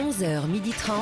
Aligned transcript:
11h30. 0.00 0.92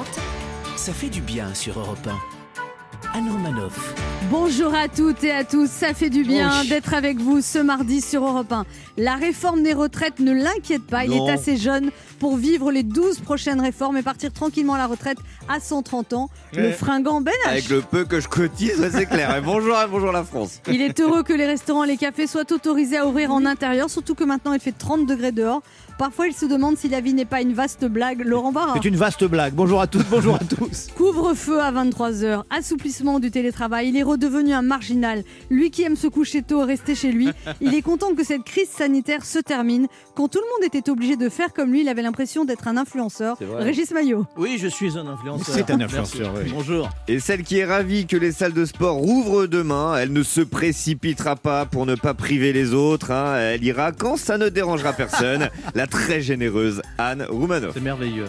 Ça 0.77 0.93
fait 0.93 1.09
du 1.09 1.20
bien 1.20 1.54
sur 1.54 1.78
Europe 1.78 1.98
1. 2.06 3.17
Anne 3.17 3.31
Romanoff. 3.31 3.94
Bonjour 4.29 4.74
à 4.74 4.88
toutes 4.88 5.22
et 5.22 5.31
à 5.31 5.45
tous, 5.45 5.71
ça 5.71 5.95
fait 5.95 6.11
du 6.11 6.24
bien 6.24 6.51
Oui. 6.63 6.69
d'être 6.69 6.93
avec 6.95 7.19
vous 7.19 7.40
ce 7.40 7.58
mardi 7.61 8.01
sur 8.01 8.26
Europe 8.26 8.51
1. 8.53 8.65
La 8.97 9.15
réforme 9.15 9.63
des 9.63 9.72
retraites 9.72 10.19
ne 10.19 10.33
l'inquiète 10.33 10.83
pas, 10.85 11.04
il 11.04 11.11
Non. 11.13 11.29
est 11.29 11.31
assez 11.31 11.56
jeune 11.56 11.90
pour 12.19 12.37
vivre 12.37 12.72
les 12.72 12.83
12 12.83 13.21
prochaines 13.21 13.61
réformes 13.61 13.97
et 13.97 14.03
partir 14.03 14.33
tranquillement 14.33 14.74
à 14.74 14.79
la 14.79 14.87
retraite 14.88 15.19
à 15.49 15.60
130 15.60 16.12
ans. 16.14 16.28
Le 16.52 16.72
fringant 16.72 17.20
Ben 17.20 17.32
H. 17.46 17.50
Avec 17.50 17.68
le 17.68 17.80
peu 17.82 18.04
que 18.04 18.18
je 18.20 18.26
cotise, 18.28 18.80
ouais, 18.80 18.90
c'est 18.90 19.06
clair. 19.06 19.34
Et 19.38 19.40
bonjour, 19.40 19.76
bonjour 19.90 20.10
la 20.10 20.24
France. 20.24 20.60
Il 20.68 20.82
est 20.82 20.98
heureux 21.00 21.22
que 21.22 21.32
les 21.32 21.46
restaurants 21.46 21.84
et 21.84 21.88
les 21.88 21.96
cafés 21.96 22.26
soient 22.26 22.50
autorisés 22.52 22.98
à 22.98 23.06
ouvrir 23.06 23.30
en 23.32 23.46
intérieur, 23.46 23.88
surtout 23.88 24.16
que 24.16 24.24
maintenant 24.24 24.52
il 24.54 24.60
fait 24.60 24.72
30 24.76 25.06
degrés 25.06 25.32
dehors. 25.32 25.62
Parfois 25.98 26.28
il 26.28 26.32
se 26.32 26.46
demande 26.46 26.78
si 26.78 26.88
la 26.88 27.00
vie 27.00 27.12
n'est 27.12 27.24
pas 27.24 27.40
une 27.42 27.54
vaste 27.54 27.84
blague. 27.84 28.24
Laurent 28.24 28.52
Barra. 28.52 28.74
C'est 28.80 28.88
une 28.88 28.95
vaste 28.95 29.24
blague. 29.24 29.52
Bonjour 29.54 29.80
à 29.80 29.88
toutes, 29.88 30.06
bonjour 30.10 30.36
à 30.36 30.38
tous. 30.38 30.86
Couvre-feu 30.96 31.60
à 31.60 31.73
23h, 31.73 32.45
assouplissement 32.50 33.18
du 33.18 33.32
télétravail, 33.32 33.88
il 33.88 33.96
est 33.96 34.04
redevenu 34.04 34.52
un 34.52 34.62
marginal. 34.62 35.24
Lui 35.50 35.73
qui 35.73 35.82
aime 35.82 35.96
se 35.96 36.06
coucher 36.06 36.42
tôt 36.42 36.64
rester 36.64 36.95
chez 36.95 37.10
lui, 37.10 37.30
il 37.60 37.74
est 37.74 37.82
content 37.82 38.14
que 38.14 38.23
cette 38.24 38.45
crise 38.45 38.68
sanitaire 38.68 39.24
se 39.24 39.40
termine. 39.40 39.88
Quand 40.14 40.28
tout 40.28 40.38
le 40.38 40.46
monde 40.54 40.73
était 40.73 40.88
obligé 40.88 41.16
de 41.16 41.28
faire 41.28 41.52
comme 41.52 41.73
lui, 41.73 41.80
il 41.80 41.88
avait 41.88 42.02
l'impression 42.02 42.45
d'être 42.45 42.68
un 42.68 42.76
influenceur. 42.76 43.37
Régis 43.59 43.90
Maillot. 43.90 44.24
Oui, 44.37 44.56
je 44.60 44.68
suis 44.68 44.96
un 44.96 45.06
influenceur. 45.09 45.52
C'est 45.54 45.70
un 45.73 45.80
influenceur, 45.80 46.32
oui. 46.37 46.52
Bonjour. 46.54 46.88
Et 47.09 47.18
celle 47.18 47.42
qui 47.42 47.59
est 47.59 47.65
ravie 47.65 48.06
que 48.06 48.16
les 48.16 48.30
salles 48.30 48.52
de 48.52 48.65
sport 48.65 48.96
rouvrent 48.98 49.46
demain, 49.46 49.96
elle 49.98 50.12
ne 50.12 50.23
se 50.23 50.42
précipitera 50.42 51.34
pas 51.34 51.66
pour 51.66 51.87
ne 51.87 51.96
pas 51.96 52.15
priver 52.15 52.52
les 52.52 52.73
autres. 52.73 53.10
hein. 53.10 53.37
Elle 53.37 53.65
ira 53.65 53.90
quand 53.90 54.16
ça 54.16 54.38
ne 54.38 54.48
dérangera 54.48 54.92
personne. 54.92 55.48
La 55.74 55.87
très 55.91 56.20
généreuse 56.20 56.83
Anne 56.98 57.27
Roumanoff. 57.28 57.73
C'est 57.74 57.80
merveilleux. 57.80 58.27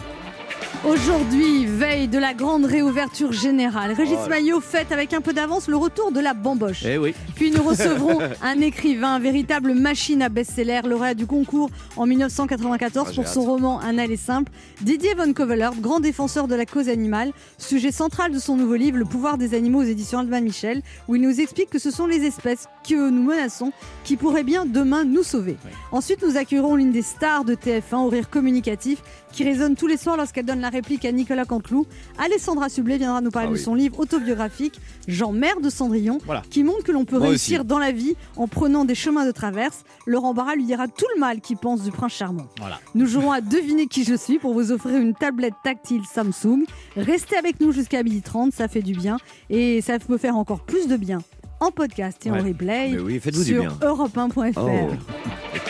Aujourd'hui, 0.88 1.66
veille 1.66 2.08
de 2.08 2.16
la 2.18 2.32
grande 2.32 2.64
réouverture 2.64 3.32
générale, 3.32 3.92
Régis 3.92 4.16
Oh. 4.24 4.28
Maillot 4.30 4.60
fête 4.62 4.92
avec 4.92 5.12
un 5.12 5.20
peu 5.20 5.34
d'avance 5.34 5.68
le 5.68 5.76
retour 5.76 6.10
de 6.10 6.20
la 6.20 6.32
bamboche. 6.32 6.84
Eh 6.86 6.96
oui. 6.96 7.14
Puis 7.34 7.50
nous 7.50 7.62
recevrons 7.68 8.18
un 8.42 8.60
écrivain, 8.62 9.18
véritable 9.18 9.74
machine 9.74 10.22
à 10.22 10.30
best-seller, 10.30 10.80
lauréat 10.86 11.12
du 11.12 11.26
concours 11.26 11.68
en 11.98 12.06
1994 12.06 13.08
Ah, 13.10 13.14
pour 13.14 13.28
son 13.28 13.42
roman 13.42 13.78
Un 13.80 13.98
aller 13.98 14.16
simple. 14.16 14.50
Didier 14.80 15.14
Von 15.14 15.34
Kovelert, 15.34 15.74
grand 15.78 16.00
défenseur 16.00 16.48
de 16.48 16.54
la 16.54 16.64
cause 16.64 16.88
animale, 16.88 17.32
sujet 17.58 17.92
central 17.92 18.32
de 18.32 18.38
son 18.38 18.56
nouveau 18.56 18.76
livre 18.76 18.96
Le 18.96 19.04
pouvoir 19.04 19.36
des 19.36 19.52
animaux 19.54 19.80
aux 19.80 19.86
éditions 19.86 20.20
Albin 20.20 20.40
Michel, 20.40 20.80
où 21.08 21.14
il 21.14 21.20
nous 21.20 21.42
explique 21.42 21.68
que 21.68 21.78
ce 21.78 21.90
sont 21.90 22.06
les 22.06 22.24
espèces 22.24 22.68
que 22.88 23.10
nous 23.10 23.22
menaçons 23.24 23.72
qui 24.02 24.16
pourraient 24.16 24.44
bien 24.44 24.64
demain 24.64 25.04
nous 25.04 25.24
sauver. 25.24 25.58
Ensuite, 25.92 26.22
nous 26.26 26.38
accueillerons 26.38 26.76
l'une 26.76 26.90
des 26.92 27.02
stars 27.02 27.44
de 27.44 27.54
TF1 27.54 27.96
au 27.96 28.08
rire 28.08 28.30
communicatif 28.30 29.02
qui 29.32 29.44
résonne 29.44 29.76
tous 29.76 29.86
les 29.86 29.96
soirs 29.96 30.16
lorsqu'elle 30.16 30.44
donne 30.44 30.60
la 30.60 30.68
réplique 30.70 31.04
à 31.04 31.12
Nicolas 31.12 31.44
Canteloup. 31.44 31.86
Alessandra 32.18 32.68
Sublet 32.68 32.98
viendra 32.98 33.20
nous 33.20 33.30
parler 33.30 33.48
Ah 33.50 33.52
de 33.52 33.58
son 33.58 33.74
livre 33.74 33.98
autobiographique 34.00 34.80
Jean 35.08 35.32
Mère 35.32 35.60
de 35.60 35.70
Cendrillon, 35.70 36.18
Voilà. 36.26 36.42
qui 36.50 36.64
montre 36.64 36.82
que 36.84 36.92
l'on 36.92 37.04
peut 37.04 37.18
Moi 37.18 37.28
réussir 37.28 37.60
aussi. 37.60 37.66
dans 37.68 37.78
la 37.78 37.92
vie 37.92 38.14
en 38.36 38.48
prenant 38.48 38.84
des 38.84 38.94
chemins 38.94 39.26
de 39.26 39.30
traverse. 39.32 39.84
Laurent 40.06 40.34
Barra 40.34 40.54
lui 40.54 40.64
dira 40.64 40.88
tout 40.88 41.06
le 41.14 41.20
mal 41.20 41.40
qu'il 41.40 41.56
pense 41.56 41.82
du 41.82 41.90
prince 41.90 42.12
charmant. 42.12 42.46
Voilà. 42.58 42.78
Nous 42.94 43.06
jouerons 43.06 43.32
à 43.32 43.40
deviner 43.40 43.86
qui 43.86 44.04
je 44.04 44.14
suis 44.14 44.38
pour 44.38 44.54
vous 44.54 44.72
offrir 44.72 44.96
une 45.00 45.14
tablette 45.14 45.54
tactile 45.64 46.02
Samsung. 46.04 46.64
Restez 46.96 47.36
avec 47.36 47.60
nous 47.60 47.72
jusqu'à 47.72 48.02
12h30, 48.02 48.52
ça 48.52 48.68
fait 48.68 48.82
du 48.82 48.92
bien 48.94 49.18
et 49.48 49.80
ça 49.80 49.98
peut 49.98 50.18
faire 50.18 50.36
encore 50.36 50.60
plus 50.60 50.86
de 50.88 50.96
bien 50.96 51.18
en 51.60 51.70
podcast 51.70 52.24
et 52.26 52.30
en 52.30 52.42
replay 52.42 52.96
oui, 52.98 53.20
sur 53.20 53.60
bien. 53.60 53.68
europe1.fr. 53.82 54.58
Oh. 54.60 54.90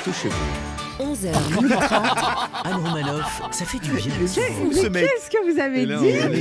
Touchez-vous. 0.05 0.80
11h30. 1.01 1.77
Anne 2.65 2.75
Romanoff. 2.75 3.43
Ça 3.53 3.65
fait 3.65 3.79
du 3.79 3.91
bien. 3.91 4.91
mec. 4.91 5.05
qu'est-ce 5.05 5.31
que 5.31 5.53
vous 5.53 5.59
avez 5.61 5.87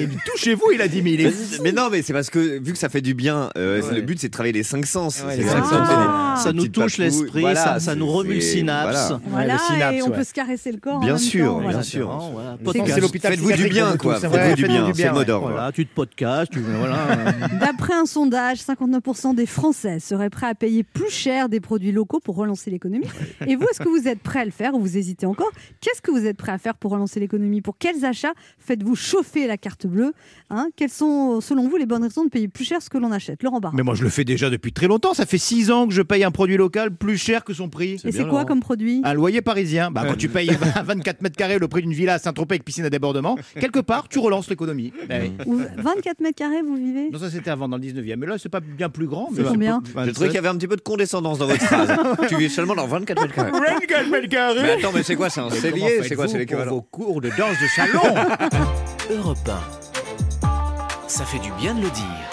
dit 0.06 0.18
Touchez-vous, 0.26 0.72
il 0.74 0.82
a 0.82 0.88
dit, 0.88 1.02
mais 1.02 1.14
il 1.14 1.22
est. 1.22 1.26
Mais, 1.30 1.58
mais 1.66 1.72
non, 1.72 1.90
mais 1.92 2.02
c'est 2.02 2.14
parce 2.14 2.30
que 2.30 2.60
vu 2.60 2.74
que 2.74 2.78
ça 2.78 2.90
fait 2.90 3.02
du 3.02 3.14
bien, 3.14 3.50
euh, 3.58 3.82
c'est- 3.82 3.90
Ouais. 3.90 3.96
le 3.96 4.02
but 4.02 4.20
c'est 4.20 4.28
de 4.28 4.34
travailler 4.34 4.54
les 4.54 4.64
cinq 4.64 4.86
sens. 4.86 5.24
Ouais, 5.26 5.38
les 5.38 5.44
cinq 5.48 5.64
Ah. 5.72 6.36
Ça 6.44 6.54
nous 6.54 6.68
touche 6.68 6.98
l'esprit, 6.98 7.42
Voilà, 7.42 7.64
ça, 7.64 7.80
ça 7.80 7.96
nous 7.96 8.08
remue 8.08 8.36
le 8.36 8.42
synapse. 8.42 9.08
voilà. 9.08 9.22
Voilà, 9.30 9.54
le 9.54 9.60
synapse, 9.60 9.96
et 9.98 10.02
on 10.04 10.08
ouais. 10.10 10.16
peut 10.18 10.24
se 10.24 10.34
caresser 10.34 10.72
le 10.72 10.78
corps. 10.80 10.96
en 10.98 11.00
Bien 11.00 11.10
même 11.14 11.18
sûr, 11.18 11.46
temps, 11.48 11.54
bien 11.60 11.64
voilà. 11.70 11.84
sûr. 11.84 12.00
Exactement, 12.08 12.32
voilà. 12.32 12.58
C'est 12.96 13.02
l'hôpital 13.02 13.32
Faites-vous 13.32 13.48
du 13.48 13.54
psychiatrique 13.54 13.74
bien, 13.88 13.98
quoi. 13.98 14.20
c'est 14.20 14.30
Faites-vous 14.30 14.56
du 14.56 14.64
bien, 14.68 14.92
c'est 14.94 15.04
le 15.06 15.12
mot 15.12 15.20
ouais. 15.20 15.26
d'ordre. 15.26 15.50
Voilà, 15.52 15.72
tu 15.72 15.86
te 15.86 15.94
podcastes, 15.94 16.52
tu 16.52 16.60
voilà. 16.60 16.98
D'après 17.60 17.94
un 17.94 18.06
sondage, 18.06 18.60
59% 18.60 19.36
des 19.36 19.46
Français 19.46 20.00
seraient 20.00 20.30
prêts 20.30 20.48
à 20.48 20.56
payer 20.56 20.84
plus 20.84 21.10
cher 21.10 21.50
des 21.50 21.60
produits 21.60 21.92
locaux 21.92 22.20
pour 22.20 22.36
relancer 22.36 22.70
l'économie. 22.70 23.08
Et 23.48 23.56
vous, 23.56 23.64
est-ce 23.72 23.80
que 23.80 23.90
vous 23.90 24.08
êtes 24.08 24.20
prêt 24.20 24.40
à 24.42 24.46
le 24.50 24.54
faire 24.54 24.74
ou 24.74 24.80
vous 24.80 24.98
hésitez 24.98 25.26
encore 25.26 25.52
Qu'est-ce 25.82 26.02
que 26.02 26.12
vous 26.12 26.26
êtes 26.26 26.38
prêt 26.38 26.52
à 26.52 26.58
faire 26.58 26.76
pour 26.76 26.92
relancer 26.92 27.20
l'économie? 27.20 27.62
Pour 27.62 27.78
quels 27.78 28.06
achats 28.06 28.34
faites-vous 28.60 28.96
chauffer 28.96 29.48
la 29.48 29.58
carte 29.58 29.88
bleue 29.88 30.14
hein? 30.50 30.70
Quelles 30.76 30.90
sont, 30.90 31.42
selon 31.42 31.68
vous, 31.68 31.78
les 31.78 31.86
bonnes 31.86 32.04
raisons 32.04 32.26
de 32.26 32.30
payer 32.30 32.48
plus 32.48 32.66
cher 32.66 32.82
ce 32.82 32.90
que 32.90 32.98
l'on 32.98 33.12
achète? 33.12 33.44
Laurent 33.44 33.60
Barra. 33.60 33.76
Mais 33.76 33.84
moi, 33.84 33.96
je 33.96 34.04
le 34.04 34.10
fais 34.10 34.24
déjà 34.26 34.50
depuis 34.50 34.74
très 34.74 34.88
longtemps. 34.88 35.14
Ça 35.14 35.26
fait 35.26 35.38
6 35.38 35.72
ans 35.72 35.88
que 35.88 35.94
je 35.94 36.02
paye 36.02 36.24
un 36.24 36.32
produit 36.32 36.58
local 36.58 36.92
plus 36.96 37.18
cher 37.18 37.44
que 37.44 37.54
son 37.54 37.70
prix. 37.70 38.02
Et 38.04 38.12
c'est 38.12 38.28
quoi 38.28 38.46
comme 38.46 38.60
produit? 38.60 39.02
Un 39.04 39.14
loyer 39.14 39.42
parisien. 39.42 39.92
Bah, 39.92 40.04
quand 40.08 40.18
tu 40.18 40.30
payes 40.30 40.50
24 40.86 41.22
mètres 41.22 41.38
carrés 41.38 41.60
le 41.60 41.68
prix 41.68 41.82
d'une 41.82 41.94
villa 41.94 42.16
à 42.16 42.20
Saint-Tropez 42.20 42.56
avec 42.56 42.66
piscine 42.66 42.86
à 42.86 42.90
débordement, 42.90 43.38
quelque 43.60 43.80
part, 43.80 44.08
tu 44.10 44.20
relances 44.20 44.50
l'économie. 44.50 44.92
Bah 45.08 45.16
oui. 45.22 45.32
Ou 45.46 45.58
24 45.78 46.22
mètres 46.22 46.36
carrés, 46.36 46.62
vous 46.62 46.76
vivez? 46.76 47.10
Non, 47.12 47.20
ça 47.20 47.30
c'était 47.30 47.50
avant 47.50 47.68
dans 47.68 47.78
le 47.78 47.84
19e. 47.84 48.16
Mais 48.18 48.26
là, 48.28 48.38
c'est 48.38 48.50
pas 48.50 48.60
bien 48.60 48.90
plus 48.90 49.08
grand. 49.08 49.30
C'est 49.34 49.44
mais 49.44 49.48
combien? 49.48 49.82
Je 49.86 50.12
trouvais 50.12 50.28
qu'il 50.28 50.36
y 50.36 50.40
avait 50.40 50.48
un 50.48 50.56
petit 50.56 50.68
peu 50.68 50.76
de 50.76 50.82
condescendance 50.82 51.40
dans 51.40 51.48
votre 51.48 51.62
phrase. 51.62 51.90
tu 52.30 52.36
vis 52.38 52.50
seulement 52.50 52.76
dans 52.76 52.88
24 52.88 53.22
mètres 53.22 53.34
carrés. 53.36 53.52
24 53.52 54.10
mètres 54.10 54.28
carrés 54.30 54.39
Mais 54.62 54.72
attends, 54.72 54.92
mais 54.94 55.04
c'est 55.04 55.16
quoi 55.16 55.30
C'est 55.30 55.42
un 55.42 55.50
cellier 55.50 56.02
C'est 56.04 56.16
quoi 56.16 56.28
C'est 56.28 56.34
pour 56.34 56.40
l'équivalent 56.40 56.72
vos 56.72 56.82
cours 56.82 57.22
de 57.22 57.30
danse 57.30 57.58
de 57.62 57.68
salon 57.76 58.02
Europe 59.10 59.38
1. 59.48 61.08
Ça 61.08 61.26
fait 61.26 61.40
du 61.40 61.52
bien 61.60 61.74
de 61.74 61.82
le 61.82 61.90
dire. 61.90 62.30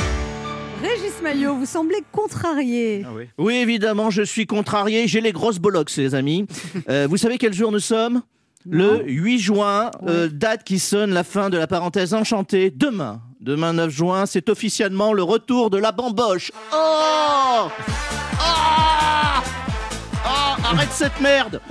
Régis 0.83 1.23
Maillot, 1.23 1.55
vous 1.57 1.67
semblez 1.67 2.03
contrarié. 2.13 3.03
Ah 3.07 3.11
oui. 3.17 3.25
Oui, 3.39 3.55
évidemment, 3.57 4.11
je 4.11 4.23
suis 4.23 4.47
contrarié. 4.47 5.09
J'ai 5.09 5.21
les 5.21 5.33
grosses 5.33 5.59
bollocks, 5.59 5.97
les 5.97 6.15
amis. 6.15 6.47
Euh, 6.89 7.07
vous 7.09 7.17
savez 7.17 7.39
quel 7.39 7.53
jour 7.53 7.73
nous 7.73 7.81
sommes? 7.81 8.23
Le 8.69 9.03
8 9.07 9.39
juin, 9.39 9.91
euh, 10.07 10.29
date 10.29 10.63
qui 10.65 10.79
sonne 10.79 11.13
la 11.13 11.25
fin 11.25 11.51
de 11.51 11.57
la 11.59 11.67
parenthèse 11.67 12.15
enchantée. 12.15 12.71
Demain, 12.71 13.21
demain 13.41 13.73
9 13.73 13.91
juin, 13.91 14.27
c'est 14.27 14.49
officiellement 14.49 15.13
le 15.13 15.23
retour 15.23 15.71
de 15.71 15.79
la 15.79 15.93
bamboche. 15.93 16.53
Oh 16.73 17.69
arrête 20.67 20.93
cette 20.93 21.21
merde 21.21 21.61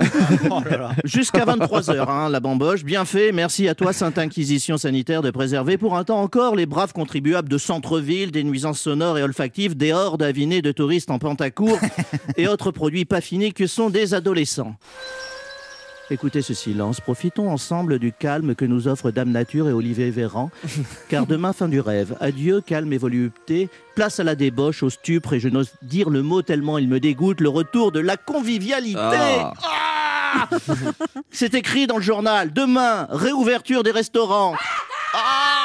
Oh. 0.50 0.60
Jusqu'à 1.04 1.44
23h, 1.44 2.08
hein, 2.08 2.28
la 2.28 2.40
bamboche. 2.40 2.84
Bien 2.84 3.04
fait. 3.04 3.32
Merci 3.32 3.68
à 3.68 3.74
toi, 3.74 3.92
Sainte 3.92 4.18
Inquisition 4.18 4.76
sanitaire, 4.76 5.22
de 5.22 5.30
préserver 5.30 5.76
pour 5.76 5.96
un 5.96 6.04
temps 6.04 6.20
encore 6.20 6.54
les 6.54 6.66
braves 6.66 6.92
contribuables 6.92 7.48
de 7.48 7.58
centre-ville, 7.58 8.30
des 8.30 8.44
nuisances 8.44 8.80
sonores 8.80 9.18
et 9.18 9.22
olfactives, 9.22 9.76
des 9.76 9.92
hordes 9.92 10.22
avinées 10.22 10.62
de 10.62 10.72
touristes 10.72 11.10
en 11.10 11.18
pantacourt 11.18 11.78
et 12.36 12.48
autres 12.48 12.70
produits 12.70 13.04
pas 13.04 13.20
finis 13.20 13.52
que 13.52 13.66
sont 13.66 13.90
des 13.90 14.14
adolescents. 14.14 14.76
Écoutez 16.08 16.40
ce 16.40 16.54
silence. 16.54 17.00
Profitons 17.00 17.50
ensemble 17.50 17.98
du 17.98 18.12
calme 18.12 18.54
que 18.54 18.64
nous 18.64 18.86
offrent 18.86 19.10
Dame 19.10 19.30
Nature 19.30 19.68
et 19.68 19.72
Olivier 19.72 20.10
Véran. 20.10 20.50
Car 21.08 21.26
demain, 21.26 21.52
fin 21.52 21.68
du 21.68 21.80
rêve. 21.80 22.16
Adieu, 22.20 22.60
calme 22.60 22.92
et 22.92 22.98
volupté. 22.98 23.68
Place 23.96 24.20
à 24.20 24.24
la 24.24 24.36
débauche, 24.36 24.84
au 24.84 24.90
stupre, 24.90 25.32
et 25.32 25.40
je 25.40 25.48
n'ose 25.48 25.72
dire 25.82 26.08
le 26.08 26.22
mot 26.22 26.42
tellement 26.42 26.78
il 26.78 26.88
me 26.88 27.00
dégoûte. 27.00 27.40
Le 27.40 27.48
retour 27.48 27.90
de 27.90 27.98
la 27.98 28.16
convivialité. 28.16 29.00
Ah. 29.00 29.52
Ah 29.58 30.48
C'est 31.30 31.54
écrit 31.54 31.88
dans 31.88 31.96
le 31.96 32.02
journal. 32.02 32.52
Demain, 32.52 33.08
réouverture 33.10 33.82
des 33.82 33.90
restaurants. 33.90 34.54
Ah 35.12 35.56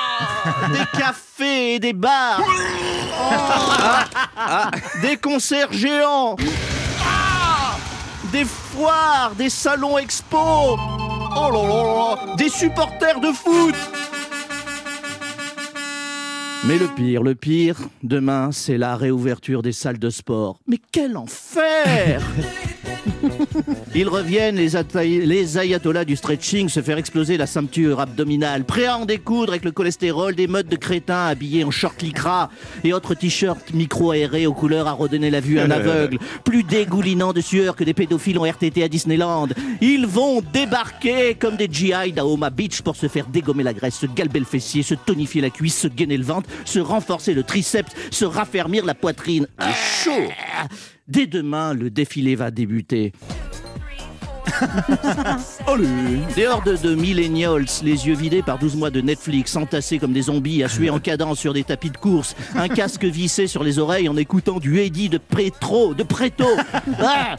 des 0.73 1.00
cafés 1.00 1.75
et 1.75 1.79
des 1.79 1.94
bars. 1.94 2.41
Des 5.02 5.18
concerts 5.18 5.72
géants. 5.72 6.35
Des 8.31 8.46
foires, 8.46 9.34
des 9.38 9.50
salons 9.50 9.97
expo. 9.97 10.38
Oh 10.38 11.50
là 11.52 11.68
là 11.68 11.84
là. 12.28 12.36
Des 12.38 12.50
supporters 12.50 13.20
de 13.20 13.32
foot. 13.34 13.76
Mais 16.66 16.78
le 16.78 16.88
pire, 16.88 17.23
le 17.23 17.35
pire, 17.35 17.78
demain, 18.03 18.52
c'est 18.52 18.78
la 18.78 18.96
réouverture 18.96 19.61
des 19.61 19.72
salles 19.72 20.00
de 20.00 20.09
sport. 20.09 20.59
Mais 20.67 20.79
quel 20.91 21.17
enfer 21.17 22.22
Ils 23.93 24.08
reviennent, 24.08 24.55
les, 24.55 25.58
ayatollahs 25.58 26.05
du 26.05 26.16
stretching, 26.16 26.70
se 26.70 26.82
faire 26.82 26.97
exploser 26.97 27.38
la 27.38 27.46
ceinture 27.46 27.99
abdominale, 27.99 28.64
prêts 28.64 28.85
à 28.85 28.97
en 28.97 29.05
découdre 29.05 29.52
avec 29.52 29.66
le 29.66 29.72
cholestérol, 29.72 30.34
des 30.34 30.47
modes 30.47 30.67
de 30.67 30.76
crétins 30.76 31.28
habillés 31.28 31.64
en 31.64 31.72
short 31.72 32.02
lycra 32.02 32.49
et 32.84 32.93
autres 32.93 33.16
t-shirts 33.16 33.73
micro-aérés 33.73 34.47
aux 34.47 34.53
couleurs 34.53 34.88
à 34.88 34.93
redonner 34.93 35.29
la 35.29 35.41
vue 35.41 35.59
à 35.59 35.66
un 35.66 35.72
aveugle, 35.72 36.20
plus 36.46 36.64
dégoulinants 36.64 37.34
de 37.34 37.41
sueur 37.41 37.76
que 37.76 37.84
des 37.84 37.93
pédophiles 37.93 38.40
en 38.40 38.43
RTT 38.43 38.82
à 38.82 38.88
Disneyland. 38.88 39.49
Ils 39.82 40.08
vont 40.08 40.41
débarquer 40.53 41.35
comme 41.35 41.58
des 41.58 41.67
GI 41.72 42.14
d'Aoma 42.14 42.49
Beach 42.49 42.82
pour 42.82 42.96
se 42.96 43.08
faire 43.08 43.28
dégommer 43.28 43.64
la 43.64 43.73
graisse, 43.73 43.96
se 43.96 44.05
galber 44.05 44.40
le 44.40 44.46
fessier, 44.46 44.84
se 44.84 44.96
tonifier 44.96 45.41
la 45.41 45.49
cuisse, 45.49 45.78
se 45.78 45.87
gainer 45.87 46.17
le 46.17 46.23
ventre, 46.23 46.49
se 46.66 46.79
renforcer 46.79 47.34
le 47.34 47.44
triceps, 47.44 47.91
se 48.09 48.26
raffermir 48.26 48.85
la 48.85 48.96
poitrine. 48.96 49.47
chaud 50.03 50.29
Dès 51.11 51.28
demain, 51.28 51.73
le 51.73 51.90
défilé 51.90 52.35
va 52.35 52.52
débuter. 52.52 53.11
Des 56.35 56.47
hordes 56.47 56.79
de 56.82 56.96
millennials, 56.96 57.66
les 57.84 58.08
yeux 58.08 58.16
vidés 58.16 58.41
par 58.41 58.59
12 58.59 58.76
mois 58.76 58.90
de 58.90 59.02
Netflix, 59.02 59.55
entassés 59.55 59.99
comme 59.99 60.14
des 60.14 60.23
zombies, 60.23 60.64
à 60.64 60.70
suer 60.70 60.90
en 60.90 60.99
cadence 60.99 61.40
sur 61.40 61.53
des 61.53 61.64
tapis 61.64 61.90
de 61.90 61.97
course, 61.97 62.35
un 62.55 62.67
casque 62.67 63.05
vissé 63.05 63.47
sur 63.47 63.64
les 63.64 63.79
oreilles 63.79 64.09
en 64.09 64.17
écoutant 64.17 64.59
du 64.59 64.79
Eddie 64.79 65.09
de 65.09 65.17
Prétro, 65.17 65.93
de 65.93 66.03
Préto, 66.03 66.46
Ah 67.02 67.38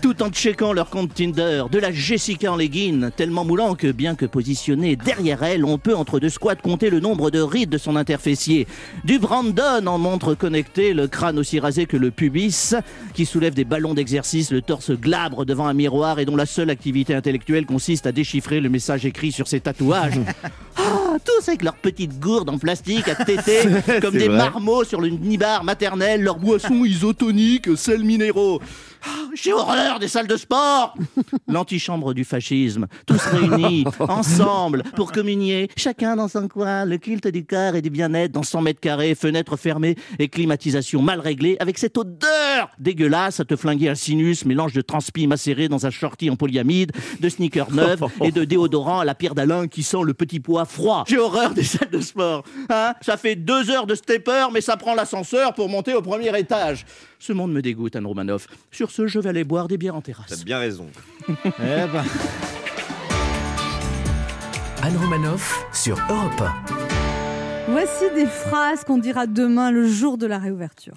tout 0.00 0.22
en 0.22 0.30
checkant 0.30 0.72
leur 0.72 0.90
compte 0.90 1.14
Tinder, 1.14 1.64
de 1.70 1.78
la 1.78 1.92
Jessica 1.92 2.52
en 2.52 2.56
legging, 2.56 3.10
tellement 3.10 3.44
moulant 3.44 3.74
que 3.74 3.90
bien 3.90 4.14
que 4.14 4.26
positionné 4.26 4.96
derrière 4.96 5.42
elle, 5.42 5.64
on 5.64 5.78
peut 5.78 5.94
entre 5.94 6.20
deux 6.20 6.28
squats 6.28 6.56
compter 6.56 6.90
le 6.90 7.00
nombre 7.00 7.30
de 7.30 7.40
rides 7.40 7.70
de 7.70 7.78
son 7.78 7.96
interfessier. 7.96 8.66
Du 9.04 9.18
Brandon 9.18 9.86
en 9.86 9.98
montre 9.98 10.34
connectée, 10.34 10.92
le 10.92 11.08
crâne 11.08 11.38
aussi 11.38 11.60
rasé 11.60 11.86
que 11.86 11.96
le 11.96 12.10
pubis, 12.10 12.74
qui 13.14 13.26
soulève 13.26 13.54
des 13.54 13.64
ballons 13.64 13.94
d'exercice, 13.94 14.50
le 14.50 14.62
torse 14.62 14.90
glabre 14.90 15.44
devant 15.44 15.66
un 15.66 15.74
miroir 15.74 16.18
et 16.18 16.24
dont 16.24 16.36
la 16.36 16.41
seule 16.46 16.70
activité 16.70 17.14
intellectuelle 17.14 17.66
consiste 17.66 18.06
à 18.06 18.12
déchiffrer 18.12 18.60
le 18.60 18.68
message 18.68 19.04
écrit 19.06 19.32
sur 19.32 19.48
ses 19.48 19.60
tatouages. 19.60 20.20
Ah, 20.74 21.16
tous 21.24 21.46
avec 21.48 21.62
leurs 21.62 21.76
petites 21.76 22.18
gourdes 22.18 22.48
en 22.48 22.56
plastique 22.58 23.06
à 23.06 23.14
téter, 23.14 23.60
comme 24.00 24.14
des 24.14 24.28
vrai. 24.28 24.38
marmots 24.38 24.84
sur 24.84 25.00
le 25.00 25.08
nibar 25.10 25.62
maternel, 25.64 26.22
leurs 26.22 26.38
boissons 26.38 26.84
isotoniques, 26.84 27.76
sels 27.76 28.02
minéraux. 28.04 28.60
Ah, 29.04 29.28
J'ai 29.34 29.52
horreur 29.52 29.98
des 29.98 30.08
salles 30.08 30.26
de 30.26 30.36
sport 30.36 30.94
L'antichambre 31.48 32.14
du 32.14 32.24
fascisme, 32.24 32.86
tous 33.06 33.20
réunis, 33.26 33.84
ensemble, 34.00 34.82
pour 34.94 35.12
communier, 35.12 35.68
chacun 35.76 36.16
dans 36.16 36.28
son 36.28 36.48
coin, 36.48 36.84
le 36.84 36.98
culte 36.98 37.26
du 37.28 37.44
corps 37.44 37.74
et 37.74 37.82
du 37.82 37.90
bien-être 37.90 38.32
dans 38.32 38.42
100 38.42 38.62
mètres 38.62 38.80
carrés, 38.80 39.14
fenêtres 39.14 39.56
fermées 39.56 39.96
et 40.18 40.28
climatisation 40.28 41.02
mal 41.02 41.20
réglée, 41.20 41.56
avec 41.60 41.78
cette 41.78 41.98
odeur 41.98 42.70
dégueulasse 42.78 43.40
à 43.40 43.44
te 43.44 43.56
flinguer 43.56 43.88
un 43.88 43.94
sinus, 43.94 44.44
mélange 44.44 44.72
de 44.72 44.80
transpi 44.80 45.26
macéré 45.26 45.68
dans 45.68 45.86
un 45.86 45.90
shorty 45.90 46.30
en 46.30 46.36
polyamide, 46.36 46.92
de 47.20 47.28
sneakers 47.28 47.70
neufs 47.72 48.00
et 48.22 48.30
de 48.30 48.44
déodorant 48.44 49.00
à 49.00 49.04
la 49.04 49.14
pierre 49.14 49.34
d'Alain 49.34 49.66
qui 49.66 49.82
sent 49.82 50.02
le 50.04 50.14
petit 50.14 50.40
pois 50.40 50.64
froid. 50.64 51.04
J'ai 51.08 51.18
horreur 51.18 51.54
des 51.54 51.64
salles 51.64 51.90
de 51.90 52.00
sport. 52.00 52.44
Hein 52.70 52.94
ça 53.00 53.16
fait 53.16 53.36
deux 53.36 53.70
heures 53.70 53.86
de 53.86 53.94
stepper, 53.94 54.46
mais 54.52 54.60
ça 54.60 54.76
prend 54.76 54.94
l'ascenseur 54.94 55.54
pour 55.54 55.68
monter 55.68 55.94
au 55.94 56.02
premier 56.02 56.36
étage. 56.38 56.84
Ce 57.24 57.32
monde 57.32 57.52
me 57.52 57.62
dégoûte, 57.62 57.94
Anne 57.94 58.06
Romanoff. 58.06 58.48
Sur 58.72 58.90
ce, 58.90 59.06
je 59.06 59.20
vais 59.20 59.28
aller 59.28 59.44
boire 59.44 59.68
des 59.68 59.78
bières 59.78 59.94
en 59.94 60.00
T'as 60.00 60.12
terrasse. 60.12 60.44
bien 60.44 60.58
raison. 60.58 60.88
Eh 61.28 61.38
ben, 61.60 62.02
Anne 64.82 64.96
Romanoff 64.96 65.64
sur 65.72 65.96
Europe 66.10 66.42
Voici 67.68 68.12
des 68.16 68.26
phrases 68.26 68.82
qu'on 68.82 68.98
dira 68.98 69.28
demain 69.28 69.70
le 69.70 69.86
jour 69.86 70.18
de 70.18 70.26
la 70.26 70.40
réouverture. 70.40 70.94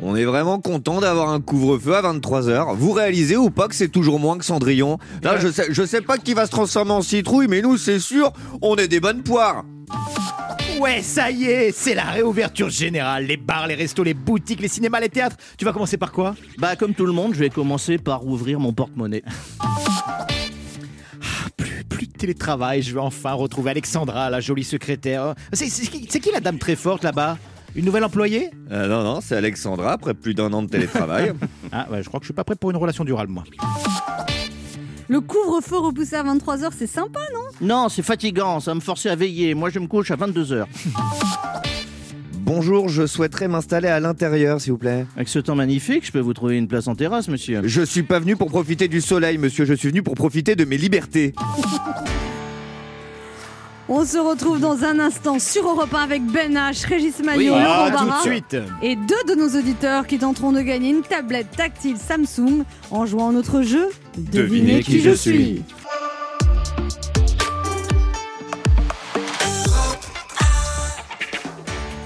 On 0.00 0.16
est 0.16 0.24
vraiment 0.24 0.58
content 0.58 1.02
d'avoir 1.02 1.28
un 1.28 1.42
couvre-feu 1.42 1.94
à 1.94 2.00
23h. 2.00 2.76
Vous 2.76 2.92
réalisez 2.92 3.36
ou 3.36 3.50
pas 3.50 3.68
que 3.68 3.74
c'est 3.74 3.88
toujours 3.88 4.18
moins 4.18 4.38
que 4.38 4.44
Cendrillon? 4.46 4.96
Là, 5.22 5.36
je 5.38 5.48
sais, 5.48 5.66
je 5.68 5.84
sais 5.84 6.00
pas 6.00 6.16
qui 6.16 6.32
va 6.32 6.46
se 6.46 6.50
transformer 6.50 6.92
en 6.92 7.02
citrouille, 7.02 7.46
mais 7.46 7.60
nous, 7.60 7.76
c'est 7.76 7.98
sûr, 7.98 8.32
on 8.62 8.76
est 8.76 8.88
des 8.88 9.00
bonnes 9.00 9.22
poires. 9.22 9.66
Ouais, 10.78 11.02
ça 11.02 11.30
y 11.30 11.44
est, 11.44 11.72
c'est 11.72 11.94
la 11.94 12.04
réouverture 12.04 12.70
générale. 12.70 13.24
Les 13.24 13.36
bars, 13.36 13.66
les 13.66 13.74
restos, 13.74 14.04
les 14.04 14.14
boutiques, 14.14 14.60
les 14.60 14.68
cinémas, 14.68 15.00
les 15.00 15.08
théâtres. 15.08 15.36
Tu 15.56 15.64
vas 15.64 15.72
commencer 15.72 15.96
par 15.96 16.12
quoi? 16.12 16.34
Bah, 16.58 16.76
comme 16.76 16.94
tout 16.94 17.06
le 17.06 17.12
monde, 17.12 17.34
je 17.34 17.40
vais 17.40 17.50
commencer 17.50 17.98
par 17.98 18.26
ouvrir 18.26 18.60
mon 18.60 18.72
porte-monnaie. 18.72 19.22
plus, 21.56 21.84
plus 21.84 22.06
de 22.06 22.12
télétravail, 22.12 22.82
je 22.82 22.94
vais 22.94 23.00
enfin 23.00 23.32
retrouver 23.32 23.70
Alexandra, 23.70 24.30
la 24.30 24.40
jolie 24.40 24.64
secrétaire. 24.64 25.34
C'est 25.52 25.68
c'est 25.68 25.86
qui, 25.86 26.06
c'est 26.08 26.20
qui 26.20 26.30
la 26.32 26.40
dame 26.40 26.58
très 26.58 26.76
forte 26.76 27.02
là-bas? 27.04 27.38
Une 27.74 27.84
nouvelle 27.84 28.04
employée? 28.04 28.50
Euh, 28.72 28.88
non, 28.88 29.02
non, 29.04 29.20
c'est 29.20 29.36
Alexandra, 29.36 29.92
après 29.92 30.14
plus 30.14 30.34
d'un 30.34 30.52
an 30.52 30.62
de 30.62 30.68
télétravail. 30.68 31.32
Ah 31.70 31.86
ouais, 31.90 32.02
je 32.02 32.08
crois 32.08 32.18
que 32.18 32.24
je 32.24 32.28
suis 32.28 32.34
pas 32.34 32.44
prêt 32.44 32.56
pour 32.56 32.70
une 32.70 32.78
relation 32.78 33.04
durable 33.04 33.30
moi. 33.30 33.44
Le 35.10 35.22
couvre-feu 35.22 35.78
repoussé 35.78 36.16
à 36.16 36.22
23h, 36.22 36.68
c'est 36.76 36.86
sympa, 36.86 37.20
non? 37.32 37.66
Non, 37.66 37.88
c'est 37.88 38.02
fatigant, 38.02 38.60
ça 38.60 38.72
va 38.72 38.74
me 38.74 38.80
forcer 38.80 39.08
à 39.08 39.16
veiller. 39.16 39.54
Moi, 39.54 39.70
je 39.70 39.78
me 39.78 39.86
couche 39.86 40.10
à 40.10 40.16
22h. 40.16 40.66
Bonjour, 42.34 42.90
je 42.90 43.06
souhaiterais 43.06 43.48
m'installer 43.48 43.88
à 43.88 44.00
l'intérieur, 44.00 44.60
s'il 44.60 44.72
vous 44.72 44.78
plaît. 44.78 45.06
Avec 45.16 45.28
ce 45.28 45.38
temps 45.38 45.54
magnifique, 45.54 46.04
je 46.04 46.12
peux 46.12 46.20
vous 46.20 46.34
trouver 46.34 46.58
une 46.58 46.68
place 46.68 46.88
en 46.88 46.94
terrasse, 46.94 47.28
monsieur. 47.28 47.62
Je 47.64 47.82
suis 47.82 48.02
pas 48.02 48.18
venu 48.20 48.36
pour 48.36 48.48
profiter 48.48 48.86
du 48.86 49.00
soleil, 49.00 49.38
monsieur, 49.38 49.64
je 49.64 49.74
suis 49.74 49.88
venu 49.88 50.02
pour 50.02 50.14
profiter 50.14 50.56
de 50.56 50.64
mes 50.66 50.76
libertés. 50.76 51.34
On 53.90 54.04
se 54.04 54.18
retrouve 54.18 54.60
dans 54.60 54.84
un 54.84 54.98
instant 54.98 55.38
sur 55.38 55.66
Europe 55.66 55.94
1 55.94 55.98
avec 56.02 56.22
Ben 56.26 56.52
H, 56.54 56.86
Régis 56.86 57.20
Maillot, 57.24 57.54
Oui. 57.54 57.62
Laurent 57.62 57.86
Ah, 57.86 57.90
tout 57.90 58.04
de 58.04 58.08
Barra 58.10 58.22
suite 58.22 58.56
et 58.82 58.96
deux 58.96 59.24
de 59.34 59.34
nos 59.34 59.58
auditeurs 59.58 60.06
qui 60.06 60.18
tenteront 60.18 60.52
de 60.52 60.60
gagner 60.60 60.90
une 60.90 61.00
tablette 61.02 61.50
tactile 61.56 61.96
Samsung 61.96 62.64
en 62.90 63.06
jouant 63.06 63.30
à 63.30 63.32
notre 63.32 63.62
jeu 63.62 63.88
Devinez 64.18 64.82
qui 64.82 65.00
je 65.00 65.10
suis. 65.10 65.62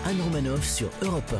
Anne 0.07 0.21
Romanoff 0.21 0.65
sur 0.69 0.89
Europe 1.03 1.35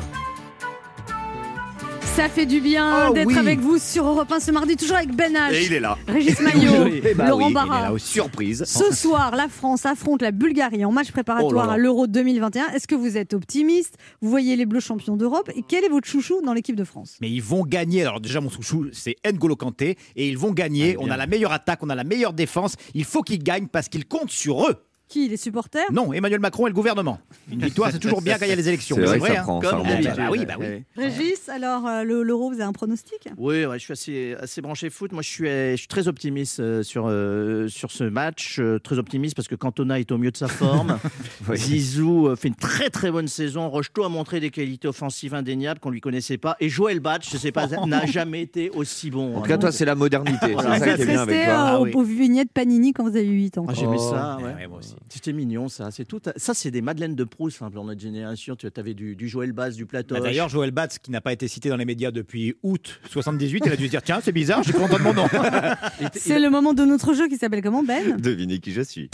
Ça 2.15 2.29
fait 2.29 2.45
du 2.45 2.61
bien 2.61 3.07
Oh 3.09 3.13
d'être 3.13 3.25
oui. 3.27 3.37
avec 3.39 3.59
vous 3.59 3.79
sur 3.79 4.05
Europe 4.05 4.31
1 4.31 4.39
ce 4.39 4.51
mardi, 4.51 4.75
toujours 4.75 4.97
avec 4.97 5.15
Ben 5.15 5.33
H, 5.33 5.51
Et 5.53 5.65
il 5.65 5.73
est 5.73 5.79
là. 5.79 5.97
Régis 6.07 6.39
Maillot, 6.41 6.85
Eh 7.03 7.13
bah 7.15 7.27
Laurent 7.27 7.39
oui, 7.39 7.45
il 7.47 7.51
est 7.51 7.53
Barra. 7.53 7.97
Surprise. 7.97 8.63
Ce 8.67 8.93
soir, 8.93 9.35
la 9.35 9.47
France 9.47 9.87
affronte 9.87 10.21
la 10.21 10.31
Bulgarie 10.31 10.85
en 10.85 10.91
match 10.91 11.11
préparatoire 11.11 11.51
Oh 11.51 11.55
là 11.61 11.65
là. 11.67 11.73
à 11.73 11.77
l'Euro 11.77 12.05
2021. 12.05 12.67
Est-ce 12.67 12.87
que 12.87 12.93
vous 12.93 13.17
êtes 13.17 13.33
optimiste? 13.33 13.97
Vous 14.21 14.29
voyez 14.29 14.55
les 14.55 14.67
Bleus 14.67 14.79
champions 14.79 15.17
d'Europe 15.17 15.49
Et 15.55 15.63
quel 15.67 15.83
est 15.85 15.89
votre 15.89 16.07
chouchou 16.07 16.39
dans 16.45 16.53
l'équipe 16.53 16.75
de 16.75 16.83
France? 16.83 17.17
Mais 17.19 17.31
ils 17.31 17.41
vont 17.41 17.63
gagner. 17.65 18.03
Alors 18.03 18.21
déjà, 18.21 18.41
mon 18.41 18.49
chouchou, 18.49 18.85
c'est 18.91 19.15
N'Golo 19.25 19.55
Kanté. 19.55 19.97
Et 20.15 20.27
ils 20.29 20.37
vont 20.37 20.51
gagner. 20.51 20.95
Ah, 20.99 21.01
on 21.03 21.09
a 21.09 21.17
la 21.17 21.25
meilleure 21.25 21.51
attaque, 21.51 21.79
on 21.81 21.89
a 21.89 21.95
la 21.95 22.03
meilleure 22.03 22.33
défense. 22.33 22.75
Il 22.93 23.05
faut 23.05 23.23
qu'ils 23.23 23.41
gagnent 23.41 23.67
parce 23.67 23.89
qu'ils 23.89 24.05
comptent 24.05 24.29
sur 24.31 24.67
eux. 24.69 24.75
Qui 25.13 25.27
Les 25.29 25.37
supporters? 25.37 25.91
Non, 25.91 26.11
Emmanuel 26.11 26.39
Macron 26.39 26.65
et 26.65 26.69
le 26.71 26.73
gouvernement. 26.73 27.19
Une 27.51 27.59
victoire, 27.61 27.91
c'est 27.91 27.99
toujours 27.99 28.21
bien 28.23 28.39
quand 28.39 28.45
il 28.45 28.49
y 28.49 28.51
a 28.51 28.55
les 28.55 28.67
élections. 28.67 28.95
C'est 28.99 29.17
vrai 29.17 29.33
ça 29.35 29.39
hein. 29.41 29.43
prend, 29.43 29.61
ça 29.61 29.69
Comme 29.69 29.79
remonte. 29.81 29.93
d'habitude. 30.01 30.15
bah 30.17 30.29
oui, 30.31 30.45
bah 30.47 30.53
oui. 30.59 30.83
Régis, 30.97 31.49
alors 31.49 31.85
euh, 31.85 32.03
le- 32.03 32.23
l'Euro, 32.23 32.47
vous 32.49 32.55
avez 32.55 32.63
un 32.63 32.71
pronostic? 32.73 33.27
Oui, 33.37 33.63
ouais, 33.65 33.77
je 33.77 33.83
suis 33.83 33.91
assez, 33.93 34.35
assez 34.39 34.61
branché 34.61 34.89
foot. 34.89 35.11
Moi, 35.11 35.21
je 35.21 35.29
suis, 35.29 35.47
euh, 35.47 35.71
je 35.73 35.75
suis 35.77 35.87
très 35.87 36.07
optimiste 36.07 36.59
euh, 36.61 36.81
sur, 36.81 37.05
euh, 37.07 37.67
sur 37.67 37.91
ce 37.91 38.03
match. 38.05 38.57
Euh, 38.59 38.79
très 38.79 38.97
optimiste 38.97 39.35
parce 39.35 39.47
que 39.47 39.53
Cantona 39.55 39.99
est 39.99 40.11
au 40.11 40.17
mieux 40.17 40.31
de 40.31 40.37
sa 40.37 40.47
forme. 40.47 40.97
Oui. 41.49 41.57
Zizou 41.57 42.27
euh, 42.29 42.35
fait 42.35 42.47
une 42.47 42.55
très 42.55 42.89
très 42.89 43.11
bonne 43.11 43.27
saison. 43.27 43.69
Rocheteau 43.69 44.03
a 44.05 44.09
montré 44.09 44.39
des 44.39 44.49
qualités 44.49 44.87
offensives 44.87 45.35
indéniables 45.35 45.79
qu'on 45.79 45.89
lui 45.91 45.99
connaissait 46.01 46.37
pas. 46.37 46.55
Et 46.59 46.69
Joël 46.69 46.99
Batch, 47.01 47.29
je 47.31 47.37
sais 47.37 47.51
pas, 47.51 47.67
n'a 47.85 48.05
jamais 48.05 48.41
été 48.41 48.69
aussi 48.71 49.11
bon. 49.11 49.35
En 49.37 49.41
tout 49.41 49.47
cas, 49.49 49.57
toi, 49.57 49.71
c'est 49.71 49.85
la 49.85 49.93
modernité. 49.95 50.53
Voilà. 50.53 50.79
C'est 50.79 50.85
ça 50.91 50.95
qui 50.95 51.01
est 51.01 51.05
bien 51.05 51.21
avec 51.21 51.35
Resté 51.35 51.51
toi. 51.51 51.53
euh, 51.53 51.67
Ah 51.67 51.79
aux, 51.79 51.83
oui. 51.85 51.91
aux 51.93 52.03
vignettes 52.03 52.51
Panini 52.53 52.93
quand 52.93 53.03
vous 53.03 53.15
avez 53.15 53.27
8 53.27 53.57
ans. 53.59 53.65
Ah, 53.67 53.73
J'aimais 53.73 53.97
Oh. 53.99 54.09
ça. 54.11 54.37
Ouais, 54.41 54.65
moi 54.67 54.79
aussi. 54.79 54.95
C'était 55.09 55.33
mignon, 55.33 55.69
ça. 55.69 55.91
C'est 55.91 56.05
tout. 56.05 56.19
Ça, 56.35 56.53
c'est 56.53 56.71
des 56.71 56.81
Madeleines 56.81 57.15
de 57.15 57.23
Proust 57.23 57.61
hein, 57.61 57.69
pour 57.71 57.83
notre 57.85 58.01
génération. 58.01 58.55
Tu 58.55 58.67
avais 58.75 58.93
du, 58.93 59.15
du 59.15 59.27
Joël 59.27 59.51
Bass, 59.51 59.75
du 59.75 59.85
Plateau. 59.85 60.15
Bah, 60.15 60.21
D'ailleurs, 60.21 60.49
Joël 60.49 60.71
Batz, 60.71 60.97
qui 60.99 61.11
n'a 61.11 61.21
pas 61.21 61.33
été 61.33 61.47
cité 61.47 61.69
dans 61.69 61.77
les 61.77 61.85
médias 61.85 62.11
depuis 62.11 62.55
août 62.63 62.99
78, 63.09 63.63
il 63.65 63.71
a 63.71 63.75
dû 63.75 63.85
se 63.85 63.89
dire 63.89 64.01
Tiens, 64.01 64.19
c'est 64.23 64.31
bizarre, 64.31 64.63
j'ai 64.63 64.73
pas 64.73 64.79
entendu 64.83 65.03
mon 65.03 65.13
nom. 65.13 65.27
C'est 66.13 66.39
le 66.39 66.49
moment 66.49 66.73
de 66.73 66.83
notre 66.83 67.13
jeu 67.13 67.27
qui 67.27 67.37
s'appelle 67.37 67.61
comment 67.61 67.83
Ben? 67.83 68.17
Devinez 68.17 68.59
qui 68.59 68.71
je 68.71 68.81
suis. 68.81 69.09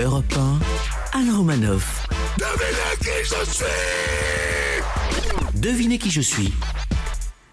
Europe 0.00 0.24
1, 1.14 1.18
Anne 1.18 1.30
Romanoff. 1.30 2.06
Devinez 5.54 5.98
qui 5.98 6.10
je 6.10 6.20
suis. 6.20 6.52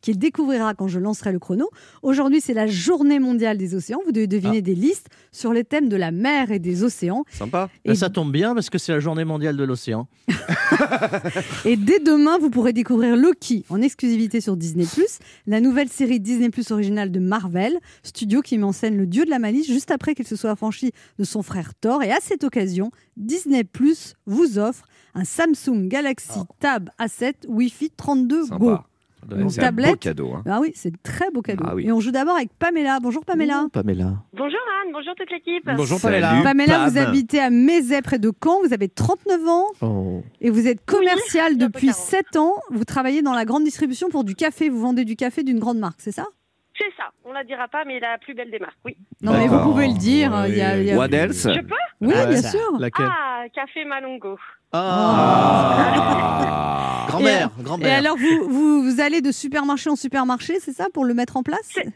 qu'il 0.00 0.18
découvrira 0.18 0.74
quand 0.74 0.88
je 0.88 0.98
lancerai 0.98 1.32
le 1.32 1.38
chrono. 1.38 1.68
Aujourd'hui, 2.02 2.40
c'est 2.40 2.54
la 2.54 2.66
journée 2.66 3.18
mondiale 3.18 3.58
des 3.58 3.74
océans. 3.74 4.00
Vous 4.04 4.12
devez 4.12 4.26
deviner 4.26 4.62
des 4.62 4.74
listes 4.74 5.08
sur 5.32 5.52
les 5.52 5.64
thèmes 5.64 5.88
de 5.88 5.96
la 5.96 6.10
mer 6.10 6.50
et 6.50 6.58
des 6.58 6.82
océans. 6.82 7.24
Sympa. 7.30 7.68
Là, 7.84 7.92
Et, 7.92 7.94
ça 7.94 8.10
tombe 8.10 8.32
bien 8.32 8.54
parce 8.54 8.70
que 8.70 8.78
c'est 8.78 8.92
la 8.92 9.00
journée 9.00 9.24
mondiale 9.24 9.56
de 9.56 9.64
l'océan. 9.64 10.08
et 11.64 11.76
dès 11.76 11.98
demain, 11.98 12.38
vous 12.38 12.50
pourrez 12.50 12.72
découvrir 12.72 13.16
Loki 13.16 13.64
en 13.68 13.82
exclusivité 13.82 14.40
sur 14.40 14.56
Disney+, 14.56 14.86
la 15.46 15.60
nouvelle 15.60 15.88
série 15.88 16.20
Disney+, 16.20 16.50
originale 16.70 17.10
de 17.10 17.20
Marvel, 17.20 17.78
studio 18.02 18.42
qui 18.42 18.58
met 18.58 18.64
en 18.64 18.72
scène 18.72 18.96
le 18.96 19.06
dieu 19.06 19.24
de 19.24 19.30
la 19.30 19.38
malice 19.38 19.66
juste 19.66 19.90
après 19.90 20.14
qu'il 20.14 20.26
se 20.26 20.36
soit 20.36 20.50
affranchi 20.50 20.92
de 21.18 21.24
son 21.24 21.42
frère 21.42 21.74
Thor. 21.80 22.02
Et 22.02 22.12
à 22.12 22.18
cette 22.20 22.44
occasion, 22.44 22.90
Disney+, 23.16 23.64
vous 24.26 24.58
offre 24.58 24.86
un 25.14 25.24
Samsung 25.24 25.88
Galaxy 25.88 26.40
Tab 26.60 26.90
A7 26.98 27.46
Wi-Fi 27.48 27.90
32 27.96 28.46
Go. 28.58 28.78
Sympa. 29.28 29.42
Une 29.42 29.50
C'est 29.50 29.60
un 29.62 29.72
beau 29.72 29.82
tablette. 29.82 30.00
cadeau. 30.00 30.32
hein. 30.34 30.42
Ah 30.48 30.58
oui, 30.60 30.72
c'est 30.74 30.88
un 30.90 30.96
très 31.02 31.30
beau 31.30 31.42
cadeau. 31.42 31.64
Ah 31.66 31.74
oui. 31.74 31.86
Et 31.86 31.92
on 31.92 32.00
joue 32.00 32.10
d'abord 32.10 32.36
avec 32.36 32.50
Pamela. 32.58 32.98
Bonjour 33.00 33.24
Pamela. 33.24 33.66
Pamela. 33.72 34.12
Bonjour 34.32 34.58
Anne, 34.84 34.92
bonjour 34.92 35.14
toute 35.16 35.30
l'équipe. 35.30 35.64
Bonjour 35.76 35.98
Salut. 35.98 36.20
Pamela. 36.20 36.42
Pamela, 36.42 36.88
vous 36.88 36.98
habitez 36.98 37.40
à 37.40 37.50
Mézet, 37.50 38.02
près 38.02 38.18
de 38.18 38.32
Caen. 38.42 38.60
Vous 38.64 38.72
avez 38.72 38.88
39 38.88 39.48
ans 39.48 39.64
Oh. 39.82 40.22
et 40.40 40.50
vous 40.50 40.66
êtes 40.68 40.84
commercial 40.84 41.56
bientôt 41.56 41.72
depuis 41.72 41.88
40. 41.88 42.00
7 42.00 42.36
ans. 42.36 42.54
Vous 42.70 42.84
travaillez 42.84 43.22
dans 43.22 43.34
la 43.34 43.44
grande 43.44 43.64
distribution 43.64 44.08
pour 44.10 44.24
du 44.24 44.34
café. 44.34 44.68
Vous 44.68 44.80
vendez 44.80 45.04
du 45.04 45.16
café 45.16 45.42
d'une 45.42 45.58
grande 45.58 45.78
marque, 45.78 46.00
c'est 46.00 46.12
ça? 46.12 46.26
C'est 46.78 46.84
ça, 46.94 47.04
on 47.24 47.32
la 47.32 47.42
dira 47.42 47.68
pas, 47.68 47.84
mais 47.86 47.98
la 48.00 48.18
plus 48.18 48.34
belle 48.34 48.50
des 48.50 48.58
marques, 48.58 48.76
oui. 48.84 48.98
Non, 49.22 49.32
mais 49.32 49.46
vous 49.48 49.60
pouvez 49.60 49.86
le 49.88 49.94
dire. 49.94 50.30
il 50.46 50.56
y 50.58 50.60
a- 50.60 50.76
il 50.78 50.84
y 50.84 50.90
a- 50.90 50.96
What 50.98 51.06
else 51.08 51.44
Je 51.50 51.60
peux? 51.60 51.74
Oui, 52.02 52.12
Ah, 52.14 52.26
bien 52.26 52.36
ça. 52.42 52.50
sûr. 52.50 52.78
Laquelle? 52.78 53.06
Ah, 53.08 53.44
Café 53.54 53.86
Malongo. 53.86 54.36
Ah. 54.72 55.76
Grand-mère, 57.08 57.50
Et 57.58 57.62
grand-mère. 57.62 57.98
alors, 57.98 58.16
vous, 58.16 58.48
vous, 58.48 58.82
vous 58.82 59.00
allez 59.00 59.20
de 59.22 59.32
supermarché 59.32 59.88
en 59.90 59.96
supermarché, 59.96 60.58
c'est 60.60 60.72
ça, 60.72 60.86
pour 60.92 61.04
le 61.04 61.14
mettre 61.14 61.36
en 61.36 61.42
place 61.42 61.60
C'est- 61.72 61.86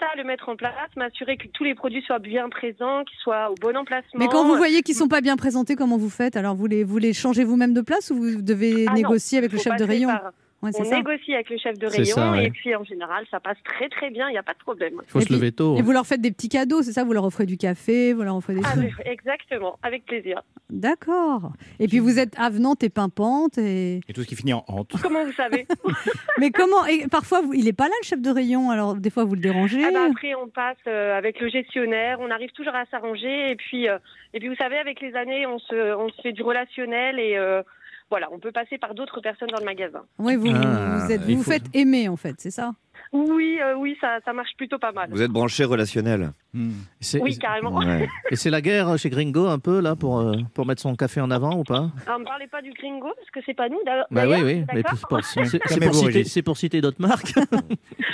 ça, 0.00 0.06
le 0.16 0.24
mettre 0.24 0.48
en 0.48 0.56
place, 0.56 0.72
m'assurer 0.96 1.36
que 1.36 1.46
tous 1.48 1.62
les 1.64 1.74
produits 1.74 2.02
soient 2.02 2.18
bien 2.18 2.48
présents, 2.48 3.04
qu'ils 3.04 3.18
soient 3.22 3.50
au 3.50 3.54
bon 3.54 3.76
emplacement. 3.76 4.18
Mais 4.18 4.26
quand 4.28 4.44
vous 4.44 4.56
voyez 4.56 4.82
qu'ils 4.82 4.94
sont 4.96 5.08
pas 5.08 5.20
bien 5.20 5.36
présentés, 5.36 5.76
comment 5.76 5.96
vous 5.96 6.10
faites? 6.10 6.36
Alors, 6.36 6.54
vous 6.56 6.66
les, 6.66 6.82
vous 6.84 6.98
les 6.98 7.12
changez 7.12 7.44
vous-même 7.44 7.72
de 7.72 7.80
place 7.82 8.10
ou 8.10 8.16
vous 8.16 8.42
devez 8.42 8.84
Ah 8.86 8.90
non, 8.90 8.96
négocier 8.96 9.38
avec 9.38 9.52
le 9.52 9.58
chef 9.58 9.76
de 9.76 9.84
rayon? 9.84 10.08
par- 10.10 10.32
Ouais, 10.62 10.70
On 10.78 10.84
ça. 10.84 10.96
négocie 10.96 11.34
avec 11.34 11.50
le 11.50 11.58
chef 11.58 11.78
de 11.78 11.86
rayon 11.86 12.04
ça, 12.14 12.30
ouais. 12.32 12.46
et 12.46 12.50
puis 12.50 12.74
en 12.74 12.82
général, 12.82 13.24
ça 13.30 13.40
passe 13.40 13.58
très 13.62 13.88
très 13.90 14.08
bien, 14.10 14.28
il 14.28 14.32
n'y 14.32 14.38
a 14.38 14.42
pas 14.42 14.54
de 14.54 14.58
problème. 14.58 14.94
Il 15.06 15.10
faut 15.10 15.18
Et 15.18 15.22
se 15.22 15.26
puis- 15.26 15.34
lever 15.34 15.52
tôt. 15.52 15.76
Et 15.76 15.82
vous 15.82 15.92
leur 15.92 16.06
faites 16.06 16.22
des 16.22 16.30
petits 16.30 16.48
cadeaux, 16.48 16.82
c'est 16.82 16.92
ça 16.92 17.04
Vous 17.04 17.12
leur 17.12 17.24
offrez 17.24 17.44
du 17.44 17.56
café, 17.58 18.14
vous 18.14 18.22
leur 18.22 18.34
offrez 18.36 18.54
des 18.54 18.62
Ah, 18.64 18.74
exactement, 19.04 19.78
avec 19.82 20.06
plaisir. 20.06 20.42
D'accord. 20.70 21.52
Et 21.78 21.88
puis 21.88 21.98
vous 21.98 22.18
êtes 22.18 22.38
avenante 22.38 22.82
et 22.82 22.88
pimpante. 22.88 23.58
Et... 23.58 24.00
Et 24.08 24.12
tout 24.14 24.22
ce 24.22 24.26
qui 24.26 24.34
finit 24.36 24.54
en 24.54 24.64
hante. 24.66 24.92
Comment 25.02 25.24
vous 25.24 25.32
savez? 25.32 25.66
Mais 26.38 26.50
comment 26.50 26.84
et 26.86 27.06
Parfois, 27.08 27.40
vous- 27.42 27.54
il 27.54 27.68
est 27.68 27.72
pas 27.72 27.88
là, 27.88 27.94
le 28.02 28.06
chef 28.06 28.20
de 28.20 28.30
rayon, 28.30 28.70
alors 28.70 28.94
des 28.94 29.10
fois, 29.10 29.24
vous 29.24 29.34
le 29.34 29.40
dérangez? 29.40 29.82
Ah 29.84 29.90
bah, 29.92 30.06
Après, 30.10 30.34
on 30.34 30.48
passe 30.48 30.76
euh, 30.86 31.16
avec 31.16 31.40
le 31.40 31.48
gestionnaire, 31.48 32.18
on 32.20 32.30
arrive 32.30 32.50
toujours 32.52 32.74
à 32.74 32.84
s'arranger. 32.86 33.50
Et 33.50 33.56
puis, 33.56 33.88
euh, 33.88 33.98
et 34.34 34.38
puis, 34.40 34.48
vous 34.48 34.56
savez, 34.56 34.76
avec 34.78 35.00
les 35.00 35.14
années, 35.14 35.46
on 35.46 35.58
se, 35.58 35.94
on 35.96 36.08
se 36.08 36.20
fait 36.22 36.32
du 36.32 36.42
relationnel 36.42 37.18
et 37.18 37.36
euh, 37.36 37.62
voilà, 38.10 38.28
on 38.32 38.38
peut 38.38 38.52
passer 38.52 38.78
par 38.78 38.94
d'autres 38.94 39.20
personnes 39.20 39.48
dans 39.50 39.58
le 39.58 39.64
magasin. 39.64 40.04
Oui, 40.18 40.36
vous, 40.36 40.48
Ah, 40.54 40.98
vous, 41.06 41.12
êtes, 41.12 41.22
vous 41.22 41.30
il 41.30 41.36
vous 41.38 41.42
faut- 41.42 41.50
faites 41.50 41.64
aimer, 41.74 42.08
en 42.08 42.16
fait, 42.16 42.34
c'est 42.38 42.50
ça? 42.50 42.72
Oui, 43.12 43.58
euh, 43.62 43.74
oui, 43.76 43.96
ça, 44.00 44.18
ça 44.24 44.32
marche 44.32 44.50
plutôt 44.56 44.78
pas 44.78 44.92
mal. 44.92 45.08
Vous 45.10 45.22
êtes 45.22 45.30
branché 45.30 45.64
relationnel. 45.64 46.32
Oui, 47.20 47.38
carrément. 47.38 47.76
Ouais. 47.78 48.08
Et 48.30 48.36
c'est 48.36 48.50
la 48.50 48.60
guerre 48.60 48.98
chez 48.98 49.10
Gringo 49.10 49.46
un 49.46 49.58
peu 49.58 49.80
là 49.80 49.96
pour, 49.96 50.18
euh, 50.20 50.34
pour 50.54 50.66
mettre 50.66 50.82
son 50.82 50.94
café 50.96 51.20
en 51.20 51.30
avant 51.30 51.56
ou 51.58 51.62
pas? 51.64 51.90
Alors, 52.06 52.18
ne 52.20 52.24
parlez 52.24 52.46
pas 52.46 52.62
du 52.62 52.70
gringo 52.72 53.08
parce 53.16 53.30
que 53.32 53.40
c'est 53.46 53.54
pas 53.54 53.68
nous. 53.68 53.78
d'ailleurs- 53.84 54.06
Bah 54.10 54.24
oui, 54.28 54.36
oui. 54.44 54.64
Mais 54.74 54.82
d'accord 54.82 54.98
pour- 55.00 55.08
pour- 55.18 55.24
c'est 55.24 55.40
pour, 56.42 56.56
citer- 56.56 56.80
d'autres 56.80 57.00
marques. 57.00 57.32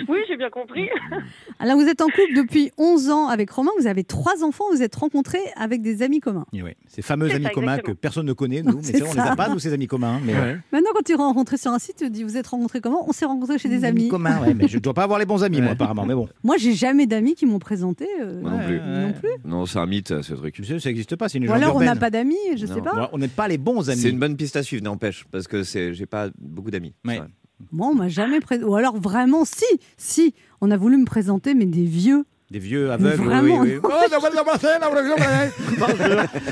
Oui, 0.08 0.18
j'ai 0.28 0.36
bien 0.36 0.50
compris. 0.50 0.88
Alors, 1.58 1.76
vous 1.76 1.86
êtes 1.86 2.00
en 2.02 2.06
couple 2.06 2.34
depuis 2.36 2.70
11 2.76 3.08
ans 3.10 3.28
avec 3.28 3.50
Romain, 3.50 3.70
vous 3.78 3.86
avez 3.86 4.04
trois 4.04 4.42
enfants, 4.44 4.64
vous 4.72 4.82
êtes 4.82 4.94
rencontrés 4.94 5.38
avec 5.56 5.80
des 5.80 6.02
amis 6.02 6.20
communs. 6.20 6.44
Et 6.52 6.62
ouais, 6.62 6.76
Ces 6.88 7.02
fameux 7.02 7.30
amis 7.30 7.44
ça, 7.44 7.50
communs 7.50 7.72
exactement. 7.74 7.94
que 7.94 8.00
personne 8.00 8.26
ne 8.26 8.32
connaît, 8.32 8.62
nous. 8.62 8.80
Mais 8.84 8.98
vrai, 8.98 9.08
on 9.08 9.12
ça. 9.12 9.24
les 9.24 9.30
a 9.30 9.36
pas, 9.36 9.48
nous, 9.48 9.58
ces 9.58 9.72
amis 9.72 9.86
communs. 9.86 10.20
Mais 10.24 10.34
ouais. 10.34 10.58
Maintenant, 10.72 10.90
quand 10.94 11.02
tu 11.04 11.12
es 11.12 11.14
rencontré 11.14 11.56
sur 11.56 11.70
un 11.70 11.78
site, 11.78 11.96
tu 11.98 12.10
dis 12.10 12.24
Vous 12.24 12.36
êtes 12.36 12.46
rencontrés 12.48 12.80
comment? 12.80 13.08
On 13.08 13.12
s'est 13.12 13.24
rencontrés 13.24 13.58
chez 13.58 13.68
des 13.68 13.84
amis. 13.84 14.08
communs, 14.08 14.40
ouais. 14.42 14.54
Mais 14.54 14.68
je 14.68 14.78
dois 14.78 14.92
pas 14.92 15.04
avoir 15.04 15.18
les 15.18 15.24
bons 15.24 15.44
amis, 15.44 15.60
moi, 15.62 15.72
apparemment. 15.72 16.04
Mais 16.04 16.14
bon. 16.14 16.28
Moi, 16.42 16.56
j'ai 16.58 16.74
jamais 16.74 17.06
d'amis 17.06 17.34
qui 17.34 17.46
m'ont 17.46 17.60
présenté. 17.60 18.06
euh, 18.20 18.31
non 18.40 18.58
plus. 18.66 18.80
non 18.80 19.12
plus. 19.12 19.30
Non, 19.44 19.66
c'est 19.66 19.78
un 19.78 19.86
mythe, 19.86 20.22
ce 20.22 20.34
truc. 20.34 20.60
Ça 20.64 20.88
n'existe 20.88 21.16
pas, 21.16 21.28
c'est 21.28 21.38
une 21.38 21.48
Ou 21.48 21.52
alors, 21.52 21.76
on 21.76 21.80
n'a 21.80 21.96
pas 21.96 22.10
d'amis, 22.10 22.36
je 22.56 22.66
Non. 22.66 22.74
sais 22.74 22.80
pas. 22.80 23.10
On 23.12 23.18
n'est 23.18 23.28
pas 23.28 23.48
les 23.48 23.58
bons 23.58 23.90
amis. 23.90 24.00
C'est 24.00 24.10
une 24.10 24.18
bonne 24.18 24.36
piste 24.36 24.56
à 24.56 24.62
suivre, 24.62 24.82
n'empêche, 24.84 25.24
parce 25.30 25.46
que 25.48 25.62
j'ai 25.62 26.06
pas 26.06 26.28
beaucoup 26.38 26.70
d'amis. 26.70 26.94
Ouais. 27.04 27.20
Moi, 27.70 27.88
on 27.88 27.94
m'a 27.94 28.08
jamais 28.08 28.40
présenté. 28.40 28.66
Ou 28.68 28.74
alors, 28.74 28.98
vraiment, 28.98 29.44
si, 29.44 29.64
si, 29.96 30.34
on 30.60 30.70
a 30.70 30.76
voulu 30.76 30.96
me 30.96 31.04
présenter, 31.04 31.54
mais 31.54 31.66
des 31.66 31.84
vieux. 31.84 32.24
Des 32.52 32.58
vieux 32.58 32.90
aveugles. 32.92 33.18
oui, 33.22 33.26
Vraiment, 33.26 33.60
oui. 33.60 33.78
Oh. 33.82 33.88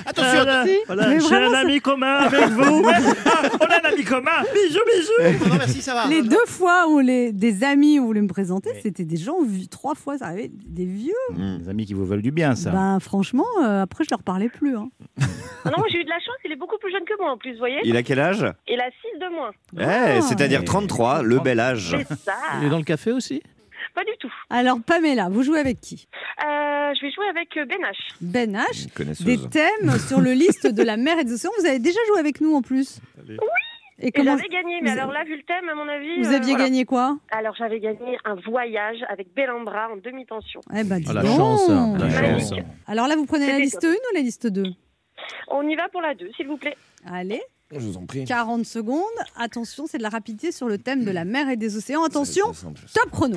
Attention. 0.06 0.40
Si, 0.64 0.78
mais 0.88 0.94
vraiment, 1.18 1.50
ça- 1.52 1.58
ami 1.58 1.80
commun 1.80 2.14
avec 2.20 2.48
vous. 2.48 2.86
Ah, 3.26 3.42
on 3.60 3.64
a 3.66 3.86
un 3.86 3.92
ami 3.92 4.02
commun. 4.02 4.30
Bisous, 4.54 4.80
bisous. 4.86 5.46
Non, 5.50 5.56
merci, 5.56 5.82
ça 5.82 5.92
va. 5.94 6.06
Les 6.06 6.22
deux 6.22 6.46
fois 6.46 6.88
où 6.88 7.00
les, 7.00 7.32
des 7.32 7.64
amis 7.64 8.00
ont 8.00 8.06
voulu 8.06 8.22
me 8.22 8.28
présenter, 8.28 8.70
Oui. 8.74 8.80
c'était 8.82 9.04
des 9.04 9.16
gens, 9.18 9.36
trois 9.70 9.94
fois, 9.94 10.16
ça 10.18 10.26
arrivait, 10.26 10.50
des 10.52 10.86
vieux. 10.86 11.12
Mm. 11.32 11.58
Des 11.58 11.68
amis 11.68 11.84
qui 11.86 11.92
vous 11.94 12.06
veulent 12.06 12.22
du 12.22 12.30
bien, 12.30 12.54
ça. 12.54 12.70
Ben, 12.70 12.98
franchement, 13.00 13.44
euh, 13.62 13.82
après, 13.82 14.04
je 14.04 14.08
leur 14.10 14.22
parlais 14.22 14.48
plus. 14.48 14.76
hein. 14.76 14.88
Ah 15.20 15.70
non, 15.70 15.78
moi, 15.78 15.86
j'ai 15.90 15.98
eu 16.00 16.04
de 16.04 16.08
la 16.08 16.18
chance, 16.18 16.36
il 16.46 16.52
est 16.52 16.56
beaucoup 16.56 16.78
plus 16.80 16.90
jeune 16.90 17.04
que 17.04 17.12
moi 17.20 17.32
en 17.32 17.36
plus, 17.36 17.52
vous 17.52 17.58
voyez. 17.58 17.78
Il 17.84 17.94
a 17.96 18.02
quel 18.02 18.20
âge? 18.20 18.46
Il 18.68 18.80
a 18.80 18.88
6 18.90 19.18
de 19.20 19.34
moins. 19.34 19.50
Eh, 19.78 20.16
Ah. 20.18 20.20
C'est-à-dire 20.22 20.64
33, 20.64 21.22
le 21.22 21.38
bel 21.40 21.60
âge. 21.60 21.94
C'est 22.08 22.18
ça. 22.18 22.32
Il 22.60 22.66
est 22.68 22.70
dans 22.70 22.78
le 22.78 22.84
café 22.84 23.12
aussi? 23.12 23.42
Pas 23.94 24.04
du 24.04 24.12
tout. 24.18 24.32
Alors, 24.50 24.78
Pamela, 24.86 25.28
vous 25.28 25.42
jouez 25.42 25.58
avec 25.58 25.80
qui? 25.80 26.06
Euh, 26.44 26.92
je 26.94 27.02
vais 27.06 27.12
jouer 27.12 27.26
avec 27.28 27.56
euh, 27.56 27.64
Ben 27.66 27.78
H. 27.82 27.96
Ben 28.20 28.56
H. 28.56 29.24
Des 29.24 29.38
thèmes 29.48 29.98
sur 30.08 30.20
le 30.20 30.32
liste 30.32 30.66
de 30.66 30.82
la 30.82 30.96
mer 30.96 31.18
et 31.18 31.24
des 31.24 31.32
océans. 31.34 31.50
Vous 31.58 31.66
avez 31.66 31.78
déjà 31.78 31.98
joué 32.08 32.18
avec 32.20 32.40
nous 32.40 32.54
en 32.54 32.62
plus? 32.62 33.00
Oui. 33.28 33.36
Et 34.02 34.10
j'avais 34.16 34.48
gagné, 34.48 34.80
mais 34.80 34.92
vous- 34.92 34.98
alors 34.98 35.12
là, 35.12 35.24
vu 35.24 35.36
le 35.36 35.42
thème, 35.42 35.68
à 35.68 35.74
mon 35.74 35.86
avis. 35.86 36.22
vous 36.22 36.32
euh, 36.32 36.36
aviez 36.36 36.52
voilà. 36.52 36.64
gagné 36.64 36.84
quoi? 36.86 37.18
Alors 37.30 37.54
j'avais 37.54 37.80
gagné 37.80 38.16
un 38.24 38.34
voyage 38.34 38.96
avec 39.10 39.34
Bellambra 39.34 39.90
en 39.92 39.96
demi-tension. 39.96 40.60
Eh 40.74 40.84
ben, 40.84 41.00
dis 41.00 41.06
Ah, 41.10 41.12
la 41.14 41.22
donc. 41.22 41.36
chance, 41.36 41.68
hein, 41.68 41.98
la 41.98 42.38
chance. 42.38 42.52
Alors 42.86 43.08
là, 43.08 43.16
vous 43.16 43.26
prenez 43.26 43.46
la 43.46 43.58
liste 43.58 43.84
1 43.84 43.88
ou 43.90 44.14
la 44.14 44.20
liste 44.20 44.46
2 44.46 44.62
On 45.48 45.68
y 45.68 45.76
va 45.76 45.88
pour 45.90 46.00
la 46.00 46.14
2, 46.14 46.30
s'il 46.34 46.46
vous 46.46 46.56
plaît. 46.56 46.76
Allez, 47.04 47.42
Je 47.72 47.78
vous 47.78 47.96
en 47.96 48.04
prie. 48.04 48.24
40 48.24 48.64
secondes. 48.66 49.00
Attention, 49.38 49.84
c'est 49.88 49.98
de 49.98 50.02
la 50.02 50.08
rapidité 50.08 50.50
sur 50.50 50.66
le 50.68 50.76
thème 50.78 51.04
de 51.04 51.10
la 51.12 51.24
mer 51.24 51.48
et 51.48 51.56
des 51.56 51.76
océans. 51.76 52.02
Attention, 52.04 52.46
top 52.94 53.10
chrono. 53.12 53.36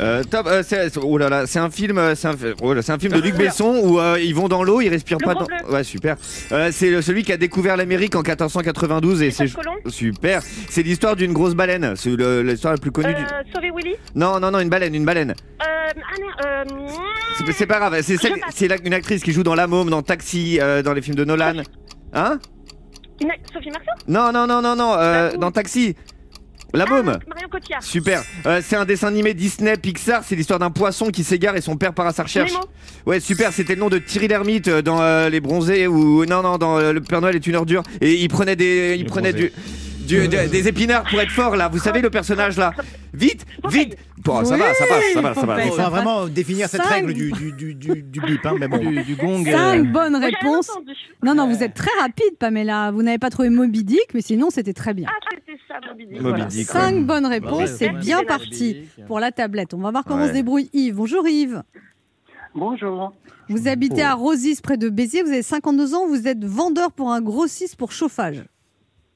Euh, 0.00 0.22
top, 0.24 0.46
euh, 0.46 0.62
c'est, 0.66 0.94
oh 0.98 1.16
là 1.16 1.28
là, 1.30 1.46
c'est 1.46 1.58
un 1.58 1.70
film, 1.70 1.96
euh, 1.96 2.14
c'est 2.14 2.28
un, 2.28 2.34
oh 2.62 2.74
là, 2.74 2.82
c'est 2.82 2.92
un 2.92 2.98
film 2.98 3.12
de 3.14 3.20
Luc 3.20 3.34
Besson 3.34 3.80
où 3.82 3.98
euh, 3.98 4.18
ils 4.20 4.34
vont 4.34 4.48
dans 4.48 4.62
l'eau, 4.62 4.80
ils 4.82 4.88
respirent 4.88 5.18
Le 5.20 5.24
pas. 5.24 5.34
Dans... 5.34 5.46
Bleu. 5.46 5.56
Ouais, 5.70 5.84
super. 5.84 6.16
Euh, 6.50 6.70
c'est 6.72 7.00
celui 7.00 7.22
qui 7.22 7.32
a 7.32 7.36
découvert 7.38 7.76
l'Amérique 7.78 8.14
en 8.14 8.20
1492 8.22 9.22
et 9.22 9.30
c'est 9.30 9.46
super. 9.88 10.42
C'est 10.68 10.82
l'histoire 10.82 11.16
d'une 11.16 11.32
grosse 11.32 11.54
baleine. 11.54 11.94
C'est 11.96 12.10
le- 12.10 12.42
l'histoire 12.42 12.74
la 12.74 12.78
plus 12.78 12.90
connue. 12.90 13.14
du... 13.14 13.22
Sauver 13.54 13.70
Willy 13.74 13.94
Non, 14.14 14.38
non, 14.38 14.50
non, 14.50 14.58
une 14.60 14.68
baleine, 14.70 14.94
une 14.94 15.04
baleine. 15.06 15.30
euh, 15.62 15.64
Ah 15.64 16.46
euh, 16.46 16.64
C'est, 17.38 17.52
c'est 17.52 17.66
pas 17.66 17.78
grave. 17.78 18.00
C'est, 18.02 18.16
celle- 18.18 18.34
Je 18.34 18.40
passe. 18.40 18.54
c'est 18.54 18.68
la- 18.68 18.82
une 18.84 18.92
actrice 18.94 19.22
qui 19.22 19.32
joue 19.32 19.42
dans 19.42 19.54
La 19.54 19.66
Môme, 19.66 19.88
dans 19.88 20.02
Taxi, 20.02 20.58
euh, 20.60 20.82
dans 20.82 20.92
les 20.92 21.00
films 21.02 21.16
de 21.16 21.24
Nolan. 21.24 21.62
Hein? 22.14 22.38
Sophie 23.52 23.70
Marceau 23.70 23.90
Non, 24.08 24.32
non, 24.32 24.46
non, 24.46 24.62
non, 24.62 24.74
non. 24.76 24.94
euh, 24.98 25.36
dans 25.36 25.50
Taxi. 25.50 25.94
La 26.74 26.86
Môme. 26.86 27.18
Ah, 27.20 27.24
Marion 27.28 27.48
Cotillard. 27.50 27.82
Super. 27.82 28.22
Euh, 28.46 28.62
c'est 28.64 28.76
un 28.76 28.86
dessin 28.86 29.08
animé 29.08 29.34
Disney 29.34 29.76
Pixar. 29.76 30.22
C'est 30.24 30.34
l'histoire 30.34 30.58
d'un 30.58 30.70
poisson 30.70 31.08
qui 31.10 31.22
s'égare 31.22 31.54
et 31.54 31.60
son 31.60 31.76
père 31.76 31.92
part 31.92 32.06
à 32.06 32.12
sa 32.14 32.22
recherche. 32.22 32.50
Nemo. 32.50 32.64
Ouais, 33.04 33.20
super. 33.20 33.52
C'était 33.52 33.74
le 33.74 33.80
nom 33.80 33.90
de 33.90 33.98
Thierry 33.98 34.26
Lhermitte 34.28 34.68
euh, 34.68 34.80
dans 34.80 35.02
euh, 35.02 35.28
Les 35.28 35.40
Bronzés 35.40 35.86
ou 35.86 36.24
non, 36.24 36.42
non, 36.42 36.56
dans 36.56 36.78
euh, 36.78 36.94
Le 36.94 37.02
Père 37.02 37.20
Noël 37.20 37.36
est 37.36 37.46
une 37.46 37.56
ordure. 37.56 37.82
Et 38.00 38.14
il 38.14 38.28
prenait 38.28 38.56
des, 38.56 38.94
il 38.96 39.00
Les 39.02 39.04
prenait 39.04 39.34
du, 39.34 39.52
du- 40.06 40.28
de- 40.28 40.46
des 40.48 40.66
épinards 40.68 41.04
pour 41.04 41.20
être 41.20 41.30
fort 41.30 41.56
là. 41.56 41.68
Vous 41.68 41.78
savez 41.78 42.00
le 42.00 42.08
personnage 42.08 42.56
là. 42.56 42.72
Vite, 43.12 43.44
vite. 43.68 43.98
Bon, 44.24 44.44
ça 44.44 44.56
va, 44.56 44.72
ça 44.74 44.86
passe, 44.86 45.04
ça 45.14 45.20
va, 45.20 45.34
ça 45.34 45.46
va. 45.46 45.64
Il 45.64 45.70
faut 45.70 45.76
vraiment 45.90 46.26
définir 46.26 46.68
cette 46.68 46.82
Cinq. 46.82 46.90
règle 46.90 47.12
du, 47.14 47.32
du, 47.32 47.52
du, 47.52 47.74
du, 47.74 48.02
du 48.02 48.20
bip, 48.20 48.44
hein, 48.46 48.54
mais 48.58 48.68
bon. 48.68 48.78
Du, 48.78 49.02
du 49.02 49.16
gong. 49.16 49.44
euh, 49.46 49.52
5 49.52 49.92
bonnes 49.92 50.12
Moi, 50.12 50.20
j'avais 50.20 50.34
réponses. 50.36 50.70
Non, 51.24 51.34
non, 51.34 51.48
vous 51.48 51.62
êtes 51.62 51.74
très 51.74 51.90
rapide, 52.00 52.36
Pamela. 52.38 52.90
Vous 52.92 53.02
n'avez 53.02 53.18
pas 53.18 53.30
trouvé 53.30 53.48
Moby 53.50 53.84
Dick, 53.84 54.06
mais 54.14 54.20
sinon, 54.20 54.50
c'était 54.50 54.72
très 54.74 54.94
bien. 54.94 55.08
Ah, 55.10 55.18
c'était 55.46 55.58
ça, 55.66 55.74
Moby 55.88 56.06
Dick. 56.06 56.20
Moby. 56.20 56.64
5 56.64 57.04
bonnes 57.06 57.26
réponses, 57.26 57.70
c'est 57.70 57.90
bien 57.90 58.22
parti 58.24 58.76
pour 59.06 59.18
la 59.20 59.32
tablette. 59.32 59.74
On 59.74 59.78
va 59.78 59.90
voir 59.90 60.04
comment 60.04 60.22
Ouais. 60.22 60.28
se 60.28 60.32
débrouille 60.34 60.70
Yves. 60.72 60.94
Bonjour 60.96 61.26
Yves. 61.26 61.62
Bonjour. 62.54 63.12
Vous 63.48 63.66
habitez 63.68 64.02
à 64.02 64.14
Rosis, 64.14 64.60
près 64.60 64.76
de 64.76 64.88
Béziers. 64.88 65.22
Vous 65.22 65.30
avez 65.30 65.42
52 65.42 65.94
ans. 65.94 66.06
Vous 66.06 66.28
êtes 66.28 66.44
vendeur 66.44 66.92
pour 66.92 67.10
un 67.10 67.20
grossiste 67.20 67.76
pour 67.76 67.92
chauffage. 67.92 68.44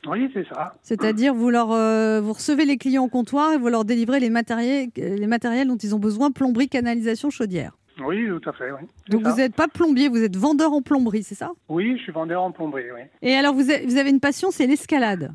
Oui, 0.07 0.31
c'est 0.33 0.47
ça. 0.49 0.75
C'est-à-dire, 0.83 1.35
vous, 1.35 1.51
leur, 1.51 1.73
euh, 1.73 2.21
vous 2.21 2.33
recevez 2.33 2.65
les 2.65 2.77
clients 2.77 3.05
au 3.05 3.09
comptoir 3.09 3.53
et 3.53 3.59
vous 3.59 3.69
leur 3.69 3.85
délivrez 3.85 4.21
les 4.21 4.31
matériels, 4.31 4.89
les 4.97 5.27
matériels 5.27 5.69
dont 5.69 5.77
ils 5.77 5.95
ont 5.95 5.99
besoin 5.99 6.31
plomberie, 6.31 6.69
canalisation, 6.69 7.31
chaudière. 7.31 7.73
Oui, 8.05 8.29
tout 8.29 8.51
à 8.51 8.53
fait, 8.53 8.71
oui. 8.73 8.87
Donc, 9.09 9.23
ça. 9.23 9.31
vous 9.31 9.37
n'êtes 9.39 9.55
pas 9.55 9.69
plombier, 9.69 10.09
vous 10.09 10.23
êtes 10.23 10.37
vendeur 10.37 10.73
en 10.73 10.83
plomberie, 10.83 11.23
c'est 11.23 11.35
ça? 11.35 11.53
Oui, 11.69 11.97
je 11.97 12.03
suis 12.03 12.13
vendeur 12.13 12.43
en 12.43 12.53
plomberie, 12.53 12.91
oui. 12.95 13.01
Et 13.23 13.35
alors, 13.35 13.55
vous 13.55 13.71
avez, 13.71 14.11
une 14.11 14.21
passion, 14.21 14.51
c'est 14.51 14.67
l'escalade. 14.67 15.33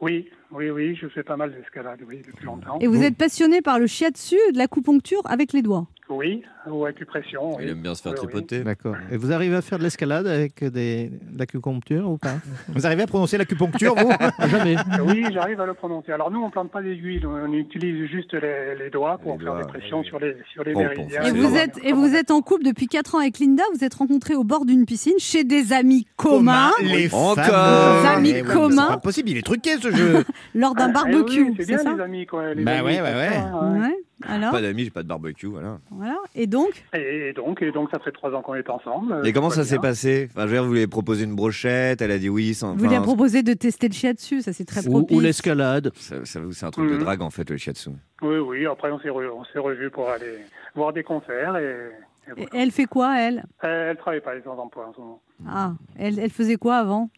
Oui, 0.00 0.28
oui, 0.52 0.70
oui, 0.70 0.94
je 0.94 1.08
fais 1.08 1.24
pas 1.24 1.36
mal 1.36 1.52
d'escalade, 1.52 2.00
oui, 2.06 2.22
depuis 2.24 2.44
longtemps. 2.44 2.78
Et 2.80 2.86
vous 2.86 3.02
êtes 3.02 3.16
passionné 3.16 3.62
par 3.62 3.78
le 3.78 3.86
shiatsu 3.86 4.36
et 4.48 4.52
de 4.52 4.58
l'acupuncture 4.58 5.22
avec 5.24 5.52
les 5.52 5.62
doigts. 5.62 5.88
Oui, 6.10 6.42
ou 6.66 6.86
acupression. 6.86 7.56
oui. 7.56 7.64
Il 7.64 7.70
aime 7.70 7.82
bien 7.82 7.94
se 7.94 8.00
faire 8.02 8.14
tripoter. 8.14 8.60
D'accord. 8.60 8.96
Et 9.10 9.16
vous 9.18 9.30
arrivez 9.32 9.56
à 9.56 9.62
faire 9.62 9.78
de 9.78 9.82
l'escalade 9.84 10.26
avec 10.26 10.64
des, 10.64 11.10
de 11.10 11.38
l'acupuncture 11.38 12.08
ou 12.08 12.16
pas? 12.16 12.36
Vous 12.68 12.86
arrivez 12.86 13.02
à 13.02 13.06
prononcer 13.06 13.36
l'acupuncture, 13.36 13.94
vous? 13.94 14.10
Jamais. 14.48 14.76
Oui, 15.02 15.26
j'arrive 15.32 15.60
à 15.60 15.66
le 15.66 15.74
prononcer. 15.74 16.12
Alors 16.12 16.30
nous, 16.30 16.40
on 16.42 16.50
plante 16.50 16.70
pas 16.70 16.80
d'aiguilles, 16.82 17.20
on 17.26 17.52
utilise 17.52 18.08
juste 18.10 18.32
les, 18.32 18.74
les 18.78 18.90
doigts 18.90 19.18
pour 19.18 19.34
Les 19.38 19.44
faire 19.44 19.54
doigts, 19.54 19.62
des 19.64 19.68
pressions 19.68 20.00
oui. 20.00 20.06
sur 20.06 20.18
les, 20.18 20.36
sur 20.52 20.64
les 20.64 20.72
Bon, 20.72 20.80
méridiens. 20.80 21.22
Et 21.24 21.30
vous, 21.32 21.54
êtes, 21.56 21.78
et 21.84 21.92
vous 21.92 22.14
êtes 22.14 22.30
en 22.30 22.40
couple 22.40 22.64
depuis 22.64 22.86
4 22.86 23.14
ans 23.16 23.18
avec 23.18 23.38
Linda. 23.38 23.62
Vous 23.74 23.84
êtes 23.84 23.94
rencontrés 23.94 24.34
au 24.34 24.44
bord 24.44 24.64
d'une 24.64 24.86
piscine 24.86 25.18
chez 25.18 25.44
des 25.44 25.72
amis 25.74 26.06
communs 26.16 26.70
Les 26.82 27.12
Encore. 27.14 27.36
fameux. 27.36 28.06
Amis 28.08 28.32
Eh 28.36 28.42
oui, 28.42 28.48
communs. 28.48 28.86
C'est 28.88 28.94
pas 28.94 28.98
possible, 28.98 29.28
il 29.30 29.36
est 29.38 29.42
truqué 29.46 29.76
ce 29.80 29.90
jeu. 29.90 30.24
lors 30.54 30.74
d'un 30.74 30.88
Ah, 30.88 30.92
barbecue, 31.04 31.44
oui, 31.50 31.54
c'est 31.58 31.66
bien 31.66 31.78
ça 31.78 31.92
les 31.94 32.00
amis, 32.00 32.26
quoi. 32.26 32.54
Les 32.54 32.64
Bah 32.64 32.78
amis, 32.78 32.82
ouais, 32.86 33.00
ouais, 33.02 33.10
ça, 33.10 33.16
ouais. 33.18 33.36
hein, 33.36 33.80
Ouais. 33.82 33.94
Alors 34.26 34.50
Pas 34.50 34.60
d'amis, 34.60 34.84
j'ai 34.84 34.90
pas 34.90 35.02
de 35.04 35.08
barbecue, 35.08 35.46
voilà. 35.46 35.78
Voilà. 35.90 36.16
Et 36.34 36.46
donc 36.48 36.84
Et 36.92 37.32
donc, 37.34 37.62
et 37.62 37.70
donc, 37.70 37.88
ça 37.90 37.98
fait 38.00 38.10
trois 38.10 38.32
ans 38.32 38.42
qu'on 38.42 38.54
est 38.56 38.68
ensemble. 38.68 39.24
Et 39.24 39.32
comment 39.32 39.50
ça 39.50 39.64
s'est 39.64 39.78
passé? 39.78 40.28
Enfin, 40.30 40.42
je 40.42 40.46
veux 40.48 40.52
dire, 40.54 40.64
vous 40.64 40.72
lui 40.72 40.78
avez 40.80 40.86
proposé 40.88 41.24
une 41.24 41.36
brochette, 41.36 42.02
elle 42.02 42.10
a 42.10 42.18
dit 42.18 42.28
oui, 42.28 42.52
sans. 42.54 42.74
Vous 42.74 42.84
lui 42.86 42.94
avez 42.94 43.04
proposé 43.04 43.42
de 43.42 43.52
tester 43.54 43.86
le 43.88 43.94
chiatsu, 43.94 44.42
ça 44.42 44.52
c'est 44.52 44.64
très 44.64 44.86
Ou, 44.88 44.90
propice. 44.90 45.16
ou 45.16 45.20
l'escalade. 45.20 45.92
ça- 45.96 46.24
ça- 46.24 46.40
C'est 46.50 46.66
un 46.66 46.70
truc 46.70 46.88
de 46.90 46.94
Mhm. 46.94 47.00
drague 47.04 47.22
en 47.22 47.30
fait, 47.30 47.48
le 47.48 47.56
shiatsu. 47.56 47.90
Oui, 48.22 48.38
oui. 48.38 48.66
Après, 48.66 48.90
on 48.90 48.98
s'est 48.98 49.08
re- 49.08 49.30
on 49.30 49.44
s'est 49.44 49.58
revus 49.60 49.90
pour 49.90 50.08
aller 50.10 50.38
voir 50.74 50.92
des 50.92 51.04
concerts 51.04 51.56
et, 51.56 51.62
et 51.62 52.30
Et 52.30 52.32
voilà. 52.34 52.48
elle 52.54 52.70
fait 52.72 52.86
quoi, 52.86 53.20
elle? 53.20 53.44
Elle 53.62 53.96
travaille 53.98 54.20
pas, 54.20 54.32
elle 54.32 54.40
est 54.40 54.44
sans 54.44 54.58
emploi 54.58 54.88
en 54.88 54.92
ce 54.94 55.00
moment. 55.00 55.22
Ah, 55.48 55.74
elle, 55.96 56.18
elle 56.18 56.30
faisait 56.30 56.56
quoi 56.56 56.76
avant? 56.78 57.08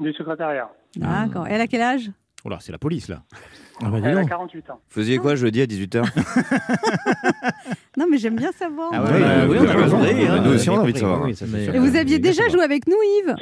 Du 0.00 0.12
secrétariat. 0.12 0.68
D'accord. 0.96 1.46
Elle 1.46 1.60
a 1.60 1.66
quel 1.68 1.82
âge? 1.82 2.10
Oh 2.44 2.48
là, 2.48 2.58
c'est 2.60 2.72
la 2.72 2.78
police 2.78 3.08
là. 3.08 3.22
Ah 3.84 3.88
bah 3.88 3.98
Elle 4.02 4.16
a 4.18 4.20
donc. 4.22 4.28
48 4.28 4.70
ans. 4.70 4.80
Vous 4.88 4.94
faisiez 5.00 5.18
quoi 5.18 5.34
jeudi 5.36 5.60
à 5.62 5.66
18h 5.66 6.02
Non, 7.96 8.06
mais 8.10 8.18
j'aime 8.18 8.36
bien 8.36 8.52
savoir. 8.52 8.90
Ah 8.92 9.02
ouais, 9.04 9.20
bah 9.20 9.26
oui, 9.48 9.56
on 9.60 9.68
a 9.68 9.72
raison. 9.74 9.98
Nous 10.42 10.52
aussi, 10.54 10.70
on 10.70 10.76
a 10.76 10.80
envie 10.80 10.92
de 10.92 10.98
savoir. 10.98 11.22
oui, 11.22 11.34
ça, 11.34 11.46
c'est 11.46 11.52
Mais- 11.56 11.64
sûr. 11.64 11.74
Et 11.74 11.78
vous 11.78 11.96
aviez 11.96 12.18
déjà 12.18 12.48
joué 12.48 12.62
avec 12.62 12.86
nous, 12.86 12.96
Yves? 13.20 13.34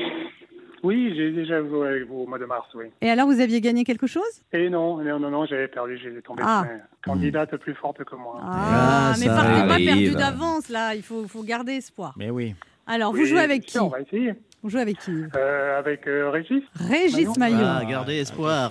Oui, 0.83 1.12
j'ai 1.14 1.30
déjà 1.33 1.62
joué 1.66 1.88
avec 1.88 2.09
vous 2.09 2.21
au 2.21 2.26
mois 2.26 2.38
de 2.38 2.47
mars, 2.47 2.66
oui. 2.75 2.87
Et 3.02 3.11
alors, 3.11 3.26
vous 3.26 3.38
aviez 3.40 3.61
gagné 3.61 3.85
quelque 3.85 4.07
chose? 4.07 4.23
Et 4.52 4.71
non, 4.71 4.97
non, 5.04 5.19
non, 5.21 5.30
non 5.30 5.45
j'avais 5.45 5.69
perdu, 5.69 5.99
j'ai 6.02 6.23
tombé 6.23 6.42
Ah. 6.45 6.62
sur 6.64 6.73
une 6.73 6.80
candidate 7.04 7.57
plus 7.59 7.75
forte 7.75 8.02
que 8.02 8.16
moi. 8.16 8.40
Ah, 8.42 9.12
Ah, 9.12 9.14
mais 9.19 9.26
ça 9.26 9.35
partez 9.35 9.66
pas 9.66 9.73
arrive. 9.75 9.87
perdu 9.88 10.11
d'avance, 10.16 10.69
là. 10.71 10.95
Il 10.95 11.02
faut, 11.02 11.28
faut 11.28 11.42
garder 11.42 11.73
espoir. 11.75 12.14
Mais 12.16 12.30
oui. 12.30 12.54
Alors, 12.87 13.12
vous 13.12 13.19
Oui, 13.21 13.26
jouez 13.26 13.40
avec 13.40 13.66
qui 13.66 13.78
On 13.78 13.88
va 13.88 14.00
essayer. 14.00 14.35
Vous 14.62 14.69
jouez 14.69 14.83
avec 14.83 14.99
qui 14.99 15.11
Euh, 15.37 15.79
avec 15.79 16.07
euh, 16.07 16.29
Régis. 16.31 16.62
Régis 16.75 17.35
Maillot. 17.38 17.57
Ah, 17.62 17.83
gardez 17.88 18.17
espoir. 18.19 18.71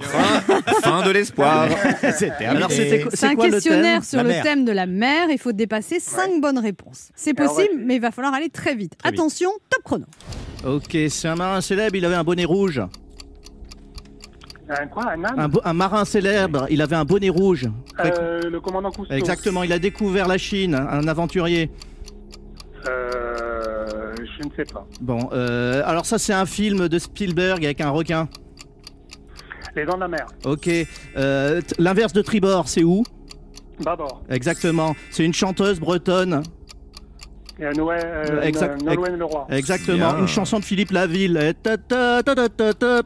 Fin 0.84 1.03
de 1.03 1.10
l'espoir. 1.10 1.67
c'est 2.13 2.29
terminé. 2.38 2.58
Alors, 2.58 2.72
c'était 2.72 3.01
quoi- 3.01 3.12
C'est 3.13 3.25
un 3.25 3.36
quoi 3.36 3.48
le 3.48 3.53
questionnaire 3.53 4.01
thème 4.01 4.03
sur 4.03 4.24
le 4.24 4.43
thème 4.43 4.65
de 4.65 4.72
la 4.72 4.86
mer. 4.86 5.29
Il 5.31 5.39
faut 5.39 5.51
dépasser 5.51 6.00
cinq 6.00 6.39
bonnes 6.41 6.60
réponses. 6.60 7.10
C'est 7.15 7.34
possible, 7.34 7.75
ouais. 7.77 7.84
mais 7.86 7.96
il 7.96 8.01
va 8.01 8.12
falloir 8.12 8.34
aller 8.36 8.50
très 8.50 8.75
vite. 8.75 8.98
Très 9.00 9.10
vite. 9.10 9.19
Attention, 9.19 9.50
top 9.69 9.84
chrono. 9.84 10.05
Ok, 10.63 10.96
c'est 11.10 11.27
un 11.27 11.36
marin 11.36 11.62
célèbre, 11.62 11.96
il 11.96 12.05
avait 12.05 12.15
un 12.15 12.24
bonnet 12.24 12.46
rouge. 12.46 12.81
Un 14.69 14.86
quoi 14.86 15.05
Un 15.12 15.24
âne 15.25 15.39
Un, 15.39 15.48
bo- 15.50 15.62
un 15.63 15.74
marin 15.74 16.05
célèbre, 16.05 16.67
il 16.69 16.84
avait 16.84 16.96
un 16.98 17.05
bonnet 17.05 17.29
rouge. 17.29 17.67
Euh, 18.05 18.41
Le 18.48 18.62
commandant 18.62 18.91
Cousteau. 18.91 19.12
Exactement, 19.15 19.63
il 19.63 19.74
a 19.74 19.79
découvert 19.79 20.27
la 20.27 20.38
Chine, 20.38 20.75
un 20.75 21.08
aventurier. 21.08 21.72
Euh, 22.88 23.49
je 24.39 24.46
ne 24.46 24.50
sais 24.55 24.63
pas. 24.74 24.86
Bon, 25.01 25.29
euh, 25.34 25.81
alors 25.86 26.05
ça 26.05 26.17
c'est 26.17 26.34
un 26.34 26.46
film 26.46 26.88
de 26.88 27.00
Spielberg 27.00 27.63
avec 27.65 27.81
un 27.81 27.89
requin. 27.89 28.27
Les 29.75 29.86
dents 29.86 29.96
de 29.96 30.00
la 30.01 30.08
mer. 30.08 30.25
Ok, 30.46 30.69
euh, 31.17 31.62
l'inverse 31.77 32.13
de 32.13 32.22
tribord, 32.22 32.67
c'est 32.67 32.84
où? 32.84 33.03
Babord. 33.84 34.24
Exactement, 34.29 34.96
c'est 35.12 35.24
une 35.24 35.34
chanteuse 35.34 35.79
bretonne. 35.79 36.43
Et 37.60 37.65
un 37.65 37.72
Noël, 37.74 38.01
euh, 38.05 38.41
Exact- 38.41 38.81
Nolwenn 38.81 39.17
Leroy. 39.17 39.46
Exactement, 39.50 40.12
Bien. 40.13 40.19
une 40.19 40.27
chanson 40.27 40.60
de 40.60 40.63
Philippe 40.65 40.91
Laville. 40.91 41.53
Ta, 41.62 41.77
ta, 41.77 42.24
ta, 42.24 42.36
ta, 42.36 42.50
ta, 42.50 42.74
ta. 42.74 43.01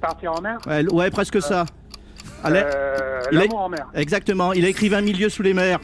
Partir 0.00 0.32
en 0.32 0.40
mer? 0.40 0.58
Ouais, 0.66 0.84
ouais, 0.92 1.10
presque 1.10 1.40
ça. 1.40 1.64
Euh, 2.44 3.20
L'amour 3.32 3.60
en 3.60 3.68
mer. 3.70 3.86
exactement, 3.94 4.52
il 4.52 4.64
a 4.66 4.68
écrit 4.68 4.88
20 4.88 5.00
milieux 5.00 5.28
sous 5.30 5.42
les 5.42 5.54
mers. 5.54 5.78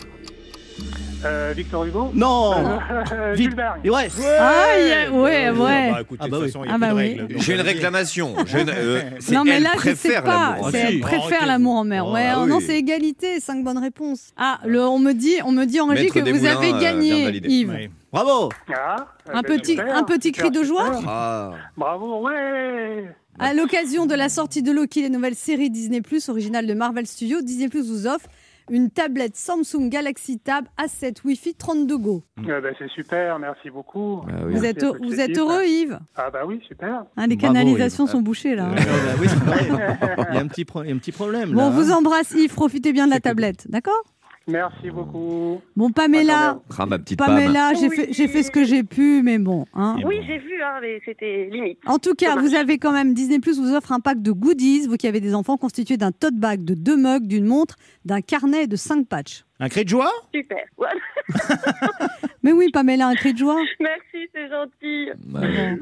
Euh, 1.25 1.53
Victor 1.57 1.85
Hugo. 1.85 2.11
Non 2.15 2.53
Euh. 3.13 3.35
Jules 3.35 3.55
Verne. 3.55 3.81
Ouais 3.85 4.09
Aïe, 4.39 5.09
ouais, 5.11 5.51
ouais. 5.51 5.91
Bah, 5.91 5.99
Ah 6.19 6.27
de 6.27 6.31
bah 6.31 6.37
toute 6.39 6.47
oui. 6.47 6.47
façon, 6.53 6.65
il 6.65 6.69
y 6.69 6.71
a 6.71 6.75
Ah 6.75 6.77
plus 6.77 6.81
bah 6.81 6.89
de 6.89 6.95
oui. 6.95 7.01
règles, 7.03 7.29
donc 7.35 7.43
J'ai 7.43 7.55
une 7.55 7.61
réclamation. 7.61 8.35
Euh, 8.55 9.03
c'est- 9.21 9.35
Non, 9.35 9.45
mais 9.45 9.53
elle 9.53 9.63
là, 9.65 9.71
je 9.77 9.81
sais 9.81 9.95
préfère 9.95 10.23
pas. 10.25 10.51
l'amour. 10.53 10.71
C'est 10.71 10.79
Ah, 10.83 10.87
elle 10.87 10.93
si. 10.95 10.99
préfère 11.01 11.23
Arrêtez. 11.25 11.47
l'amour 11.47 11.75
en 11.77 11.85
mer. 11.85 12.05
Oh, 12.07 12.13
Ouais, 12.13 12.27
ah 12.31 12.39
oh 12.43 12.47
non, 12.47 12.57
oui. 12.59 12.65
c'est 12.67 12.79
égalité. 12.79 13.41
Cinq 13.41 13.65
bonnes 13.65 13.79
réponses. 13.79 14.33
Ah, 14.37 14.61
le, 14.65 14.81
on 14.83 14.99
me 14.99 15.13
dit, 15.13 15.37
on 15.45 15.53
me 15.53 15.65
dit 15.67 15.81
en 15.81 15.87
régie 15.87 16.05
Maître 16.05 16.15
que 16.15 16.19
vous 16.21 16.25
Desmoulins, 16.27 16.57
avez 16.57 16.73
euh, 16.73 16.79
vient 16.79 16.93
gagné, 16.93 17.25
valider. 17.25 17.49
Yves. 17.49 17.91
Bravo 18.13 18.49
Ah, 18.75 18.97
euh, 19.29 19.33
Un 19.35 19.43
ben, 19.43 19.43
petit- 19.43 19.73
super, 19.77 19.97
un 19.97 20.03
petit 20.05 20.29
super, 20.29 20.45
cri 20.47 20.51
de 20.59 20.65
joie 20.65 20.87
super. 20.97 21.09
Ah. 21.09 21.51
Bravo, 21.77 22.21
ouais. 22.27 23.05
À 23.39 23.55
l'occasion 23.55 24.07
de 24.07 24.15
la 24.15 24.29
sortie 24.29 24.63
de 24.63 24.73
Loki, 24.73 25.03
les 25.03 25.09
nouvelles 25.11 25.35
séries 25.37 25.71
Disney+, 25.71 26.03
originales 26.29 26.67
de 26.67 26.75
Marvel 26.75 27.07
Studios, 27.07 27.41
Disney+, 27.43 27.69
vous 27.73 28.07
offre 28.07 28.27
une 28.71 28.91
tablette 28.91 29.37
Samsung 29.37 29.89
Galaxy 29.89 30.39
Tab 30.39 30.65
A7 30.79 31.17
Wi-Fi 31.25 31.55
32 31.55 31.99
Go. 31.99 32.25
Euh, 32.49 32.61
ben, 32.61 32.75
c'est 32.79 32.89
super, 32.91 33.39
merci 33.39 33.69
beaucoup. 33.71 34.23
Ah 34.29 34.33
oui. 34.47 34.55
Vous 34.55 34.63
Merci 34.63 34.67
êtes, 34.67 34.85
vous 34.85 35.39
heureux, 35.39 35.65
Yves? 35.67 35.99
Ah 36.17 36.31
bah 36.31 36.43
oui, 36.47 36.61
super. 36.67 37.05
Hein, 37.17 37.27
Les 37.27 37.37
Bravo, 37.37 37.53
canalisations 37.55 38.05
Yves. 38.07 38.11
sont 38.13 38.23
bouchées, 38.23 38.55
là. 38.55 38.71
Euh, 38.71 38.75
bah 38.77 39.19
oui, 39.21 39.27
c'est 39.29 39.37
vrai. 39.37 39.69
Il 40.31 40.35
y 40.35 40.39
a 40.39 40.41
un 40.41 40.47
petit, 40.49 40.65
pro- 40.65 40.83
il 40.83 40.89
y 40.89 40.93
a 40.93 40.95
un 40.95 40.99
petit 40.99 41.13
problème 41.13 41.51
Bon, 41.53 41.59
là. 41.59 41.67
on 41.67 41.71
vous 41.71 41.91
hein. 41.93 41.97
embrasse, 41.97 42.31
Yves. 42.33 42.55
Profitez 42.55 42.93
bien 42.93 43.07
de 43.07 43.11
la 43.13 43.21
tablette, 43.21 43.67
d'accord? 43.71 44.03
Merci 44.49 44.91
beaucoup. 44.91 45.61
Bon, 45.77 45.91
Pamela, 45.93 46.61
Ah, 46.77 46.87
ma 46.87 46.99
petite 46.99 47.19
Pam. 47.19 47.29
Pamela, 47.29 47.73
j'ai 47.75 47.89
Oui. 47.89 47.97
fait, 47.97 48.13
j'ai 48.13 48.27
fait 48.27 48.43
ce 48.43 48.51
que 48.51 48.65
j'ai 48.65 48.83
pu, 48.83 49.23
mais 49.23 49.39
bon. 49.39 49.65
hein. 49.75 49.97
Oui, 50.05 50.17
j'ai 50.27 50.39
vu, 50.39 50.61
hein, 50.63 50.79
mais 50.81 51.01
c'était 51.05 51.49
limite. 51.53 51.79
En 51.87 51.99
tout 51.99 52.15
cas, 52.15 52.37
vous 52.37 52.55
avez 52.55 52.79
quand 52.79 52.91
même 52.93 53.15
Disney 53.15 53.39
Plus 53.39 53.59
vous 53.61 53.73
offre 53.75 53.93
un 53.93 54.01
pack 54.01 54.21
de 54.23 54.33
goodies, 54.33 54.87
vous 54.89 54.97
qui 54.97 55.07
avez 55.07 55.21
des 55.21 55.35
enfants, 55.35 55.57
constitué 55.57 55.97
d'un 55.97 56.11
tote 56.11 56.35
bag, 56.35 56.65
de 56.65 56.75
deux 56.75 56.97
mugs, 56.97 57.27
d'une 57.27 57.45
montre, 57.45 57.77
d'un 58.05 58.23
carnet 58.23 58.65
et 58.65 58.67
de 58.67 58.77
cinq 58.77 59.07
patchs. 59.07 59.45
Un 59.61 59.69
cri 59.69 59.85
de 59.85 59.91
joie? 59.91 60.11
Super. 60.35 60.65
Voilà. 60.77 60.95
Mais 62.43 62.53
oui, 62.53 62.71
Pamela, 62.73 63.07
un 63.09 63.15
cri 63.15 63.35
de 63.35 63.39
joie. 63.39 63.57
Merci, 63.79 64.29
c'est 64.35 64.49
gentil. 64.49 65.11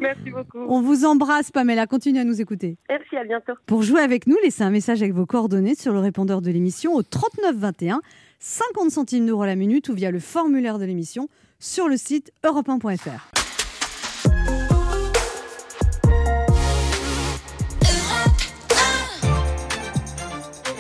Merci 0.00 0.30
beaucoup. 0.30 0.59
On 0.68 0.83
vous 0.83 1.04
embrasse, 1.04 1.52
Pamela. 1.52 1.87
Continuez 1.87 2.20
à 2.20 2.24
nous 2.24 2.40
écouter. 2.40 2.76
Merci, 2.88 3.16
à 3.16 3.24
bientôt. 3.24 3.52
Pour 3.66 3.83
jouer 3.83 4.00
avec 4.00 4.26
nous, 4.26 4.37
laissez 4.42 4.64
un 4.64 4.70
message 4.70 5.00
avec 5.00 5.14
vos 5.14 5.26
coordonnées 5.26 5.76
sur 5.76 5.92
le 5.92 6.00
répondeur 6.00 6.42
de 6.42 6.50
l'émission 6.50 6.94
au 6.94 7.02
39 7.02 7.54
21, 7.56 8.00
50 8.40 8.90
centimes 8.90 9.27
d'euros 9.27 9.44
la 9.44 9.57
minute 9.57 9.88
ou 9.88 9.94
via 9.94 10.11
le 10.11 10.20
formulaire 10.20 10.79
de 10.79 10.85
l'émission 10.85 11.29
sur 11.59 11.88
le 11.88 11.96
site 11.96 12.33
europe1.fr. 12.44 13.33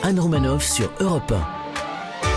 Anne 0.02 0.20
Romanoff 0.20 0.64
sur 0.64 0.90
Europe 1.00 1.34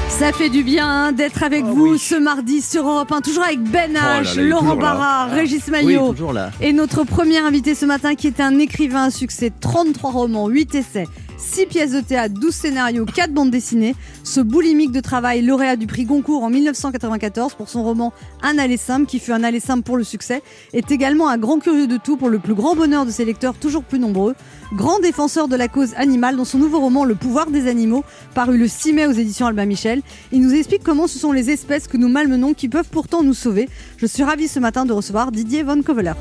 Ça 0.10 0.34
fait 0.34 0.50
du 0.50 0.64
bien 0.64 0.88
hein, 0.88 1.12
d'être 1.12 1.44
avec 1.44 1.64
Ah 1.66 1.72
vous 1.72 1.92
oui. 1.94 2.00
ce 2.00 2.16
mardi 2.16 2.62
sur 2.62 2.88
Europe 2.88 3.12
1, 3.12 3.22
toujours 3.22 3.44
avec 3.44 3.62
Ben 3.62 3.92
Oh 3.92 3.94
là 3.96 4.22
H, 4.24 4.36
là, 4.38 4.44
Laurent 4.44 4.76
là. 4.76 4.82
Barra, 4.82 5.26
Régis 5.26 5.64
Oui, 5.68 5.72
Maillot. 5.72 6.12
toujours 6.12 6.34
là. 6.34 6.52
Et 6.60 6.74
notre 6.74 7.04
premier 7.04 7.38
invité 7.38 7.76
ce 7.76 7.86
matin 7.86 8.16
qui 8.16 8.28
est 8.28 8.40
un 8.40 8.58
écrivain 8.60 9.04
à 9.04 9.12
succès, 9.12 9.52
33 9.62 10.12
romans, 10.12 10.48
8 10.48 10.76
essais, 10.76 11.08
6 11.42 11.66
pièces 11.66 11.92
de 11.92 12.02
théâtre, 12.02 12.36
12 12.40 12.54
scénarios, 12.54 13.06
4 13.06 13.34
bandes 13.34 13.50
dessinées. 13.50 13.96
Ce 14.24 14.40
boulimique 14.40 14.92
de 14.92 15.00
travail, 15.00 15.42
lauréat 15.42 15.76
du 15.76 15.88
prix 15.88 16.06
Goncourt 16.06 16.44
en 16.44 16.50
1994 16.50 17.56
pour 17.56 17.68
son 17.68 17.84
roman 17.84 18.14
Un 18.44 18.58
aller 18.60 18.78
simple, 18.78 19.08
qui 19.08 19.20
fut 19.20 19.32
un 19.32 19.44
aller 19.44 19.60
simple 19.60 19.84
pour 19.84 19.98
le 19.98 20.04
succès, 20.04 20.44
est 20.74 20.92
également 20.92 21.30
un 21.30 21.38
grand 21.38 21.60
curieux 21.60 21.88
de 21.88 21.98
tout 21.98 22.16
pour 22.16 22.30
le 22.30 22.40
plus 22.40 22.54
grand 22.54 22.76
bonheur 22.76 23.06
de 23.06 23.12
ses 23.12 23.26
lecteurs 23.26 23.56
toujours 23.56 23.84
plus 23.84 24.00
nombreux. 24.00 24.36
Grand 24.74 25.00
défenseur 25.00 25.48
de 25.48 25.56
la 25.56 25.68
cause 25.68 25.94
animale 25.96 26.38
dans 26.38 26.46
son 26.46 26.60
nouveau 26.60 26.80
roman 26.80 27.04
Le 27.04 27.16
pouvoir 27.16 27.50
des 27.50 27.68
animaux, 27.68 28.04
paru 28.36 28.58
le 28.58 28.68
6 28.68 28.94
mai 28.94 29.08
aux 29.08 29.12
éditions 29.12 29.48
Albin 29.48 29.66
Michel. 29.66 30.02
Il 30.32 30.42
nous 30.42 30.54
explique 30.54 30.84
comment 30.84 31.08
ce 31.08 31.18
sont 31.18 31.32
les 31.32 31.50
espèces 31.50 31.88
que 31.88 31.98
nous 31.98 32.08
malmenons 32.08 32.54
qui 32.54 32.70
peuvent 32.70 32.90
pourtant 32.90 33.24
nous 33.24 33.34
sauver. 33.34 33.68
Je 33.98 34.06
suis 34.06 34.24
ravie 34.24 34.48
ce 34.48 34.60
matin 34.60 34.86
de 34.86 34.94
recevoir 34.94 35.32
Didier 35.32 35.64
Von 35.64 35.82
Kovelert. 35.82 36.18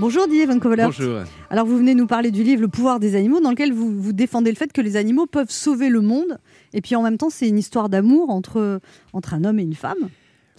Bonjour 0.00 0.26
Didier 0.26 0.46
Von 0.46 0.58
Kovelert. 0.58 0.86
Bonjour. 0.86 1.20
Alors 1.50 1.66
vous 1.66 1.76
venez 1.76 1.94
nous 1.94 2.06
parler 2.06 2.30
du 2.30 2.42
livre 2.42 2.62
Le 2.62 2.68
pouvoir 2.68 3.00
des 3.00 3.16
animaux 3.16 3.38
dans 3.40 3.50
lequel 3.50 3.74
vous, 3.74 4.00
vous 4.00 4.14
défendez 4.14 4.50
le 4.50 4.56
fait 4.56 4.72
que 4.72 4.80
les 4.80 4.96
animaux 4.96 5.26
peuvent 5.26 5.50
sauver 5.50 5.90
le 5.90 6.00
monde. 6.00 6.38
Et 6.72 6.80
puis 6.80 6.96
en 6.96 7.02
même 7.02 7.18
temps 7.18 7.28
c'est 7.28 7.46
une 7.46 7.58
histoire 7.58 7.90
d'amour 7.90 8.30
entre, 8.30 8.80
entre 9.12 9.34
un 9.34 9.44
homme 9.44 9.58
et 9.58 9.62
une 9.62 9.74
femme. 9.74 10.08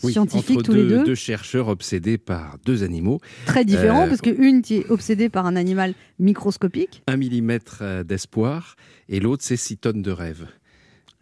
Oui, 0.04 0.18
entre 0.20 0.40
tous 0.62 0.74
les 0.74 0.88
deux. 0.88 1.04
Deux 1.06 1.16
chercheurs 1.16 1.70
obsédés 1.70 2.20
par 2.20 2.58
deux 2.66 2.84
animaux, 2.84 3.20
Très 3.48 3.66
différents 3.66 4.04
Euh, 4.06 4.08
parce 4.08 4.22
qu'une 4.22 4.62
qui 4.62 4.78
est 4.78 4.90
obsédée 4.92 5.30
par 5.30 5.48
un 5.48 5.56
animal 5.56 5.96
microscopique. 6.20 7.02
un 7.08 7.18
millimètre 7.18 7.80
euh, 7.82 8.04
d'espoir, 8.04 8.76
et 9.10 9.20
l'autre 9.20 9.44
c'est 9.44 9.58
six 9.58 9.78
tonnes 9.78 10.04
de 10.04 10.12
rêve. 10.12 10.46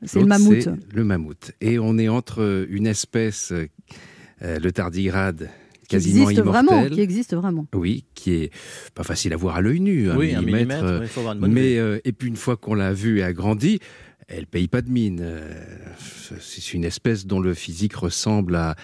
C'est 0.03 0.19
le 0.19 0.25
mammouth. 0.25 0.69
Le 0.93 1.03
mammouth. 1.03 1.51
Et 1.59 1.79
on 1.79 1.97
est 1.97 2.07
entre 2.07 2.67
une 2.69 2.87
espèce, 2.87 3.51
euh, 3.51 3.67
le 4.41 4.71
tardigrade, 4.71 5.49
Qui 5.89 5.95
quasiment 5.95 6.29
existe 6.29 6.45
immortel. 6.45 6.65
vraiment. 6.69 6.89
Qui 6.95 7.01
existe 7.01 7.35
vraiment. 7.35 7.65
Oui, 7.73 8.05
qui 8.13 8.33
est 8.35 8.51
pas 8.95 9.03
facile 9.03 9.33
à 9.33 9.37
voir 9.37 9.55
à 9.57 9.61
l'œil 9.61 9.79
nu. 9.79 10.09
Oui, 10.11 10.35
un 10.35 10.41
millimètre, 10.41 10.83
euh, 10.83 10.99
il 11.01 11.07
faut 11.07 11.19
avoir 11.21 11.33
une 11.35 11.41
bonne 11.41 11.51
mais 11.51 11.77
euh, 11.77 11.99
et 12.05 12.11
puis 12.11 12.27
une 12.29 12.35
fois 12.37 12.55
qu'on 12.57 12.75
l'a 12.75 12.93
vue 12.93 13.19
et 13.19 13.23
agrandie, 13.23 13.79
elle 14.27 14.45
paye 14.45 14.67
pas 14.67 14.81
de 14.81 14.89
mine. 14.89 15.19
Euh, 15.21 15.51
C'est 16.39 16.73
une 16.73 16.85
espèce 16.85 17.25
dont 17.25 17.39
le 17.39 17.55
physique 17.55 17.95
ressemble 17.95 18.55
à, 18.55 18.75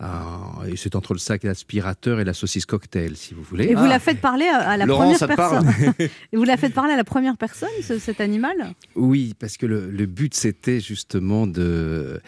à- 0.00 0.54
et 0.66 0.76
c'est 0.76 0.96
entre 0.96 1.12
le 1.12 1.18
sac 1.18 1.44
aspirateur 1.44 2.18
et 2.20 2.24
la 2.24 2.32
saucisse 2.32 2.64
cocktail, 2.64 3.14
si 3.16 3.34
vous 3.34 3.42
voulez. 3.42 3.66
Et 3.66 3.74
vous 3.74 3.82
Ah. 3.84 3.88
la 3.88 3.98
faites 3.98 4.20
parler 4.22 4.46
à, 4.46 4.76
la 4.78 4.86
Laurent, 4.86 5.12
première 5.12 5.36
personne. 5.36 5.70
et 6.32 6.36
vous 6.36 6.44
la 6.44 6.56
faites 6.56 6.72
parler 6.72 6.94
à 6.94 6.96
la 6.96 7.04
première 7.04 7.36
personne, 7.36 7.68
ce- 7.82 7.98
cet 7.98 8.22
animal? 8.22 8.54
Oui, 8.96 9.34
parce 9.38 9.58
que 9.58 9.66
le, 9.66 9.90
le 9.90 10.06
but 10.06 10.32
c'était 10.34 10.80
justement 10.80 11.46
de 11.46 11.60
euh, 11.60 12.18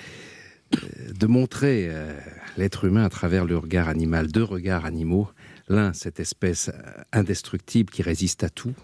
de 1.19 1.27
montrer 1.27 1.87
euh, 1.91 2.13
l'être 2.57 2.85
humain 2.85 3.05
à 3.05 3.09
travers 3.09 3.45
le 3.45 3.57
regard 3.57 3.89
animal, 3.89 4.29
deux 4.33 4.43
regards 4.45 4.85
animaux. 4.85 5.29
L'un, 5.69 5.93
cette 5.93 6.21
espèce 6.21 6.69
euh, 6.69 7.03
indestructible 7.13 7.91
qui 7.91 8.03
résiste 8.03 8.45
à 8.45 8.49
tout, 8.51 8.75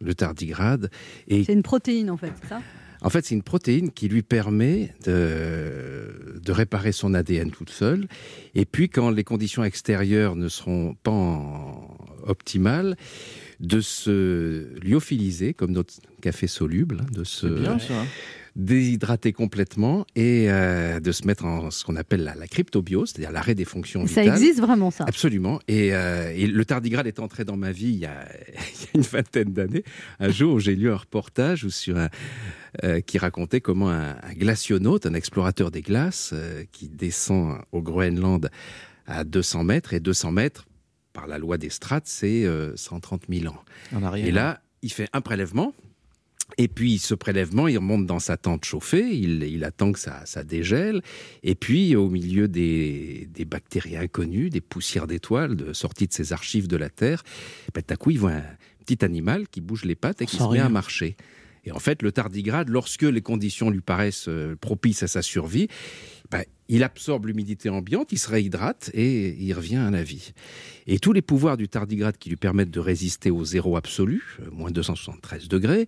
le 0.00 0.14
tardigrade, 0.14 0.90
et 1.28 1.44
C'est 1.44 1.52
une 1.52 1.62
protéine 1.62 2.10
en 2.10 2.16
fait, 2.16 2.32
c'est 2.42 2.48
ça? 2.48 2.62
En 3.02 3.08
fait, 3.08 3.24
c'est 3.24 3.34
une 3.34 3.42
protéine 3.42 3.90
qui 3.92 4.08
lui 4.08 4.20
permet 4.22 4.94
de, 5.06 6.38
de 6.42 6.52
réparer 6.52 6.92
son 6.92 7.14
ADN 7.14 7.50
toute 7.50 7.70
seule. 7.70 8.06
Et 8.54 8.66
puis, 8.66 8.90
quand 8.90 9.08
les 9.10 9.24
conditions 9.24 9.64
extérieures 9.64 10.36
ne 10.36 10.48
seront 10.48 10.94
pas 11.02 11.10
en- 11.10 11.96
optimales, 12.26 12.96
de 13.58 13.80
se 13.80 14.78
lyophiliser, 14.84 15.54
comme 15.54 15.72
notre 15.72 15.94
café 16.20 16.46
soluble, 16.46 16.98
hein, 17.00 17.06
de 17.12 17.24
se 17.24 17.48
C'est 17.48 17.54
bien 17.62 17.78
ça. 17.78 17.94
Déshydrater 18.64 19.32
complètement 19.32 20.06
et 20.14 20.50
euh, 20.50 21.00
de 21.00 21.12
se 21.12 21.26
mettre 21.26 21.44
en 21.44 21.70
ce 21.70 21.84
qu'on 21.84 21.96
appelle 21.96 22.24
la, 22.24 22.34
la 22.34 22.46
cryptobiose, 22.46 23.10
c'est-à-dire 23.10 23.32
l'arrêt 23.32 23.54
des 23.54 23.64
fonctions 23.64 24.06
Ça 24.06 24.24
existe 24.24 24.60
vraiment, 24.60 24.90
ça. 24.90 25.04
Absolument. 25.06 25.60
Et, 25.68 25.94
euh, 25.94 26.32
et 26.34 26.46
le 26.46 26.64
tardigrade 26.64 27.06
est 27.06 27.18
entré 27.18 27.44
dans 27.44 27.56
ma 27.56 27.72
vie 27.72 27.88
il 27.88 27.98
y 27.98 28.06
a, 28.06 28.26
il 28.74 28.80
y 28.80 28.84
a 28.84 28.90
une 28.94 29.02
vingtaine 29.02 29.52
d'années. 29.52 29.84
Un 30.18 30.30
jour, 30.30 30.60
j'ai 30.60 30.76
lu 30.76 30.90
un 30.90 30.96
reportage 30.96 31.64
où 31.64 31.70
sur 31.70 31.96
un, 31.96 32.08
euh, 32.84 33.00
qui 33.00 33.18
racontait 33.18 33.60
comment 33.60 33.90
un, 33.90 34.10
un 34.22 34.32
glacionaute, 34.34 35.04
un 35.04 35.14
explorateur 35.14 35.72
des 35.72 35.82
glaces, 35.82 36.30
euh, 36.32 36.62
qui 36.70 36.88
descend 36.88 37.58
au 37.72 37.82
Groenland 37.82 38.48
à 39.06 39.24
200 39.24 39.64
mètres, 39.64 39.92
et 39.92 39.98
200 39.98 40.30
mètres, 40.30 40.66
par 41.12 41.26
la 41.26 41.38
loi 41.38 41.58
des 41.58 41.70
strates, 41.70 42.06
c'est 42.06 42.44
euh, 42.44 42.76
130 42.76 43.22
000 43.28 43.52
ans. 43.52 43.58
En 43.92 44.04
arrière. 44.04 44.26
Et 44.26 44.30
là, 44.30 44.62
il 44.82 44.92
fait 44.92 45.08
un 45.12 45.20
prélèvement. 45.20 45.74
Et 46.58 46.68
puis, 46.68 46.98
ce 46.98 47.14
prélèvement, 47.14 47.68
il 47.68 47.78
remonte 47.78 48.06
dans 48.06 48.18
sa 48.18 48.36
tente 48.36 48.64
chauffée, 48.64 49.16
il, 49.16 49.42
il 49.44 49.64
attend 49.64 49.92
que 49.92 49.98
ça, 49.98 50.22
ça 50.26 50.44
dégèle. 50.44 51.02
Et 51.42 51.54
puis, 51.54 51.96
au 51.96 52.08
milieu 52.08 52.48
des, 52.48 53.28
des 53.32 53.44
bactéries 53.44 53.96
inconnues, 53.96 54.50
des 54.50 54.60
poussières 54.60 55.06
d'étoiles 55.06 55.56
de, 55.56 55.72
sorties 55.72 56.06
de 56.06 56.12
ses 56.12 56.32
archives 56.32 56.68
de 56.68 56.76
la 56.76 56.90
Terre, 56.90 57.22
ben, 57.74 57.82
tout 57.82 57.94
à 57.94 57.96
coup, 57.96 58.10
il 58.10 58.18
voit 58.18 58.32
un 58.32 58.44
petit 58.84 59.04
animal 59.04 59.48
qui 59.48 59.60
bouge 59.60 59.84
les 59.84 59.94
pattes 59.94 60.22
et 60.22 60.26
qui 60.26 60.36
se 60.36 60.52
met 60.52 60.58
à 60.58 60.68
marcher. 60.68 61.16
Et 61.64 61.72
en 61.72 61.78
fait, 61.78 62.02
le 62.02 62.10
tardigrade, 62.10 62.68
lorsque 62.68 63.02
les 63.02 63.20
conditions 63.20 63.70
lui 63.70 63.82
paraissent 63.82 64.28
euh, 64.28 64.56
propices 64.56 65.02
à 65.02 65.08
sa 65.08 65.22
survie, 65.22 65.68
ben, 66.30 66.44
il 66.68 66.84
absorbe 66.84 67.26
l'humidité 67.26 67.68
ambiante, 67.68 68.12
il 68.12 68.18
se 68.18 68.30
réhydrate 68.30 68.90
et 68.94 69.36
il 69.38 69.52
revient 69.52 69.76
à 69.76 69.90
la 69.90 70.02
vie. 70.02 70.32
Et 70.86 70.98
tous 70.98 71.12
les 71.12 71.22
pouvoirs 71.22 71.56
du 71.56 71.68
tardigrade 71.68 72.16
qui 72.16 72.30
lui 72.30 72.36
permettent 72.36 72.70
de 72.70 72.80
résister 72.80 73.30
au 73.30 73.44
zéro 73.44 73.76
absolu, 73.76 74.22
euh, 74.40 74.50
moins 74.52 74.70
273 74.70 75.48
degrés, 75.48 75.86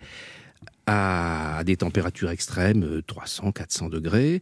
à 0.87 1.63
des 1.65 1.77
températures 1.77 2.31
extrêmes, 2.31 2.83
euh, 2.83 3.03
300, 3.07 3.53
400 3.53 3.89
degrés, 3.89 4.41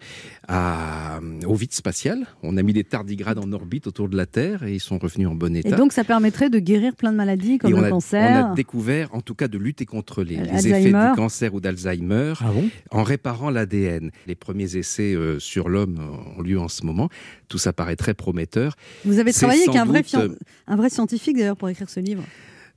à, 0.49 1.19
euh, 1.19 1.41
au 1.47 1.55
vide 1.55 1.73
spatial. 1.75 2.27
On 2.43 2.57
a 2.57 2.63
mis 2.63 2.73
des 2.73 2.83
tardigrades 2.83 3.39
en 3.39 3.53
orbite 3.53 3.87
autour 3.87 4.09
de 4.09 4.17
la 4.17 4.25
Terre 4.25 4.63
et 4.63 4.73
ils 4.73 4.81
sont 4.81 4.97
revenus 4.99 5.29
en 5.29 5.35
bon 5.35 5.55
Et 5.55 5.59
état. 5.61 5.77
donc, 5.77 5.93
ça 5.93 6.03
permettrait 6.03 6.49
de 6.49 6.59
guérir 6.59 6.97
plein 6.97 7.13
de 7.13 7.17
maladies 7.19 7.59
comme 7.59 7.71
Et 7.71 7.75
on 7.75 7.81
le 7.81 7.87
a, 7.89 7.91
cancer. 7.91 8.47
on 8.47 8.53
a 8.53 8.55
découvert, 8.55 9.15
en 9.15 9.21
tout 9.21 9.35
cas, 9.35 9.49
de 9.49 9.59
lutter 9.59 9.85
contre 9.85 10.23
les, 10.23 10.37
effets 10.39 10.85
du 10.87 10.93
cancer 11.15 11.53
ou 11.53 11.61
d'Alzheimer 11.61 12.33
Ah 12.41 12.51
bon? 12.53 12.71
en 12.91 13.03
réparant 13.03 13.51
l'ADN. 13.51 14.11
Les 14.27 14.35
premiers 14.35 14.77
essais 14.77 15.15
euh, 15.15 15.39
sur 15.39 15.69
l'homme 15.69 15.99
ont 16.39 16.41
lieu 16.43 16.59
en 16.59 16.69
ce 16.69 16.87
moment. 16.87 17.11
Tout 17.49 17.59
ça 17.59 17.75
paraît 17.75 17.97
très 17.97 18.15
prometteur. 18.15 18.77
Vous 19.05 19.19
avez 19.19 19.33
travaillé 19.35 19.65
avec 19.65 19.75
sans 19.75 19.83
un 19.83 19.85
vrai, 19.85 19.99
doute, 20.01 20.09
fian- 20.11 20.21
euh, 20.23 20.39
un 20.69 20.77
vrai 20.77 20.89
scientifique 20.89 21.37
d'ailleurs 21.37 21.57
pour 21.59 21.69
écrire 21.69 21.91
ce 21.91 22.01
livre. 22.01 22.23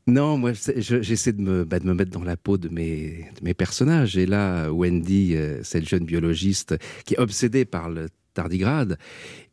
Non, 0.06 0.38
moi, 0.38 0.52
j'essaie 0.54 1.32
de 1.32 1.42
me, 1.42 1.64
bah, 1.64 1.80
de 1.80 1.86
me 1.86 1.94
mettre 1.94 2.12
dans 2.12 2.24
la 2.24 2.36
peau 2.36 2.58
de 2.58 2.68
mes, 2.68 3.30
de 3.40 3.44
mes 3.44 3.54
personnages. 3.54 4.18
Et 4.18 4.26
là, 4.26 4.70
Wendy, 4.70 5.36
euh, 5.36 5.64
cette 5.64 5.88
jeune 5.88 6.04
biologiste 6.04 6.76
qui 7.06 7.14
est 7.14 7.20
obsédée 7.20 7.64
par 7.64 7.90
le 7.90 8.10
tardigrade, 8.34 8.98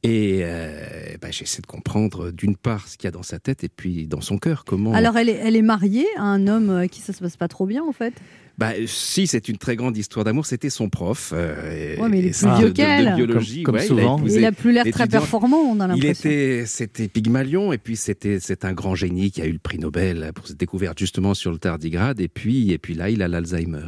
et 0.03 0.41
euh, 0.43 1.17
bah, 1.21 1.29
j'essaie 1.31 1.61
de 1.63 1.67
comprendre 1.67 2.31
d'une 2.31 2.57
part 2.57 2.89
ce 2.89 2.97
qu'il 2.97 3.05
y 3.07 3.09
a 3.09 3.13
dans 3.13 3.23
sa 3.23 3.39
tête 3.39 3.65
et 3.65 3.69
puis 3.69 4.07
dans 4.07 4.21
son 4.23 4.39
cœur. 4.39 4.65
Comment 4.65 4.95
Alors, 4.95 5.17
elle 5.17 5.29
est, 5.29 5.41
elle 5.43 5.57
est 5.57 5.63
mariée 5.63 6.07
à 6.17 6.23
un 6.23 6.47
homme 6.47 6.71
euh, 6.71 6.87
qui 6.87 7.01
ça 7.01 7.13
se 7.13 7.21
passe 7.21 7.37
pas 7.37 7.49
trop 7.49 7.67
bien 7.67 7.83
en 7.85 7.93
fait? 7.93 8.15
Bah, 8.59 8.73
si, 8.87 9.27
c'est 9.27 9.49
une 9.49 9.57
très 9.57 9.75
grande 9.75 9.97
histoire 9.97 10.23
d'amour. 10.23 10.45
C'était 10.45 10.69
son 10.69 10.91
prof. 10.91 11.33
euh, 11.35 11.97
Ouais, 11.97 12.09
mais 12.11 12.19
il 12.19 12.27
est 12.27 12.29
plus 12.31 12.35
c'est 12.41 12.55
vieux 12.59 12.71
qu'elle. 12.73 13.07
De 13.11 13.15
biologie, 13.15 13.63
Comme- 13.63 13.77
comme 13.77 13.81
ouais, 13.81 13.87
souvent. 13.87 14.23
Il 14.27 14.37
a 14.37 14.39
il 14.41 14.45
a 14.45 14.53
plus 14.53 14.73
l'air 14.73 14.85
très 14.93 15.07
performant, 15.07 15.57
on 15.63 15.81
a 15.81 15.87
Il 15.87 16.03
l'impression. 16.03 16.29
était, 16.29 16.65
c'était 16.67 17.09
Pygmalion, 17.09 17.73
et 17.73 17.79
puis 17.79 17.97
c'était, 17.97 18.39
c'est 18.39 18.67
un 18.67 18.75
grand 18.75 18.95
génie 18.95 19.31
qui 19.31 19.41
a 19.41 19.47
eu 19.47 19.53
le 19.53 19.59
prix 19.59 19.79
Nobel 19.79 20.33
pour 20.35 20.47
cette 20.47 20.59
découverte 20.59 20.99
justement 20.99 21.33
sur 21.33 21.53
le 21.53 21.59
tardigrade, 21.59 22.21
et 22.21 22.29
puis, 22.29 22.71
et 22.73 22.77
puis 22.77 22.93
là, 22.93 23.09
il 23.09 23.23
a 23.23 23.29
l'Alzheimer. 23.29 23.87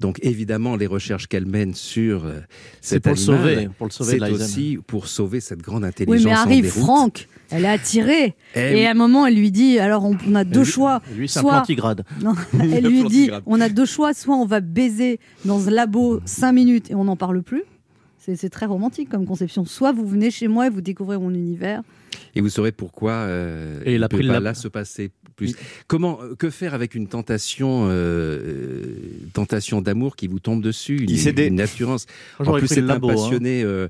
Donc 0.00 0.18
évidemment, 0.22 0.76
les 0.76 0.86
recherches 0.86 1.26
qu'elle 1.26 1.44
mène 1.44 1.74
sur 1.74 2.24
euh, 2.24 2.40
C'est 2.80 2.94
cet 2.94 3.02
pour 3.02 3.12
le 3.12 3.18
animal, 3.18 3.54
sauver, 3.54 3.68
pour 3.76 3.86
le 3.86 3.92
sauver 3.92 4.18
c'est 4.18 4.30
aussi 4.30 4.78
pour 4.86 5.08
sauver 5.08 5.40
cette 5.46 5.62
grande 5.62 5.84
intelligence. 5.84 6.18
Oui, 6.18 6.24
mais 6.24 6.32
arrive. 6.32 6.66
Franck, 6.70 7.28
elle 7.50 7.64
est 7.64 7.68
attirée. 7.68 8.34
Eh 8.56 8.80
Et 8.80 8.86
à 8.86 8.90
un 8.90 8.94
moment, 8.94 9.26
elle 9.26 9.34
lui 9.36 9.50
dit 9.50 9.78
alors 9.78 10.04
on, 10.04 10.16
on 10.28 10.34
a 10.34 10.44
deux 10.44 10.60
lui- 10.62 10.66
choix. 10.70 11.00
Lui, 11.16 11.28
c'est 11.28 11.38
un 11.38 11.42
Soit- 11.42 11.52
plantigrade. 11.52 12.04
Non, 12.22 12.34
elle 12.60 12.82
Le 12.82 12.88
lui 12.88 13.04
dit 13.04 13.30
on 13.46 13.60
a 13.60 13.68
deux 13.68 13.86
choix, 13.86 14.12
soit 14.14 14.36
on 14.36 14.46
va 14.46 14.60
baiser 14.60 15.18
dans 15.44 15.68
un 15.68 15.70
labo 15.70 16.20
cinq 16.24 16.52
minutes 16.52 16.90
et 16.90 16.94
on 16.94 17.04
n'en 17.04 17.16
parle 17.16 17.42
plus. 17.42 17.62
C'est 18.18 18.34
c'est 18.36 18.50
très 18.50 18.66
romantique 18.66 19.08
comme 19.08 19.24
conception. 19.26 19.64
Soit 19.64 19.92
vous 19.92 20.06
venez 20.06 20.30
chez 20.30 20.48
moi 20.48 20.66
et 20.66 20.70
vous 20.70 20.80
découvrez 20.80 21.16
mon 21.18 21.30
univers. 21.30 21.82
Et 22.34 22.40
vous 22.40 22.48
saurez 22.48 22.72
pourquoi 22.72 23.12
euh, 23.12 23.80
Et 23.84 23.94
il 23.94 24.02
a 24.04 24.08
peut 24.08 24.18
pas 24.18 24.24
lap- 24.24 24.42
là 24.42 24.54
se 24.54 24.68
passer 24.68 25.10
plus. 25.36 25.54
Comment, 25.86 26.18
euh, 26.22 26.34
que 26.34 26.48
faire 26.50 26.72
avec 26.74 26.94
une 26.94 27.06
tentation, 27.08 27.86
euh, 27.90 28.82
tentation 29.34 29.80
d'amour 29.82 30.16
qui 30.16 30.26
vous 30.28 30.38
tombe 30.40 30.62
dessus, 30.62 30.96
une, 31.02 31.10
Il 31.10 31.18
s'est 31.18 31.32
dé- 31.32 31.46
une 31.46 31.60
assurance? 31.60 32.06
En 32.38 32.54
plus, 32.58 32.68
c'est 32.68 32.80
un 32.80 32.86
labo. 32.86 33.10
hein. 33.10 33.14
passionné 33.14 33.62
euh, 33.62 33.88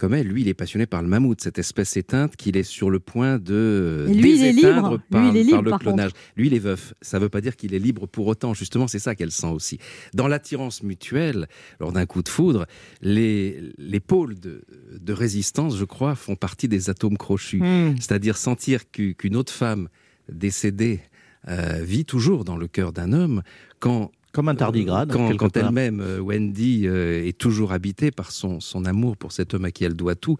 comme 0.00 0.14
elle. 0.14 0.26
Lui, 0.26 0.40
il 0.40 0.48
est 0.48 0.54
passionné 0.54 0.86
par 0.86 1.02
le 1.02 1.08
mammouth, 1.08 1.40
cette 1.40 1.58
espèce 1.58 1.96
éteinte 1.96 2.34
qu'il 2.34 2.56
est 2.56 2.62
sur 2.64 2.90
le 2.90 2.98
point 2.98 3.38
de 3.38 4.06
Et 4.08 4.14
lui, 4.14 4.32
déséteindre 4.38 4.98
par, 5.10 5.22
Lui, 5.22 5.28
il 5.40 5.48
est 5.48 5.50
par 5.50 5.58
libre, 5.58 5.62
le 5.62 5.70
par 5.70 5.78
clonage. 5.78 6.10
Lui, 6.36 6.46
il 6.48 6.54
est 6.54 6.58
veuf. 6.58 6.94
Ça 7.02 7.18
ne 7.18 7.22
veut 7.22 7.28
pas 7.28 7.40
dire 7.40 7.54
qu'il 7.54 7.74
est 7.74 7.78
libre 7.78 8.06
pour 8.08 8.26
autant. 8.26 8.54
Justement, 8.54 8.88
c'est 8.88 8.98
ça 8.98 9.14
qu'elle 9.14 9.30
sent 9.30 9.46
aussi. 9.48 9.78
Dans 10.14 10.26
l'attirance 10.26 10.82
mutuelle, 10.82 11.46
lors 11.78 11.92
d'un 11.92 12.06
coup 12.06 12.22
de 12.22 12.28
foudre, 12.28 12.66
les, 13.02 13.60
les 13.78 14.00
pôles 14.00 14.40
de, 14.40 14.64
de 14.98 15.12
résistance, 15.12 15.76
je 15.76 15.84
crois, 15.84 16.14
font 16.14 16.34
partie 16.36 16.66
des 16.66 16.88
atomes 16.90 17.18
crochus. 17.18 17.60
Hmm. 17.60 17.94
C'est-à-dire 18.00 18.36
sentir 18.38 18.90
qu'u- 18.90 19.14
qu'une 19.14 19.36
autre 19.36 19.52
femme 19.52 19.88
décédée 20.32 21.00
euh, 21.48 21.80
vit 21.82 22.04
toujours 22.04 22.44
dans 22.44 22.56
le 22.56 22.68
cœur 22.68 22.92
d'un 22.92 23.12
homme 23.12 23.42
quand 23.78 24.10
Comme 24.32 24.48
un 24.48 24.54
tardigrade. 24.54 25.10
quand, 25.12 25.36
quand 25.36 25.56
elle-même, 25.68 26.00
euh, 26.00 26.20
Wendy, 26.20 26.82
euh, 26.86 27.26
est 27.26 27.36
toujours 27.36 27.72
habitée 27.72 28.10
par 28.12 28.30
son, 28.30 28.60
son 28.60 28.84
amour 28.84 29.16
pour 29.16 29.32
cet 29.32 29.54
homme 29.54 29.64
à 29.64 29.70
qui 29.72 29.84
elle 29.84 29.94
doit 29.94 30.14
tout, 30.14 30.36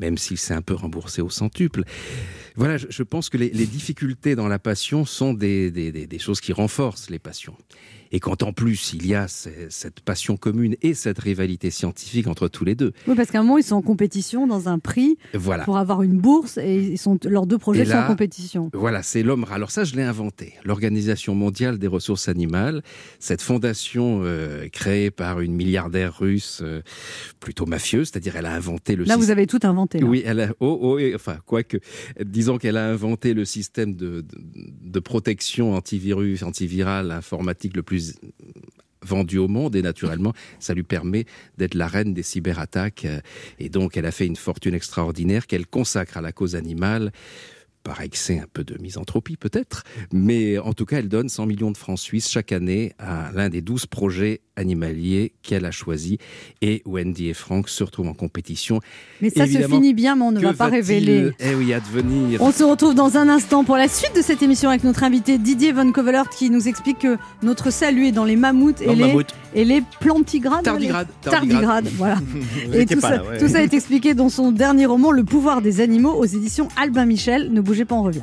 même 0.00 0.16
s'il 0.16 0.38
s'est 0.38 0.54
un 0.54 0.62
peu 0.62 0.74
remboursé 0.74 1.20
au 1.20 1.28
centuple. 1.30 1.84
Voilà, 2.56 2.78
je, 2.78 2.86
je 2.88 3.02
pense 3.02 3.28
que 3.28 3.36
les, 3.36 3.50
les 3.50 3.66
difficultés 3.66 4.34
dans 4.34 4.48
la 4.48 4.58
passion 4.58 5.04
sont 5.04 5.34
des, 5.34 5.70
des- 5.70 5.92
des- 5.92 6.06
des 6.06 6.18
choses 6.18 6.40
qui 6.40 6.52
renforcent 6.52 7.10
les 7.10 7.18
passions. 7.18 7.56
Et 8.16 8.20
quand 8.20 8.44
en 8.44 8.52
plus 8.52 8.92
il 8.94 9.06
y 9.08 9.14
a 9.14 9.26
ce- 9.26 9.48
cette 9.70 9.98
passion 10.00 10.36
commune 10.36 10.76
et 10.82 10.94
cette 10.94 11.18
rivalité 11.18 11.70
scientifique 11.70 12.28
entre 12.28 12.46
tous 12.46 12.64
les 12.64 12.76
deux, 12.76 12.92
Oui, 13.08 13.16
parce 13.16 13.30
qu'à 13.32 13.40
un 13.40 13.42
moment, 13.42 13.58
ils 13.58 13.64
sont 13.64 13.74
en 13.74 13.82
compétition 13.82 14.46
dans 14.46 14.68
un 14.68 14.78
prix 14.78 15.18
voilà. 15.34 15.64
pour 15.64 15.78
avoir 15.78 16.02
une 16.02 16.18
bourse 16.20 16.56
et 16.58 16.76
ils 16.76 16.96
sont, 16.98 17.18
leurs 17.24 17.46
deux 17.46 17.58
projets 17.58 17.84
là- 17.84 17.96
sont 17.96 18.04
en 18.04 18.06
compétition. 18.06 18.70
Voilà, 18.72 19.02
c'est 19.02 19.24
l'homme. 19.24 19.44
Alors 19.50 19.72
ça, 19.72 19.82
je 19.82 19.96
l'ai 19.96 20.04
inventé. 20.04 20.54
L'Organisation 20.64 21.34
mondiale 21.34 21.78
des 21.78 21.88
ressources 21.88 22.28
animales, 22.28 22.82
cette 23.18 23.42
fondation 23.42 24.20
euh, 24.22 24.68
créée 24.68 25.10
par 25.10 25.40
une 25.40 25.52
milliardaire 25.54 26.16
russe 26.16 26.60
euh, 26.62 26.82
plutôt 27.40 27.66
mafieuse, 27.66 28.10
c'est-à-dire 28.12 28.36
elle 28.36 28.46
a 28.46 28.54
inventé 28.54 28.94
le 28.94 29.02
Là, 29.04 29.16
vous 29.16 29.30
avez 29.32 29.48
tout 29.48 29.58
inventé. 29.64 29.98
là. 29.98 30.06
Oui, 30.06 30.22
elle 30.24 30.38
a, 30.40 30.48
oh, 30.60 30.78
oh, 30.80 30.98
et- 31.00 31.16
enfin, 31.16 31.38
quoique, 31.46 31.78
disons 32.24 32.58
qu'elle 32.58 32.76
a 32.76 32.88
inventé 32.88 33.34
le 33.34 33.44
système 33.44 33.96
de, 33.96 34.20
de, 34.20 34.24
de 34.84 35.00
protection 35.00 35.74
antivirus, 35.74 36.44
antiviral, 36.44 37.10
informatique 37.10 37.74
le 37.76 37.82
plus 37.82 38.03
vendu 39.02 39.38
au 39.38 39.48
monde 39.48 39.76
et 39.76 39.82
naturellement 39.82 40.32
ça 40.58 40.74
lui 40.74 40.82
permet 40.82 41.26
d'être 41.58 41.74
la 41.74 41.86
reine 41.86 42.14
des 42.14 42.22
cyberattaques 42.22 43.04
euh, 43.04 43.20
et 43.58 43.68
donc 43.68 43.96
elle 43.96 44.06
a 44.06 44.10
fait 44.10 44.26
une 44.26 44.36
fortune 44.36 44.74
extraordinaire 44.74 45.46
qu'elle 45.46 45.66
consacre 45.66 46.16
à 46.16 46.20
la 46.20 46.32
cause 46.32 46.56
animale 46.56 47.12
par 47.84 48.00
excès 48.00 48.38
un 48.40 48.46
peu 48.52 48.64
de 48.64 48.76
misanthropie 48.82 49.36
peut-être, 49.36 49.84
mais 50.12 50.58
en 50.58 50.72
tout 50.72 50.86
cas 50.86 50.98
elle 50.98 51.08
donne 51.08 51.28
100 51.28 51.46
millions 51.46 51.70
de 51.70 51.76
francs 51.76 51.98
suisses 51.98 52.28
chaque 52.30 52.50
année 52.50 52.94
à 52.98 53.30
l'un 53.34 53.50
des 53.50 53.60
12 53.60 53.86
projets 53.86 54.40
animaliers 54.56 55.32
qu'elle 55.42 55.64
a 55.64 55.70
choisi 55.70 56.18
et 56.62 56.80
Wendy 56.86 57.28
et 57.28 57.34
Franck 57.34 57.68
se 57.68 57.82
retrouvent 57.84 58.08
en 58.08 58.14
compétition 58.14 58.80
Mais 59.20 59.30
ça 59.30 59.46
se 59.46 59.58
finit 59.68 59.94
bien, 59.94 60.16
mais 60.16 60.22
on 60.22 60.32
ne 60.32 60.40
va 60.40 60.52
pas 60.54 60.66
révéler. 60.68 61.30
Eh 61.40 61.54
oui, 61.56 61.72
advenir. 61.74 62.40
On 62.40 62.52
se 62.52 62.62
retrouve 62.62 62.94
dans 62.94 63.16
un 63.16 63.28
instant 63.28 63.64
pour 63.64 63.76
la 63.76 63.88
suite 63.88 64.14
de 64.16 64.22
cette 64.22 64.42
émission 64.42 64.70
avec 64.70 64.84
notre 64.84 65.02
invité 65.02 65.38
Didier 65.38 65.72
Von 65.72 65.90
Kovelert 65.92 66.28
qui 66.30 66.50
nous 66.50 66.68
explique 66.68 67.00
que 67.00 67.16
notre 67.42 67.70
salut 67.70 68.06
est 68.06 68.12
dans 68.12 68.24
les 68.24 68.36
mammouths 68.36 68.80
et 68.80 68.94
les, 68.94 69.06
mammouth. 69.08 69.26
et 69.54 69.64
les 69.64 69.82
plantigrades. 70.00 70.62
Tardigrade. 70.62 71.08
les- 71.24 71.30
Tardigrades, 71.30 71.88
voilà. 71.96 72.18
Et 72.72 72.82
étiez 72.82 72.94
tout 72.96 73.02
pas 73.02 73.08
ça, 73.10 73.16
là, 73.16 73.24
ouais. 73.24 73.38
tout 73.38 73.48
ça 73.48 73.62
est 73.62 73.74
expliqué 73.74 74.14
dans 74.14 74.28
son 74.28 74.52
dernier 74.52 74.86
roman 74.86 75.10
Le 75.10 75.24
pouvoir 75.24 75.62
des 75.62 75.80
animaux 75.80 76.12
aux 76.14 76.24
éditions 76.24 76.68
Albin 76.76 77.06
Michel. 77.06 77.52
Ne 77.52 77.60
bougez 77.60 77.73
pas, 77.82 77.96
on 77.96 78.02
revient. 78.02 78.22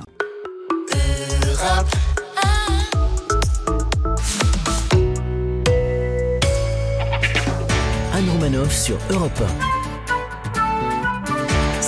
Anne 8.13 8.29
Romanoff 8.29 8.73
sur 8.73 8.97
Europe 9.09 9.41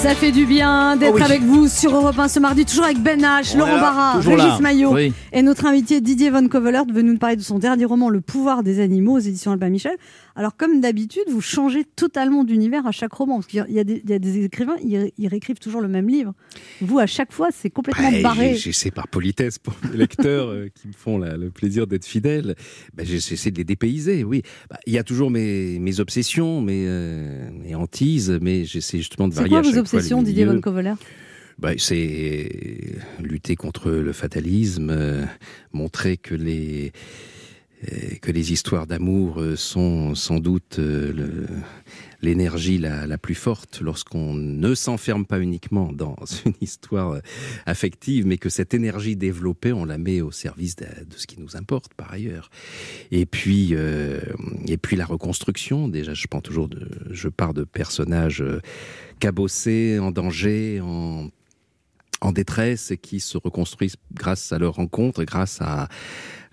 Ça 0.03 0.15
fait 0.15 0.33
du 0.33 0.45
bien 0.45 0.97
d'être 0.97 1.13
Oh 1.13 1.15
oui. 1.17 1.21
avec 1.23 1.41
vous 1.43 1.69
sur 1.69 1.95
Europe 1.95 2.19
1 2.19 2.27
ce 2.27 2.39
mardi, 2.41 2.65
toujours 2.65 2.83
avec 2.83 2.99
Ben 3.01 3.21
H, 3.21 3.57
Laurent 3.57 3.79
Barra. 3.79 4.19
Régis 4.19 4.59
Maillot 4.59 4.93
Oui. 4.93 5.13
et 5.31 5.41
notre 5.41 5.65
invité 5.65 6.01
Didier 6.01 6.29
Von 6.29 6.45
Covelert 6.49 6.83
veut 6.93 7.01
nous 7.03 7.17
parler 7.17 7.37
de 7.37 7.41
son 7.41 7.57
dernier 7.57 7.85
roman 7.85 8.09
Le 8.09 8.19
pouvoir 8.19 8.63
des 8.63 8.81
animaux 8.81 9.13
aux 9.15 9.19
éditions 9.19 9.51
Albin 9.53 9.69
Michel. 9.69 9.95
Alors 10.35 10.57
comme 10.57 10.81
d'habitude, 10.81 11.23
vous 11.29 11.39
changez 11.41 11.85
totalement 11.85 12.43
d'univers 12.43 12.85
à 12.85 12.91
chaque 12.91 13.13
roman 13.13 13.35
parce 13.35 13.47
qu'il 13.47 13.63
y 13.69 13.79
a 13.79 13.83
des, 13.85 14.01
il 14.03 14.09
y 14.09 14.13
a 14.13 14.19
des 14.19 14.43
écrivains, 14.43 14.75
ils, 14.83 15.11
ils 15.17 15.27
réécrivent 15.27 15.59
toujours 15.59 15.79
le 15.79 15.87
même 15.87 16.09
livre. 16.09 16.33
Vous 16.81 16.99
à 16.99 17.05
chaque 17.05 17.31
fois, 17.31 17.49
c'est 17.57 17.69
complètement 17.69 18.11
Bah, 18.11 18.21
barré. 18.23 18.55
J'essaie 18.55 18.91
par 18.91 19.07
politesse 19.07 19.57
pour 19.59 19.73
mes 19.89 19.95
lecteurs 19.97 20.49
euh, 20.49 20.67
qui 20.73 20.87
me 20.89 20.93
font 20.93 21.17
la- 21.17 21.37
le 21.37 21.49
plaisir 21.49 21.87
d'être 21.87 22.05
fidèles. 22.05 22.55
Bah, 22.93 23.03
j'essaie 23.05 23.51
de 23.51 23.57
les 23.57 23.63
dépayser, 23.63 24.23
oui. 24.25 24.41
Bah, 24.69 24.79
Il 24.85 24.91
y 24.93 24.97
a 24.97 25.03
toujours 25.03 25.29
mes, 25.31 25.79
mes 25.79 25.99
obsessions, 26.01 26.61
mes, 26.61 26.83
euh, 26.87 27.49
mes 27.63 27.75
hantises, 27.75 28.37
mais 28.41 28.65
j'essaie 28.65 28.97
justement 28.97 29.27
de 29.29 29.33
varier 29.35 29.49
quoi 29.51 29.59
à 29.59 29.61
vos 29.61 29.71
chaque 29.71 29.87
Didier 30.23 30.45
milieu. 30.45 30.55
Von 30.55 30.61
Covelert 30.61 30.97
Bah, 31.59 31.71
c'est 31.77 32.49
lutter 33.21 33.55
contre 33.55 33.91
le 33.91 34.11
fatalisme, 34.11 34.89
euh, 34.89 35.23
montrer 35.71 36.17
que 36.17 36.33
les 36.35 36.91
euh, 37.91 38.15
que 38.21 38.31
les 38.31 38.51
histoires 38.51 38.87
d'amour 38.87 39.39
euh, 39.39 39.55
sont 39.55 40.15
sans 40.15 40.39
doute 40.39 40.79
euh, 40.79 41.11
le- 41.13 41.47
l'énergie 42.23 42.77
la, 42.77 43.17
plus 43.17 43.35
forte 43.35 43.81
lorsqu'on 43.81 44.33
ne 44.33 44.73
s'enferme 44.73 45.25
pas 45.25 45.39
uniquement 45.39 45.91
dans 45.91 46.15
une 46.45 46.53
histoire 46.61 47.11
euh, 47.11 47.19
affective, 47.65 48.25
mais 48.25 48.37
que 48.37 48.49
cette 48.49 48.73
énergie 48.73 49.15
développée, 49.15 49.73
on 49.73 49.85
la 49.85 49.97
met 49.97 50.21
au 50.21 50.31
service 50.31 50.75
de, 50.75 50.85
ce 51.15 51.27
qui 51.27 51.39
nous 51.39 51.55
importe 51.55 51.93
par 51.93 52.11
ailleurs. 52.11 52.49
Et 53.11 53.25
puis, 53.25 53.69
euh, 53.73 54.21
et 54.67 54.77
puis 54.77 54.95
la 54.95 55.05
reconstruction. 55.05 55.87
Déjà, 55.87 56.13
je 56.13 56.27
prends 56.27 56.41
toujours, 56.41 56.69
de, 56.69 56.87
je 57.11 57.29
pars 57.29 57.53
de 57.53 57.63
personnages 57.63 58.41
euh, 58.41 58.61
cabossés, 59.19 59.99
en 59.99 60.11
danger, 60.11 60.79
en 60.81 61.29
en 62.23 62.31
détresse 62.31 62.91
et 62.91 62.97
qui 62.97 63.19
se 63.19 63.37
reconstruisent 63.37 63.97
grâce 64.13 64.53
à 64.53 64.57
leur 64.57 64.75
rencontre 64.75 65.23
grâce 65.25 65.59
à, 65.61 65.89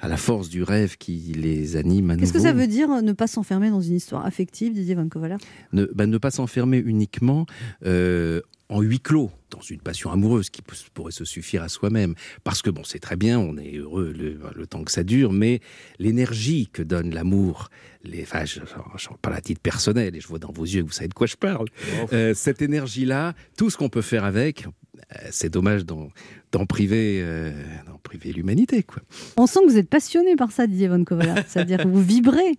à 0.00 0.08
la 0.08 0.16
force 0.16 0.48
du 0.48 0.62
rêve 0.62 0.96
qui 0.96 1.16
les 1.36 1.76
anime 1.76 2.10
à 2.10 2.16
Qu'est-ce 2.16 2.32
que 2.32 2.40
ça 2.40 2.52
veut 2.52 2.66
dire 2.66 3.02
ne 3.02 3.12
pas 3.12 3.26
s'enfermer 3.26 3.70
dans 3.70 3.80
une 3.80 3.96
histoire 3.96 4.24
affective, 4.24 4.72
Didier 4.72 4.94
Von 4.94 5.08
Covelert 5.08 5.38
ne, 5.72 5.86
bah, 5.94 6.06
ne 6.06 6.18
pas 6.18 6.30
s'enfermer 6.30 6.78
uniquement 6.78 7.46
euh, 7.84 8.40
en 8.70 8.80
huis 8.80 9.00
clos 9.00 9.30
dans 9.50 9.60
une 9.60 9.80
passion 9.80 10.10
amoureuse 10.10 10.48
qui 10.48 10.62
pourrait 10.94 11.12
se 11.12 11.24
suffire 11.24 11.62
à 11.62 11.68
soi-même. 11.68 12.14
Parce 12.44 12.62
que 12.62 12.70
bon, 12.70 12.82
c'est 12.84 13.00
très 13.00 13.16
bien, 13.16 13.38
on 13.38 13.56
est 13.58 13.76
heureux 13.76 14.14
le, 14.16 14.38
le 14.54 14.66
temps 14.66 14.84
que 14.84 14.92
ça 14.92 15.02
dure, 15.02 15.32
mais 15.32 15.60
l'énergie 15.98 16.68
que 16.72 16.82
donne 16.82 17.12
l'amour, 17.12 17.68
les, 18.04 18.22
enfin, 18.22 18.44
je, 18.44 18.60
je, 18.60 18.64
je 18.96 19.08
parle 19.20 19.34
à 19.36 19.40
titre 19.40 19.60
personnel 19.60 20.14
et 20.16 20.20
je 20.20 20.28
vois 20.28 20.38
dans 20.38 20.52
vos 20.52 20.64
yeux 20.64 20.82
que 20.82 20.86
vous 20.86 20.92
savez 20.92 21.08
de 21.08 21.14
quoi 21.14 21.26
je 21.26 21.36
parle. 21.36 21.66
Euh, 22.12 22.32
cette 22.34 22.62
énergie-là, 22.62 23.34
tout 23.58 23.70
ce 23.70 23.76
qu'on 23.76 23.88
peut 23.88 24.02
faire 24.02 24.24
avec, 24.24 24.66
euh, 24.66 25.28
c'est 25.30 25.50
dommage 25.50 25.84
d'en 25.84 26.08
d'en 26.52 26.66
priver, 26.66 27.20
euh, 27.22 27.52
d'en 27.86 27.98
priver 27.98 28.32
l'humanité, 28.32 28.82
quoi. 28.82 29.02
On 29.36 29.46
sent 29.46 29.60
que 29.66 29.70
vous 29.70 29.76
êtes 29.78 29.88
passionné 29.88 30.34
par 30.36 30.50
ça, 30.50 30.66
Didier 30.66 30.88
Von 30.88 31.04
Covelert. 31.04 31.44
C'est-à-dire 31.48 31.78
que 31.78 31.86
vous 31.88 32.02
vibrez. 32.02 32.56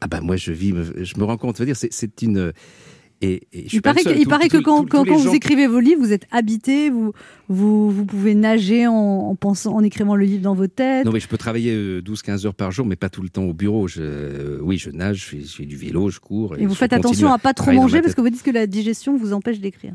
Ah 0.00 0.06
bah 0.08 0.20
moi 0.20 0.36
je 0.36 0.52
vis, 0.52 0.72
je 1.02 1.18
me 1.18 1.24
rends 1.24 1.36
compte, 1.36 1.60
dire, 1.62 1.76
c'est- 1.76 1.92
c'est 1.92 2.22
une 2.22 2.52
et, 3.22 3.42
et 3.52 3.66
Il 3.72 3.80
paraît, 3.82 4.02
que, 4.02 4.10
seul. 4.10 4.18
il 4.18 4.24
Tout- 4.24 4.30
paraît 4.30 4.48
que 4.48 4.56
tout- 4.58 4.62
quand, 4.62 4.82
tout- 4.82 4.88
quand- 4.88 4.98
tous 4.98 5.04
les 5.04 5.10
quand 5.12 5.18
vous 5.18 5.24
gens- 5.26 5.32
écrivez 5.32 5.66
vos 5.66 5.78
livres, 5.80 6.00
vous 6.02 6.12
êtes 6.12 6.26
habité, 6.32 6.90
vous, 6.90 7.12
vous, 7.48 7.90
vous 7.90 8.04
pouvez 8.04 8.34
nager 8.34 8.86
en, 8.86 8.92
en 8.94 9.34
pensant, 9.36 9.74
en 9.74 9.82
écrivant 9.82 10.16
le 10.16 10.24
livre 10.24 10.42
dans 10.42 10.54
vos 10.54 10.66
têtes. 10.66 11.04
Non, 11.06 11.12
mais 11.12 11.20
je 11.20 11.28
peux 11.28 11.38
travailler 11.38 11.72
euh, 11.72 12.00
12-15 12.02 12.46
heures 12.46 12.54
par 12.54 12.72
jour, 12.72 12.84
mais 12.84 12.96
pas 12.96 13.08
tout 13.10 13.22
le 13.22 13.28
temps 13.28 13.44
au 13.44 13.54
bureau. 13.54 13.86
Je, 13.88 14.02
euh, 14.02 14.58
oui, 14.60 14.76
je 14.76 14.90
nage, 14.90 15.30
je 15.30 15.46
fais, 15.46 15.64
du 15.64 15.76
vélo, 15.76 16.10
je 16.10 16.18
cours. 16.20 16.56
et 16.58 16.66
vous 16.66 16.74
faites 16.74 16.92
attention 16.92 17.32
à 17.32 17.38
pas 17.38 17.54
trop 17.54 17.70
manger 17.72 17.96
ma 17.98 18.02
parce 18.02 18.14
que 18.14 18.20
vous 18.20 18.30
dites 18.30 18.42
que 18.42 18.50
la 18.50 18.66
digestion 18.66 19.16
vous 19.16 19.32
empêche 19.32 19.60
d'écrire. 19.60 19.94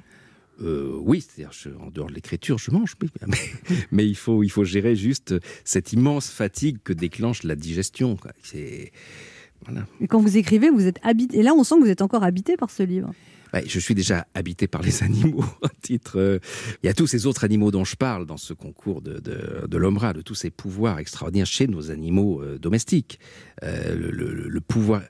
Euh, 0.63 0.98
oui, 1.04 1.22
c'est-à-dire 1.22 1.52
en 1.86 1.92
dehors 1.92 2.08
de 2.10 2.16
l'écriture, 2.16 2.58
je 2.58 2.72
mange, 2.72 2.96
mais, 3.28 3.38
mais 3.92 4.08
il 4.08 4.16
faut 4.16 4.42
il 4.42 4.50
faut 4.50 4.63
gérer 4.63 4.96
juste 4.96 5.36
cette 5.63 5.94
immense 5.94 6.32
fatigue 6.32 6.78
que 6.84 6.94
déclenche 6.94 7.44
la 7.44 7.56
digestion. 7.56 8.18
C'est 8.42 8.92
voilà. 9.65 9.86
Et 10.02 10.08
quand 10.08 10.20
vous 10.20 10.38
écrivez, 10.38 10.70
vous 10.70 10.86
êtes 10.86 11.00
habité. 11.04 11.39
Et 11.39 11.43
là, 11.43 11.54
on 11.54 11.63
sent 11.63 11.76
que 11.76 11.82
vous 11.82 11.89
êtes 11.89 12.02
encore 12.02 12.24
habité 12.24 12.56
par 12.58 12.70
ce 12.70 12.84
livre. 12.84 13.12
Ouais, 13.54 13.63
je 13.65 13.80
suis 13.80 13.96
déjà 13.96 14.28
habité 14.34 14.67
par 14.67 14.82
les 14.82 15.04
animaux. 15.04 15.43
à 15.63 15.70
titre, 15.82 16.20
euh, 16.20 16.39
il 16.84 16.88
y 16.88 16.89
a 16.89 16.93
tous 16.93 17.08
ces 17.08 17.26
autres 17.26 17.43
animaux 17.46 17.72
dont 17.72 17.86
je 17.86 17.96
parle 17.96 18.26
dans 18.26 18.38
ce 18.38 18.54
concours 18.54 19.02
de, 19.02 19.20
de, 19.20 19.65
de 19.67 19.78
l'OMRA, 19.78 20.13
de 20.13 20.22
tous 20.22 20.36
ces 20.36 20.50
pouvoirs 20.50 21.00
extraordinaires 21.00 21.46
chez 21.46 21.67
nos 21.67 21.89
animaux 21.91 22.41
euh, 22.41 22.58
domestiques. 22.60 23.20
Euh, 23.63 23.96
le, 23.96 24.12
le- 24.12 24.48
le 24.50 24.62
pouvoir, 24.62 25.02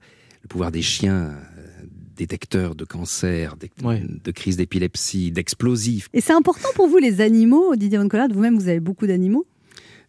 le 0.43 0.47
pouvoir 0.47 0.71
des 0.71 0.83
chiens, 0.83 1.31
euh, 1.57 1.67
détecteurs 2.15 2.75
de 2.75 2.85
cancer, 2.85 3.57
d'ec- 3.57 3.71
Ouais. 3.83 4.03
de 4.07 4.31
crise 4.31 4.57
d'épilepsie, 4.57 5.31
d'explosifs. 5.31 6.09
Et 6.13 6.21
c'est 6.21 6.33
important 6.33 6.69
pour 6.75 6.87
vous, 6.87 6.97
les 6.97 7.21
animaux, 7.21 7.75
Didier 7.75 7.97
Von 7.97 8.07
Covelert. 8.07 8.29
Vous-même, 8.33 8.57
vous 8.57 8.67
avez 8.67 8.79
beaucoup 8.79 9.07
d'animaux. 9.07 9.45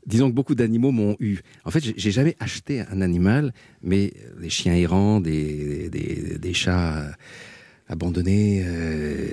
Disons 0.08 0.30
que 0.30 0.34
beaucoup 0.34 0.54
d'animaux 0.56 0.90
m'ont 0.90 1.16
eu. 1.20 1.38
En 1.64 1.70
fait, 1.70 1.84
j'ai- 1.96 2.10
jamais 2.10 2.34
acheté 2.40 2.80
un 2.80 3.00
animal, 3.02 3.52
mais 3.82 4.12
des 4.40 4.48
chiens 4.50 4.74
errants, 4.74 5.20
des, 5.20 5.90
des, 5.90 6.38
des 6.38 6.54
chats 6.54 6.98
euh, 6.98 7.10
abandonnés, 7.88 8.62
euh, 8.64 9.28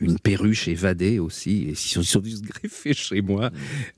une 0.00 0.18
perruche 0.18 0.68
évadée 0.68 1.18
aussi, 1.18 1.62
et 1.62 1.70
ils 1.70 1.76
sont, 1.76 2.02
ils 2.02 2.04
sont 2.04 2.20
dû 2.20 2.30
se 2.32 2.42
greffer 2.42 2.92
chez 2.92 3.22
moi. 3.22 3.50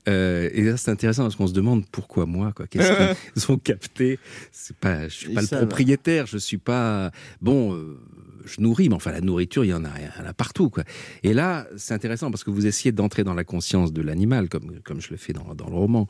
Euh, 0.07 0.49
et 0.53 0.61
là, 0.63 0.77
c'est 0.77 0.89
intéressant 0.91 1.23
parce 1.23 1.35
qu'on 1.35 1.47
se 1.47 1.53
demande 1.53 1.85
pourquoi 1.91 2.25
moi, 2.25 2.53
quoi. 2.55 2.67
Qu'est-ce 2.67 2.93
qu'ils 3.33 3.51
ont 3.51 3.57
capté? 3.57 4.17
C'est 4.53 4.77
pas, 4.77 5.09
je 5.09 5.13
suis 5.13 5.27
Ils 5.31 5.35
pas 5.35 5.41
le 5.41 5.47
savent. 5.47 5.59
propriétaire, 5.67 6.25
je 6.27 6.37
suis 6.37 6.57
pas 6.57 7.11
bon. 7.41 7.73
euh, 7.75 7.99
je 8.45 8.61
nourris, 8.61 8.89
mais 8.89 8.95
enfin 8.95 9.11
la 9.11 9.21
nourriture, 9.21 9.63
il 9.65 9.69
y 9.69 9.73
en 9.73 9.83
a, 9.85 9.89
il 9.99 10.21
y 10.21 10.25
en 10.25 10.27
a 10.29 10.33
partout, 10.33 10.69
quoi. 10.69 10.83
Et 11.23 11.33
là, 11.33 11.67
c'est 11.77 11.93
intéressant 11.93 12.31
parce 12.31 12.43
que 12.43 12.49
vous 12.51 12.65
essayez 12.65 12.91
d'entrer 12.91 13.23
dans 13.23 13.33
la 13.33 13.43
conscience 13.43 13.93
de 13.93 14.01
l'animal, 14.01 14.49
comme, 14.49 14.79
comme 14.83 15.01
je 15.01 15.09
le 15.11 15.17
fais 15.17 15.33
dans, 15.33 15.53
dans 15.55 15.67
le 15.69 15.75
roman. 15.75 16.07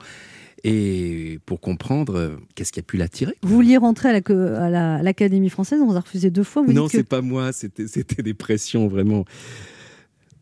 Et 0.65 1.39
pour 1.45 1.61
comprendre 1.61 2.15
euh, 2.17 2.35
qu'est-ce 2.53 2.73
qui 2.73 2.79
a 2.79 2.83
pu 2.83 2.97
l'attirer? 2.97 3.33
Vous 3.43 3.55
vouliez 3.55 3.77
rentrer 3.77 4.09
à 4.09 4.69
la- 4.69 5.01
l'Académie 5.01 5.49
française, 5.49 5.79
on 5.81 5.87
vous 5.87 5.95
a 5.95 6.01
refusé 6.01 6.29
deux 6.31 6.43
fois. 6.43 6.63
Vous 6.63 6.73
Non, 6.73 6.83
dites 6.83 6.91
que 6.91 6.97
c'est 6.97 7.03
pas 7.07 7.21
moi, 7.21 7.53
c'était 7.53 8.21
des 8.23 8.33
pressions 8.33 8.87
vraiment 8.89 9.23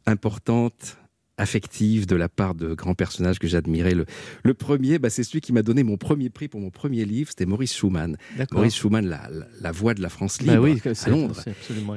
importantes, 0.06 0.98
affectives 1.38 2.06
de 2.08 2.16
la 2.16 2.30
part 2.30 2.56
de 2.56 2.74
grands 2.74 2.96
personnages 2.96 3.40
que 3.40 3.48
j'admirais. 3.48 3.94
Le, 3.94 4.06
le 4.44 4.54
premier, 4.54 5.00
bah, 5.00 5.10
c'est 5.10 5.24
celui 5.24 5.42
qui 5.42 5.54
m'a 5.54 5.62
donné 5.62 5.84
mon 5.84 5.98
premier 5.98 6.30
prix 6.30 6.48
pour 6.48 6.60
mon 6.60 6.70
premier 6.72 7.06
livre, 7.06 7.30
c'était 7.30 7.46
Maurice 7.46 7.74
Schumann. 7.76 8.18
Maurice 8.52 8.76
Schumann, 8.76 9.08
la, 9.08 9.30
la, 9.32 9.48
la 9.62 9.72
voix 9.72 9.94
de 9.94 10.02
la 10.02 10.10
France 10.10 10.42
libre 10.42 10.54
Bah 10.54 10.60
oui, 10.62 10.82
à 11.06 11.10
Londres. 11.10 11.44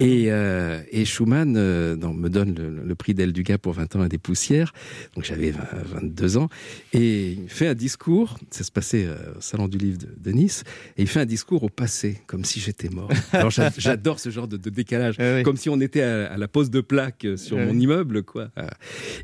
Et, 0.00 0.30
euh, 0.30 0.80
et 0.90 1.04
Schumann 1.04 1.54
euh, 1.56 1.96
non, 1.96 2.12
me 2.12 2.28
donne 2.28 2.54
le, 2.54 2.82
le 2.84 2.94
prix 2.94 3.14
d'El 3.14 3.32
Dugas 3.32 3.58
pour 3.58 3.72
20 3.72 3.96
ans 3.96 4.04
et 4.04 4.08
des 4.08 4.18
poussières. 4.18 4.72
Donc 5.14 5.24
j'avais 5.24 5.50
20 5.50 5.60
22 6.00 6.36
ans. 6.36 6.48
Et 6.92 7.32
il 7.32 7.48
fait 7.48 7.66
un 7.68 7.74
discours, 7.74 8.38
ça 8.50 8.64
se 8.64 8.70
passait 8.70 9.06
euh, 9.06 9.14
au 9.36 9.40
Salon 9.40 9.68
du 9.68 9.78
Livre 9.78 9.98
de, 9.98 10.08
de 10.18 10.30
Nice, 10.36 10.64
et 10.96 11.02
il 11.02 11.08
fait 11.08 11.20
un 11.20 11.26
discours 11.26 11.62
au 11.62 11.68
passé, 11.68 12.18
comme 12.26 12.44
si 12.44 12.60
j'étais 12.60 12.88
mort. 12.90 13.10
Alors 13.32 13.50
j'a- 13.50 13.72
j'adore 13.76 14.20
ce 14.20 14.30
genre 14.30 14.48
de, 14.48 14.56
de 14.56 14.70
décalage, 14.70 15.16
Ah 15.18 15.36
oui. 15.36 15.42
comme 15.42 15.56
si 15.56 15.68
on 15.70 15.80
était 15.80 16.02
à, 16.02 16.32
à 16.32 16.36
la 16.36 16.48
pose 16.48 16.70
de 16.70 16.80
plaque 16.80 17.24
euh, 17.24 17.36
sur 17.36 17.58
Ah 17.58 17.64
mon 17.66 17.78
immeuble. 17.78 18.22
quoi. 18.22 18.50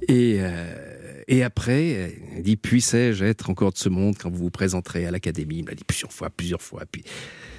Et, 0.08 0.36
euh, 0.40 1.22
et 1.28 1.42
après, 1.42 2.14
il 2.36 2.42
dit 2.42 2.56
Puissais-je 2.56 3.24
être 3.24 3.50
encore 3.50 3.72
de 3.72 3.78
ce 3.78 3.88
monde 3.88 4.16
quand 4.18 4.30
vous 4.30 4.44
vous 4.44 4.50
présenterez 4.50 5.06
à 5.06 5.10
l'Académie? 5.10 5.58
Il 5.58 5.64
me 5.64 5.68
l'a 5.70 5.74
dit 5.74 5.84
plusieurs 5.84 6.12
fois, 6.12 6.30
plusieurs 6.30 6.62
fois. 6.62 6.84
Puis 6.90 7.04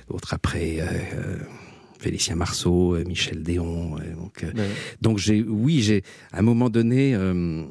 d'autres 0.10 0.34
après. 0.34 0.78
euh, 0.80 0.86
euh, 1.16 1.38
Félicien 2.00 2.36
Marceau, 2.36 2.94
euh, 2.96 3.04
Michel 3.06 3.42
Déon. 3.42 3.98
euh, 3.98 4.14
donc, 4.16 4.44
euh, 4.44 4.52
Ouais. 4.56 4.68
donc 5.02 5.18
j'ai, 5.18 5.42
oui, 5.42 5.82
j'ai, 5.82 6.04
à 6.32 6.40
un 6.40 6.42
moment 6.44 6.70
donné, 6.70 7.16
euh, 7.16 7.64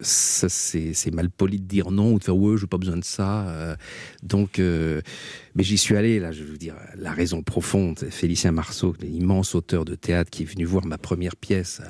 c'est, 0.00 0.92
c'est 0.94 1.10
mal 1.12 1.30
poli 1.30 1.58
de 1.60 1.66
dire 1.66 1.90
non 1.90 2.12
ou 2.12 2.18
de 2.18 2.24
faire 2.24 2.36
ouais, 2.36 2.56
j'ai 2.58 2.66
pas 2.66 2.78
besoin 2.78 2.96
de 2.96 3.04
ça. 3.04 3.48
euh, 3.48 3.76
donc, 4.22 4.58
euh, 4.58 5.00
mais 5.54 5.62
j'y 5.62 5.78
suis 5.78 5.96
allé 5.96 6.18
là. 6.20 6.32
Je 6.32 6.42
veux 6.44 6.56
dire, 6.56 6.74
la 6.96 7.12
raison 7.12 7.42
profonde. 7.42 7.98
Félicien 8.10 8.52
Marceau, 8.52 8.94
l'immense 9.00 9.54
auteur 9.54 9.84
de 9.84 9.94
théâtre 9.94 10.30
qui 10.30 10.42
est 10.42 10.46
venu 10.46 10.64
voir 10.64 10.84
ma 10.86 10.98
première 10.98 11.36
pièce. 11.36 11.80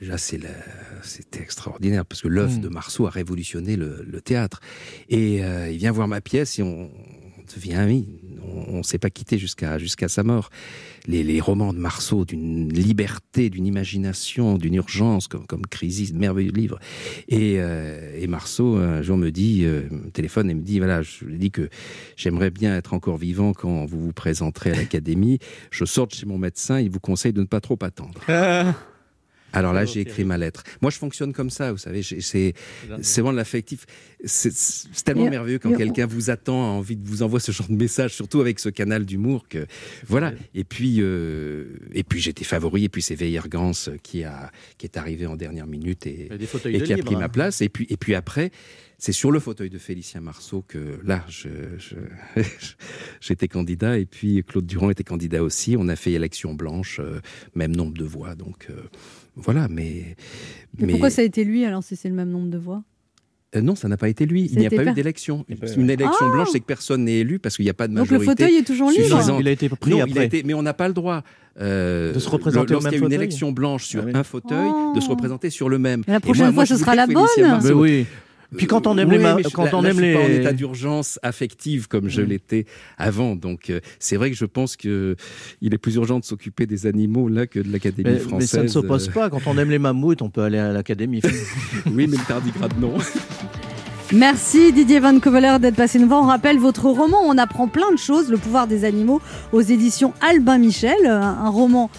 Déjà, 0.00 0.16
c'était 0.16 1.40
extraordinaire 1.40 2.04
parce 2.06 2.22
que 2.22 2.28
l'œuvre 2.28 2.58
Mm. 2.58 2.60
de 2.62 2.68
Marceau 2.68 3.06
a 3.06 3.10
révolutionné 3.10 3.76
le, 3.76 4.02
le 4.08 4.20
théâtre. 4.20 4.60
Et 5.08 5.44
euh, 5.44 5.70
il 5.70 5.78
vient 5.78 5.92
voir 5.92 6.08
ma 6.08 6.20
pièce 6.20 6.58
et 6.58 6.62
on, 6.62 6.84
on 6.84 7.54
devient 7.56 7.74
amis. 7.74 8.19
On 8.68 8.78
ne 8.78 8.82
s'est 8.82 8.98
pas 8.98 9.10
quitté 9.10 9.38
jusqu'à 9.38 10.08
sa 10.08 10.22
mort. 10.22 10.50
Les, 11.06 11.40
romans 11.40 11.72
de 11.72 11.78
Marceau, 11.78 12.24
d'une 12.24 12.72
liberté, 12.72 13.50
d'une 13.50 13.66
imagination, 13.66 14.58
d'une 14.58 14.74
urgence, 14.74 15.28
comme, 15.28 15.46
comme 15.46 15.66
Crisis, 15.66 16.12
merveilleux 16.12 16.52
livre. 16.52 16.78
Et, 17.28 17.56
euh, 17.58 18.18
et 18.18 18.26
Marceau, 18.26 18.76
un 18.76 19.02
jour, 19.02 19.16
me 19.16 19.30
dit, 19.30 19.64
euh, 19.64 19.82
téléphone 20.12 20.50
et 20.50 20.54
me 20.54 20.62
dit, 20.62 20.78
voilà, 20.78 21.02
je 21.02 21.24
lui 21.24 21.38
dis 21.38 21.50
que 21.50 21.68
j'aimerais 22.16 22.50
bien 22.50 22.76
être 22.76 22.94
encore 22.94 23.16
vivant 23.16 23.52
quand 23.52 23.86
vous 23.86 24.00
vous 24.00 24.12
présenterez 24.12 24.72
à 24.72 24.76
l'académie. 24.76 25.38
Je 25.70 25.84
sors 25.84 26.06
de 26.06 26.12
chez 26.12 26.26
mon 26.26 26.38
médecin, 26.38 26.80
il 26.80 26.90
vous 26.90 27.00
conseille 27.00 27.32
de 27.32 27.40
ne 27.40 27.46
pas 27.46 27.60
trop 27.60 27.78
attendre. 27.82 28.20
Alors 29.52 29.72
là, 29.72 29.84
j'ai 29.84 30.00
écrit 30.00 30.24
ma 30.24 30.38
lettre. 30.38 30.62
Moi, 30.80 30.90
je 30.90 30.98
fonctionne 30.98 31.32
comme 31.32 31.50
ça, 31.50 31.72
vous 31.72 31.78
savez. 31.78 32.02
C'est 32.02 32.54
c'est 33.00 33.20
vraiment 33.20 33.32
de 33.32 33.36
l'affectif. 33.36 33.86
C'est 34.24 34.52
tellement 35.04 35.28
merveilleux 35.28 35.58
quand 35.58 35.72
quelqu'un 35.72 36.06
vous 36.06 36.30
attend, 36.30 36.62
a 36.62 36.72
envie 36.72 36.96
de 36.96 37.06
vous 37.06 37.22
envoie 37.22 37.40
ce 37.40 37.52
genre 37.52 37.68
de 37.68 37.74
message, 37.74 38.14
surtout 38.14 38.40
avec 38.40 38.58
ce 38.58 38.68
canal 38.68 39.04
d'humour 39.04 39.46
que 39.48 39.66
voilà. 40.06 40.32
Et 40.54 40.64
puis 40.64 40.96
euh, 41.00 41.78
et 41.92 42.04
puis 42.04 42.20
j'étais 42.20 42.44
favori. 42.44 42.84
Et 42.84 42.88
puis 42.88 43.02
c'est 43.02 43.14
Veiller 43.14 43.40
Gans 43.48 43.72
qui 44.02 44.24
a 44.24 44.50
qui 44.78 44.86
est 44.86 44.96
arrivé 44.96 45.26
en 45.26 45.36
dernière 45.36 45.66
minute 45.66 46.06
et, 46.06 46.28
et 46.30 46.82
qui 46.82 46.92
a 46.92 46.96
libre, 46.96 47.06
pris 47.06 47.14
hein. 47.16 47.20
ma 47.20 47.28
place. 47.28 47.60
Et 47.60 47.68
puis 47.68 47.86
et 47.88 47.96
puis 47.96 48.14
après. 48.14 48.50
C'est 49.02 49.12
sur 49.12 49.32
le 49.32 49.40
fauteuil 49.40 49.70
de 49.70 49.78
Félicien 49.78 50.20
Marceau 50.20 50.62
que 50.68 51.00
là, 51.06 51.24
je, 51.26 51.48
je- 51.78 52.42
j'étais 53.22 53.48
candidat 53.48 53.98
et 53.98 54.04
puis 54.04 54.44
Claude 54.46 54.66
Durand 54.66 54.90
était 54.90 55.04
candidat 55.04 55.42
aussi. 55.42 55.74
On 55.78 55.88
a 55.88 55.96
fait 55.96 56.12
élection 56.12 56.52
blanche, 56.52 57.00
euh, 57.00 57.20
même 57.54 57.74
nombre 57.74 57.94
de 57.96 58.04
voix. 58.04 58.34
Donc 58.34 58.66
euh, 58.68 58.74
voilà, 59.36 59.68
mais 59.68 60.16
Mais 60.78 60.88
pourquoi 60.88 61.08
ça 61.08 61.22
a 61.22 61.24
été 61.24 61.44
lui 61.44 61.64
alors 61.64 61.82
si 61.82 61.96
c'est 61.96 62.10
le 62.10 62.14
même 62.14 62.28
nombre 62.30 62.50
de 62.50 62.58
voix? 62.58 62.82
Euh, 63.56 63.62
non, 63.62 63.74
ça 63.74 63.88
n'a 63.88 63.96
pas 63.96 64.08
été 64.10 64.26
lui. 64.26 64.48
Il 64.52 64.58
n'y 64.58 64.66
a 64.66 64.70
pas 64.70 64.84
per- 64.84 64.90
eu 64.90 64.92
d'élection. 64.92 65.44
Une 65.76 65.88
élection 65.90 66.26
Ah 66.28 66.32
blanche, 66.32 66.48
c'est 66.52 66.60
que 66.60 66.66
personne 66.66 67.04
n'est 67.04 67.20
élu 67.20 67.38
parce 67.38 67.56
qu'il 67.56 67.64
n'y 67.64 67.70
a 67.70 67.74
pas 67.74 67.88
de 67.88 67.94
Donc 67.94 68.10
majorité. 68.10 68.26
le 68.26 68.30
fauteuil 68.30 68.56
est 68.58 68.64
toujours 68.66 68.90
libre. 68.90 69.40
Il 69.40 69.48
a 69.48 69.50
été 69.50 69.68
pris 69.70 69.90
Non, 69.92 69.96
il 69.96 70.02
après. 70.02 70.20
a 70.20 70.24
été, 70.24 70.42
mais 70.44 70.52
on 70.54 70.62
n'a 70.62 70.74
pas 70.74 70.86
le 70.88 70.94
droit 70.94 71.24
euh, 71.58 72.12
De 72.12 72.18
se 72.20 72.28
représenter 72.28 72.74
lorsqu'il 72.74 72.92
y 72.92 72.96
a 72.96 73.00
même 73.00 73.04
une 73.04 73.04
fauteuil 73.10 73.16
élection 73.24 73.50
blanche 73.50 73.86
sur 73.86 74.02
Ah 74.02 74.06
oui. 74.06 74.12
un 74.14 74.22
fauteuil, 74.24 74.70
de 74.94 75.00
se 75.00 75.06
Oh. 75.08 75.10
représenter 75.12 75.48
sur 75.50 75.68
le 75.70 75.78
même. 75.78 76.04
Mais 76.06 76.12
la 76.12 76.20
prochaine 76.20 76.44
moi- 76.52 76.52
fois, 76.52 76.54
moi, 76.62 76.66
ce 76.66 76.76
sera 76.76 76.94
la 76.94 77.06
bonne. 77.08 77.72
Oui. 77.74 78.04
Puis 78.56 78.66
quand 78.66 78.86
on 78.86 78.98
aime 78.98 79.08
Oui, 79.08 79.16
les 79.18 79.22
ma- 79.22 79.36
quand 79.54 79.64
là- 79.64 79.70
on 79.74 79.82
là, 79.82 79.90
aime 79.90 79.96
je 79.98 80.02
suis 80.04 80.12
pas 80.14 80.20
en 80.20 80.26
état 80.28 80.52
d'urgence 80.52 81.18
affective 81.22 81.86
comme 81.88 82.08
je 82.08 82.20
Mm. 82.22 82.24
l'étais 82.26 82.66
avant. 82.98 83.36
Donc 83.36 83.70
euh, 83.70 83.80
c'est 83.98 84.16
vrai 84.16 84.30
que 84.30 84.36
je 84.36 84.44
pense 84.44 84.76
que 84.76 85.14
il 85.60 85.72
est 85.72 85.78
plus 85.78 85.94
urgent 85.94 86.18
de 86.18 86.24
s'occuper 86.24 86.66
des 86.66 86.86
animaux 86.86 87.28
là 87.28 87.46
que 87.46 87.60
de 87.60 87.70
l'Académie 87.72 88.18
française. 88.18 88.38
mais 88.40 88.46
ça 88.46 88.62
ne 88.62 88.68
s'oppose 88.68 89.08
Euh, 89.08 89.12
pas. 89.12 89.30
Quand 89.30 89.42
on 89.46 89.56
aime 89.56 89.70
les 89.70 89.78
mammouths, 89.78 90.20
on 90.22 90.30
peut 90.30 90.42
aller 90.42 90.58
à 90.58 90.72
l'académie. 90.72 91.20
oui, 91.86 92.06
mais 92.08 92.16
le 92.16 92.26
tardigrade 92.26 92.72
non. 92.80 92.94
Merci 94.12 94.72
Didier 94.72 94.98
Van 94.98 95.18
Coveler 95.20 95.56
d'être 95.60 95.76
passé 95.76 95.98
nous 96.00 96.08
voir. 96.08 96.22
On 96.22 96.26
rappelle 96.26 96.58
votre 96.58 96.86
roman, 96.88 97.18
on 97.24 97.38
apprend 97.38 97.68
plein 97.68 97.92
de 97.92 97.98
choses, 97.98 98.28
Le 98.28 98.38
pouvoir 98.38 98.66
des 98.66 98.84
animaux, 98.84 99.20
aux 99.52 99.60
éditions 99.60 100.12
Albin 100.20 100.58
Michel, 100.58 101.06
un, 101.06 101.20
un 101.20 101.48
roman 101.48 101.90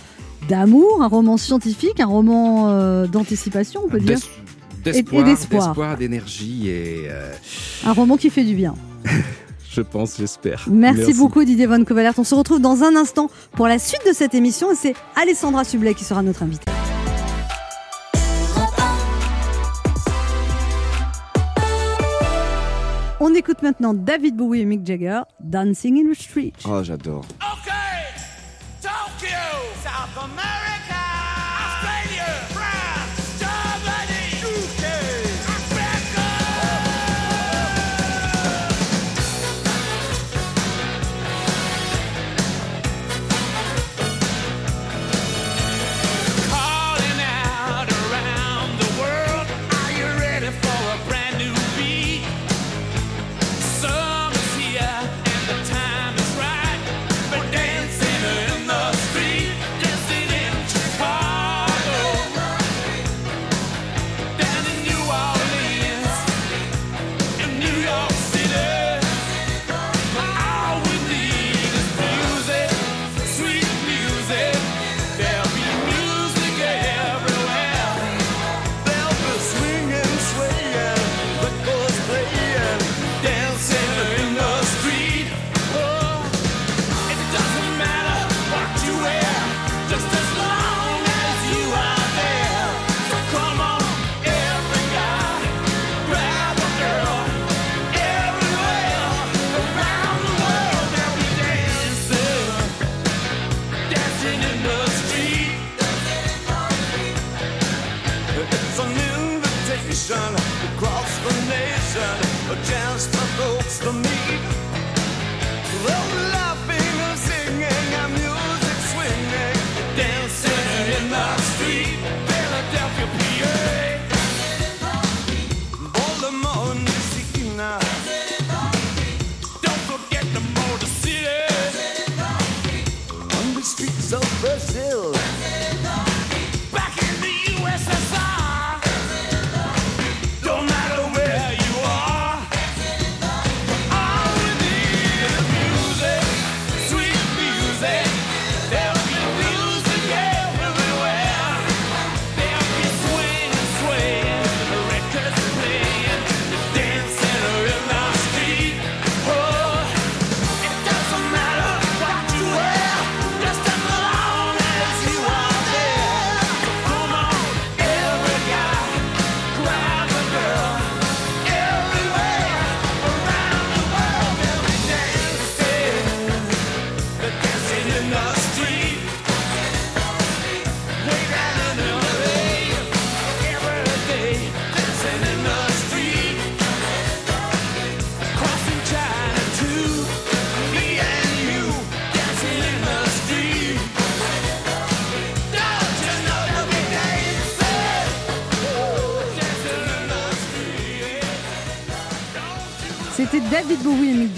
d'amour, 0.49 1.01
un 1.01 1.07
roman 1.07 1.37
scientifique, 1.37 2.01
un 2.01 2.05
roman 2.07 2.69
euh, 2.69 3.07
d'anticipation, 3.07 3.81
on 3.85 3.89
peut 3.89 3.99
dire, 4.01 4.17
Et- 4.17 4.19
et 4.19 4.40
D'espoir, 4.83 5.97
d'énergie 5.97 6.69
et 6.69 7.05
euh, 7.07 7.31
un 7.85 7.93
roman 7.93 8.17
qui 8.17 8.29
fait 8.29 8.43
du 8.43 8.55
bien. 8.55 8.75
je 9.71 9.81
pense, 9.81 10.17
j'espère. 10.17 10.65
Merci, 10.69 11.13
beaucoup 11.13 11.43
Didier 11.43 11.65
Van 11.67 11.83
Covelert. 11.83 12.13
On 12.17 12.23
se 12.23 12.35
retrouve 12.35 12.59
dans 12.59 12.83
un 12.83 12.95
instant 12.95 13.29
pour 13.53 13.67
la 13.67 13.79
suite 13.79 14.01
de 14.07 14.13
cette 14.13 14.33
émission 14.33 14.71
et 14.71 14.75
c'est 14.75 14.95
Alessandra 15.15 15.63
Sublet 15.63 15.93
qui 15.93 16.03
sera 16.03 16.21
notre 16.23 16.43
invitée. 16.43 16.71
On 23.23 23.35
écoute 23.35 23.61
maintenant 23.61 23.93
David 23.93 24.35
Bowie 24.35 24.61
et 24.61 24.65
Mick 24.65 24.83
Jagger, 24.83 25.21
Dancing 25.39 26.03
in 26.03 26.11
the 26.11 26.15
Street. 26.15 26.53
Oh, 26.67 26.81
j'adore. 26.81 27.23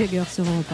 Jagger 0.03 0.25
sur 0.29 0.43
Europe 0.43 0.73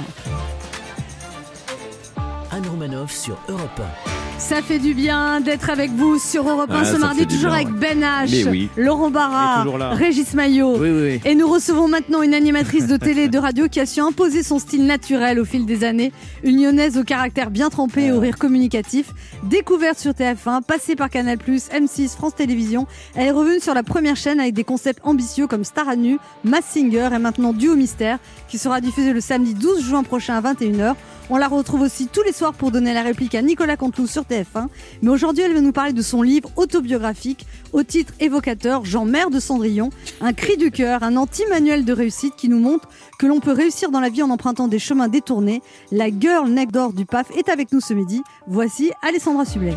1. 2.52 2.58
Anne 2.58 2.66
sur 3.12 3.38
Europe 3.48 4.09
Ça 4.40 4.62
fait 4.64 4.80
du 4.80 4.94
bien 4.94 5.42
d'être 5.42 5.70
avec 5.70 5.92
vous 5.92 6.18
sur 6.18 6.50
Europe 6.50 6.72
1 6.72 6.80
Ah, 6.80 6.86
ce 6.86 6.98
mardi, 6.98 7.28
toujours 7.28 7.52
bien, 7.52 7.56
avec 7.56 7.68
ouais. 7.68 7.74
Ben 7.80 8.02
H, 8.02 8.48
oui. 8.50 8.70
Laurent 8.78 9.12
Barra. 9.12 9.64
Régis 9.94 10.34
Maillot. 10.34 10.78
Oui, 10.78 10.90
oui, 10.90 11.02
oui. 11.02 11.22
Et 11.30 11.36
nous 11.36 11.48
recevons 11.48 11.88
maintenant 11.88 12.22
une 12.24 12.34
animatrice 12.34 12.88
de 12.88 12.98
télé 12.98 13.24
et 13.24 13.28
de 13.28 13.38
radio 13.38 13.68
qui 13.68 13.80
a 13.80 13.86
su 13.86 14.00
imposer 14.00 14.42
son 14.42 14.58
style 14.58 14.86
naturel 14.86 15.40
au 15.40 15.46
fil 15.46 15.66
des 15.66 15.84
années. 15.84 16.12
Une 16.44 16.64
lyonnaise 16.64 16.98
au 16.98 17.04
caractère 17.04 17.52
bien 17.52 17.70
trempé 17.70 18.06
et 18.06 18.12
au 18.12 18.20
rire 18.20 18.38
communicatif. 18.38 19.12
Découverte 19.44 20.00
sur 20.00 20.14
TF1, 20.14 20.64
passée 20.64 20.96
par 20.96 21.10
Canal+, 21.10 21.38
M6, 21.38 22.16
France 22.16 22.36
Télévisions. 22.36 22.88
Elle 23.16 23.28
est 23.28 23.32
revenue 23.32 23.60
sur 23.60 23.74
la 23.74 23.84
première 23.84 24.16
chaîne 24.16 24.40
avec 24.40 24.54
des 24.54 24.64
concepts 24.64 25.02
ambitieux 25.06 25.48
comme 25.48 25.64
Star 25.66 25.88
à 25.90 25.96
nu, 25.96 26.18
Mass 26.44 26.64
Singer 26.72 27.10
et 27.14 27.20
maintenant 27.20 27.54
Duo 27.54 27.76
Mystère 27.76 28.18
qui 28.48 28.58
sera 28.58 28.80
diffusé 28.82 29.14
le 29.14 29.22
samedi 29.22 29.54
12 29.54 29.84
juin 29.84 30.04
prochain 30.04 30.36
à 30.36 30.54
21h. 30.54 30.96
On 31.32 31.38
la 31.38 31.48
retrouve 31.48 31.82
aussi 31.82 32.08
tous 32.08 32.24
les 32.24 32.32
soirs 32.32 32.54
pour 32.56 32.72
donner 32.72 32.92
la 32.92 33.04
réplique 33.04 33.36
à 33.36 33.44
Nicolas 33.44 33.78
Canteloup 33.78 34.08
sur 34.08 34.24
TF1. 34.24 34.68
Mais 35.04 35.10
aujourd'hui, 35.10 35.44
elle 35.44 35.54
va 35.54 35.62
nous 35.62 35.72
parler 35.72 35.94
de 35.94 36.02
son 36.02 36.24
livre 36.24 36.50
autobiographique 36.56 37.46
au 37.72 37.84
titre 37.84 38.14
évocateur 38.20 38.84
Jean-Mère 38.84 39.30
de 39.30 39.40
Cendrillon, 39.40 39.92
un 40.22 40.34
cri 40.34 40.58
du 40.58 40.72
cœur, 40.72 41.04
un 41.04 41.16
anti-manuel 41.18 41.86
de 41.86 41.94
réussite 41.94 42.36
qui 42.36 42.50
nous 42.50 42.60
montre 42.60 42.90
que 43.20 43.28
l'on 43.28 43.40
peut 43.42 43.52
réussir 43.52 43.92
dans 43.92 44.00
la 44.00 44.10
vie 44.10 44.24
en 44.24 44.32
empruntant 44.32 44.68
des 44.68 44.80
chemins 44.80 45.08
détournés. 45.08 45.62
La 45.92 46.08
girl 46.10 46.50
neck 46.50 46.72
d'or 46.72 46.94
du 46.94 47.06
PAF 47.06 47.30
est 47.38 47.50
avec 47.50 47.72
nous 47.72 47.80
ce 47.82 47.94
midi. 47.94 48.24
Voici 48.48 48.92
Alessandra 49.08 49.46
Sublet. 49.46 49.76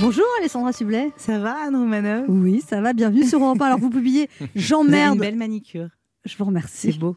Bonjour 0.00 0.24
Alessandra 0.38 0.72
Sublet. 0.72 1.10
Ça 1.16 1.40
va, 1.40 1.56
Anne 1.66 1.74
Romanoff? 1.74 2.24
Oui, 2.28 2.62
ça 2.68 2.80
va, 2.80 2.92
bienvenue 2.92 3.24
sur 3.24 3.42
Europe 3.42 3.60
1. 3.60 3.64
Alors 3.66 3.78
vous 3.80 3.90
publiez 3.90 4.28
avez 4.40 4.50
une 4.54 4.60
Jean-Merde. 4.60 5.18
belle 5.18 5.36
manicure. 5.36 5.88
Je 6.24 6.36
vous 6.38 6.44
remercie. 6.44 6.92
C'est 6.92 6.98
beau. 6.98 7.16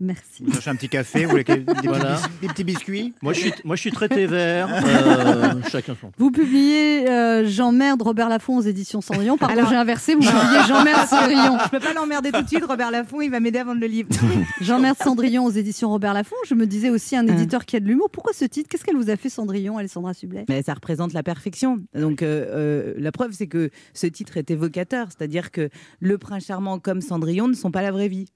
Merci. 0.00 0.44
Vous 0.44 0.52
cherchez 0.52 0.70
un 0.70 0.76
petit 0.76 0.88
café, 0.88 1.24
vous 1.24 1.30
voulez 1.30 1.42
des, 1.44 1.56
petits 1.56 1.88
Voilà. 1.88 2.14
bis- 2.14 2.40
des 2.42 2.46
petits 2.48 2.62
biscuits 2.64 3.14
Moi, 3.20 3.32
je 3.32 3.40
suis, 3.40 3.52
moi, 3.64 3.74
je 3.74 3.80
suis 3.80 3.90
très 3.90 4.08
thé 4.08 4.26
vert. 4.26 4.68
euh, 4.86 5.54
chacun 5.70 5.96
son. 6.00 6.12
Vous 6.18 6.30
publiez 6.30 7.08
euh, 7.08 7.46
Jean-Merde 7.48 8.02
Robert 8.02 8.28
Laffont 8.28 8.58
aux 8.58 8.62
éditions 8.62 9.00
Cendrillon. 9.00 9.36
Pardon, 9.36 9.54
Alors- 9.58 9.70
j'ai 9.70 9.76
inversé. 9.76 10.14
Vous 10.14 10.20
publiez 10.20 10.62
Jean-Merde 10.68 11.08
Cendrillon. 11.08 11.58
Je 11.64 11.68
peux 11.70 11.80
pas 11.80 11.92
l'emmerder 11.94 12.30
tout 12.30 12.42
de 12.42 12.48
suite, 12.48 12.64
Robert 12.64 12.90
Laffont, 12.92 13.20
il 13.20 13.30
va 13.30 13.40
m'aider 13.40 13.58
à 13.58 13.64
vendre 13.64 13.80
le 13.80 13.86
livre. 13.88 14.08
Jean-Merde 14.60 14.96
Cendrillon 15.02 15.44
aux 15.44 15.50
éditions 15.50 15.88
Robert 15.90 16.14
Laffont. 16.14 16.36
Je 16.46 16.54
me 16.54 16.66
disais 16.66 16.90
aussi 16.90 17.16
un 17.16 17.26
Hein. 17.28 17.32
éditeur 17.32 17.64
qui 17.66 17.74
a 17.76 17.80
de 17.80 17.86
l'humour. 17.86 18.08
Pourquoi 18.10 18.32
ce 18.32 18.44
titre? 18.44 18.68
Qu'est-ce 18.70 18.84
qu'elle 18.84 18.96
vous 18.96 19.10
a 19.10 19.16
fait 19.16 19.28
Cendrillon, 19.28 19.78
Alessandra 19.78 20.14
Sublet? 20.14 20.44
Mais 20.48 20.62
ça 20.62 20.74
représente 20.74 21.12
la 21.12 21.24
perfection. 21.24 21.78
Donc 21.94 22.22
euh, 22.22 22.46
euh, 22.48 22.94
la 22.98 23.10
preuve, 23.10 23.32
c'est 23.32 23.48
que 23.48 23.70
ce 23.94 24.06
titre 24.06 24.36
est 24.36 24.50
évocateur, 24.50 25.08
c'est-à-dire 25.08 25.50
que 25.50 25.68
le 25.98 26.18
prince 26.18 26.44
charmant 26.46 26.78
comme 26.78 27.00
Cendrillon 27.00 27.48
ne 27.48 27.54
sont 27.54 27.72
pas 27.72 27.82
la 27.82 27.90
vraie 27.90 28.08
vie. 28.08 28.26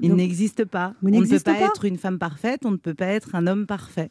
Ils 0.00 0.08
Donc, 0.10 0.18
n'existent 0.18 0.64
pas. 0.66 0.94
on 1.02 1.08
ne 1.10 1.20
peut 1.20 1.38
pas, 1.38 1.54
pas 1.54 1.60
être 1.66 1.84
une 1.84 1.98
femme 1.98 2.18
parfaite, 2.18 2.60
on 2.64 2.70
ne 2.72 2.76
peut 2.76 2.94
pas 2.94 3.06
être 3.06 3.34
un 3.34 3.46
homme 3.46 3.66
parfait. 3.66 4.10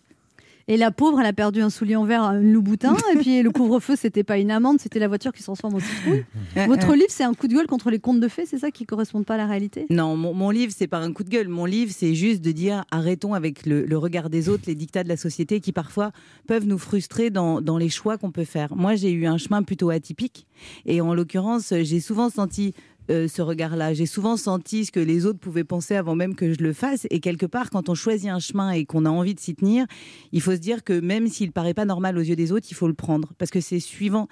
Et 0.67 0.77
la 0.77 0.91
pauvre, 0.91 1.19
elle 1.19 1.25
a 1.25 1.33
perdu 1.33 1.59
un 1.61 1.71
soulier 1.71 1.95
en 1.95 2.05
verre 2.05 2.23
à 2.23 2.35
une 2.35 2.53
Louboutin. 2.53 2.95
et 3.13 3.17
puis 3.17 3.41
le 3.41 3.49
couvre-feu, 3.49 3.95
c'était 3.97 4.23
pas 4.23 4.37
une 4.37 4.51
amende, 4.51 4.79
c'était 4.79 4.99
la 4.99 5.07
voiture 5.07 5.33
qui 5.33 5.39
se 5.39 5.45
transforme 5.45 5.75
en 5.75 5.79
citrouille. 5.79 6.23
Votre 6.67 6.93
livre, 6.93 7.09
c'est 7.09 7.23
un 7.23 7.33
coup 7.33 7.47
de 7.47 7.55
gueule 7.55 7.65
contre 7.67 7.89
les 7.89 7.99
contes 7.99 8.19
de 8.19 8.27
fées, 8.27 8.45
c'est 8.45 8.59
ça 8.59 8.69
qui 8.71 8.85
correspond 8.85 9.23
pas 9.23 9.33
à 9.33 9.37
la 9.37 9.47
réalité? 9.47 9.87
Non, 9.89 10.15
mon, 10.15 10.33
mon 10.35 10.49
livre, 10.51 10.71
c'est 10.75 10.87
pas 10.87 10.99
un 10.99 11.11
coup 11.13 11.23
de 11.23 11.29
gueule. 11.29 11.47
Mon 11.49 11.65
livre, 11.65 11.91
c'est 11.93 12.13
juste 12.13 12.41
de 12.41 12.51
dire 12.51 12.85
arrêtons 12.91 13.33
avec 13.33 13.65
le, 13.65 13.85
le 13.85 13.97
regard 13.97 14.29
des 14.29 14.49
autres, 14.49 14.63
les 14.67 14.75
dictats 14.75 15.03
de 15.03 15.09
la 15.09 15.17
société 15.17 15.59
qui 15.61 15.71
parfois 15.73 16.11
peuvent 16.47 16.67
nous 16.67 16.77
frustrer 16.77 17.31
dans, 17.31 17.59
dans 17.59 17.77
les 17.79 17.89
choix 17.89 18.17
qu'on 18.19 18.31
peut 18.31 18.45
faire. 18.45 18.75
Moi, 18.75 18.95
j'ai 18.95 19.11
eu 19.11 19.25
un 19.25 19.37
chemin 19.37 19.63
plutôt 19.63 19.89
atypique 19.89 20.45
et 20.85 21.01
en 21.01 21.13
l'occurrence, 21.15 21.73
j'ai 21.81 21.99
souvent 21.99 22.29
senti 22.29 22.75
euh, 23.09 23.27
ce 23.27 23.41
regard-là. 23.41 23.93
J'ai 23.93 24.05
souvent 24.05 24.37
senti 24.37 24.85
ce 24.85 24.91
que 24.91 24.99
les 24.99 25.25
autres 25.25 25.39
pouvaient 25.39 25.63
penser 25.63 25.95
avant 25.95 26.15
même 26.15 26.35
que 26.35 26.53
je 26.53 26.59
le 26.61 26.73
fasse. 26.73 27.07
Et 27.09 27.19
quelque 27.19 27.45
part, 27.45 27.69
quand 27.69 27.89
on 27.89 27.95
choisit 27.95 28.29
un 28.29 28.39
chemin 28.39 28.71
et 28.71 28.85
qu'on 28.85 29.05
a 29.05 29.09
envie 29.09 29.33
de 29.33 29.39
s'y 29.39 29.55
tenir, 29.55 29.85
il 30.31 30.41
faut 30.41 30.51
se 30.51 30.57
dire 30.57 30.83
que 30.83 30.99
même 30.99 31.27
s'il 31.27 31.51
paraît 31.51 31.73
pas 31.73 31.85
normal 31.85 32.17
aux 32.17 32.21
yeux 32.21 32.35
des 32.35 32.51
autres, 32.51 32.67
il 32.69 32.75
faut 32.75 32.87
le 32.87 32.93
prendre 32.93 33.33
parce 33.37 33.51
que 33.51 33.59
c'est 33.61 33.79
souvent 33.79 34.27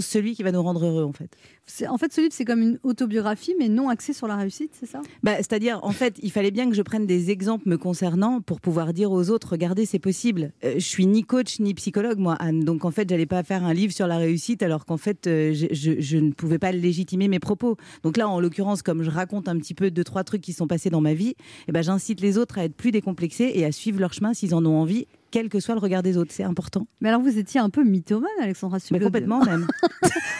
celui 0.00 0.34
qui 0.34 0.42
va 0.42 0.52
nous 0.52 0.62
rendre 0.62 0.84
heureux 0.84 1.04
en 1.04 1.12
fait. 1.12 1.30
En 1.88 1.98
fait, 1.98 2.12
ce 2.12 2.20
livre, 2.20 2.32
c'est 2.34 2.44
comme 2.44 2.62
une 2.62 2.78
autobiographie, 2.82 3.54
mais 3.58 3.68
non 3.68 3.88
axée 3.88 4.12
sur 4.12 4.26
la 4.26 4.36
réussite, 4.36 4.72
c'est 4.78 4.86
ça? 4.86 5.00
Bah, 5.22 5.36
C'est-à-dire, 5.38 5.80
en 5.82 5.92
fait, 5.92 6.16
il 6.22 6.30
fallait 6.30 6.50
bien 6.50 6.68
que 6.68 6.74
je 6.74 6.82
prenne 6.82 7.06
des 7.06 7.30
exemples 7.30 7.68
me 7.68 7.78
concernant 7.78 8.40
pour 8.40 8.60
pouvoir 8.60 8.92
dire 8.92 9.10
aux 9.10 9.30
autres, 9.30 9.50
regardez, 9.50 9.86
c'est 9.86 9.98
possible. 9.98 10.52
Euh, 10.64 10.74
je 10.74 10.86
suis 10.86 11.06
ni 11.06 11.24
coach 11.24 11.60
ni 11.60 11.74
psychologue, 11.74 12.18
moi, 12.18 12.34
Anne. 12.34 12.60
Donc, 12.60 12.84
en 12.84 12.90
fait, 12.90 13.08
j'allais 13.08 13.26
pas 13.26 13.42
faire 13.42 13.64
un 13.64 13.72
livre 13.72 13.92
sur 13.92 14.06
la 14.06 14.18
réussite 14.18 14.62
alors 14.62 14.84
qu'en 14.84 14.96
fait, 14.96 15.26
euh, 15.26 15.52
je, 15.54 16.18
ne 16.18 16.32
pouvais 16.32 16.58
pas 16.58 16.72
légitimer 16.72 17.28
mes 17.28 17.38
propos. 17.38 17.76
Donc 18.02 18.16
là, 18.16 18.28
en 18.28 18.40
l'occurrence, 18.40 18.82
comme 18.82 19.02
je 19.02 19.10
raconte 19.10 19.48
un 19.48 19.58
petit 19.58 19.74
peu 19.74 19.90
deux, 19.90 20.04
trois 20.04 20.24
trucs 20.24 20.42
qui 20.42 20.52
sont 20.52 20.66
passés 20.66 20.90
dans 20.90 21.00
ma 21.00 21.14
vie, 21.14 21.34
eh 21.68 21.72
ben, 21.72 21.82
j'incite 21.82 22.20
les 22.20 22.38
autres 22.38 22.58
à 22.58 22.64
être 22.64 22.74
plus 22.74 22.90
décomplexés 22.90 23.52
et 23.54 23.64
à 23.64 23.72
suivre 23.72 24.00
leur 24.00 24.12
chemin 24.12 24.34
s'ils 24.34 24.54
en 24.54 24.64
ont 24.66 24.80
envie, 24.80 25.06
quel 25.32 25.48
que 25.48 25.58
soit 25.58 25.74
le 25.74 25.80
regard 25.80 26.04
des 26.04 26.16
autres. 26.16 26.30
C'est 26.32 26.44
important. 26.44 26.86
Mais 27.00 27.08
alors, 27.08 27.20
vous 27.22 27.36
étiez 27.38 27.58
un 27.58 27.70
peu 27.70 27.82
mythomane, 27.82 28.28
Alexandra 28.40 28.76
Mais 28.76 28.80
Sublet. 28.86 29.04
complètement, 29.04 29.40
même. 29.44 29.66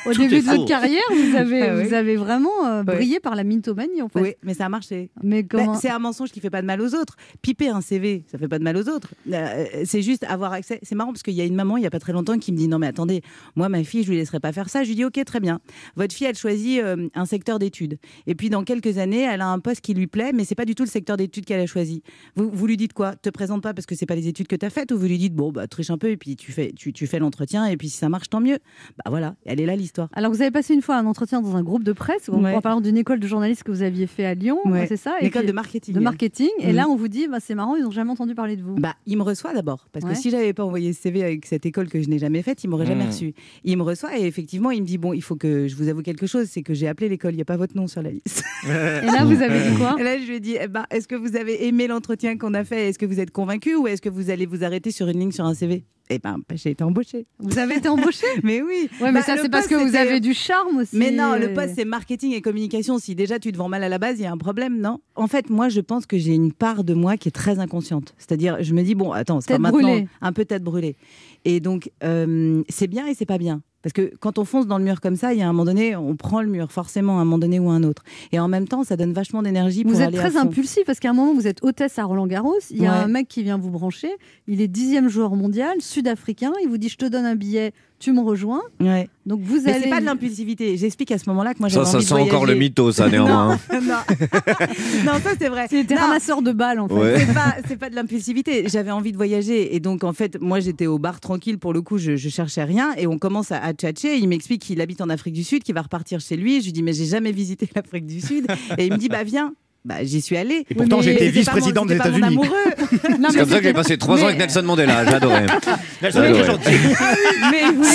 Au 0.07 0.12
Tout 0.12 0.20
début 0.22 0.40
de 0.40 0.45
votre 0.45 0.66
carrière, 0.66 1.03
vous 1.11 1.36
avez, 1.36 1.62
Ah 1.62 1.74
oui. 1.76 1.84
vous 1.88 1.95
avez 1.95 2.16
vraiment 2.16 2.66
euh, 2.66 2.80
Oui. 2.86 2.95
brillé 2.97 3.20
par 3.20 3.34
la 3.34 3.43
mythomanie, 3.45 4.03
en 4.03 4.09
fait. 4.09 4.20
Oui, 4.20 4.34
mais 4.43 4.55
ça 4.55 4.66
a 4.66 4.68
marché. 4.68 5.11
Mais 5.22 5.43
Ben, 5.43 5.49
comment 5.66 5.74
c'est 5.74 5.90
un 5.90 5.99
mensonge 5.99 6.30
qui 6.30 6.40
fait 6.40 6.51
pas 6.51 6.61
de 6.61 6.66
mal 6.66 6.80
aux 6.80 6.95
autres. 6.95 7.16
Piper 7.40 7.68
un 7.68 7.80
CV, 7.80 8.24
ça 8.30 8.38
fait 8.38 8.49
pas 8.49 8.59
de 8.59 8.64
mal 8.64 8.76
aux 8.76 8.88
autres. 8.88 9.14
Euh, 9.32 9.64
c'est 9.84 10.03
juste 10.03 10.24
avoir 10.24 10.53
accès. 10.53 10.78
C'est 10.82 10.95
marrant 10.95 11.12
parce 11.12 11.22
qu'il 11.22 11.34
y 11.34 11.40
a 11.40 11.45
une 11.45 11.55
maman 11.55 11.76
il 11.78 11.82
y 11.82 11.86
a 11.86 11.90
pas 11.90 11.99
très 12.01 12.12
longtemps 12.12 12.38
qui 12.38 12.53
me 12.53 12.57
dit 12.59 12.68
non 12.68 12.78
mais 12.78 12.86
attendez, 12.88 13.22
moi 13.57 13.68
ma 13.68 13.82
fille 13.84 14.03
je 14.03 14.11
lui 14.11 14.16
laisserai 14.16 14.40
pas 14.40 14.53
faire 14.53 14.68
ça. 14.68 14.82
Je 14.84 14.88
lui 14.88 14.97
dis 14.97 15.05
ok 15.05 15.24
très 15.24 15.40
bien. 15.40 15.61
Votre 15.97 16.14
fille 16.14 16.26
elle 16.26 16.36
choisit 16.36 16.80
euh, 16.82 17.09
un 17.14 17.24
secteur 17.24 17.59
d'études 17.59 17.99
et 18.26 18.34
puis 18.34 18.51
dans 18.51 18.64
quelques 18.64 18.99
années 18.99 19.22
elle 19.22 19.40
a 19.40 19.49
un 19.49 19.59
poste 19.59 19.80
qui 19.80 19.95
lui 19.95 20.07
plaît 20.07 20.32
mais 20.34 20.45
c'est 20.45 20.55
pas 20.55 20.64
du 20.64 20.74
tout 20.74 20.82
le 20.82 20.88
secteur 20.88 21.16
d'études 21.16 21.45
qu'elle 21.47 21.61
a 21.61 21.66
choisi. 21.66 22.03
Vous, 22.36 22.51
vous 22.53 22.66
lui 22.66 22.76
dites 22.76 22.93
quoi? 22.93 23.14
Te 23.16 23.30
présente 23.30 23.62
pas 23.62 23.72
parce 23.74 23.86
que 23.86 23.95
c'est 23.95 24.07
pas 24.07 24.14
les 24.16 24.28
études 24.28 24.49
que 24.49 24.57
tu 24.57 24.66
as 24.66 24.70
faites 24.83 24.93
ou 24.93 24.99
vous 24.99 25.07
lui 25.07 25.18
dites 25.18 25.35
bon 25.35 25.53
bah 25.53 25.66
triche 25.68 25.91
un 25.91 25.99
peu 25.99 26.11
et 26.11 26.16
puis 26.16 26.37
tu 26.37 26.51
fais 26.53 26.72
tu, 26.76 26.93
tu 26.93 27.07
fais 27.07 27.18
l'entretien 27.18 27.66
et 27.66 27.76
puis 27.76 27.89
si 27.89 27.97
ça 27.99 28.09
marche 28.09 28.28
tant 28.28 28.41
mieux. 28.41 28.59
Bah 28.99 29.05
voilà, 29.11 29.35
elle 29.47 29.61
est 29.61 29.66
là 29.66 29.76
l'histoire. 29.76 30.09
Alors, 30.14 30.33
vous 30.33 30.43
avez 30.43 30.51
passé 30.51 30.74
une 30.74 30.83
fois 30.83 30.97
un 30.97 31.07
entretien 31.07 31.41
dans 31.41 31.57
un 31.57 31.62
groupe 31.62 31.85
de 31.85 31.93
presse, 31.93 32.28
en, 32.28 32.43
Ouais. 32.43 32.55
en 32.55 32.61
parlant 32.61 32.80
d'une 32.80 32.97
école 32.97 33.20
de 33.20 33.26
journalistes 33.26 33.62
que 33.62 33.70
vous 33.70 33.83
aviez 33.83 34.07
fait 34.07 34.24
à 34.24 34.35
Lyon, 34.35 34.59
Ouais. 34.64 34.87
c'est 34.89 34.97
ça 34.97 35.14
Et 35.20 35.24
L'école 35.24 35.47
de 35.47 35.53
marketing. 35.53 35.95
de 35.95 36.01
marketing. 36.01 36.49
Et 36.61 36.68
Mhm. 36.68 36.74
là, 36.76 36.89
on 36.89 36.97
vous 36.97 37.09
dit, 37.09 37.28
bah, 37.28 37.39
c'est 37.41 37.55
marrant, 37.55 37.76
ils 37.76 37.83
n'ont 37.85 37.91
jamais 37.91 38.11
entendu 38.11 38.35
parler 38.35 38.57
de 38.57 38.62
vous. 38.62 38.74
Bah, 38.76 38.95
il 39.07 39.16
me 39.16 39.22
reçoit 39.22 39.53
d'abord. 39.55 39.87
Parce 39.93 40.05
Ouais. 40.05 40.12
que 40.12 40.18
si 40.18 40.30
j'avais 40.30 40.53
pas 40.53 40.64
envoyé 40.64 40.93
ce 40.93 41.01
CV 41.03 41.22
avec 41.22 41.47
cette 41.47 41.64
école 41.66 41.89
que 41.89 42.01
je 42.03 42.09
n'ai 42.09 42.18
jamais 42.18 42.43
faite, 42.43 42.64
il 42.64 42.68
m'aurait 42.68 42.87
jamais 42.87 43.05
Mmh. 43.05 43.09
reçu. 43.09 43.35
Il 43.64 43.76
me 43.76 43.83
reçoit 43.83 44.18
et 44.18 44.24
effectivement, 44.26 44.70
il 44.70 44.83
me 44.83 44.87
dit 44.87 44.99
Bon, 44.99 45.12
il 45.12 45.22
faut 45.22 45.37
que 45.37 45.68
je 45.68 45.76
vous 45.76 45.89
avoue 45.89 46.03
quelque 46.03 46.26
chose 46.26 46.47
c'est 46.51 46.62
que 46.62 46.74
j'ai 46.74 46.89
appelé 46.89 47.09
l'école, 47.09 47.33
il 47.33 47.37
n'y 47.37 47.43
a 47.43 47.47
pas 47.47 47.57
votre 47.57 47.76
nom 47.76 47.87
sur 47.87 48.03
la 48.03 48.11
liste. 48.11 48.43
Et 48.64 49.07
là, 49.07 49.24
vous 49.24 49.41
avez 49.43 49.70
dit 49.70 49.76
quoi? 49.76 49.97
Et 50.01 50.03
là, 50.03 50.18
je 50.18 50.26
lui 50.26 50.37
ai 50.37 50.41
dit 50.41 50.57
eh 50.61 50.68
ben, 50.68 50.85
Est-ce 50.91 51.07
que 51.09 51.14
vous 51.14 51.37
avez 51.37 51.66
aimé 51.66 51.87
l'entretien 51.87 52.37
qu'on 52.39 52.55
a 52.55 52.64
fait? 52.64 52.89
Est-ce 52.89 52.99
que 52.99 53.07
vous 53.07 53.20
êtes 53.20 53.30
convaincu 53.30 53.74
ou 53.74 53.87
est-ce 53.87 54.01
que 54.03 54.09
vous 54.09 54.30
allez 54.30 54.47
vous 54.47 54.64
arrêter 54.64 54.71
sur 54.90 55.08
une 55.08 55.18
ligne 55.20 55.32
sur 55.32 55.44
un 55.44 55.54
CV 55.54 55.84
Eh 56.10 56.18
ben, 56.18 56.38
j'ai 56.54 56.70
été 56.70 56.84
embauchée. 56.84 57.26
Vous 57.38 57.58
avez 57.58 57.76
été 57.76 57.88
embauché 57.88 58.26
Mais 58.42 58.60
oui. 58.62 58.88
Ouais, 59.00 59.12
mais 59.12 59.20
Bah, 59.20 59.22
ça, 59.22 59.36
c'est 59.40 59.48
parce 59.48 59.66
que 59.66 59.74
vous 59.74 59.96
avez 59.96 60.20
du 60.20 60.34
charme 60.34 60.78
aussi. 60.78 60.96
mais 60.96 61.10
non, 61.10 61.36
le 61.36 61.50
euh, 61.50 61.54
poste, 61.54 61.72
c'est 61.76 61.84
marketing 61.84 62.32
et 62.32 62.40
communication. 62.42 62.98
Si 62.98 63.14
déjà 63.14 63.38
tu 63.38 63.52
te 63.52 63.56
vends 63.56 63.68
mal 63.68 63.82
à 63.82 63.88
la 63.88 63.98
base, 63.98 64.18
il 64.18 64.22
y 64.22 64.26
a 64.26 64.32
un 64.32 64.36
problème, 64.38 64.78
non? 64.80 65.00
En 65.14 65.26
fait, 65.26 65.50
moi, 65.50 65.68
je 65.68 65.80
pense 65.80 66.06
que 66.06 66.18
j'ai 66.18 66.34
une 66.34 66.52
part 66.52 66.84
de 66.84 66.94
moi 66.94 67.16
qui 67.16 67.28
est 67.28 67.32
très 67.32 67.58
inconsciente. 67.58 68.14
C'est-à-dire, 68.18 68.58
je 68.62 68.74
me 68.74 68.82
dis, 68.82 68.94
bon, 68.94 69.12
attends, 69.12 69.40
c'est 69.40 69.52
pas 69.54 69.58
maintenant 69.58 69.88
brûlée. 69.88 70.08
un 70.20 70.32
peu 70.32 70.44
tête 70.44 70.62
brûlée. 70.62 70.96
Et 71.45 71.61
donc, 71.61 71.90
euh, 72.05 72.62
c'est 72.68 72.86
bien 72.86 73.07
et 73.07 73.14
c'est 73.14 73.26
pas 73.26 73.38
bien. 73.38 73.62
Parce 73.82 73.93
que 73.93 74.12
quand 74.20 74.38
on 74.38 74.45
fonce 74.45 74.68
dans 74.68 74.78
le 74.78 74.84
mur 74.84 75.01
comme 75.01 75.16
ça, 75.16 75.32
il 75.32 75.40
y 75.40 75.43
a 75.43 75.49
un 75.49 75.53
moment 75.53 75.64
donné, 75.64 75.97
on 75.97 76.14
prend 76.14 76.40
le 76.40 76.47
mur, 76.49 76.70
forcément, 76.70 77.18
à 77.18 77.22
un 77.22 77.24
moment 77.24 77.38
donné 77.38 77.59
ou 77.59 77.68
à 77.68 77.72
un 77.72 77.82
autre. 77.82 78.05
Et 78.30 78.38
en 78.38 78.47
même 78.47 78.68
temps, 78.68 78.84
ça 78.84 78.97
donne 78.97 79.12
vachement 79.12 79.43
d'énergie 79.43 79.82
pour 79.82 79.93
Vous 79.93 80.01
êtes 80.01 80.14
très 80.14 80.36
impulsif 80.36 80.84
parce 80.86 81.01
qu'à 81.01 81.11
un 81.11 81.14
moment, 81.14 81.34
vous 81.34 81.49
êtes 81.49 81.64
hôtesse 81.64 81.99
à 81.99 82.05
Roland 82.05 82.28
Garros. 82.28 82.55
Il 82.70 82.80
y 82.80 82.86
a 82.86 82.93
Ouais. 82.93 82.97
un 82.99 83.09
mec 83.09 83.26
qui 83.26 83.43
vient 83.43 83.59
vous 83.59 83.70
brancher. 83.70 84.11
Il 84.47 84.61
est 84.61 84.68
dixième 84.68 85.09
joueur 85.09 85.34
mondial, 85.34 85.80
sud-africain. 85.80 86.53
Il 86.62 86.68
vous 86.68 86.78
dit 86.78 86.88
Je 86.90 86.97
te 86.97 87.07
donne 87.07 87.24
un 87.26 87.34
billet, 87.34 87.72
tu 88.03 88.12
me 88.12 88.20
rejoins. 88.20 88.61
Ouais. 88.80 89.09
Donc 89.26 89.40
vous 89.42 89.61
Mais 89.64 89.72
allez. 89.72 89.84
c'est 89.84 89.90
pas 89.90 90.00
de 90.00 90.05
l'impulsivité. 90.07 90.76
J'explique 90.76 91.12
à 91.12 91.18
ce 91.18 91.28
moment-là 91.30 91.55
que 91.55 91.61
moi 91.61 91.68
Ça, 91.70 91.74
j'avais 91.84 91.86
ça 91.90 91.96
envie 91.96 92.05
sent 92.05 92.09
de 92.11 92.14
voyager. 92.18 92.36
encore 92.36 92.46
le 92.46 92.55
mytho, 92.57 92.90
ça, 92.92 93.09
néanmoins. 93.11 93.53
hein. 93.70 93.80
non. 93.80 94.16
non, 95.07 95.12
ça 95.22 95.30
c'est 95.38 95.48
vrai. 95.48 95.66
C'était 95.70 95.94
Non. 95.94 96.00
ramasseur 96.03 96.42
de 96.42 96.53
balles 96.53 96.80
en 96.80 96.88
fait. 96.88 96.94
Ouais. 96.94 97.18
C'est 97.26 97.32
pas, 97.34 97.55
c'est 97.68 97.76
pas 97.76 97.90
de 97.90 97.94
l'impulsivité. 97.94 98.64
J'avais 98.68 98.90
envie 98.90 99.12
de 99.12 99.16
voyager. 99.16 99.74
Et 99.76 99.80
donc, 99.80 100.03
en 100.05 100.12
fait, 100.12 100.40
moi, 100.40 100.59
j'étais 100.61 100.86
au 100.86 100.98
bar 100.98 101.20
tranquille. 101.20 101.59
Pour 101.59 101.72
le 101.72 101.82
coup, 101.82 101.98
je, 101.98 102.16
je 102.16 102.28
cherchais 102.28 102.64
rien. 102.64 102.92
Et 102.98 103.07
on 103.07 103.18
commence 103.18 103.53
à, 103.53 103.59
à 103.59 103.72
tchatcher. 103.72 104.16
Il 104.18 104.28
m'explique 104.28 104.62
qu'il 104.62 104.80
habite 104.80 105.00
en 105.00 105.09
Afrique 105.09 105.34
du 105.34 105.44
Sud, 105.44 105.62
qu'il 105.62 105.74
va 105.74 105.82
repartir 105.82 106.18
chez 106.20 106.36
lui. 106.36 106.61
Je 106.61 106.66
lui 106.66 106.72
dis, 106.72 106.82
mais 106.82 106.92
j'ai 106.92 107.07
jamais 107.07 107.32
visité 107.32 107.68
l'Afrique 107.74 108.07
du 108.07 108.20
Sud. 108.20 108.46
Et 108.78 108.86
il 108.86 108.92
me 108.92 108.98
dit, 108.98 109.09
bah, 109.09 109.22
viens. 109.22 109.55
Bah, 109.85 109.97
j'y 110.03 110.20
suis 110.20 110.37
allée. 110.37 110.64
Et 110.70 110.74
pourtant, 110.76 110.97
mon- 110.99 111.03
vice-président 111.03 111.85
des 111.85 111.97
États-Unis. 111.97 112.39
C'est 113.30 113.39
comme 113.39 113.49
ça 113.51 113.59
que 113.59 113.64
j'ai 113.64 113.72
passé 113.72 113.99
trois 113.99 114.20
ans 114.22 114.26
avec 114.26 114.39
Nelson 114.39 114.62
Mandela, 114.62 115.05
j'adorais. 115.05 115.47
Nelson 116.03 116.20
ouais. 116.20 116.45
gentil. 116.45 116.70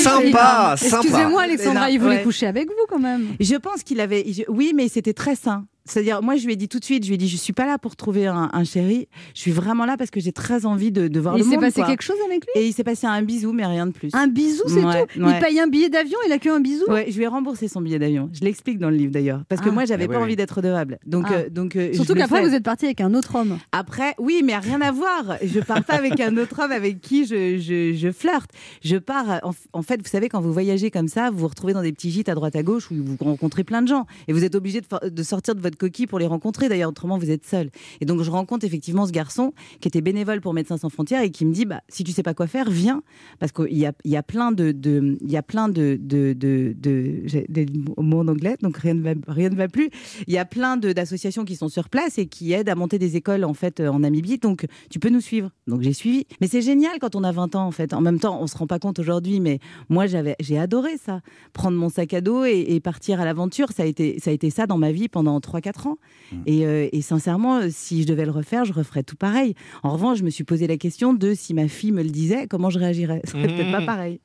Sympa, 0.04 0.76
il- 0.82 0.86
Excusez-moi, 0.88 1.30
sympa. 1.30 1.42
Alexandra, 1.44 1.90
il 1.90 2.00
voulait 2.00 2.18
Ouais. 2.18 2.24
coucher 2.24 2.48
avec 2.48 2.68
vous 2.68 2.86
quand 2.90 3.00
même. 3.00 3.28
Je 3.40 3.56
pense 3.56 3.84
qu'il 3.84 4.02
avait. 4.02 4.26
Oui, 4.50 4.74
mais 4.76 4.90
c'était 4.90 5.14
très 5.14 5.36
sain. 5.36 5.66
C'est-à-dire, 5.90 6.22
moi, 6.22 6.36
je 6.36 6.46
lui 6.46 6.54
ai 6.54 6.56
dit 6.56 6.68
tout 6.68 6.80
de 6.80 6.86
suite, 6.86 7.04
je 7.04 7.10
lui 7.10 7.16
ai 7.16 7.18
dit, 7.18 7.28
je 7.28 7.38
suis 7.38 7.54
pas 7.54 7.66
là 7.66 7.78
pour 7.78 7.96
trouver 7.96 8.28
un, 8.28 8.50
un 8.54 8.64
chéri. 8.64 9.08
Je 9.34 9.42
suis 9.42 9.52
vraiment 9.52 9.86
là 9.86 9.98
parce 9.98 10.10
que 10.12 10.20
j'ai 10.20 10.32
très 10.32 10.66
envie 10.66 10.92
de, 10.92 11.08
de 11.08 11.20
voir 11.20 11.36
Il 11.36 11.40
le 11.40 11.44
s'est 11.46 11.52
monde. 11.52 11.62
passé 11.62 11.82
quoi. 11.82 11.88
quelque 11.90 12.02
chose 12.04 12.18
avec 12.28 12.44
lui? 12.46 12.62
Et 12.62 12.68
il 12.68 12.74
s'est 12.74 12.84
passé 12.84 13.08
un 13.08 13.22
bisou, 13.22 13.52
mais 13.54 13.66
rien 13.66 13.88
de 13.88 13.92
plus. 13.92 14.10
Un 14.14 14.28
bisou, 14.28 14.64
c'est 14.68 14.84
Ouais, 14.84 15.06
tout? 15.08 15.20
Ouais. 15.22 15.34
Il 15.38 15.40
paye 15.46 15.60
un 15.60 15.68
billet 15.68 15.90
d'avion, 15.90 16.18
il 16.26 16.32
a 16.32 16.40
que 16.40 16.50
un 16.50 16.60
bisou? 16.60 16.86
Ouais, 16.90 17.06
je 17.10 17.18
lui 17.18 17.24
ai 17.24 17.28
remboursé 17.28 17.68
son 17.68 17.82
billet 17.82 18.00
d'avion. 18.00 18.30
Je 18.34 18.42
l'explique 18.42 18.80
dans 18.80 18.90
le 18.90 18.96
livre 18.98 19.12
d'ailleurs, 19.12 19.44
parce 19.50 19.62
que 19.62 19.70
Ah. 19.70 19.72
moi, 19.74 19.86
j'avais 19.86 20.06
Ah 20.06 20.08
pas 20.08 20.18
ouais, 20.18 20.24
envie 20.24 20.36
d'être 20.36 20.52
redevable. 20.56 21.00
Donc, 21.06 21.26
Ah. 21.30 21.34
euh, 21.34 21.50
donc 21.50 21.76
euh, 21.76 21.94
Surtout 21.94 22.14
qu'après, 22.14 22.46
vous 22.48 22.54
êtes 22.54 22.64
parti 22.64 22.86
avec 22.86 23.02
un 23.02 23.14
autre 23.14 23.36
homme. 23.36 23.58
Après, 23.72 24.14
oui, 24.20 24.42
mais 24.44 24.58
rien 24.58 24.82
à 24.82 24.92
voir. 24.92 25.38
Je 25.44 25.60
pars 25.60 25.84
pas 25.84 25.94
avec 25.96 26.20
un 26.20 26.36
autre 26.38 26.62
homme 26.64 26.72
avec 26.72 27.02
qui 27.02 27.26
je, 27.26 27.58
je, 27.58 27.94
je 27.94 28.12
flirte. 28.12 28.52
Je 28.84 28.98
pars. 28.98 29.40
En, 29.44 29.52
en 29.74 29.82
fait, 29.82 30.02
vous 30.02 30.10
savez, 30.10 30.30
quand 30.30 30.42
vous 30.42 30.54
voyagez 30.54 30.92
comme 30.92 31.08
ça, 31.08 31.30
vous 31.32 31.38
vous 31.40 31.48
retrouvez 31.48 31.74
dans 31.74 31.82
des 31.82 31.92
petits 31.94 32.12
gîtes 32.12 32.30
à 32.30 32.36
droite 32.36 32.56
à 32.56 32.64
gauche 32.64 32.90
où 32.92 32.96
vous 32.96 33.18
rencontrez 33.20 33.64
plein 33.64 33.82
de 33.82 33.88
gens 33.88 34.06
et 34.28 34.34
vous 34.34 34.44
êtes 34.44 34.56
obligé 34.56 34.82
de, 34.82 35.10
de 35.10 35.24
sortir 35.24 35.56
de 35.56 35.62
votre 35.62 35.77
coquille 35.78 36.08
pour 36.08 36.20
les 36.20 36.28
rencontrer. 36.28 36.70
D'ailleurs, 36.70 36.90
autrement, 36.90 37.18
vous 37.18 37.32
êtes 37.32 37.46
seul. 37.46 37.70
Et 38.02 38.06
donc, 38.06 38.22
je 38.22 38.32
rencontre 38.32 38.66
effectivement 38.66 39.06
ce 39.06 39.12
garçon 39.12 39.54
qui 39.80 39.88
était 39.88 40.02
bénévole 40.02 40.42
pour 40.42 40.54
Médecins 40.54 40.78
sans 40.78 40.90
frontières 40.90 41.22
et 41.22 41.30
qui 41.32 41.46
me 41.46 41.54
dit 41.54 41.66
bah, 41.66 41.82
si 41.90 42.04
tu 42.04 42.12
sais 42.12 42.24
pas 42.24 42.34
quoi 42.34 42.48
faire, 42.48 42.70
viens. 42.70 43.04
Parce 43.40 43.52
qu'il 43.52 43.78
y 43.78 43.86
a, 43.86 43.94
y 44.06 44.16
a 44.16 44.24
plein 44.24 44.52
de. 44.52 44.76
il 45.22 45.32
y 45.32 45.38
a 45.38 45.44
plein 45.44 45.70
de. 45.70 45.98
de, 46.02 46.34
de, 46.34 46.74
de- 46.78 47.22
j'ai 47.26 47.46
des 47.50 47.66
mots 47.98 48.20
en 48.20 48.28
anglais, 48.28 48.58
donc 48.62 48.78
rien 48.78 48.94
ne 48.94 49.02
va, 49.02 49.12
rien 49.28 49.50
ne 49.50 49.56
va 49.56 49.68
plus. 49.68 49.90
Il 50.28 50.34
y 50.34 50.38
a 50.38 50.46
plein 50.46 50.78
d'associations 50.78 51.46
qui 51.46 51.56
sont 51.56 51.70
sur 51.70 51.90
place 51.90 52.18
et 52.18 52.28
qui 52.28 52.54
aident 52.54 52.70
à 52.70 52.76
monter 52.76 53.00
des 53.00 53.16
écoles 53.16 53.44
en 53.44 53.54
fait 53.54 53.80
euh, 53.80 53.90
en 53.90 54.00
Namibie. 54.00 54.38
Donc, 54.38 54.66
tu 54.90 55.00
peux 55.00 55.10
nous 55.10 55.22
suivre. 55.22 55.52
Donc, 55.68 55.82
j'ai 55.82 55.94
suivi. 55.94 56.26
Mais 56.42 56.48
c'est 56.48 56.62
génial 56.62 57.00
quand 57.00 57.16
on 57.16 57.24
a 57.24 57.32
20 57.32 57.56
ans 57.56 57.66
en 57.68 57.72
fait. 57.72 57.94
En 57.94 58.02
même 58.02 58.20
temps, 58.20 58.40
on 58.42 58.48
se 58.48 58.58
rend 58.58 58.68
pas 58.68 58.80
compte 58.80 59.00
aujourd'hui, 59.00 59.40
mais 59.40 59.60
moi, 59.90 60.08
j'avais, 60.08 60.36
j'ai 60.40 60.58
adoré 60.58 60.98
ça. 60.98 61.22
Prendre 61.54 61.78
mon 61.78 61.90
sac 61.90 62.14
à 62.14 62.22
dos 62.22 62.46
et, 62.46 62.66
et 62.70 62.80
partir 62.80 63.20
à 63.22 63.26
l'aventure, 63.26 63.70
ça 63.76 63.84
a 63.84 63.86
été, 63.86 64.20
ça 64.20 64.30
a 64.32 64.34
été 64.34 64.50
ça 64.50 64.66
dans 64.68 64.78
ma 64.78 64.92
vie 64.92 65.08
pendant 65.10 65.38
3-4 65.40 65.67
ans. 65.76 65.98
Et, 66.46 66.66
euh, 66.66 66.88
et 66.94 67.02
sincèrement, 67.02 67.60
si 67.70 68.02
je 68.04 68.08
devais 68.08 68.24
le 68.26 68.32
refaire, 68.32 68.64
je 68.64 68.72
referais 68.74 69.04
tout 69.04 69.16
pareil. 69.18 69.54
En 69.84 69.92
revanche, 69.92 70.20
je 70.20 70.24
me 70.24 70.30
suis 70.30 70.44
posé 70.46 70.66
la 70.68 70.78
question 70.78 71.14
de 71.14 71.34
si 71.34 71.54
ma 71.54 71.68
fille 71.68 71.92
me 71.92 72.02
le 72.04 72.10
disait, 72.10 72.48
comment 72.48 72.70
je 72.70 72.80
réagirais? 72.80 73.22
Ça 73.26 73.32
serait 73.34 73.48
peut-être 73.48 73.72
pas 73.72 73.82
Mmh. 73.82 73.86
pareil. 73.86 74.20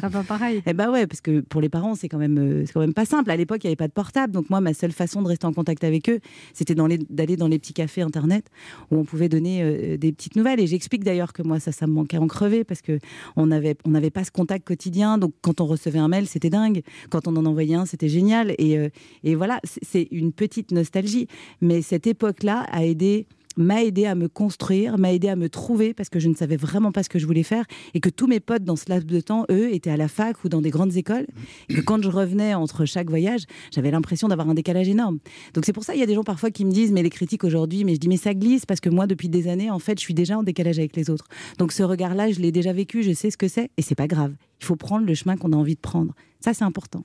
Ça 0.00 0.10
pas 0.10 0.22
pareil. 0.22 0.62
Eh 0.66 0.74
ben 0.74 0.90
ouais, 0.90 1.06
parce 1.06 1.22
que 1.22 1.40
pour 1.40 1.60
les 1.60 1.70
parents, 1.70 1.94
c'est 1.94 2.08
quand 2.08 2.18
même, 2.18 2.38
euh, 2.38 2.66
c'est 2.66 2.72
quand 2.72 2.80
même 2.80 2.94
pas 2.94 3.06
simple. 3.06 3.30
À 3.30 3.36
l'époque, 3.36 3.64
il 3.64 3.66
n'y 3.66 3.70
avait 3.70 3.76
pas 3.76 3.88
de 3.88 3.92
portable, 3.92 4.32
donc 4.32 4.50
moi, 4.50 4.60
ma 4.60 4.74
seule 4.74 4.92
façon 4.92 5.22
de 5.22 5.28
rester 5.28 5.46
en 5.46 5.52
contact 5.52 5.82
avec 5.82 6.10
eux, 6.10 6.20
c'était 6.52 6.74
d'aller 6.74 7.36
dans 7.36 7.48
les 7.48 7.58
petits 7.58 7.72
cafés 7.72 8.02
internet 8.02 8.46
où 8.90 8.96
on 8.96 9.04
pouvait 9.04 9.28
donner 9.30 9.62
euh, 9.62 9.96
des 9.96 10.12
petites 10.12 10.36
nouvelles. 10.36 10.60
Et 10.60 10.66
j'explique 10.66 11.04
d'ailleurs 11.04 11.32
que 11.32 11.42
moi, 11.42 11.58
ça, 11.58 11.72
ça 11.72 11.86
me 11.86 11.92
manquait 11.92 12.18
en 12.18 12.26
crever 12.26 12.64
parce 12.64 12.82
que 12.82 12.98
on 13.36 13.46
n'avait, 13.46 13.76
on 13.84 13.90
n'avait 13.90 14.10
pas 14.10 14.24
ce 14.24 14.30
contact 14.30 14.66
quotidien. 14.66 15.16
Donc 15.16 15.32
quand 15.40 15.60
on 15.60 15.66
recevait 15.66 15.98
un 15.98 16.08
mail, 16.08 16.26
c'était 16.26 16.50
dingue. 16.50 16.82
Quand 17.10 17.26
on 17.26 17.36
en 17.36 17.46
envoyait 17.46 17.76
un, 17.76 17.86
c'était 17.86 18.08
génial. 18.08 18.54
Et, 18.58 18.78
euh, 18.78 18.88
voilà, 19.36 19.60
c'est 19.64 20.08
une 20.10 20.32
petite 20.32 20.70
nostalgie. 20.70 21.28
Mais 21.60 21.80
cette 21.82 22.06
époque-là 22.06 22.66
a 22.70 22.84
aidé 22.84 23.26
m'a 23.58 23.82
aidé 23.82 24.06
à 24.06 24.14
me 24.14 24.28
construire, 24.28 24.96
m'a 24.98 25.12
aidé 25.12 25.28
à 25.28 25.36
me 25.36 25.48
trouver 25.48 25.92
parce 25.92 26.08
que 26.08 26.20
je 26.20 26.28
ne 26.28 26.34
savais 26.34 26.56
vraiment 26.56 26.92
pas 26.92 27.02
ce 27.02 27.08
que 27.08 27.18
je 27.18 27.26
voulais 27.26 27.42
faire 27.42 27.64
et 27.92 28.00
que 28.00 28.08
tous 28.08 28.26
mes 28.26 28.40
potes 28.40 28.64
dans 28.64 28.76
ce 28.76 28.84
laps 28.88 29.06
de 29.06 29.20
temps, 29.20 29.44
eux, 29.50 29.74
étaient 29.74 29.90
à 29.90 29.96
la 29.96 30.08
fac 30.08 30.44
ou 30.44 30.48
dans 30.48 30.62
des 30.62 30.70
grandes 30.70 30.96
écoles 30.96 31.26
et 31.68 31.74
que 31.74 31.80
quand 31.80 32.00
je 32.02 32.08
revenais 32.08 32.54
entre 32.54 32.84
chaque 32.84 33.10
voyage, 33.10 33.42
j'avais 33.72 33.90
l'impression 33.90 34.28
d'avoir 34.28 34.48
un 34.48 34.54
décalage 34.54 34.88
énorme. 34.88 35.18
Donc 35.54 35.66
c'est 35.66 35.72
pour 35.72 35.84
ça 35.84 35.94
il 35.94 36.00
y 36.00 36.02
a 36.02 36.06
des 36.06 36.14
gens 36.14 36.24
parfois 36.24 36.50
qui 36.50 36.64
me 36.64 36.70
disent 36.70 36.92
mais 36.92 37.02
les 37.02 37.10
critiques 37.10 37.44
aujourd'hui, 37.44 37.84
mais 37.84 37.94
je 37.94 38.00
dis 38.00 38.08
mais 38.08 38.16
ça 38.16 38.32
glisse 38.32 38.64
parce 38.64 38.80
que 38.80 38.88
moi 38.88 39.06
depuis 39.06 39.28
des 39.28 39.48
années 39.48 39.70
en 39.70 39.80
fait 39.80 39.98
je 39.98 40.04
suis 40.04 40.14
déjà 40.14 40.38
en 40.38 40.44
décalage 40.44 40.78
avec 40.78 40.94
les 40.94 41.10
autres. 41.10 41.26
Donc 41.58 41.72
ce 41.72 41.82
regard-là, 41.82 42.30
je 42.30 42.38
l'ai 42.40 42.52
déjà 42.52 42.72
vécu, 42.72 43.02
je 43.02 43.12
sais 43.12 43.30
ce 43.30 43.36
que 43.36 43.48
c'est 43.48 43.70
et 43.76 43.82
c'est 43.82 43.96
pas 43.96 44.06
grave. 44.06 44.34
Il 44.60 44.64
faut 44.64 44.76
prendre 44.76 45.06
le 45.06 45.14
chemin 45.14 45.36
qu'on 45.36 45.52
a 45.52 45.56
envie 45.56 45.74
de 45.74 45.80
prendre. 45.80 46.14
Ça 46.40 46.54
c'est 46.54 46.64
important. 46.64 47.04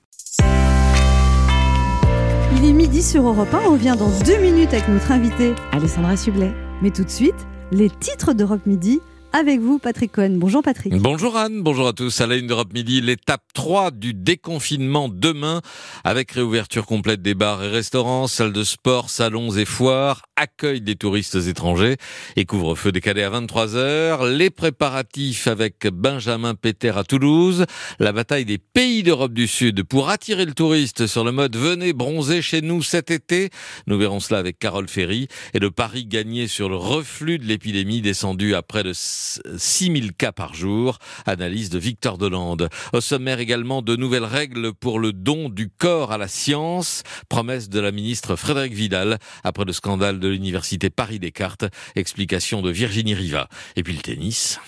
Il 2.55 2.65
est 2.65 2.73
midi 2.73 3.01
sur 3.01 3.27
Europe 3.27 3.53
1. 3.53 3.67
On 3.67 3.71
revient 3.71 3.95
dans 3.97 4.09
deux 4.25 4.37
minutes 4.39 4.73
avec 4.73 4.87
notre 4.87 5.11
invité 5.11 5.55
Alessandra 5.71 6.15
Sublet. 6.15 6.53
Mais 6.81 6.91
tout 6.91 7.03
de 7.03 7.09
suite, 7.09 7.47
les 7.71 7.89
titres 7.89 8.33
d'Europe 8.33 8.65
Midi 8.65 9.01
avec 9.34 9.59
vous, 9.59 9.79
Patrick 9.79 10.11
Cohen. 10.11 10.36
Bonjour 10.38 10.61
Patrick. 10.61 10.93
Bonjour 10.93 11.36
Anne, 11.36 11.63
bonjour 11.63 11.88
à 11.88 11.93
tous. 11.93 12.21
À 12.21 12.27
la 12.27 12.36
une 12.36 12.45
d'Europe 12.45 12.71
Midi, 12.71 13.01
l'étape 13.01 13.41
3 13.55 13.89
du 13.89 14.13
déconfinement 14.13 15.09
demain, 15.09 15.61
avec 16.03 16.31
réouverture 16.31 16.86
complète 16.86 17.23
des 17.23 17.34
bars 17.34 17.63
et 17.63 17.69
restaurants, 17.69 18.27
salles 18.27 18.53
de 18.53 18.63
sport, 18.63 19.09
salons 19.09 19.51
et 19.57 19.65
foires, 19.65 20.21
accueil 20.36 20.81
des 20.81 20.95
touristes 20.95 21.36
étrangers 21.36 21.97
et 22.36 22.45
couvre-feu 22.45 22.91
décalé 22.91 23.23
à 23.23 23.31
23h. 23.31 24.29
Les 24.29 24.51
préparatifs 24.51 25.47
avec 25.47 25.88
Benjamin 25.88 26.53
Péter 26.53 26.95
à 26.95 27.03
Toulouse, 27.03 27.65
la 27.99 28.11
bataille 28.11 28.45
des 28.45 28.59
pays 28.59 29.01
d'Europe 29.01 29.34
du 29.34 29.47
Sud 29.47 29.84
pour 29.84 30.09
attirer 30.09 30.45
le 30.45 30.53
touriste 30.53 31.07
sur 31.07 31.23
le 31.23 31.31
mode 31.31 31.55
venez 31.57 31.93
bronzer 31.93 32.43
chez 32.43 32.61
nous 32.61 32.84
cet 32.84 33.09
été. 33.09 33.49
Nous 33.88 33.97
verrons 33.97 34.19
cela 34.19 34.39
avec 34.39 34.59
Carole 34.59 34.88
Ferry 34.88 35.27
et 35.55 35.59
le 35.59 35.71
pari 35.71 36.05
gagné 36.05 36.47
sur 36.47 36.69
le 36.69 36.75
reflux 36.75 37.39
de 37.39 37.45
l'épidémie 37.45 38.01
descendu 38.01 38.53
à 38.53 38.61
près 38.61 38.84
de 38.84 38.93
6000 39.57 40.13
cas 40.13 40.32
par 40.32 40.53
jour. 40.53 40.99
Analyse 41.26 41.69
de 41.69 41.80
Victor 41.80 42.17
Delande. 42.17 42.69
Au 42.93 43.01
sommaire 43.01 43.39
également 43.39 43.82
de 43.82 43.95
nouvelles 43.95 44.26
règles 44.26 44.74
pour 44.74 44.99
le 44.99 45.13
don 45.13 45.49
du 45.49 45.69
corps 45.69 46.11
à 46.11 46.17
la 46.17 46.28
science. 46.28 47.03
Promesse 47.30 47.69
de 47.69 47.80
la 47.80 47.91
ministre 47.91 48.36
Frédéric 48.36 48.74
Vidal 48.74 49.17
après 49.43 49.65
le 49.65 49.74
scandale 49.74 50.19
de 50.19 50.28
l'université 50.28 50.89
Paris-Descartes. 50.89 51.65
Explication 51.95 52.61
de 52.61 52.71
Virginie 52.71 53.13
Riva. 53.13 53.47
Et 53.76 53.84
puis 53.84 53.93
le 53.93 54.01
tennis. 54.01 54.59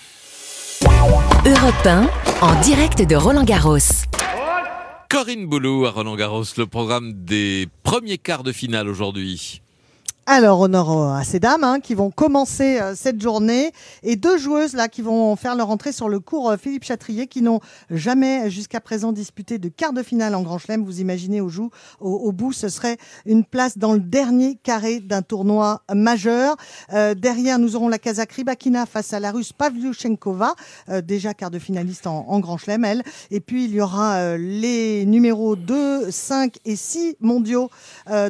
Europe 1.46 1.86
1, 1.86 2.10
en 2.42 2.60
direct 2.60 3.02
de 3.02 3.16
Roland 3.16 3.44
Garros. 3.44 3.78
Corinne 5.08 5.46
Boulou 5.46 5.86
à 5.86 5.90
Roland 5.90 6.16
Garros, 6.16 6.44
le 6.56 6.66
programme 6.66 7.12
des 7.12 7.68
premiers 7.84 8.18
quarts 8.18 8.42
de 8.42 8.52
finale 8.52 8.88
aujourd'hui. 8.88 9.62
Alors, 10.28 10.58
on 10.58 10.74
aura 10.74 11.22
ces 11.22 11.38
dames 11.38 11.62
hein, 11.62 11.78
qui 11.78 11.94
vont 11.94 12.10
commencer 12.10 12.80
euh, 12.80 12.96
cette 12.96 13.22
journée 13.22 13.70
et 14.02 14.16
deux 14.16 14.38
joueuses 14.38 14.74
là 14.74 14.88
qui 14.88 15.00
vont 15.00 15.36
faire 15.36 15.54
leur 15.54 15.70
entrée 15.70 15.92
sur 15.92 16.08
le 16.08 16.18
cours 16.18 16.50
euh, 16.50 16.56
Philippe 16.56 16.82
Chatrier 16.82 17.28
qui 17.28 17.42
n'ont 17.42 17.60
jamais 17.90 18.50
jusqu'à 18.50 18.80
présent 18.80 19.12
disputé 19.12 19.58
de 19.58 19.68
quart 19.68 19.92
de 19.92 20.02
finale 20.02 20.34
en 20.34 20.42
Grand 20.42 20.58
Chelem. 20.58 20.84
Vous 20.84 21.00
imaginez 21.00 21.40
au, 21.40 22.32
bout, 22.32 22.52
ce 22.52 22.68
serait 22.68 22.96
une 23.24 23.44
place 23.44 23.78
dans 23.78 23.92
le 23.92 24.00
dernier 24.00 24.56
carré 24.56 24.98
d'un 24.98 25.22
tournoi 25.22 25.82
majeur. 25.94 26.56
Euh, 26.92 27.14
derrière, 27.14 27.60
nous 27.60 27.76
aurons 27.76 27.86
la 27.86 28.00
Kazakh 28.00 28.32
Rybakina 28.32 28.84
face 28.84 29.12
à 29.12 29.20
la 29.20 29.30
Russe 29.30 29.52
Pavlyuchenkova, 29.52 30.56
déjà 31.04 31.34
quart 31.34 31.52
de 31.52 31.60
finaliste 31.60 32.08
en, 32.08 32.40
Grand 32.40 32.58
Chelem, 32.58 32.84
elle. 32.84 33.04
Et 33.30 33.38
puis, 33.38 33.66
il 33.66 33.74
y 33.74 33.80
aura 33.80 34.36
les 34.36 35.06
numéros 35.06 35.54
2, 35.54 36.10
5 36.10 36.56
et 36.64 36.74
6 36.74 37.16
mondiaux 37.20 37.70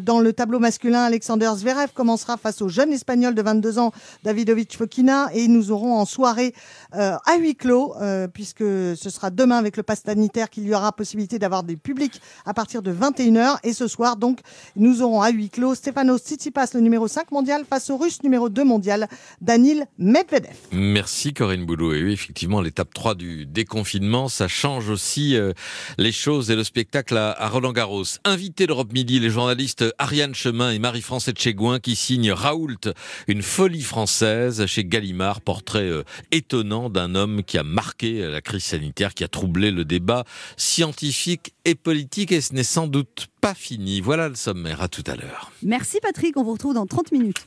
dans 0.03 0.21
le 0.21 0.33
tableau 0.35 0.59
masculin. 0.59 1.05
Alexander 1.05 1.51
Zverev 1.57 1.86
commencera 1.93 2.37
face 2.37 2.63
au 2.63 2.69
jeune 2.69 2.93
espagnol 2.93 3.35
de 3.35 3.43
22 3.43 3.79
ans, 3.79 3.93
Davidovic 4.25 4.77
Fokina. 4.77 5.29
Et 5.35 5.49
nous 5.49 5.71
aurons 5.71 5.95
en 5.95 6.05
soirée 6.05 6.55
euh, 6.95 7.17
à 7.25 7.37
huis 7.39 7.57
clos, 7.57 7.95
euh, 8.01 8.29
puisque 8.29 8.63
ce 8.63 9.11
sera 9.11 9.31
demain 9.31 9.57
avec 9.57 9.77
le 9.77 9.83
pass 9.83 10.03
sanitaire 10.05 10.51
qu'il 10.51 10.67
y 10.67 10.75
aura 10.75 10.93
possibilité 10.93 11.39
d'avoir 11.39 11.63
des 11.63 11.77
publics 11.77 12.21
à 12.45 12.55
partir 12.55 12.83
de 12.83 12.93
21h. 12.93 13.59
Et 13.65 13.73
ce 13.73 13.89
soir, 13.89 14.17
donc, 14.17 14.41
nous 14.77 15.03
aurons 15.03 15.23
à 15.23 15.31
huis 15.31 15.51
clos 15.51 15.75
Stefanos 15.75 16.23
Tsitsipas, 16.23 16.69
le 16.75 16.81
numéro 16.81 17.09
5 17.09 17.31
mondial, 17.31 17.65
face 17.69 17.91
au 17.91 17.97
russe 17.97 18.23
numéro 18.23 18.49
2 18.49 18.65
mondial, 18.65 19.09
Danil 19.41 19.87
Medvedev. 19.99 20.55
Merci 20.73 21.33
Corinne 21.33 21.65
Boulot. 21.65 21.95
Et 21.95 22.03
oui, 22.03 22.13
effectivement, 22.13 22.61
l'étape 22.61 22.93
3 22.95 23.15
du 23.15 23.47
déconfinement, 23.47 24.29
ça 24.29 24.49
change 24.49 24.89
aussi 24.89 25.37
euh, 25.37 25.53
les 25.99 26.13
choses 26.13 26.51
et 26.51 26.57
le 26.57 26.65
spectacle 26.65 27.17
à, 27.17 27.33
à 27.33 27.49
Roland 27.49 27.73
Garros. 27.73 28.05
Invité 28.25 28.67
d'Europe 28.67 28.93
Midi, 28.93 29.21
les 29.21 29.31
journalistes 29.31 29.85
Ariane 29.99 30.35
Chemin 30.35 30.71
et 30.71 30.79
Marie-France 30.79 31.29
Etchegouin 31.29 31.76
qui 31.79 31.97
signent 31.97 32.33
Raoult, 32.33 32.93
une 33.29 33.43
folie 33.43 33.83
française 33.83 34.67
chez 34.67 34.85
Gallimard, 34.85 35.41
portrait 35.41 35.89
euh, 35.89 36.05
étonnant 36.33 36.91
d'un 36.91 37.15
homme 37.15 37.43
qui 37.43 37.59
a 37.59 37.63
marqué 37.63 38.21
la 38.29 38.41
crise 38.41 38.65
sanitaire, 38.65 39.15
qui 39.15 39.25
a 39.25 39.29
troublé 39.29 39.71
le 39.71 39.85
débat 39.85 40.25
scientifique 40.57 41.55
et 41.65 41.75
politique 41.75 42.33
et 42.33 42.41
ce 42.41 42.55
n'est 42.55 42.63
sans 42.63 42.87
doute 42.87 43.27
pas 43.41 43.55
fini. 43.55 44.01
Voilà 44.01 44.29
le 44.29 44.35
sommaire. 44.35 44.83
À 44.83 44.89
tout 44.89 45.05
à 45.07 45.17
l'heure. 45.17 45.53
Merci 45.63 45.99
Patrick, 46.01 46.37
on 46.37 46.43
vous 46.43 46.53
retrouve 46.53 46.75
dans 46.75 46.87
30 46.87 47.13
minutes. 47.13 47.47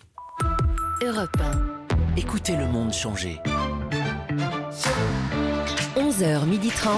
Europe 1.04 1.38
Écoutez 2.18 2.56
le 2.56 2.68
monde 2.68 2.92
changer. 2.94 3.40
1, 5.96 6.10
11h30. 6.10 6.90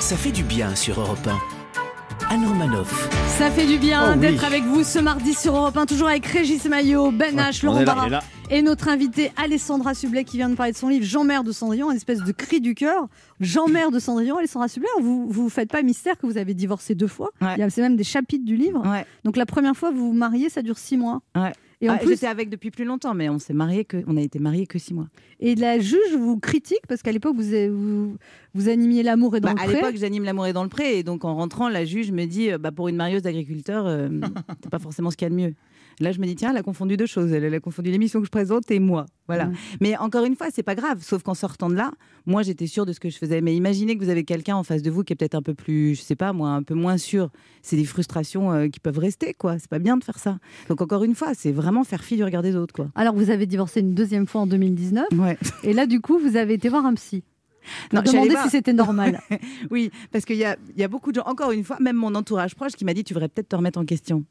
Ça 0.00 0.16
fait 0.16 0.30
du 0.30 0.42
bien 0.42 0.76
sur 0.76 1.00
Europe 1.00 1.26
1. 1.26 1.55
Anne 2.30 2.44
Romanoff. 2.44 3.08
Ça 3.38 3.50
fait 3.50 3.66
du 3.66 3.78
bien 3.78 4.02
Oh 4.04 4.10
oui. 4.14 4.20
d'être 4.20 4.44
avec 4.44 4.64
vous 4.64 4.82
ce 4.82 4.98
mardi 4.98 5.32
sur 5.34 5.54
Europe 5.56 5.76
1, 5.76 5.86
toujours 5.86 6.08
avec 6.08 6.26
Régis 6.26 6.64
Maillot, 6.66 7.10
Ben 7.12 7.36
H, 7.36 7.64
Laurent 7.64 7.84
Barra 7.84 8.08
là. 8.08 8.22
et 8.50 8.62
notre 8.62 8.88
invité 8.88 9.30
Alessandra 9.36 9.94
Sublet 9.94 10.24
qui 10.24 10.36
vient 10.36 10.48
de 10.48 10.54
parler 10.54 10.72
de 10.72 10.76
son 10.76 10.88
livre 10.88 11.04
Jean-Mère 11.04 11.44
de 11.44 11.52
Cendrillon, 11.52 11.90
une 11.90 11.96
espèce 11.96 12.22
de 12.22 12.32
cri 12.32 12.60
du 12.60 12.74
cœur. 12.74 13.06
Jean-Mère 13.40 13.90
de 13.90 13.98
Cendrillon, 13.98 14.38
Alessandra 14.38 14.68
Sublet, 14.68 14.88
vous 15.00 15.26
vous 15.28 15.48
faites 15.48 15.70
pas 15.70 15.82
mystère 15.82 16.18
que 16.18 16.26
vous 16.26 16.38
avez 16.38 16.54
divorcé 16.54 16.94
deux 16.94 17.06
fois. 17.08 17.30
Il 17.40 17.58
y 17.58 17.62
a 17.62 17.70
c'est 17.70 17.82
même 17.82 17.96
des 17.96 18.04
chapitres 18.04 18.44
du 18.44 18.56
livre. 18.56 18.82
Donc 19.24 19.36
la 19.36 19.46
première 19.46 19.76
fois 19.76 19.90
vous 19.90 20.08
vous 20.08 20.12
mariez, 20.12 20.48
ça 20.48 20.62
dure 20.62 20.78
six 20.78 20.96
mois. 20.96 21.20
Et 21.82 21.90
en 21.90 21.94
Ah, 21.94 21.98
plus, 21.98 22.10
J'étais 22.14 22.26
avec 22.26 22.48
depuis 22.48 22.70
plus 22.70 22.84
longtemps, 22.86 23.12
mais 23.12 23.28
on 23.28 23.38
s'est 23.38 23.52
marié 23.52 23.84
que, 23.84 23.98
on 24.06 24.16
a 24.16 24.20
été 24.22 24.38
mariés 24.38 24.66
que 24.66 24.78
six 24.78 24.94
mois. 24.94 25.08
et 25.40 25.54
la 25.56 25.78
juge 25.78 26.14
vous 26.18 26.38
critique 26.38 26.80
parce 26.88 27.02
qu'à 27.02 27.12
l'époque 27.12 27.36
vous, 27.36 27.42
vous, 27.70 28.16
vous 28.54 28.68
animiez 28.70 29.02
l'amour 29.02 29.36
et 29.36 29.40
dans 29.40 29.48
Bah, 29.48 29.54
le 29.56 29.60
à 29.60 29.64
pré. 29.64 29.74
l'époque, 29.74 29.96
j'anime 29.96 30.24
l'amour 30.24 30.46
est 30.46 30.54
dans 30.54 30.62
le 30.62 30.70
pré, 30.70 30.98
et 30.98 31.02
donc 31.02 31.24
en 31.26 31.34
rentrant, 31.34 31.68
la 31.68 31.84
juge 31.84 32.12
me 32.12 32.24
dit, 32.24 32.50
euh, 32.50 32.56
bah, 32.58 32.72
pour 32.72 32.88
une 32.88 32.96
marieuse 32.96 33.20
d'agriculteur, 33.22 33.84
euh, 33.86 34.08
c'est 34.62 34.70
pas 34.70 34.78
forcément 34.78 35.10
ce 35.10 35.16
qu'il 35.18 35.26
y 35.26 35.30
a 35.30 35.30
de 35.30 35.34
mieux. 35.34 35.54
Là, 36.00 36.12
je 36.12 36.20
me 36.20 36.26
dis, 36.26 36.36
tiens, 36.36 36.50
elle 36.50 36.58
a 36.58 36.62
confondu 36.62 36.96
deux 36.96 37.06
choses. 37.06 37.32
Elle, 37.32 37.44
elle 37.44 37.54
a 37.54 37.60
confondu 37.60 37.90
l'émission 37.90 38.20
que 38.20 38.26
je 38.26 38.30
présente 38.30 38.70
et 38.70 38.78
moi. 38.78 39.06
Voilà. 39.26 39.46
Ouais. 39.46 39.54
Mais 39.80 39.96
encore 39.96 40.24
une 40.24 40.36
fois, 40.36 40.48
c'est 40.52 40.62
pas 40.62 40.74
grave. 40.74 41.02
Sauf 41.02 41.22
qu'en 41.22 41.34
sortant 41.34 41.70
de 41.70 41.74
là, 41.74 41.90
moi, 42.26 42.42
j'étais 42.42 42.66
sûre 42.66 42.84
de 42.84 42.92
ce 42.92 43.00
que 43.00 43.08
je 43.08 43.16
faisais. 43.16 43.40
Mais 43.40 43.56
imaginez 43.56 43.96
que 43.96 44.04
vous 44.04 44.10
avez 44.10 44.24
quelqu'un 44.24 44.56
en 44.56 44.62
face 44.62 44.82
de 44.82 44.90
vous 44.90 45.04
qui 45.04 45.14
est 45.14 45.16
peut-être 45.16 45.34
un 45.34 45.42
peu 45.42 45.54
plus, 45.54 45.94
je 45.94 46.02
sais 46.02 46.16
pas, 46.16 46.32
moi, 46.32 46.50
un 46.50 46.62
peu 46.62 46.74
moins 46.74 46.98
sûr. 46.98 47.30
C'est 47.62 47.76
des 47.76 47.84
frustrations 47.84 48.52
euh, 48.52 48.68
qui 48.68 48.78
peuvent 48.78 48.98
rester, 48.98 49.32
quoi. 49.32 49.58
C'est 49.58 49.70
pas 49.70 49.78
bien 49.78 49.96
de 49.96 50.04
faire 50.04 50.18
ça. 50.18 50.38
Donc, 50.68 50.82
encore 50.82 51.02
une 51.02 51.14
fois, 51.14 51.32
c'est 51.34 51.52
vraiment 51.52 51.82
faire 51.82 52.04
fi 52.04 52.16
du 52.16 52.24
regard 52.24 52.42
des 52.42 52.56
autres, 52.56 52.74
quoi. 52.74 52.88
Alors, 52.94 53.14
vous 53.14 53.30
avez 53.30 53.46
divorcé 53.46 53.80
une 53.80 53.94
deuxième 53.94 54.26
fois 54.26 54.42
en 54.42 54.46
2019. 54.46 55.06
Ouais. 55.14 55.38
Et 55.62 55.72
là, 55.72 55.86
du 55.86 56.00
coup, 56.00 56.18
vous 56.18 56.36
avez 56.36 56.54
été 56.54 56.68
voir 56.68 56.84
un 56.84 56.94
psy. 56.94 57.24
Non, 57.92 58.02
demander 58.02 58.30
voir. 58.30 58.44
si 58.44 58.50
c'était 58.50 58.72
normal. 58.72 59.20
oui, 59.70 59.90
parce 60.12 60.24
qu'il 60.24 60.36
y 60.36 60.44
a, 60.44 60.56
il 60.74 60.80
y 60.80 60.84
a 60.84 60.88
beaucoup 60.88 61.10
de 61.10 61.16
gens, 61.16 61.26
encore 61.26 61.50
une 61.50 61.64
fois, 61.64 61.78
même 61.80 61.96
mon 61.96 62.14
entourage 62.14 62.54
proche 62.54 62.72
qui 62.72 62.84
m'a 62.84 62.94
dit 62.94 63.04
tu 63.04 63.14
devrais 63.14 63.28
peut-être 63.28 63.48
te 63.48 63.56
remettre 63.56 63.78
en 63.78 63.84
question. 63.84 64.24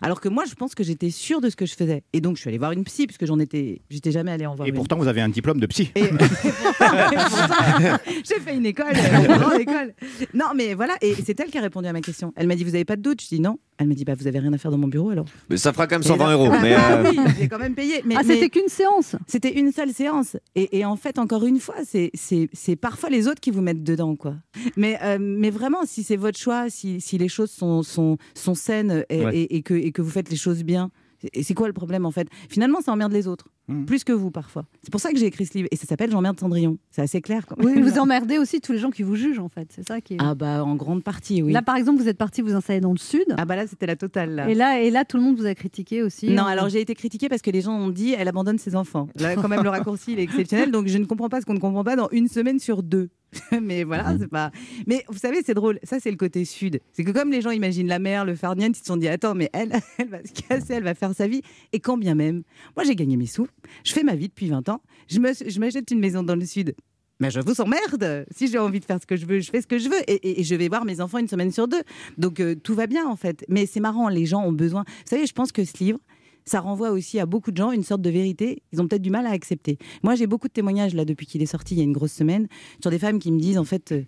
Alors 0.00 0.20
que 0.20 0.28
moi, 0.28 0.44
je 0.48 0.54
pense 0.54 0.74
que 0.74 0.82
j'étais 0.84 1.10
sûre 1.10 1.40
de 1.40 1.50
ce 1.50 1.56
que 1.56 1.66
je 1.66 1.74
faisais. 1.74 2.02
Et 2.12 2.20
donc, 2.20 2.36
je 2.36 2.40
suis 2.42 2.48
allée 2.48 2.58
voir 2.58 2.72
une 2.72 2.84
psy, 2.84 3.06
parce 3.06 3.18
que 3.18 3.26
j'en 3.26 3.38
étais, 3.38 3.82
j'étais 3.90 4.10
jamais 4.12 4.30
allée 4.32 4.46
en 4.46 4.54
voir 4.54 4.66
Et 4.66 4.70
une. 4.70 4.76
pourtant, 4.76 4.96
vous 4.96 5.08
avez 5.08 5.20
un 5.20 5.28
diplôme 5.28 5.60
de 5.60 5.66
psy. 5.66 5.90
J'ai 8.24 8.40
fait 8.40 8.54
une 8.56 8.66
école, 8.66 8.92
une 9.28 9.36
grande 9.38 9.60
école. 9.60 9.94
Non, 10.34 10.46
mais 10.54 10.74
voilà, 10.74 10.94
et 11.00 11.14
c'est 11.24 11.38
elle 11.40 11.50
qui 11.50 11.58
a 11.58 11.62
répondu 11.62 11.88
à 11.88 11.92
ma 11.92 12.00
question. 12.00 12.32
Elle 12.36 12.46
m'a 12.46 12.54
dit, 12.54 12.64
vous 12.64 12.74
avez 12.74 12.84
pas 12.84 12.96
de 12.96 13.02
doute? 13.02 13.20
Je 13.22 13.28
dis 13.28 13.40
non. 13.40 13.58
Elle 13.78 13.88
m'a 13.88 13.94
dit, 13.94 14.04
bah, 14.04 14.14
vous 14.16 14.26
avez 14.28 14.38
rien 14.38 14.52
à 14.52 14.58
faire 14.58 14.70
dans 14.70 14.78
mon 14.78 14.86
bureau 14.86 15.10
alors. 15.10 15.24
Mais 15.50 15.56
ça 15.56 15.72
fera 15.72 15.86
quand 15.88 15.96
même 15.96 16.02
Et 16.02 16.06
120 16.08 16.26
là- 16.26 16.32
euros. 16.34 16.48
Ah, 16.52 16.58
Mais, 16.62 16.74
bah 16.74 16.98
euh, 16.98 17.10
oui, 17.10 17.18
j'ai 17.40 17.48
quand 17.48 17.58
même 17.58 17.74
payé. 17.74 18.02
Mais, 18.04 18.14
ah, 18.16 18.22
mais- 18.24 18.34
c'était 18.34 18.48
qu'une 18.50 18.68
séance? 18.68 19.16
C'était 19.26 19.58
une 19.58 19.72
seule 19.72 19.90
séance. 19.92 20.36
Et, 20.54 20.78
et 20.78 20.84
en 20.84 20.94
fait, 20.96 21.18
encore 21.18 21.44
une 21.44 21.58
fois, 21.58 21.74
c'est- 21.84 22.10
c'est 22.14 22.48
c'est 22.52 22.76
parfois 22.76 23.08
les 23.10 23.26
autres 23.28 23.40
qui 23.40 23.50
vous 23.50 23.62
mettent 23.62 23.82
dedans. 23.82 24.14
quoi. 24.14 24.34
Mais, 24.76 24.98
euh, 25.02 25.16
mais 25.20 25.50
vraiment, 25.50 25.80
si 25.84 26.04
c'est 26.04 26.16
votre 26.16 26.38
choix, 26.38 26.66
si, 26.70 27.00
si 27.00 27.18
les 27.18 27.28
choses 27.28 27.50
sont, 27.50 27.82
sont, 27.82 28.18
sont 28.34 28.54
saines 28.54 29.04
et, 29.08 29.24
Ouais. 29.24 29.36
et- 29.38 29.56
et 29.70 29.92
que, 29.92 30.02
vous 30.02 30.10
faites 30.10 30.30
les 30.30 30.36
choses 30.36 30.64
bien, 30.64 30.90
et 31.32 31.42
c'est 31.42 31.54
quoi 31.54 31.68
le 31.68 31.72
problème 31.72 32.04
en 32.04 32.10
fait? 32.10 32.28
Finalement, 32.48 32.80
ça 32.80 32.92
emmerde 32.92 33.12
les 33.12 33.28
autres, 33.28 33.48
Mhm. 33.72 33.86
plus 33.86 34.04
que 34.04 34.12
vous 34.12 34.30
parfois. 34.30 34.64
C'est 34.82 34.90
pour 34.90 35.00
ça 35.00 35.12
que 35.12 35.18
j'ai 35.18 35.26
écrit 35.26 35.46
ce 35.46 35.54
livre. 35.54 35.68
Et 35.70 35.76
ça 35.76 35.86
s'appelle 35.86 36.10
J'emmerde 36.10 36.38
Cendrillon. 36.38 36.78
C'est 36.90 37.02
assez 37.02 37.20
clair 37.20 37.46
quand 37.46 37.56
Oui, 37.58 37.74
même. 37.74 37.84
vous 37.84 37.98
emmerdez 37.98 38.38
aussi 38.38 38.60
tous 38.60 38.72
les 38.72 38.78
gens 38.78 38.90
qui 38.90 39.02
vous 39.02 39.16
jugent, 39.16 39.38
en 39.38 39.48
fait. 39.48 39.68
C'est 39.74 39.86
ça 39.86 40.00
qui 40.00 40.14
est. 40.14 40.18
Ah 40.20 40.34
bah 40.34 40.64
en 40.64 40.74
grande 40.76 41.02
partie, 41.02 41.42
oui. 41.42 41.52
Là, 41.52 41.62
par 41.62 41.76
exemple, 41.76 42.00
vous 42.00 42.08
êtes 42.08 42.18
parti 42.18 42.42
vous 42.42 42.54
installer 42.54 42.80
dans 42.80 42.92
le 42.92 42.98
sud. 42.98 43.24
Ah 43.36 43.44
bah 43.44 43.56
là, 43.56 43.66
c'était 43.66 43.86
la 43.86 43.96
totale. 43.96 44.34
Là. 44.34 44.48
Et 44.50 44.54
là, 44.54 44.80
et 44.80 44.90
là, 44.90 45.04
tout 45.04 45.16
le 45.16 45.22
monde 45.22 45.36
vous 45.36 45.46
a 45.46 45.54
critiqué 45.54 46.02
aussi. 46.02 46.30
Non, 46.30 46.42
hein. 46.44 46.46
alors 46.46 46.68
j'ai 46.68 46.80
été 46.80 46.94
critiquée 46.94 47.28
parce 47.28 47.42
que 47.42 47.50
les 47.50 47.60
gens 47.62 47.74
ont 47.78 47.88
dit 47.88 48.14
elle 48.16 48.28
abandonne 48.28 48.58
ses 48.58 48.76
enfants. 48.76 49.08
Là, 49.16 49.34
quand 49.36 49.48
même, 49.48 49.62
le 49.62 49.68
raccourci 49.70 50.12
il 50.12 50.18
est 50.20 50.24
exceptionnel. 50.24 50.70
Donc 50.70 50.86
je 50.88 50.98
ne 50.98 51.04
comprends 51.04 51.28
pas 51.28 51.40
ce 51.40 51.46
qu'on 51.46 51.54
ne 51.54 51.58
comprend 51.60 51.84
pas 51.84 51.96
dans 51.96 52.08
une 52.12 52.28
semaine 52.28 52.58
sur 52.58 52.82
deux. 52.82 53.08
Mais 53.62 53.84
voilà, 53.84 54.14
c'est 54.18 54.28
pas. 54.28 54.50
Mais 54.86 55.04
vous 55.08 55.16
savez, 55.18 55.38
c'est 55.44 55.54
drôle. 55.54 55.78
Ça, 55.84 55.98
c'est 56.00 56.10
le 56.10 56.18
côté 56.18 56.44
sud. 56.44 56.80
C'est 56.92 57.02
que 57.02 57.12
comme 57.12 57.30
les 57.30 57.40
gens 57.40 57.50
imaginent 57.50 57.88
la 57.88 57.98
mère, 57.98 58.24
le 58.26 58.34
farnienne, 58.34 58.72
ils 58.74 58.78
se 58.78 58.84
sont 58.84 58.98
dit 58.98 59.08
attends, 59.08 59.34
mais 59.34 59.48
elle, 59.54 59.72
elle 59.98 60.08
va 60.08 60.18
se 60.22 60.32
casser, 60.32 60.74
elle 60.74 60.84
va 60.84 60.94
faire 60.94 61.14
sa 61.14 61.26
vie. 61.26 61.40
Et 61.72 61.80
quand 61.80 61.96
bien 61.96 62.14
même, 62.14 62.42
moi 62.76 62.84
j'ai 62.84 62.94
gagné 62.94 63.16
mes 63.16 63.24
sous, 63.26 63.46
je 63.84 63.92
fais 63.92 64.02
ma 64.02 64.14
vie 64.14 64.28
depuis 64.28 64.48
20 64.48 64.68
ans, 64.68 64.80
je 65.08 65.18
m'achète 65.58 65.90
une 65.90 65.98
maison 66.00 66.22
dans 66.22 66.36
le 66.36 66.44
sud. 66.46 66.74
Mais 67.20 67.30
je 67.30 67.38
vous 67.40 67.60
emmerde. 67.60 68.26
Si 68.34 68.48
j'ai 68.48 68.58
envie 68.58 68.80
de 68.80 68.84
faire 68.84 68.98
ce 69.00 69.06
que 69.06 69.14
je 69.16 69.26
veux, 69.26 69.38
je 69.38 69.50
fais 69.50 69.60
ce 69.60 69.66
que 69.68 69.78
je 69.78 69.88
veux. 69.88 70.00
Et, 70.10 70.14
et- 70.14 70.40
et 70.40 70.44
je 70.44 70.54
vais 70.56 70.66
voir 70.68 70.84
mes 70.84 71.00
enfants 71.00 71.18
une 71.18 71.28
semaine 71.28 71.52
sur 71.52 71.68
deux. 71.68 71.82
Donc 72.18 72.40
euh, 72.40 72.56
tout 72.56 72.74
va 72.74 72.88
bien 72.88 73.06
en 73.06 73.14
fait. 73.14 73.44
Mais 73.48 73.66
c'est 73.66 73.78
marrant, 73.80 74.08
les 74.08 74.26
gens 74.26 74.42
ont 74.44 74.50
besoin. 74.52 74.82
Vous 74.86 75.10
savez, 75.10 75.26
je 75.26 75.32
pense 75.32 75.52
que 75.52 75.64
ce 75.64 75.72
livre, 75.84 76.00
ça 76.44 76.58
renvoie 76.58 76.90
aussi 76.90 77.20
à 77.20 77.26
beaucoup 77.26 77.52
de 77.52 77.56
gens 77.58 77.70
une 77.70 77.84
sorte 77.84 78.02
de 78.02 78.10
vérité. 78.10 78.62
Ils 78.72 78.80
ont 78.80 78.88
peut-être 78.88 79.02
du 79.02 79.10
mal 79.10 79.26
à 79.26 79.30
accepter. 79.30 79.78
Moi, 80.02 80.16
j'ai 80.16 80.26
beaucoup 80.26 80.48
de 80.48 80.52
témoignages 80.52 80.94
là 80.94 81.04
depuis 81.04 81.26
qu'il 81.26 81.40
est 81.42 81.46
sorti 81.46 81.74
il 81.74 81.78
y 81.78 81.80
a 81.82 81.84
une 81.84 81.92
grosse 81.92 82.12
semaine 82.12 82.48
sur 82.80 82.90
des 82.90 82.98
femmes 82.98 83.20
qui 83.20 83.30
me 83.30 83.38
disent 83.38 83.58
en 83.58 83.64
fait. 83.64 83.92
euh, 83.92 84.02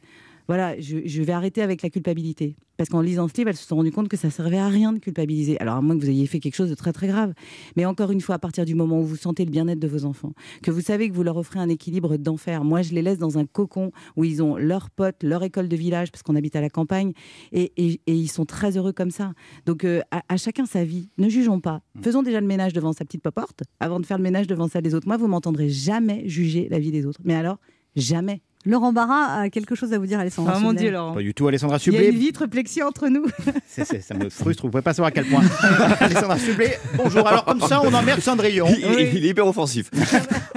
voilà, 0.48 0.78
je, 0.80 0.98
je 1.04 1.22
vais 1.22 1.32
arrêter 1.32 1.62
avec 1.62 1.82
la 1.82 1.90
culpabilité. 1.90 2.56
Parce 2.76 2.90
qu'en 2.90 3.00
lisant 3.00 3.28
ce 3.28 3.34
livre, 3.36 3.50
elles 3.50 3.56
se 3.56 3.66
sont 3.68 3.76
rendues 3.76 3.92
compte 3.92 4.08
que 4.08 4.16
ça 4.16 4.30
servait 4.30 4.58
à 4.58 4.66
rien 4.68 4.92
de 4.92 4.98
culpabiliser. 4.98 5.60
Alors, 5.60 5.76
à 5.76 5.80
moins 5.80 5.96
que 5.96 6.02
vous 6.02 6.10
ayez 6.10 6.26
fait 6.26 6.40
quelque 6.40 6.56
chose 6.56 6.70
de 6.70 6.74
très 6.74 6.92
très 6.92 7.06
grave. 7.06 7.32
Mais 7.76 7.84
encore 7.84 8.10
une 8.10 8.20
fois, 8.20 8.34
à 8.34 8.38
partir 8.40 8.64
du 8.64 8.74
moment 8.74 8.98
où 9.00 9.04
vous 9.04 9.14
sentez 9.14 9.44
le 9.44 9.52
bien-être 9.52 9.78
de 9.78 9.86
vos 9.86 10.04
enfants, 10.04 10.32
que 10.60 10.72
vous 10.72 10.80
savez 10.80 11.08
que 11.08 11.14
vous 11.14 11.22
leur 11.22 11.36
offrez 11.36 11.60
un 11.60 11.68
équilibre 11.68 12.16
d'enfer, 12.16 12.64
moi 12.64 12.82
je 12.82 12.92
les 12.92 13.00
laisse 13.02 13.18
dans 13.18 13.38
un 13.38 13.46
cocon 13.46 13.92
où 14.16 14.24
ils 14.24 14.42
ont 14.42 14.56
leurs 14.56 14.90
potes, 14.90 15.22
leur 15.22 15.44
école 15.44 15.68
de 15.68 15.76
village, 15.76 16.10
parce 16.10 16.24
qu'on 16.24 16.34
habite 16.34 16.56
à 16.56 16.60
la 16.60 16.68
campagne, 16.68 17.12
et, 17.52 17.72
et- 17.76 18.00
et 18.08 18.14
ils 18.14 18.28
sont 18.28 18.44
très 18.44 18.76
heureux 18.76 18.92
comme 18.92 19.12
ça. 19.12 19.34
Donc, 19.66 19.84
euh, 19.84 20.00
à, 20.10 20.22
à 20.28 20.36
chacun 20.36 20.66
sa 20.66 20.82
vie. 20.84 21.08
Ne 21.16 21.28
jugeons 21.28 21.60
pas. 21.60 21.80
Faisons 22.02 22.22
déjà 22.24 22.40
le 22.40 22.46
ménage 22.48 22.72
devant 22.72 22.92
sa 22.92 23.04
petite 23.04 23.22
porte 23.30 23.62
avant 23.78 24.00
de 24.00 24.04
faire 24.06 24.18
le 24.18 24.24
ménage 24.24 24.48
devant 24.48 24.66
celle 24.66 24.82
des 24.82 24.94
autres. 24.96 25.06
Moi, 25.06 25.16
vous 25.16 25.28
m'entendrez 25.28 25.68
jamais 25.68 26.28
juger 26.28 26.66
la 26.70 26.80
vie 26.80 26.90
des 26.90 27.06
autres. 27.06 27.20
Mais 27.24 27.34
alors, 27.34 27.58
jamais. 27.94 28.42
Laurent 28.66 28.92
Barra 28.92 29.40
a 29.42 29.50
quelque 29.50 29.74
chose 29.74 29.92
à 29.92 29.98
vous 29.98 30.06
dire, 30.06 30.18
Alessandra. 30.18 30.54
Oh 30.56 30.60
mon 30.60 30.68
Sublet. 30.70 30.82
Dieu, 30.84 30.90
Laurent. 30.92 31.12
Pas 31.12 31.20
du 31.20 31.34
tout, 31.34 31.46
Alessandra 31.48 31.76
Il 31.86 31.92
y 31.92 31.96
a 31.96 32.00
une 32.00 32.04
Sublet. 32.06 32.18
vitre 32.18 32.46
plexi 32.46 32.82
entre 32.82 33.08
nous. 33.08 33.26
Ça 33.68 34.14
me 34.14 34.30
frustre, 34.30 34.62
vous 34.64 34.70
pouvez 34.70 34.82
pas 34.82 34.94
savoir 34.94 35.08
à 35.08 35.10
quel 35.10 35.26
point. 35.26 35.42
Alessandra 36.00 36.38
Sublet, 36.38 36.78
bonjour. 36.96 37.26
Alors, 37.28 37.44
comme 37.44 37.60
ça, 37.60 37.82
on 37.82 37.92
emmerde 37.92 38.20
Cendrillon. 38.20 38.66
il, 38.70 38.78
il- 39.00 39.14
il 39.18 39.26
est 39.26 39.28
hyper 39.30 39.46
offensif. 39.46 39.90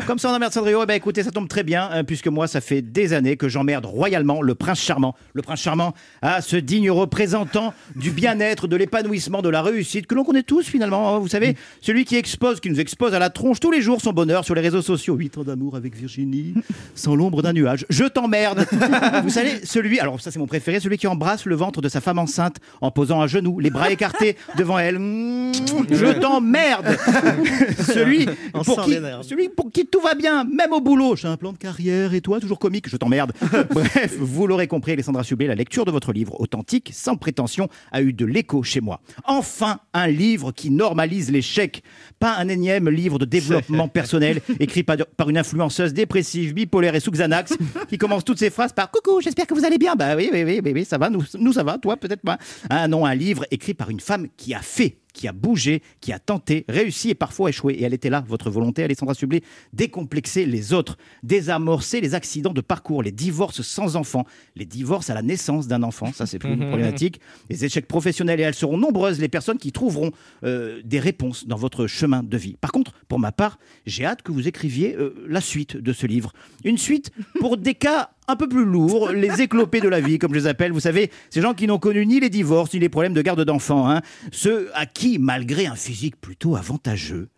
Comme 0.08 0.20
ça, 0.20 0.30
on 0.32 0.36
emmerde 0.36 0.54
Cendrillon. 0.54 0.80
Eh 0.84 0.86
ben, 0.86 0.94
écoutez, 0.94 1.22
ça 1.22 1.32
tombe 1.32 1.50
très 1.50 1.64
bien, 1.64 1.90
hein, 1.92 2.06
puisque 2.06 2.28
moi, 2.30 2.48
ça 2.48 2.62
fait 2.62 2.82
des 2.82 3.12
années 3.12 3.36
que 3.36 3.50
j'emmerde 3.50 3.86
royalement 3.86 4.42
le 4.42 4.56
prince 4.56 4.80
charmant. 4.80 5.16
Le 5.34 5.42
prince 5.42 5.60
charmant, 5.60 5.94
ah, 6.22 6.40
ce 6.42 6.56
digne 6.56 6.90
représentant 6.90 7.74
du 7.98 8.12
bien-être, 8.12 8.68
de 8.68 8.78
l'épanouissement, 8.78 9.42
de 9.42 9.50
la 9.50 9.62
réussite, 9.62 10.08
que 10.08 10.16
l'on 10.16 10.24
connaît 10.24 10.44
tous 10.44 10.66
finalement. 10.66 11.14
hein. 11.16 11.20
vous 11.20 11.28
savez, 11.28 11.58
celui 11.82 12.06
qui 12.06 12.16
expose, 12.16 12.62
qui 12.62 12.70
nous 12.70 12.80
expose 12.80 13.14
à 13.14 13.20
la 13.20 13.30
tronche 13.30 13.60
tous 13.60 13.70
les 13.72 13.82
jours 13.82 14.00
son 14.00 14.14
bonheur 14.14 14.46
sur 14.46 14.56
les 14.56 14.62
réseaux 14.62 14.82
sociaux. 14.82 15.16
Huit 15.16 15.38
ans 15.38 15.44
d'amour 15.44 15.76
avec 15.76 15.94
Virginie, 15.98 16.54
sans 16.96 17.14
l'ombre 17.16 17.42
d'un 17.42 17.52
nuage. 17.52 17.86
Je 17.98 18.04
t'emmerde. 18.04 18.68
vous 19.24 19.30
savez, 19.32 19.66
celui, 19.66 20.00
alors 20.00 20.22
ça 20.22 20.30
c'est 20.30 20.38
mon 20.38 20.46
préféré, 20.46 20.80
celui 20.80 21.00
qui 21.00 21.08
embrasse 21.08 21.46
le 21.46 21.56
ventre 21.56 21.82
de 21.82 21.90
sa 21.90 22.00
femme 22.00 22.20
enceinte 22.20 22.58
en 22.80 22.92
posant 22.92 23.22
à 23.22 23.28
genoux, 23.28 23.60
les 23.60 23.72
bras 23.72 23.90
écartés 23.90 24.38
devant 24.58 24.78
elle. 24.78 25.00
Mmh, 25.00 25.54
je 25.90 26.20
t'emmerde. 26.20 26.96
celui 27.92 28.28
pour 28.54 28.84
qui, 28.84 28.94
énerve. 28.94 29.24
celui 29.24 29.50
pour 29.50 29.72
qui 29.72 29.88
tout 29.88 30.00
va 30.00 30.14
bien, 30.14 30.44
même 30.44 30.74
au 30.74 30.80
boulot. 30.80 31.16
J'ai 31.16 31.28
un 31.28 31.38
plan 31.38 31.54
de 31.54 31.58
carrière 31.58 32.14
et 32.14 32.22
toi, 32.22 32.40
toujours 32.40 32.60
comique, 32.60 32.88
je 32.88 32.98
t'emmerde. 32.98 33.32
Bref, 33.72 34.16
vous 34.20 34.46
l'aurez 34.46 34.68
compris, 34.68 34.92
Alessandra 34.92 35.24
Sublet, 35.24 35.48
la 35.48 35.56
lecture 35.56 35.86
de 35.86 35.92
votre 35.92 36.14
livre 36.14 36.40
authentique, 36.40 36.92
sans 36.94 37.16
prétention, 37.16 37.68
a 37.92 38.04
eu 38.04 38.14
de 38.14 38.26
l'écho 38.26 38.62
chez 38.62 38.80
moi. 38.80 39.02
Enfin, 39.26 39.80
un 39.96 40.06
livre 40.06 40.52
qui 40.52 40.70
normalise 40.70 41.32
l'échec. 41.32 41.82
Pas 42.20 42.36
un 42.38 42.48
énième 42.48 42.90
livre 42.90 43.18
de 43.18 43.26
développement 43.26 43.88
personnel 43.88 44.42
écrit 44.60 44.84
par, 44.84 44.98
par 45.18 45.30
une 45.30 45.38
influenceuse 45.40 45.94
dépressive, 45.94 46.54
bipolaire 46.54 46.94
et 46.94 47.00
sous 47.00 47.12
Xanax 47.12 47.58
qui 47.90 47.98
commence 47.98 48.24
toutes 48.24 48.40
ses 48.40 48.50
phrases 48.50 48.74
par 48.74 48.92
Coucou, 48.92 49.22
j'espère 49.22 49.48
que 49.48 49.54
vous 49.54 49.66
allez 49.66 49.78
bien. 49.78 49.96
Bah 49.96 50.16
oui, 50.16 50.30
oui, 50.32 50.44
oui, 50.44 50.62
oui, 50.64 50.86
ça 50.86 50.98
va, 50.98 51.10
nous, 51.10 51.24
nous 51.40 51.54
ça 51.54 51.64
va, 51.64 51.78
toi 51.78 51.98
peut-être 51.98 52.22
pas. 52.22 52.38
Ah 52.70 52.88
non, 52.88 53.06
un 53.06 53.16
livre 53.16 53.46
écrit 53.52 53.74
par 53.74 53.90
une 53.90 54.00
femme 54.00 54.28
qui 54.38 54.54
a 54.54 54.60
fait 54.60 54.98
qui 55.18 55.28
a 55.28 55.34
bougé, 55.34 55.82
qui 56.00 56.14
a 56.14 56.20
tenté, 56.20 56.64
réussi 56.70 57.10
et 57.10 57.16
parfois 57.16 57.50
échoué. 57.50 57.74
Et 57.74 57.84
elle 57.84 57.94
était 57.94 58.10
là, 58.10 58.24
votre 58.28 58.50
volonté, 58.50 58.84
Alessandra 58.84 59.16
Sublet, 59.16 59.42
décomplexer 59.74 60.46
les 60.46 60.74
autres, 60.74 60.98
désamorcer 61.24 62.00
les 62.00 62.14
accidents 62.16 62.54
de 62.54 62.62
parcours, 62.62 63.02
les 63.02 63.12
divorces 63.12 63.64
sans 63.64 63.96
enfants, 63.96 64.26
les 64.56 64.66
divorces 64.66 65.10
à 65.10 65.16
la 65.16 65.24
naissance 65.24 65.68
d'un 65.68 65.84
enfant, 65.84 66.14
ça 66.14 66.26
c'est 66.26 66.40
plus 66.40 66.54
une 66.54 66.68
problématique, 66.68 67.20
les 67.50 67.66
échecs 67.66 67.88
professionnels. 67.88 68.40
Et 68.40 68.44
elles 68.44 68.54
seront 68.54 68.78
nombreuses 68.78 69.20
les 69.20 69.28
personnes 69.28 69.58
qui 69.58 69.72
trouveront 69.72 70.12
euh, 70.44 70.82
des 70.86 71.00
réponses 71.00 71.48
dans 71.48 71.58
votre 71.58 71.88
chemin 71.88 72.22
de 72.24 72.38
vie. 72.38 72.56
Par 72.62 72.72
contre, 72.72 72.94
pour 73.08 73.20
ma 73.20 73.32
part, 73.32 73.58
j'ai 73.86 74.06
hâte 74.06 74.22
que 74.22 74.32
vous 74.32 74.48
écriviez 74.48 74.96
euh, 74.96 75.26
la 75.28 75.42
suite 75.42 75.76
de 75.76 75.94
ce 75.94 76.06
livre. 76.06 76.32
Une 76.64 76.78
suite 76.78 77.12
pour 77.40 77.58
des 77.58 77.74
cas 77.74 78.12
un 78.28 78.36
peu 78.36 78.48
plus 78.48 78.66
lourds, 78.66 79.10
les 79.14 79.42
éclopés 79.42 79.80
de 79.80 79.90
la 79.90 80.02
vie, 80.02 80.20
comme 80.20 80.34
je 80.34 80.40
les 80.40 80.48
appelle. 80.48 80.72
Vous 80.72 80.80
savez, 80.80 81.12
ces 81.30 81.42
gens 81.42 81.54
qui 81.54 81.68
n'ont 81.68 81.80
connu 81.80 82.06
ni 82.06 82.20
les 82.20 82.30
divorces, 82.30 82.74
ni 82.74 82.80
les 82.80 82.90
problèmes 82.90 83.14
de 83.14 83.22
garde 83.22 83.44
d'enfants. 83.44 83.90
hein. 83.90 84.02
Ceux 84.32 84.70
à 84.74 84.86
qui, 84.86 85.18
malgré 85.20 85.66
un 85.68 85.76
physique 85.76 86.20
plutôt 86.20 86.56
avantageux, 86.56 87.30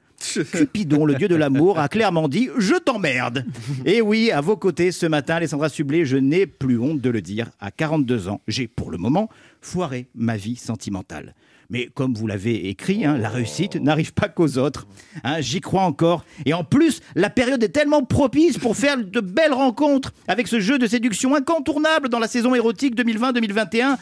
Cupidon, 0.51 1.05
le 1.05 1.15
dieu 1.15 1.29
de 1.29 1.35
l'amour, 1.35 1.79
a 1.79 1.87
clairement 1.87 2.27
dit 2.27 2.49
Je 2.57 2.75
t'emmerde. 2.75 3.45
Et 3.85 4.01
oui, 4.01 4.31
à 4.31 4.41
vos 4.41 4.57
côtés 4.57 4.91
ce 4.91 5.05
matin, 5.05 5.35
Alessandra 5.35 5.69
Sublet, 5.69 6.03
je 6.03 6.17
n'ai 6.17 6.45
plus 6.45 6.77
honte 6.77 6.99
de 6.99 7.09
le 7.09 7.21
dire. 7.21 7.49
À 7.61 7.71
42 7.71 8.27
ans, 8.27 8.41
j'ai 8.47 8.67
pour 8.67 8.91
le 8.91 8.97
moment 8.97 9.29
foiré 9.61 10.07
ma 10.15 10.35
vie 10.35 10.57
sentimentale. 10.57 11.35
Mais 11.71 11.87
comme 11.93 12.15
vous 12.15 12.25
l'avez 12.25 12.67
écrit, 12.67 13.05
hein, 13.05 13.15
la 13.19 13.29
réussite 13.29 13.75
n'arrive 13.75 14.11
pas 14.11 14.27
qu'aux 14.27 14.57
autres. 14.57 14.87
Hein, 15.23 15.39
J'y 15.39 15.61
crois 15.61 15.83
encore. 15.83 16.25
Et 16.47 16.53
en 16.55 16.63
plus, 16.63 16.99
la 17.13 17.29
période 17.29 17.61
est 17.63 17.69
tellement 17.69 18.03
propice 18.03 18.57
pour 18.57 18.75
faire 18.75 18.97
de 18.97 19.19
belles 19.19 19.53
rencontres 19.53 20.11
avec 20.27 20.47
ce 20.47 20.59
jeu 20.59 20.79
de 20.79 20.87
séduction 20.87 21.35
incontournable 21.35 22.09
dans 22.09 22.17
la 22.17 22.27
saison 22.27 22.55
érotique 22.55 22.95
2020-2021. 22.95 23.97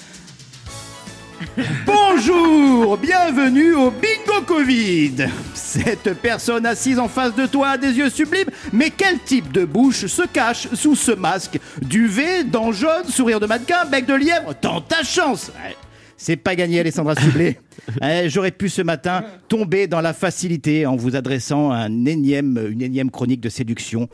Bonjour, 1.85 2.97
bienvenue 2.97 3.73
au 3.73 3.91
Bingo 3.91 4.41
Covid. 4.45 5.27
Cette 5.53 6.13
personne 6.21 6.65
assise 6.65 6.99
en 6.99 7.09
face 7.09 7.35
de 7.35 7.45
toi 7.47 7.71
a 7.71 7.77
des 7.77 7.91
yeux 7.91 8.09
sublimes, 8.09 8.49
mais 8.71 8.91
quel 8.91 9.19
type 9.19 9.51
de 9.51 9.65
bouche 9.65 10.05
se 10.05 10.23
cache 10.23 10.69
sous 10.73 10.95
ce 10.95 11.11
masque? 11.11 11.59
Duvet, 11.81 12.45
dents 12.45 12.71
jaunes, 12.71 13.09
sourire 13.09 13.41
de 13.41 13.45
mannequin, 13.45 13.85
bec 13.85 14.05
de 14.05 14.15
lièvre 14.15 14.55
Tant 14.59 14.79
ta 14.79 15.03
chance 15.03 15.51
C'est 16.19 16.35
pas 16.35 16.55
gagné, 16.55 16.79
Alessandra 16.79 17.15
Sublet. 17.15 17.59
Eh, 18.03 18.27
J'aurais 18.29 18.51
pu 18.51 18.69
ce 18.69 18.81
matin 18.81 19.23
tomber 19.47 19.87
dans 19.87 20.01
la 20.01 20.13
facilité 20.13 20.85
en 20.85 20.95
vous 20.95 21.15
adressant 21.15 21.71
un 21.71 22.05
énième, 22.05 22.59
une 22.69 22.81
énième 22.81 23.11
chronique 23.11 23.39
de 23.39 23.49
séduction. 23.49 24.09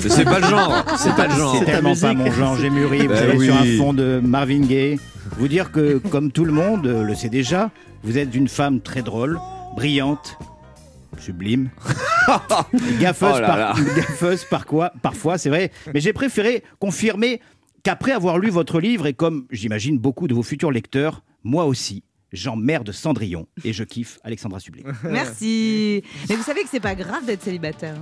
C'est 0.00 0.24
pas 0.24 0.40
le 0.40 0.46
genre. 0.46 0.84
C'est 0.98 1.14
pas 1.14 1.26
le 1.28 1.34
genre. 1.34 1.56
C'est 1.58 1.64
tellement 1.66 1.94
pas 1.94 2.12
mon 2.14 2.30
genre. 2.32 2.56
J'ai 2.56 2.70
mûri, 2.70 3.06
vous 3.06 3.08
Bah 3.08 3.20
oui. 3.36 3.46
sur 3.46 3.54
un 3.56 3.64
fond 3.78 3.92
de 3.92 4.20
Marvin 4.24 4.60
Gaye. 4.62 4.98
Vous 5.38 5.48
dire 5.48 5.70
que, 5.70 5.98
comme 5.98 6.32
tout 6.32 6.44
le 6.44 6.52
monde 6.52 6.86
euh, 6.86 7.02
le 7.04 7.14
sait 7.14 7.28
déjà, 7.28 7.70
vous 8.02 8.16
êtes 8.18 8.34
une 8.34 8.48
femme 8.48 8.80
très 8.80 9.02
drôle, 9.02 9.38
brillante, 9.76 10.38
sublime. 11.18 11.68
gaffeuse, 13.00 13.32
Oh 13.36 13.40
là 13.40 13.46
par- 13.46 13.56
là. 13.58 13.74
gaffeuse 13.96 14.44
par 14.44 14.66
quoi, 14.66 14.92
parfois, 15.02 15.36
c'est 15.38 15.48
vrai. 15.50 15.70
Mais 15.92 16.00
j'ai 16.00 16.12
préféré 16.12 16.62
confirmer 16.78 17.40
qu'après 17.86 18.10
avoir 18.10 18.38
lu 18.40 18.50
votre 18.50 18.80
livre, 18.80 19.06
et 19.06 19.14
comme 19.14 19.46
j'imagine 19.52 19.96
beaucoup 19.96 20.26
de 20.26 20.34
vos 20.34 20.42
futurs 20.42 20.72
lecteurs, 20.72 21.22
moi 21.44 21.66
aussi, 21.66 22.02
j'emmerde 22.32 22.90
Cendrillon 22.90 23.46
et 23.62 23.72
je 23.72 23.84
kiffe 23.84 24.18
Alexandra 24.24 24.58
Sublet. 24.58 24.82
Merci. 25.04 26.02
Mais 26.28 26.34
vous 26.34 26.42
savez 26.42 26.62
que 26.62 26.68
c'est 26.68 26.80
pas 26.80 26.96
grave 26.96 27.24
d'être 27.24 27.44
célibataire. 27.44 27.94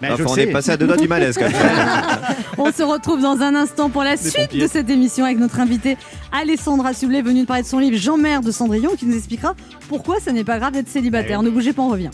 Ben, 0.00 0.12
Enfin, 0.12 0.22
je 0.24 0.28
on 0.28 0.34
sais. 0.34 0.42
est 0.44 0.52
passé 0.52 0.70
à 0.70 0.76
deux 0.76 0.86
doigts 0.86 0.96
du 0.96 1.08
malaise 1.08 1.36
quand 1.36 1.48
même. 1.50 1.54
On 2.58 2.70
se 2.72 2.82
retrouve 2.84 3.20
dans 3.22 3.40
un 3.40 3.54
instant 3.56 3.90
pour 3.90 4.02
la 4.04 4.16
Des 4.16 4.22
suite 4.30 4.46
pompiers. 4.48 4.60
de 4.62 4.66
cette 4.68 4.90
émission 4.90 5.24
avec 5.24 5.38
notre 5.38 5.58
invitée 5.60 5.96
Alessandra 6.32 6.94
Sublet, 6.94 7.22
venue 7.22 7.42
de 7.42 7.46
parler 7.46 7.62
de 7.62 7.68
son 7.68 7.78
livre 7.80 7.96
Jean-Mère 7.96 8.40
de 8.40 8.50
Cendrillon, 8.52 8.94
qui 8.96 9.06
nous 9.06 9.16
expliquera 9.16 9.54
pourquoi 9.88 10.20
ça 10.20 10.30
n'est 10.32 10.44
pas 10.44 10.58
grave 10.58 10.72
d'être 10.74 10.88
célibataire. 10.88 11.42
Ne 11.42 11.50
bougez 11.50 11.72
pas, 11.72 11.82
on 11.82 11.88
revient. 11.90 12.10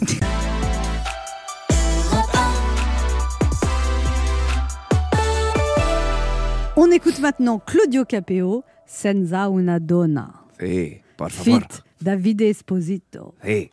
On 6.91 6.93
écoute 6.93 7.21
maintenant 7.21 7.61
Claudio 7.61 8.05
Capeo, 8.05 8.65
Senza 8.85 9.49
una 9.49 9.79
donna. 9.79 10.43
Eh, 10.59 11.01
por 11.17 11.31
favor. 11.31 11.61
Fit 11.61 11.85
Davide 12.01 12.49
Esposito. 12.51 13.37
Eh. 13.45 13.71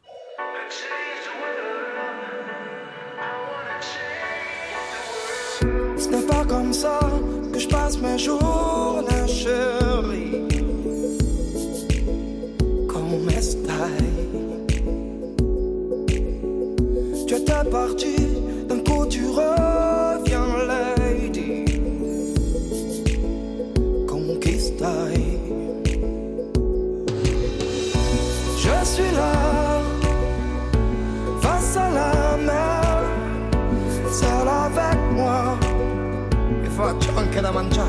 Mangiare. 37.57 37.87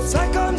C'est 0.00 0.30
comme 0.32 0.56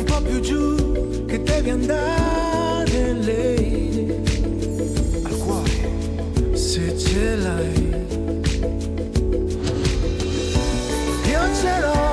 un 0.00 0.06
po' 0.06 0.22
più 0.22 0.40
giù 0.40 1.24
che 1.26 1.42
devi 1.42 1.70
andare, 1.70 3.12
lady. 3.20 4.22
Al 5.24 5.36
cuore, 5.38 6.56
se 6.56 6.96
ce 6.98 7.36
l'hai. 7.36 7.88
Io 11.32 11.42
ce 11.60 11.80
l'ho, 11.80 12.09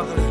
Soirée. 0.00 0.29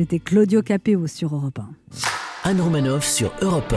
C'était 0.00 0.18
Claudio 0.18 0.62
Capeo 0.62 1.06
sur 1.06 1.34
Europe 1.34 1.58
1. 1.58 2.50
Anne 2.50 2.62
Romanoff 2.62 3.04
sur 3.04 3.34
Europe 3.42 3.74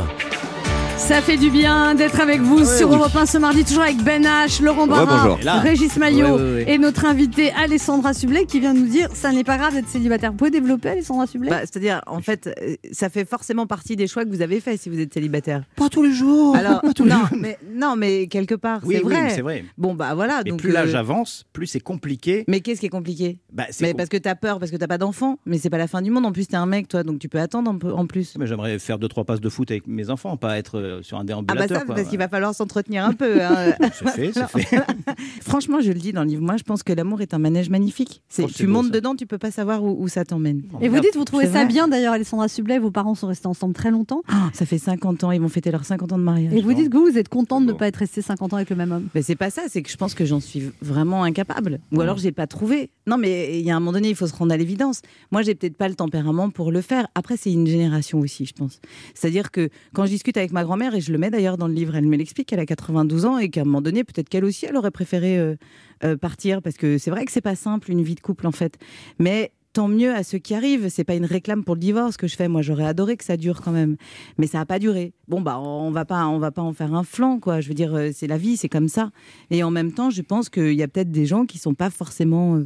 Ça 1.07 1.21
fait 1.21 1.37
du 1.37 1.49
bien 1.51 1.95
d'être 1.95 2.19
avec 2.21 2.39
vous 2.41 2.59
Ouais, 2.59 2.65
sur 2.77 2.89
oui. 2.89 2.95
Europe 2.95 3.15
1 3.15 3.25
ce 3.25 3.37
mardi, 3.37 3.63
toujours 3.65 3.83
avec 3.83 3.97
Ben 4.03 4.23
H, 4.23 4.63
Laurent 4.63 4.87
Barra. 4.87 5.35
Régis 5.59 5.97
Maillot 5.97 6.25
Ouais, 6.25 6.31
ouais, 6.31 6.53
ouais. 6.65 6.65
et 6.73 6.77
notre 6.77 7.05
invitée 7.05 7.51
Alessandra 7.51 8.13
Sublet 8.13 8.45
qui 8.45 8.59
vient 8.61 8.73
nous 8.73 8.87
dire 8.87 9.09
ça 9.13 9.31
n'est 9.31 9.43
pas 9.43 9.57
grave 9.57 9.73
d'être 9.73 9.89
célibataire. 9.89 10.31
Vous 10.31 10.37
pouvez 10.37 10.49
développer 10.51 10.89
Alessandra 10.89 11.27
Sublet? 11.27 11.49
Bah, 11.49 11.59
C'est-à-dire, 11.61 12.01
en 12.07 12.21
fait, 12.21 12.47
euh, 12.47 12.75
ça 12.93 13.09
fait 13.09 13.25
forcément 13.27 13.67
partie 13.67 13.95
des 13.97 14.07
choix 14.07 14.23
que 14.23 14.29
vous 14.29 14.41
avez 14.41 14.59
faits 14.61 14.79
si 14.81 14.89
vous 14.89 14.99
êtes 14.99 15.13
célibataire. 15.13 15.63
Pas 15.75 15.89
tous 15.89 16.03
les 16.03 16.13
jours. 16.13 16.55
Alors, 16.55 16.81
pas 16.81 16.93
tous 16.93 17.03
les 17.03 17.09
non, 17.11 17.17
jours. 17.19 17.37
mais, 17.39 17.57
non, 17.73 17.95
mais 17.97 18.27
quelque 18.27 18.55
part, 18.55 18.79
Oui, 18.85 18.95
c'est 18.97 19.03
oui, 19.05 19.13
vrai. 19.13 19.41
vrai. 19.41 19.65
Bon, 19.77 19.93
bah 19.93 20.15
voilà. 20.15 20.41
Et 20.45 20.49
donc, 20.49 20.59
plus 20.59 20.71
l'âge 20.71 20.95
euh, 20.95 20.99
avance, 20.99 21.43
plus 21.53 21.67
c'est 21.67 21.79
compliqué. 21.81 22.45
Mais 22.47 22.61
qu'est-ce 22.61 22.79
qui 22.79 22.85
est 22.85 22.89
compliqué? 22.89 23.39
Bah, 23.51 23.65
Mais 23.81 23.89
com- 23.91 23.97
parce 23.97 24.09
que 24.09 24.17
t'as 24.17 24.35
peur, 24.35 24.57
parce 24.57 24.71
que 24.71 24.77
t'as 24.77 24.87
pas 24.87 24.97
d'enfant. 24.97 25.37
Mais 25.45 25.57
c'est 25.57 25.69
pas 25.69 25.77
la 25.77 25.87
fin 25.87 26.01
du 26.01 26.11
monde. 26.11 26.25
En 26.25 26.31
plus, 26.31 26.47
t'es 26.47 26.55
un 26.55 26.65
mec, 26.65 26.87
toi, 26.87 27.03
donc 27.03 27.19
tu 27.19 27.27
peux 27.29 27.39
attendre 27.39 27.71
en 27.93 28.07
plus. 28.07 28.35
Mais 28.39 28.47
j'aimerais 28.47 28.79
faire 28.79 28.97
deux 28.97 29.09
trois 29.09 29.25
passes 29.25 29.41
de 29.41 29.49
foot 29.49 29.69
avec 29.69 29.85
mes 29.85 30.09
enfants, 30.09 30.37
pas 30.37 30.57
être 30.57 30.79
euh, 30.79 30.92
sur 31.01 31.17
un 31.17 31.21
Ah 31.21 31.23
bah 31.23 31.27
déambulateur. 31.43 31.79
ça, 31.79 31.85
quoi. 31.85 31.95
parce 31.95 32.07
qu'il 32.09 32.17
va 32.19 32.27
falloir 32.27 32.53
s'entretenir 32.53 33.05
un 33.05 33.13
peu. 33.13 33.41
hein. 33.43 33.73
C'est 33.93 34.09
fait, 34.09 34.31
c'est 34.33 34.47
fait. 34.65 34.81
Franchement, 35.41 35.79
je 35.81 35.89
le 35.91 35.99
dis 35.99 36.11
dans 36.13 36.23
le 36.23 36.29
livre, 36.29 36.41
moi 36.43 36.57
je 36.57 36.63
pense 36.63 36.83
que 36.83 36.93
l'amour 36.93 37.21
est 37.21 37.33
un 37.33 37.39
manège 37.39 37.69
magnifique. 37.69 38.21
C'est, 38.29 38.43
Oh, 38.43 38.47
c'est 38.47 38.55
tu 38.55 38.67
montes 38.67 38.87
ça. 38.87 38.91
dedans, 38.91 39.15
tu 39.15 39.25
peux 39.25 39.37
pas 39.37 39.51
savoir 39.51 39.83
où, 39.83 39.95
où 40.03 40.07
ça 40.07 40.25
t'emmène. 40.25 40.63
Et 40.81 40.89
vous 40.89 40.99
dites, 40.99 41.15
vous 41.15 41.23
trouvez 41.25 41.45
ça 41.45 41.51
vrai. 41.63 41.65
bien 41.67 41.87
d'ailleurs, 41.87 42.13
Alessandra 42.13 42.47
Sublet, 42.47 42.77
vos 42.79 42.91
parents 42.91 43.15
sont 43.15 43.27
restés 43.27 43.47
ensemble 43.47 43.73
très 43.73 43.91
longtemps. 43.91 44.21
Ah, 44.27 44.49
ça 44.53 44.65
fait 44.65 44.77
50 44.77 45.23
ans, 45.23 45.31
ils 45.31 45.39
vont 45.41 45.47
fêter 45.49 45.71
leurs 45.71 45.85
50 45.85 46.11
ans 46.13 46.17
de 46.17 46.23
mariage. 46.23 46.53
Et 46.53 46.61
vous 46.61 46.73
dites 46.73 46.89
que 46.89 46.97
vous, 46.97 47.05
vous 47.11 47.17
êtes 47.17 47.29
contente 47.29 47.65
de 47.65 47.71
de 47.73 47.77
pas 47.77 47.87
être 47.87 47.95
resté 47.97 48.21
50 48.21 48.53
ans 48.53 48.57
avec 48.57 48.69
le 48.69 48.75
même 48.75 48.91
homme. 48.91 49.07
Mais 49.15 49.21
c'est 49.21 49.35
pas 49.35 49.49
ça, 49.49 49.63
c'est 49.67 49.81
que 49.81 49.89
je 49.89 49.97
pense 49.97 50.13
que 50.13 50.25
j'en 50.25 50.39
suis 50.39 50.71
vraiment 50.81 51.23
incapable. 51.23 51.79
Ou 51.91 52.01
alors 52.01 52.17
j'ai 52.17 52.31
pas 52.31 52.45
trouvé. 52.47 52.89
Non, 53.07 53.17
mais 53.17 53.59
il 53.59 53.65
y 53.65 53.71
a 53.71 53.75
un 53.75 53.79
moment 53.79 53.93
donné, 53.93 54.09
il 54.09 54.15
faut 54.15 54.27
se 54.27 54.35
rendre 54.35 54.53
à 54.53 54.57
l'évidence. 54.57 55.01
Moi, 55.31 55.41
j'ai 55.41 55.55
peut-être 55.55 55.75
pas 55.77 55.87
le 55.89 55.95
tempérament 55.95 56.49
pour 56.49 56.71
le 56.71 56.81
faire. 56.81 57.07
Après, 57.15 57.35
c'est 57.37 57.51
une 57.51 57.65
génération 57.67 58.19
aussi, 58.19 58.45
je 58.45 58.53
pense. 58.53 58.79
C'est-à-dire 59.13 59.49
que 59.51 59.69
quand 59.93 60.05
je 60.05 60.11
discute 60.11 60.37
avec 60.37 60.51
ma 60.51 60.63
grand-mère, 60.63 60.82
et 60.91 61.01
je 61.01 61.11
le 61.11 61.17
mets 61.17 61.29
d'ailleurs 61.29 61.57
dans 61.57 61.67
le 61.67 61.73
livre, 61.73 61.95
elle 61.95 62.07
me 62.07 62.17
l'explique, 62.17 62.47
qu'elle 62.47 62.59
a 62.59 62.65
92 62.65 63.25
ans 63.25 63.37
et 63.37 63.49
qu'à 63.49 63.61
un 63.61 63.65
moment 63.65 63.81
donné, 63.81 64.03
peut-être 64.03 64.29
qu'elle 64.29 64.45
aussi, 64.45 64.65
elle 64.65 64.75
aurait 64.75 64.91
préféré 64.91 65.37
euh, 65.37 65.55
euh, 66.03 66.17
partir 66.17 66.61
parce 66.61 66.75
que 66.75 66.97
c'est 66.97 67.11
vrai 67.11 67.25
que 67.25 67.31
c'est 67.31 67.41
pas 67.41 67.55
simple 67.55 67.91
une 67.91 68.01
vie 68.01 68.15
de 68.15 68.21
couple 68.21 68.47
en 68.47 68.51
fait. 68.51 68.77
Mais 69.19 69.51
tant 69.73 69.87
mieux 69.87 70.13
à 70.13 70.23
ceux 70.23 70.37
qui 70.37 70.53
arrivent. 70.53 70.89
C'est 70.89 71.03
pas 71.03 71.15
une 71.15 71.25
réclame 71.25 71.63
pour 71.63 71.75
le 71.75 71.79
divorce 71.79 72.15
que 72.15 72.27
je 72.27 72.35
fais. 72.35 72.47
Moi, 72.47 72.61
j'aurais 72.61 72.85
adoré 72.85 73.17
que 73.17 73.25
ça 73.25 73.37
dure 73.37 73.61
quand 73.61 73.71
même, 73.71 73.97
mais 74.37 74.47
ça 74.47 74.61
a 74.61 74.65
pas 74.65 74.79
duré. 74.79 75.13
Bon, 75.27 75.41
bah, 75.41 75.59
on 75.59 75.91
va 75.91 76.05
pas, 76.05 76.27
on 76.27 76.37
va 76.37 76.51
pas 76.51 76.61
en 76.61 76.73
faire 76.73 76.93
un 76.93 77.03
flanc, 77.03 77.39
quoi. 77.39 77.59
Je 77.59 77.67
veux 77.67 77.73
dire, 77.73 77.93
euh, 77.95 78.11
c'est 78.13 78.27
la 78.27 78.37
vie, 78.37 78.55
c'est 78.55 78.69
comme 78.69 78.87
ça. 78.87 79.11
Et 79.49 79.63
en 79.63 79.71
même 79.71 79.91
temps, 79.91 80.09
je 80.09 80.21
pense 80.21 80.49
qu'il 80.49 80.73
y 80.73 80.83
a 80.83 80.87
peut-être 80.87 81.11
des 81.11 81.25
gens 81.25 81.45
qui 81.45 81.57
sont 81.57 81.73
pas 81.73 81.89
forcément. 81.89 82.61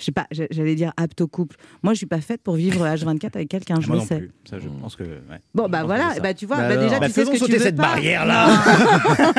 Je 0.00 0.04
sais 0.06 0.12
pas, 0.12 0.26
j'a- 0.32 0.46
j'allais 0.50 0.74
dire 0.74 0.92
apte 0.96 1.20
au 1.20 1.28
couple. 1.28 1.54
Moi, 1.84 1.92
je 1.92 1.98
suis 1.98 2.06
pas 2.06 2.20
faite 2.20 2.42
pour 2.42 2.54
vivre 2.56 2.84
H24 2.94 3.30
avec 3.34 3.48
quelqu'un, 3.48 3.76
je 3.80 3.86
Moi 3.86 3.96
le 3.96 4.00
non 4.02 4.06
sais. 4.08 4.18
plus. 4.18 4.30
Ça, 4.48 4.58
je 4.58 4.68
pense 4.68 4.96
que. 4.96 5.04
ouais. 5.04 5.38
Bon, 5.54 5.68
bah 5.68 5.84
voilà, 5.84 6.14
bah 6.22 6.34
tu 6.34 6.46
vois, 6.46 6.56
Bah 6.56 6.68
bah 6.70 6.76
déjà 6.76 6.96
alors. 6.96 7.06
tu 7.08 7.12
sais 7.12 7.20
ce 7.24 7.30
faisons 7.30 7.32
que 7.32 7.38
sauter 7.38 7.52
tu 7.52 7.58
veux 7.58 7.64
cette 7.64 7.76
pas. 7.76 7.82
barrière-là. 7.82 8.48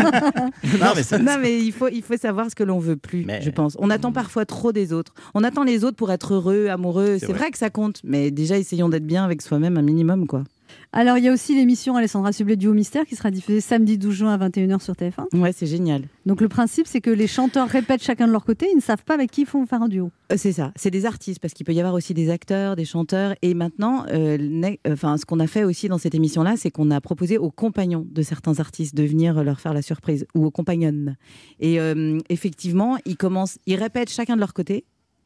non, 0.79 0.87
mais 0.95 1.03
ça- 1.03 1.17
mais 1.41 1.59
il 1.59 1.71
faut, 1.71 1.87
il 1.89 2.01
faut 2.03 2.17
savoir 2.17 2.49
ce 2.49 2.55
que 2.55 2.63
l'on 2.63 2.79
veut 2.79 2.95
plus, 2.97 3.25
je 3.41 3.49
pense. 3.49 3.75
On 3.79 3.89
attend 3.89 4.11
parfois 4.11 4.45
trop 4.45 4.71
des 4.71 4.93
autres. 4.93 5.13
On 5.33 5.43
attend 5.43 5.63
les 5.63 5.83
autres 5.83 5.97
pour 5.97 6.11
être 6.11 6.33
heureux, 6.35 6.67
amoureux. 6.67 7.17
C'est 7.19 7.25
vrai. 7.27 7.35
vrai. 7.37 7.51
que 7.51 7.57
ça 7.57 7.69
compte, 7.69 7.99
mais 8.03 8.31
déjà 8.31 8.57
essayons 8.57 8.87
d'être 8.89 9.05
bien 9.05 9.25
avec 9.25 9.41
soi-même 9.41 9.77
un 9.77 9.81
minimum, 9.81 10.27
quoi. 10.27 10.43
Alors, 10.93 11.17
il 11.17 11.23
y 11.23 11.29
a 11.29 11.31
aussi 11.31 11.55
l'émission 11.55 11.95
Alessandra 11.95 12.33
Sublet 12.33 12.57
Duo 12.57 12.73
Mystère 12.73 13.05
qui 13.05 13.15
sera 13.15 13.31
diffusée 13.31 13.61
samedi 13.61 13.97
12 13.97 14.13
juin 14.13 14.33
à 14.33 14.49
21h 14.49 14.81
sur 14.81 14.93
TF1. 14.93 15.39
Ouais, 15.39 15.53
c'est 15.53 15.65
génial. 15.65 16.03
Donc, 16.25 16.41
le 16.41 16.49
principe, 16.49 16.85
c'est 16.85 16.99
que 16.99 17.09
les 17.09 17.27
chanteurs 17.27 17.69
répètent 17.69 18.03
chacun 18.03 18.27
de 18.27 18.33
leur 18.33 18.43
côté, 18.43 18.67
ils 18.69 18.75
ne 18.75 18.81
savent 18.81 19.05
pas 19.05 19.13
avec 19.13 19.31
qui 19.31 19.41
ils 19.43 19.47
font 19.47 19.65
faire 19.65 19.81
un 19.81 19.87
duo. 19.87 20.11
Euh, 20.33 20.35
C'est 20.37 20.51
ça, 20.51 20.73
c'est 20.75 20.91
des 20.91 21.05
artistes 21.05 21.39
parce 21.39 21.53
qu'il 21.53 21.65
peut 21.65 21.71
y 21.73 21.79
avoir 21.79 21.93
aussi 21.93 22.13
des 22.13 22.29
acteurs, 22.29 22.75
des 22.75 22.83
chanteurs. 22.83 23.35
Et 23.41 23.53
maintenant, 23.53 24.03
euh, 24.09 24.37
ne- 24.37 24.75
enfin, 24.91 25.15
ce 25.17 25.25
qu'on 25.25 25.39
a 25.39 25.47
fait 25.47 25.63
aussi 25.63 25.87
dans 25.87 25.97
cette 25.97 26.13
émission-là, 26.13 26.55
c'est 26.57 26.71
qu'on 26.71 26.91
a 26.91 26.99
proposé 26.99 27.37
aux 27.37 27.51
compagnons 27.51 28.05
de 28.11 28.21
certains 28.21 28.59
artistes 28.59 28.93
de 28.93 29.03
venir 29.03 29.45
leur 29.45 29.61
faire 29.61 29.73
la 29.73 29.81
surprise 29.81 30.25
ou 30.35 30.43
aux 30.45 30.51
compagnonnes. 30.51 31.15
Et 31.61 31.79
euh, 31.79 32.19
effectivement, 32.27 32.97
ils 33.05 33.15
commencent, 33.15 33.59
ils 33.65 33.75
répètent 33.75 34.09
chacun 34.09 34.35
de 34.35 34.41
leur 34.41 34.53
côté. 34.53 34.83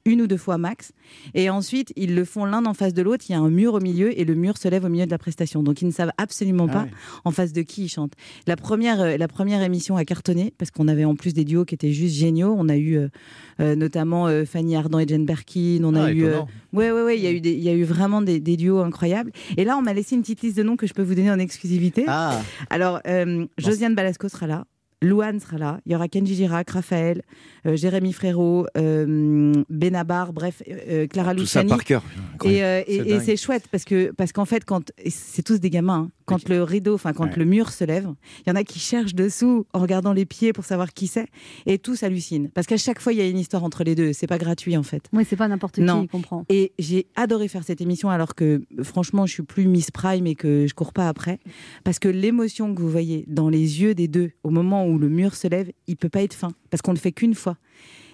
Une 0.08 0.22
ou 0.22 0.28
deux 0.28 0.38
fois 0.38 0.60
max. 0.60 0.92
Et 1.34 1.50
ensuite, 1.50 1.92
ils 1.96 2.14
le 2.14 2.26
font 2.26 2.46
l'un 2.46 2.64
en 2.68 2.76
face 2.76 2.94
de 2.94 3.02
l'autre. 3.02 3.26
Il 3.28 3.32
y 3.32 3.36
a 3.36 3.40
un 3.40 3.50
mur 3.50 3.74
au 3.74 3.80
milieu 3.80 4.18
et 4.20 4.24
le 4.24 4.36
mur 4.36 4.56
se 4.58 4.68
lève 4.68 4.86
au 4.86 4.90
milieu 4.90 5.08
de 5.08 5.10
la 5.12 5.18
prestation. 5.18 5.64
Donc, 5.64 5.82
ils 5.82 5.88
ne 5.88 5.92
savent 5.92 6.12
absolument 6.20 6.68
Ah 6.70 6.74
pas 6.74 6.84
ouais. 6.84 6.92
en 7.24 7.32
face 7.32 7.54
de 7.54 7.64
qui 7.64 7.86
ils 7.86 7.90
chantent. 7.90 8.14
La 8.46 8.56
première, 8.56 9.02
euh, 9.02 9.18
la 9.18 9.28
première 9.28 9.64
émission 9.64 9.98
a 9.98 10.06
cartonné 10.06 10.54
parce 10.60 10.70
qu'on 10.70 10.88
avait 10.88 11.06
en 11.06 11.16
plus 11.16 11.34
des 11.34 11.44
duos 11.44 11.66
qui 11.66 11.74
étaient 11.74 11.92
juste 11.92 12.14
géniaux. 12.16 12.54
On 12.56 12.70
a 12.70 12.78
eu 12.78 12.98
euh, 12.98 13.08
euh, 13.60 13.76
notamment 13.76 14.28
euh, 14.28 14.46
Fanny 14.46 14.76
Ardant 14.76 15.00
et 15.00 15.08
Jane 15.08 15.26
Birkin. 15.26 15.82
On 15.84 15.96
a 15.96 16.04
Ah, 16.06 16.12
eu, 16.12 16.24
euh, 16.26 16.42
ouais, 16.74 16.92
ouais, 16.92 17.02
ouais. 17.02 17.18
Il 17.18 17.24
y 17.24 17.28
a 17.28 17.32
eu, 17.32 17.42
des- 17.42 17.54
il 17.54 17.64
y 17.64 17.70
a 17.70 17.74
eu 17.74 17.84
vraiment 17.84 18.22
des, 18.22 18.40
des 18.40 18.58
duos 18.58 18.82
incroyables. 18.82 19.32
Et 19.58 19.64
là, 19.66 19.76
on 19.76 19.82
m'a 19.82 19.94
laissé 19.96 20.14
une 20.16 20.22
petite 20.22 20.42
liste 20.44 20.58
de 20.58 20.62
noms 20.64 20.76
que 20.78 20.86
je 20.86 20.94
peux 20.94 21.02
vous 21.02 21.16
donner 21.16 21.32
en 21.32 21.40
exclusivité. 21.40 22.06
Ah. 22.08 22.42
Alors, 22.70 23.02
Josiane 23.58 23.96
Balasco 23.96 24.30
sera 24.30 24.46
là. 24.46 24.66
Louane 25.06 25.40
sera 25.40 25.58
là, 25.58 25.80
il 25.86 25.92
y 25.92 25.96
aura 25.96 26.08
Kenji 26.08 26.36
Girac, 26.36 26.70
Raphaël, 26.70 27.22
euh, 27.66 27.76
Jérémy 27.76 28.12
Frérot, 28.14 28.66
euh, 28.78 29.54
Benabar, 29.70 30.34
bref, 30.34 30.64
euh, 30.70 31.08
Clara 31.08 31.34
Tout 31.36 31.46
ça 31.46 31.62
Luciani. 31.62 31.70
par 31.70 31.84
cœur. 31.84 32.04
Et, 32.44 32.64
euh, 32.64 32.82
et- 32.88 33.20
C'est 33.20 33.38
chouette 33.38 33.66
parce 33.72 33.86
que 33.86 34.12
parce 34.12 34.32
qu'en 34.32 34.46
fait 34.46 34.66
quand 34.66 34.92
c'est 35.08 35.44
tous 35.44 35.60
des 35.60 35.70
gamins 35.70 36.10
hein, 36.10 36.12
quand 36.26 36.50
le 36.50 36.64
rideau 36.64 36.96
enfin 36.96 37.14
quand 37.14 37.26
Ouais. 37.26 37.36
le 37.38 37.46
mur 37.46 37.70
se 37.72 37.84
lève 37.84 38.08
il 38.46 38.50
y 38.50 38.52
en 38.52 38.56
a 38.56 38.64
qui 38.64 38.80
cherchent 38.80 39.16
dessous 39.16 39.66
en 39.74 39.80
regardant 39.80 40.14
les 40.14 40.26
pieds 40.26 40.54
pour 40.54 40.66
savoir 40.66 40.94
qui 40.94 41.08
c'est 41.08 41.28
et 41.66 41.78
tous 41.80 42.04
hallucinent 42.04 42.50
parce 42.54 42.68
qu'à 42.68 42.78
chaque 42.78 43.00
fois 43.00 43.14
il 43.14 43.20
y 43.20 43.22
a 43.22 43.28
une 43.28 43.38
histoire 43.40 43.64
entre 43.64 43.84
les 43.84 43.96
deux 43.96 44.14
c'est 44.14 44.28
pas 44.28 44.38
gratuit 44.38 44.76
en 44.78 44.84
fait. 44.84 45.04
Oui, 45.14 45.24
c'est 45.28 45.36
pas 45.36 45.48
n'importe 45.48 45.76
qui, 45.76 45.82
Non. 45.82 46.04
il 46.04 46.08
comprend. 46.08 46.46
et 46.50 46.74
j'ai 46.80 47.08
adoré 47.16 47.48
faire 47.48 47.64
cette 47.64 47.82
émission 47.82 48.10
alors 48.10 48.36
que 48.36 48.64
franchement 48.84 49.26
je 49.26 49.34
suis 49.34 49.44
plus 49.44 49.68
Miss 49.68 49.92
Prime 49.92 50.26
et 50.28 50.36
que 50.36 50.66
je 50.68 50.74
cours 50.74 50.94
pas 50.94 51.08
après. 51.10 51.40
Parce 51.84 52.00
que 52.00 52.08
l'émotion 52.08 52.74
que 52.76 52.82
vous 52.82 52.90
voyez 52.90 53.26
dans 53.28 53.50
les 53.50 53.82
yeux 53.82 53.94
des 53.96 54.08
deux 54.08 54.32
au 54.44 54.50
moment 54.50 54.88
où 54.88 54.98
le 54.98 55.10
mur 55.10 55.36
se 55.36 55.48
lève 55.48 55.72
il 55.88 55.96
peut 55.98 56.10
pas 56.10 56.24
être 56.24 56.34
fin. 56.34 56.52
Parce 56.70 56.82
qu'on 56.82 56.92
le 56.94 56.98
fait 57.00 57.12
qu'une 57.12 57.36
fois. 57.36 57.58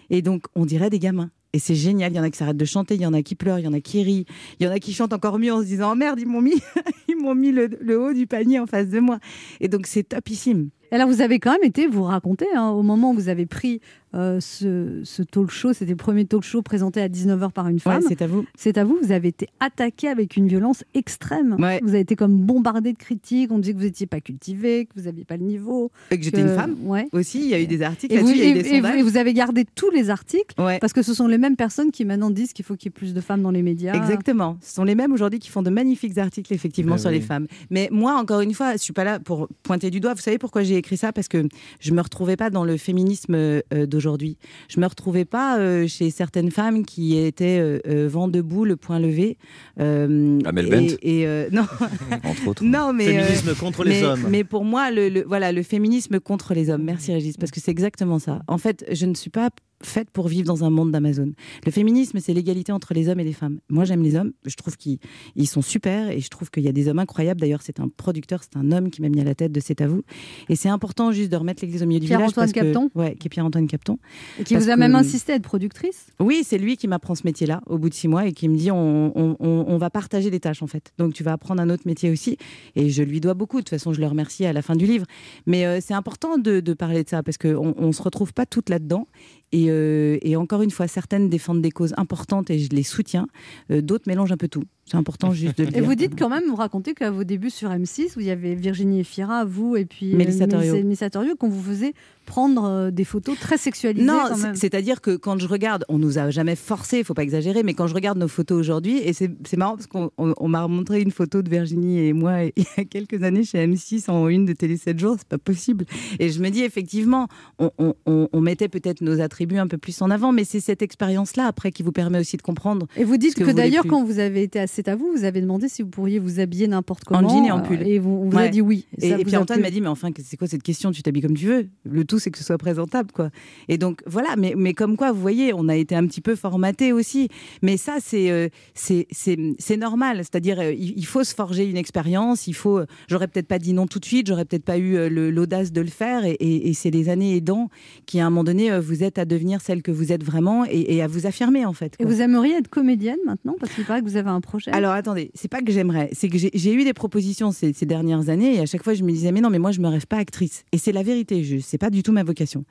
Et 0.10 0.22
donc 0.22 0.44
on 0.56 0.66
dirait 0.66 0.90
des 0.90 1.00
gamins 1.00 1.32
et 1.54 1.60
c'est 1.60 1.76
génial, 1.76 2.12
il 2.12 2.16
y 2.16 2.20
en 2.20 2.24
a 2.24 2.30
qui 2.30 2.38
s'arrêtent 2.38 2.58
de 2.58 2.66
chanter, 2.66 2.96
il 2.96 3.02
y 3.02 3.06
en 3.06 3.14
a 3.14 3.22
qui 3.22 3.36
pleurent, 3.36 3.60
il 3.60 3.66
y 3.66 3.68
en 3.68 3.74
a 3.74 3.82
qui 3.82 4.04
rient, 4.04 4.26
il 4.60 4.66
y 4.66 4.70
en 4.70 4.72
a 4.72 4.80
qui 4.80 4.94
chantent 4.94 5.14
encore 5.14 5.38
mieux 5.38 5.54
en 5.54 5.62
se 5.62 5.66
disant 5.66 5.92
oh 5.92 5.96
merde, 5.96 6.20
ils 6.20 6.28
m'ont 6.28 6.42
mis, 6.42 6.62
ils 7.10 7.18
m'ont 7.18 7.36
mis 7.36 7.52
le, 7.52 8.00
haut 8.00 8.14
du 8.14 8.28
panier 8.28 8.60
en 8.60 8.68
face 8.68 8.88
de 8.88 9.00
moi. 9.00 9.20
Et 9.60 9.68
donc 9.68 9.88
c'est 9.88 10.04
topissime. 10.04 10.70
Alors, 10.94 11.08
vous 11.08 11.22
avez 11.22 11.40
quand 11.40 11.54
même 11.54 11.64
été, 11.64 11.88
vous 11.88 12.04
racontez, 12.04 12.48
hein, 12.54 12.70
au 12.72 12.84
moment 12.84 13.12
où 13.12 13.14
vous 13.14 13.30
avez 13.30 13.46
pris 13.46 13.80
euh, 14.14 14.40
ce, 14.40 15.02
ce 15.04 15.24
talk 15.24 15.50
show, 15.52 15.74
c'était 15.74 15.92
le 15.92 15.96
premier 15.98 16.26
talk 16.26 16.44
show 16.44 16.62
présenté 16.62 17.02
à 17.02 17.08
19h 17.08 17.52
par 17.52 17.68
une 17.68 17.80
femme. 17.80 18.02
c'est 18.08 18.22
à 18.22 18.28
vous. 18.28 18.46
C'est 18.58 18.78
à 18.78 18.84
vous, 18.84 18.98
vous 19.02 19.12
avez 19.12 19.30
été 19.30 19.48
attaqué 19.60 20.08
avec 20.08 20.36
une 20.38 20.48
violence 20.48 20.84
extrême. 20.94 21.56
Vous 21.82 21.90
avez 21.90 22.00
été 22.00 22.16
comme 22.16 22.36
bombardé 22.42 22.94
de 22.94 22.98
critiques, 22.98 23.52
on 23.52 23.60
disait 23.60 23.74
que 23.74 23.78
vous 23.80 23.86
n'étiez 23.86 24.08
pas 24.08 24.20
cultivé, 24.22 24.86
que 24.86 24.92
vous 25.00 25.06
n'aviez 25.06 25.24
pas 25.26 25.38
le 25.38 25.44
niveau. 25.46 25.92
Et 26.12 26.18
que 26.18 26.24
j'étais 26.24 26.42
une 26.42 26.56
femme 26.56 26.76
Ouais. 26.84 27.08
aussi, 27.14 27.40
il 27.40 27.48
y 27.48 27.54
a 27.54 27.60
eu 27.62 27.68
des 27.68 27.82
articles 27.82 28.14
Et 28.14 28.18
vous, 28.20 28.28
là-dessus, 28.28 28.40
il 28.42 28.46
y 28.46 28.52
a 28.52 28.54
eu 28.56 28.58
et- 28.60 28.64
des 28.64 28.70
et 28.70 28.80
vous- 28.80 28.86
sondages. 28.88 29.00
et 29.00 29.04
vous 29.04 29.18
avez 29.18 29.34
gardé 29.34 29.66
tous 29.76 29.90
les 29.92 30.10
articles 30.10 30.56
parce 30.56 30.94
que 30.94 31.02
ce 31.02 31.14
sont 31.14 31.28
les 31.28 31.38
mêmes 31.38 31.56
personnes 31.56 31.92
qui 31.92 32.06
maintenant 32.06 32.30
disent 32.32 32.54
qu'il 32.54 32.66
faut 32.66 32.76
qu'il 32.76 32.88
y 32.88 32.90
ait 32.90 32.98
plus 32.98 33.14
de 33.14 33.22
femmes 33.22 33.42
dans 33.42 33.52
les 33.52 33.62
médias. 33.62 33.94
Exactement. 33.96 34.58
Ce 34.62 34.76
sont 34.76 34.84
les 34.84 34.96
mêmes 34.96 35.12
aujourd'hui 35.14 35.40
qui 35.40 35.50
font 35.50 35.62
de 35.62 35.70
magnifiques 35.70 36.18
articles, 36.18 36.54
effectivement, 36.54 36.96
Ben 36.96 37.02
sur 37.02 37.12
les 37.12 37.22
femmes. 37.22 37.48
Mais 37.70 37.88
moi, 37.92 38.16
encore 38.20 38.42
une 38.42 38.54
fois, 38.54 38.74
je 38.74 38.78
suis 38.80 38.94
pas 38.94 39.04
là 39.04 39.20
pour 39.20 39.48
pointer 39.64 39.90
du 39.90 40.00
doigt. 40.00 40.14
Vous 40.14 40.22
savez 40.22 40.38
pourquoi 40.38 40.64
j'ai 40.64 40.76
écrit 40.76 40.98
ça? 40.98 41.14
Parce 41.14 41.28
que 41.28 41.48
je 41.80 41.92
me 41.94 42.02
retrouvais 42.02 42.36
pas 42.36 42.50
dans 42.50 42.66
le 42.66 42.78
féminisme 42.78 43.36
euh, 43.36 43.62
d'aujourd'hui. 44.02 44.38
Je 44.68 44.80
me 44.80 44.86
retrouvais 44.88 45.26
pas 45.26 45.60
euh, 45.60 45.88
chez 45.88 46.10
certaines 46.10 46.50
femmes 46.52 46.86
qui 46.86 47.18
étaient 47.18 47.60
euh, 47.60 47.80
euh, 47.88 48.08
vent 48.10 48.28
debout, 48.28 48.66
le 48.66 48.76
point 48.76 49.00
levé. 49.00 49.38
Euh, 49.80 50.40
Amel 50.46 50.66
et- 50.66 50.70
Bent. 50.70 50.98
Et, 51.04 51.28
euh, 51.28 51.50
non. 51.52 51.66
Entre 52.24 52.48
autres. 52.48 52.64
Non, 52.64 52.94
mais 52.94 53.08
euh, 53.20 53.24
Féminisme 53.24 53.56
contre 53.56 53.84
les 53.84 54.02
mais- 54.02 54.04
hommes. 54.06 54.26
Mais 54.30 54.44
pour 54.44 54.66
moi, 54.66 54.90
le, 54.92 55.10
le- 55.10 55.24
voilà, 55.28 55.52
le 55.52 55.64
féminisme 55.64 56.20
contre 56.20 56.54
les 56.54 56.70
hommes. 56.70 56.84
Merci 56.84 57.14
Régis, 57.14 57.38
parce 57.38 57.52
que 57.52 57.60
c'est 57.60 57.72
exactement 57.72 58.18
ça. 58.20 58.42
En 58.48 58.58
fait, 58.58 58.86
je 58.92 59.06
ne 59.06 59.14
suis 59.14 59.30
pas 59.30 59.50
faite 59.86 60.10
pour 60.12 60.28
vivre 60.28 60.48
dans 60.48 60.64
un 60.64 60.70
monde 60.70 60.92
d'Amazon. 60.92 61.32
Le 61.66 61.72
féminisme, 61.72 62.20
c'est 62.20 62.34
l'égalité 62.34 62.72
entre 62.72 62.94
les 62.94 63.10
hommes 63.10 63.20
et 63.20 63.24
les 63.24 63.34
femmes. 63.34 63.60
Moi, 63.70 63.86
j'aime 63.86 64.02
les 64.04 64.16
hommes. 64.16 64.32
Je 64.46 64.56
trouve 64.56 64.78
qu'ils 64.78 65.00
ils 65.36 65.48
sont 65.48 65.62
super 65.62 66.10
et 66.10 66.20
je 66.20 66.30
trouve 66.30 66.50
qu'il 66.50 66.64
y 66.64 66.68
a 66.68 66.72
des 66.72 66.88
hommes 66.88 67.00
incroyables. 67.00 67.40
D'ailleurs, 67.42 67.62
c'est 67.62 67.80
un 67.80 67.88
producteur, 67.90 68.42
c'est 68.44 68.58
un 68.58 68.72
homme 68.72 68.90
qui 68.90 69.02
m'a 69.02 69.10
mis 69.10 69.22
à 69.22 69.24
la 69.24 69.36
tête 69.36 69.52
de 69.52 69.60
C'est 69.60 69.82
à 69.82 69.88
vous. 69.88 70.02
Et 70.50 70.56
c'est 70.56 70.70
important 70.70 71.12
juste 71.12 71.32
de 71.32 71.38
remettre 71.38 71.64
l'église 71.64 71.84
au 71.84 71.86
milieu 71.86 72.00
du 72.00 72.06
village. 72.08 72.20
Pierre-Antoine 72.20 72.46
parce 72.52 72.54
que- 72.54 72.72
Capton 72.74 72.90
Ouais, 72.96 73.16
qui 73.16 73.28
est 73.28 73.30
Pierre-Antoine 73.30 73.68
Capton. 73.68 73.98
Et 74.40 74.44
qui 74.44 74.56
vous 74.56 74.70
a 74.70 74.74
que- 74.76 74.80
même 74.80 74.96
insisté 74.96 75.34
à 75.34 75.36
être 75.36 75.44
productrice 75.44 76.08
oui, 76.20 76.42
c'est 76.46 76.58
lui 76.58 76.78
qui 76.78 76.88
m'apprend 76.88 77.16
ce 77.16 77.22
métier-là 77.26 77.62
au 77.68 77.78
bout 77.78 77.90
de 77.90 77.94
six 77.94 78.08
mois 78.08 78.26
et 78.28 78.32
qui 78.34 78.48
me 78.48 78.56
dit 78.56 78.72
on, 78.72 79.12
on- 79.18 79.36
on- 79.40 79.66
on 79.68 79.78
va 79.78 79.90
partager 79.90 80.30
les 80.30 80.40
tâches 80.40 80.62
en 80.62 80.68
fait. 80.68 80.92
Donc 80.98 81.14
tu 81.14 81.24
vas 81.24 81.34
apprendre 81.34 81.62
un 81.62 81.70
autre 81.70 81.84
métier 81.86 82.10
aussi. 82.12 82.38
Et 82.76 82.90
je 82.90 83.04
lui 83.04 83.20
dois 83.20 83.34
beaucoup. 83.34 83.58
De 83.58 83.62
toute 83.62 83.70
façon, 83.70 83.94
je 83.94 84.00
le 84.02 84.08
remercie 84.08 84.46
à 84.46 84.54
la 84.54 84.62
fin 84.62 84.76
du 84.76 84.86
livre. 84.86 85.06
Mais 85.46 85.66
euh, 85.66 85.80
c'est 85.82 85.94
important 85.94 86.38
de, 86.38 86.60
de 86.60 86.74
parler 86.74 87.04
de 87.04 87.10
ça 87.10 87.24
parce 87.24 87.38
qu'on 87.38 87.76
ne 87.88 87.92
se 87.92 88.02
retrouve 88.02 88.34
pas 88.34 88.46
toutes 88.46 88.70
là-dedans. 88.70 89.08
Et, 89.52 89.66
euh, 89.70 90.18
et 90.22 90.36
encore 90.36 90.62
une 90.62 90.72
fois, 90.72 90.88
certaines 90.88 91.30
défendent 91.30 91.62
des 91.62 91.72
causes 91.72 91.94
importantes 91.98 92.50
et 92.50 92.60
je 92.60 92.70
les 92.70 92.84
soutiens. 92.84 93.28
Euh, 93.70 93.82
D'autres 93.82 94.06
mélangent 94.08 94.32
un 94.32 94.38
peu 94.38 94.48
tout. 94.48 94.64
C'est 94.92 94.98
important 94.98 95.32
juste 95.34 95.58
de 95.58 95.64
le 95.64 95.70
Et 95.70 95.72
dire. 95.74 95.84
vous 95.86 95.96
dites 95.96 96.18
quand 96.20 96.28
même, 96.30 96.44
vous 96.50 96.56
racontez 96.56 96.94
qu'à 96.94 97.12
vos 97.12 97.24
débuts 97.24 97.50
sur 97.50 97.70
M6, 97.70 98.18
où 98.18 98.20
il 98.20 98.26
y 98.26 98.32
avait 98.32 98.56
Virginie 98.56 99.00
Efira, 99.00 99.46
vous 99.46 99.78
et 99.78 99.86
puis 99.86 100.14
euh, 100.14 100.18
Mélissa 100.18 101.10
Torio. 101.10 101.36
Qu'on 101.38 101.48
vous 101.50 101.62
faisait 101.62 101.94
prendre 102.26 102.66
euh, 102.66 102.92
des 102.92 103.04
photos 103.06 103.38
très 103.40 103.58
sexualisées. 103.58 104.06
Non, 104.06 104.20
c'est-à-dire 104.54 105.02
que 105.02 105.16
quand 105.16 105.40
je 105.40 105.48
regarde, 105.48 105.86
on 105.90 105.98
nous 105.98 106.18
a 106.20 106.30
jamais 106.30 106.56
forcé, 106.56 107.00
il 107.00 107.04
faut 107.04 107.14
pas 107.14 107.24
exagérer, 107.24 107.64
mais 107.64 107.74
quand 107.74 107.88
je 107.88 107.96
regarde 107.96 108.18
nos 108.18 108.28
photos 108.28 108.60
aujourd'hui, 108.60 108.98
et 109.00 109.14
c'est 109.14 109.32
marrant 109.58 109.76
parce 109.76 109.88
qu'on 109.88 110.12
on- 110.18 110.34
on 110.38 110.48
m'a 110.48 110.68
montré 110.68 111.02
une 111.02 111.12
photo 111.12 111.42
de 111.42 111.50
Virginie 111.50 112.00
et 112.00 112.14
moi 112.14 112.44
il 112.56 112.64
y 112.64 112.82
a 112.82 112.84
quelques 112.86 113.24
années 113.24 113.44
chez 113.44 113.66
M6 113.66 114.10
en 114.12 114.28
une 114.28 114.46
de 114.46 114.54
Télé 114.54 114.78
7 114.78 115.00
jours, 115.00 115.16
c'est 115.18 115.28
pas 115.28 115.38
possible. 115.38 115.86
Et 116.20 116.30
je 116.30 116.42
me 116.42 116.50
dis 116.50 116.62
effectivement, 116.64 117.28
on, 117.60 117.72
on- 117.80 117.94
on- 118.06 118.28
on 118.32 118.42
mettait 118.42 118.70
peut-être 118.70 119.02
nos 119.02 119.20
attributs 119.22 119.58
un 119.58 119.68
peu 119.68 119.78
plus 119.78 120.02
en 120.02 120.10
avant, 120.12 120.32
mais 120.32 120.44
c'est 120.44 120.60
cette 120.60 120.82
expérience-là 120.82 121.48
après 121.48 121.72
qui 121.72 121.82
vous 121.84 121.92
permet 121.92 122.20
aussi 122.20 122.38
de 122.38 122.42
comprendre. 122.42 122.88
Et 122.98 123.04
vous 123.04 123.18
dites 123.18 123.36
que, 123.36 123.52
d'ailleurs, 123.52 123.86
quand 123.88 124.04
vous 124.04 124.20
avez 124.20 124.44
été 124.44 124.60
à 124.60 124.68
C'est 124.84 124.90
à 124.90 124.96
vous, 124.96 125.12
vous 125.16 125.26
avez 125.26 125.42
demandé 125.42 125.70
si 125.70 125.84
vous 125.84 125.90
pourriez 125.90 126.18
vous 126.18 126.40
habiller 126.40 126.68
n'importe 126.68 127.04
comment. 127.04 127.28
En 127.28 127.30
jean 127.30 127.46
et 127.46 127.52
en 127.52 127.60
euh, 127.60 127.62
pull. 127.62 127.88
Et 127.88 128.00
vous, 128.00 128.10
on 128.24 128.30
vous 128.30 128.38
a 128.40 128.48
dit 128.48 128.62
oui. 128.62 128.88
Et, 129.00 129.14
puis 129.24 129.38
Antoine 129.38 129.62
m'a 129.62 129.70
dit, 129.70 129.80
mais 129.80 129.90
enfin, 129.90 130.10
c'est 130.24 130.38
quoi 130.38 130.48
cette 130.48 130.64
question 130.64 130.92
Tu 130.92 131.04
t'habilles 131.04 131.22
comme 131.22 131.38
tu 131.38 131.46
veux? 131.46 131.68
Le 131.84 132.04
tout, 132.04 132.18
c'est 132.18 132.32
que 132.32 132.40
ce 132.40 132.44
soit 132.44 132.58
présentable, 132.58 133.12
quoi. 133.12 133.30
Et 133.68 133.78
donc, 133.78 134.02
voilà, 134.08 134.30
mais, 134.40 134.56
mais 134.58 134.74
comme 134.74 134.98
quoi, 134.98 135.12
vous 135.12 135.22
voyez, 135.22 135.54
on 135.54 135.70
a 135.70 135.76
été 135.76 135.94
un 135.94 136.08
petit 136.08 136.20
peu 136.22 136.36
formaté 136.36 136.94
aussi. 136.94 137.30
Mais 137.62 137.78
ça, 137.78 137.98
c'est 138.04 138.32
euh, 138.32 138.50
c'est 138.74 139.78
normal. 139.78 140.18
C'est-à-dire, 140.18 140.60
euh, 140.60 140.74
il, 140.74 141.06
faut 141.06 141.24
se 141.24 141.36
forger 141.36 141.70
une 141.70 141.78
expérience. 141.78 142.48
Il 142.48 142.56
faut. 142.56 142.82
J'aurais 143.08 143.28
peut-être 143.28 143.48
pas 143.48 143.60
dit 143.60 143.74
non 143.74 143.86
tout 143.86 144.00
de 144.00 144.06
suite. 144.06 144.26
J'aurais 144.26 144.46
peut-être 144.46 144.66
pas 144.66 144.80
eu 144.80 144.96
euh, 144.96 145.10
l'audace 145.30 145.72
de 145.72 145.82
le 145.82 145.88
faire. 145.90 146.26
Et, 146.26 146.32
et- 146.40 146.70
et 146.70 146.74
c'est 146.74 146.90
les 146.90 147.08
années 147.10 147.36
aidant 147.36 147.70
qui, 148.08 148.20
à 148.20 148.26
un 148.26 148.32
moment 148.32 148.44
donné, 148.46 148.72
euh, 148.72 148.80
vous 148.80 149.04
êtes 149.04 149.20
à 149.20 149.26
devenir 149.26 149.62
celle 149.62 149.84
que 149.84 149.92
vous 149.92 150.12
êtes 150.12 150.24
vraiment 150.24 150.66
et, 150.66 150.96
et 150.96 151.04
à 151.04 151.08
vous 151.08 151.28
affirmer, 151.28 151.66
en 151.68 151.74
fait. 151.74 151.94
Et 152.00 152.06
vous 152.06 152.20
aimeriez 152.22 152.56
être 152.56 152.68
comédienne 152.68 153.20
maintenant? 153.28 153.56
Parce 153.60 153.74
qu'il 153.74 153.86
paraît 153.86 154.02
que 154.02 154.06
vous 154.08 154.18
avez 154.18 154.32
un 154.32 154.42
projet. 154.42 154.71
Alors 154.72 154.94
attendez, 154.94 155.32
c'est 155.36 155.50
pas 155.50 155.62
que 155.62 155.72
j'aimerais, 155.72 156.10
c'est 156.14 156.30
que 156.30 156.38
j'ai 156.38 156.74
eu 156.74 156.84
des 156.84 156.94
propositions 156.94 157.52
ces, 157.52 157.74
ces 157.74 157.86
dernières 157.86 158.30
années 158.30 158.56
et 158.56 158.60
à 158.60 158.66
chaque 158.66 158.84
fois 158.84 158.94
je 158.94 159.04
me 159.04 159.12
disais 159.12 159.32
mais 159.32 159.42
non 159.42 159.50
mais 159.50 159.60
moi 159.60 159.72
je 159.72 159.82
me 159.82 159.88
rêve 159.88 160.08
pas 160.08 160.18
actrice 160.18 160.64
et 160.72 160.78
c'est 160.78 160.94
la 160.94 161.04
vérité, 161.04 161.44
je 161.44 161.58
c'est 161.58 161.78
pas 161.78 161.90
du 161.90 162.04
tout 162.04 162.12
ma 162.12 162.24
vocation. 162.24 162.64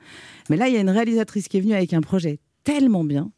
Mais 0.49 0.57
là 0.57 0.67
il 0.67 0.73
y 0.73 0.77
a 0.77 0.81
une 0.81 0.89
réalisatrice 0.89 1.47
qui 1.47 1.57
est 1.57 1.61
venue 1.61 1.73
avec 1.73 1.93
un 1.93 2.01
projet 2.01 2.39
tellement 2.63 3.03
bien 3.03 3.31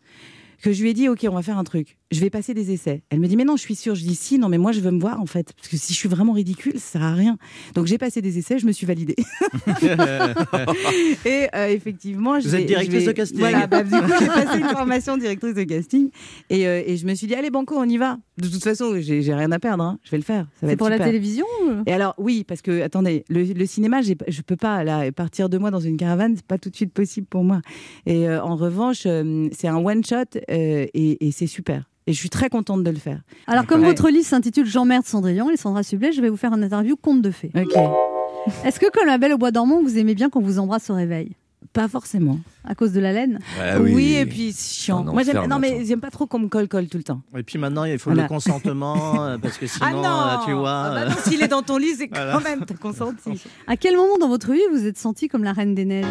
que 0.64 0.74
je 0.74 0.82
lui 0.82 0.89
ai 0.89 0.93
dit 0.93 1.09
ok 1.09 1.26
on 1.30 1.36
va 1.36 1.41
faire 1.41 1.57
un 1.57 1.64
truc, 1.64 1.97
je 2.11 2.20
vais 2.20 2.30
passer 2.30 2.53
des 2.53 2.72
essais. 2.72 3.03
Elle 3.09 3.20
me 3.20 3.28
dit 3.28 3.38
mais 3.38 3.43
non 3.43 3.55
je 3.55 3.61
suis 3.61 3.76
sûre, 3.76 3.95
je 3.95 4.03
dis 4.03 4.16
si 4.16 4.39
non 4.39 4.49
mais 4.49 4.57
moi 4.57 4.72
je 4.72 4.80
veux 4.80 4.91
me 4.91 4.99
voir 4.99 5.22
en 5.22 5.26
fait 5.26 5.53
parce 5.53 5.68
que 5.68 5.78
si 5.78 5.93
je 5.93 5.97
suis 5.97 6.09
vraiment 6.09 6.34
ridicule 6.34 6.74
ça 6.76 6.93
sert 6.93 7.03
à 7.03 7.14
rien. 7.14 7.38
Donc 7.76 7.86
j'ai 7.86 7.97
passé 7.97 8.22
des 8.22 8.38
essais, 8.38 8.59
je 8.59 8.66
me 8.66 8.72
suis 8.72 8.88
validée. 8.88 9.16
et 11.26 11.47
euh, 11.53 11.68
effectivement 11.68 12.39
je 12.39 12.47
Vous 12.47 12.55
êtes 12.55 12.66
directrice 12.66 13.05
de 13.05 13.11
casting. 13.11 13.39
Voilà, 13.39 13.68
bah, 13.68 13.84
du 13.84 13.91
coup 13.91 14.14
j'ai 14.20 14.28
passé 14.28 14.59
une 14.59 14.70
formation 14.70 15.18
directrice 15.18 15.53
de 15.53 15.64
casting 15.64 16.09
et, 16.49 16.68
euh, 16.68 16.82
et 16.86 16.97
je 16.97 17.05
me 17.05 17.14
suis 17.14 17.28
dit 17.28 17.36
allez 17.36 17.49
banco 17.49 17.76
on 17.78 17.88
y 17.88 17.97
va. 17.97 18.18
De 18.38 18.47
toute 18.47 18.64
façon 18.64 18.93
j'ai 18.99 19.22
j'ai 19.22 19.34
rien 19.34 19.51
à 19.51 19.59
perdre, 19.59 19.84
hein. 19.84 19.99
je 20.03 20.11
vais 20.11 20.18
le 20.18 20.24
faire. 20.24 20.47
Ça 20.59 20.66
va 20.66 20.68
C'est 20.68 20.74
être 20.74 20.80
pour 20.80 20.89
la 20.89 20.99
télévision 20.99 21.45
Et 21.86 21.93
alors 21.93 22.16
oui, 22.18 22.43
parce 22.43 22.61
que 22.61 22.82
attendez, 22.82 23.26
le, 23.30 23.43
le 23.43 23.66
cinéma, 23.66 24.01
je 24.01 24.41
peux 24.41 24.55
pas 24.55 24.84
là 24.84 25.11
partir 25.11 25.49
de 25.49 25.57
moi 25.57 25.72
dans 25.72 25.80
une 25.80 25.97
caravane, 25.97 26.36
c'est 26.36 26.45
pas 26.45 26.57
tout 26.57 26.70
de 26.70 26.76
suite 26.76 26.93
possible 26.93 27.28
pour 27.28 27.43
moi. 27.43 27.61
Et 28.05 28.28
euh, 28.28 28.41
en 28.41 28.55
revanche, 28.55 29.03
euh, 29.05 29.47
c'est 29.51 29.68
un 29.68 29.78
one 29.78 30.03
shot 30.03 30.39
euh, 30.54 30.86
et, 30.93 31.28
et 31.28 31.32
c'est 31.32 31.47
super. 31.47 31.84
Et 32.06 32.14
je 32.14 32.18
suis 32.18 32.30
très 32.30 32.49
contente 32.49 32.84
de 32.84 32.89
le 32.89 32.97
faire. 32.97 33.22
Alors, 33.47 33.66
comme 33.66 33.82
Ouais. 33.82 33.88
votre 33.88 34.10
livre 34.10 34.26
s'intitule 34.26 34.66
Jean-Merde 34.66 35.06
Cendrillon 35.06 35.49
et 35.49 35.58
Sandra 35.58 35.84
Sublet, 35.84 36.12
je 36.12 36.22
vais 36.22 36.30
vous 36.30 36.36
faire 36.38 36.54
une 36.54 36.64
interview 36.64 36.95
conte 36.97 37.22
de 37.22 37.32
fées. 37.32 37.51
Ok. 37.56 37.76
Est-ce 38.66 38.80
que, 38.80 38.91
comme 38.91 39.08
la 39.08 39.18
belle 39.18 39.32
au 39.34 39.38
bois 39.38 39.51
dormant, 39.51 39.82
vous 39.82 39.97
aimez 39.97 40.14
bien 40.16 40.30
qu'on 40.30 40.41
vous 40.41 40.60
embrasse 40.60 40.89
au 40.89 40.95
réveil? 40.95 41.32
Pas 41.72 41.88
forcément. 41.88 42.39
À 42.66 42.76
cause 42.76 42.91
de 42.91 42.99
la 42.99 43.14
laine? 43.14 43.39
Oui. 43.80 44.14
et 44.16 44.26
puis 44.26 44.51
c'est 44.51 44.84
chiant. 44.84 45.08
Un 45.08 45.14
Moi, 45.14 45.24
j'aime, 45.24 45.47
non, 45.47 45.60
mais 45.60 45.86
j'aime 45.86 46.01
pas 46.01 46.12
trop 46.12 46.28
qu'on 46.28 46.39
me 46.39 46.47
colle 46.49 46.68
colle 46.68 46.88
tout 46.88 46.97
le 46.97 47.04
temps. 47.04 47.22
Et 47.38 47.41
puis 47.41 47.58
maintenant, 47.58 47.86
il 47.86 47.97
faut 47.97 48.10
Voilà. 48.10 48.24
le 48.24 48.28
consentement, 48.28 49.24
euh, 49.24 49.38
parce 49.38 49.58
que 49.58 49.66
sinon, 49.66 49.86
ah 50.04 50.38
non, 50.39 50.45
tu 50.45 50.51
vois. 50.51 50.72
Ah 50.88 50.93
bah 50.93 51.06
non, 51.10 51.16
s'il 51.24 51.41
est 51.41 51.47
dans 51.47 51.62
ton 51.64 51.78
lit, 51.78 51.95
c'est 51.97 52.08
quand 52.10 52.16
Voilà. 52.20 52.41
même 52.41 52.66
t'as 52.66 52.76
consenti. 52.76 53.41
À 53.66 53.78
quel 53.78 53.95
moment 53.95 54.18
dans 54.20 54.28
votre 54.28 54.51
vie 54.51 54.60
vous 54.72 54.86
êtes 54.86 54.97
sentie 54.99 55.30
comme 55.30 55.45
la 55.45 55.54
reine 55.54 55.74
des 55.74 55.86
neiges? 55.86 56.06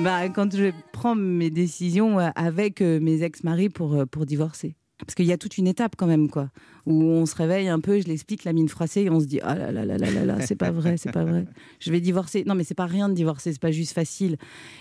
Bah, 0.00 0.28
quand 0.28 0.54
je 0.54 0.70
prends 0.92 1.16
mes 1.16 1.50
décisions 1.50 2.20
euh, 2.20 2.28
avec 2.36 2.82
euh, 2.82 3.00
mes 3.00 3.24
ex-maris 3.24 3.68
pour, 3.68 3.94
euh, 3.94 4.06
pour 4.06 4.26
divorcer. 4.26 4.76
Parce 5.04 5.14
qu'il 5.14 5.26
y 5.26 5.32
a 5.32 5.38
toute 5.38 5.58
une 5.58 5.66
étape 5.66 5.94
quand 5.96 6.06
même, 6.06 6.28
quoi, 6.28 6.50
où 6.86 7.04
on 7.04 7.24
se 7.24 7.34
réveille 7.34 7.68
un 7.68 7.78
peu, 7.78 8.00
je 8.00 8.06
l'explique, 8.06 8.44
la 8.44 8.52
mine 8.52 8.68
froissée, 8.68 9.02
et 9.02 9.10
on 9.10 9.20
se 9.20 9.26
dit 9.26 9.38
ah 9.42 9.56
là 9.56 9.70
là 9.70 9.84
là 9.84 9.96
là 9.96 10.10
là 10.10 10.24
là, 10.24 10.40
c'est 10.40 10.56
pas 10.56 10.72
vrai, 10.72 10.96
c'est 10.96 11.12
pas 11.12 11.24
vrai. 11.24 11.46
Je 11.80 11.92
vais 11.92 12.00
divorcer. 12.00 12.42
Non, 12.44 12.56
mais 12.56 12.64
c'est 12.64 12.74
pas 12.74 12.86
rien 12.86 13.08
de 13.08 13.14
divorcer, 13.14 13.52
c'est 13.52 13.60
pas 13.60 13.70
juste 13.70 13.92
facile. 13.92 14.36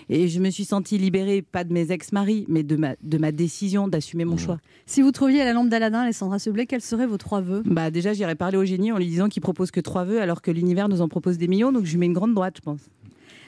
Et 0.09 0.27
je 0.27 0.39
me 0.39 0.49
suis 0.49 0.65
sentie 0.65 0.97
libérée, 0.97 1.43
pas 1.43 1.63
de 1.63 1.71
mes 1.71 1.91
ex-maris, 1.91 2.45
mais 2.47 2.63
de 2.63 2.75
ma, 2.75 2.95
de 3.01 3.17
ma 3.19 3.31
décision 3.31 3.87
d'assumer 3.87 4.25
mon 4.25 4.37
choix. 4.37 4.59
Si 4.87 5.03
vous 5.03 5.11
trouviez 5.11 5.43
la 5.43 5.53
lampe 5.53 5.69
d'Aladin, 5.69 6.01
Alessandra 6.01 6.39
Sublet, 6.39 6.65
quels 6.65 6.81
seraient 6.81 7.07
vos 7.07 7.17
trois 7.17 7.41
vœux? 7.41 7.61
Bah 7.65 7.91
déjà, 7.91 8.13
j'irais 8.13 8.35
parler 8.35 8.57
au 8.57 8.65
génie 8.65 8.91
en 8.91 8.97
lui 8.97 9.07
disant 9.07 9.29
qu'il 9.29 9.41
propose 9.41 9.69
que 9.69 9.79
trois 9.79 10.03
vœux, 10.03 10.21
alors 10.21 10.41
que 10.41 10.49
l'univers 10.49 10.89
nous 10.89 11.01
en 11.01 11.07
propose 11.07 11.37
des 11.37 11.47
millions, 11.47 11.71
donc 11.71 11.85
je 11.85 11.91
lui 11.91 11.99
mets 11.99 12.05
une 12.07 12.13
grande 12.13 12.33
droite, 12.33 12.55
je 12.57 12.61
pense. 12.61 12.81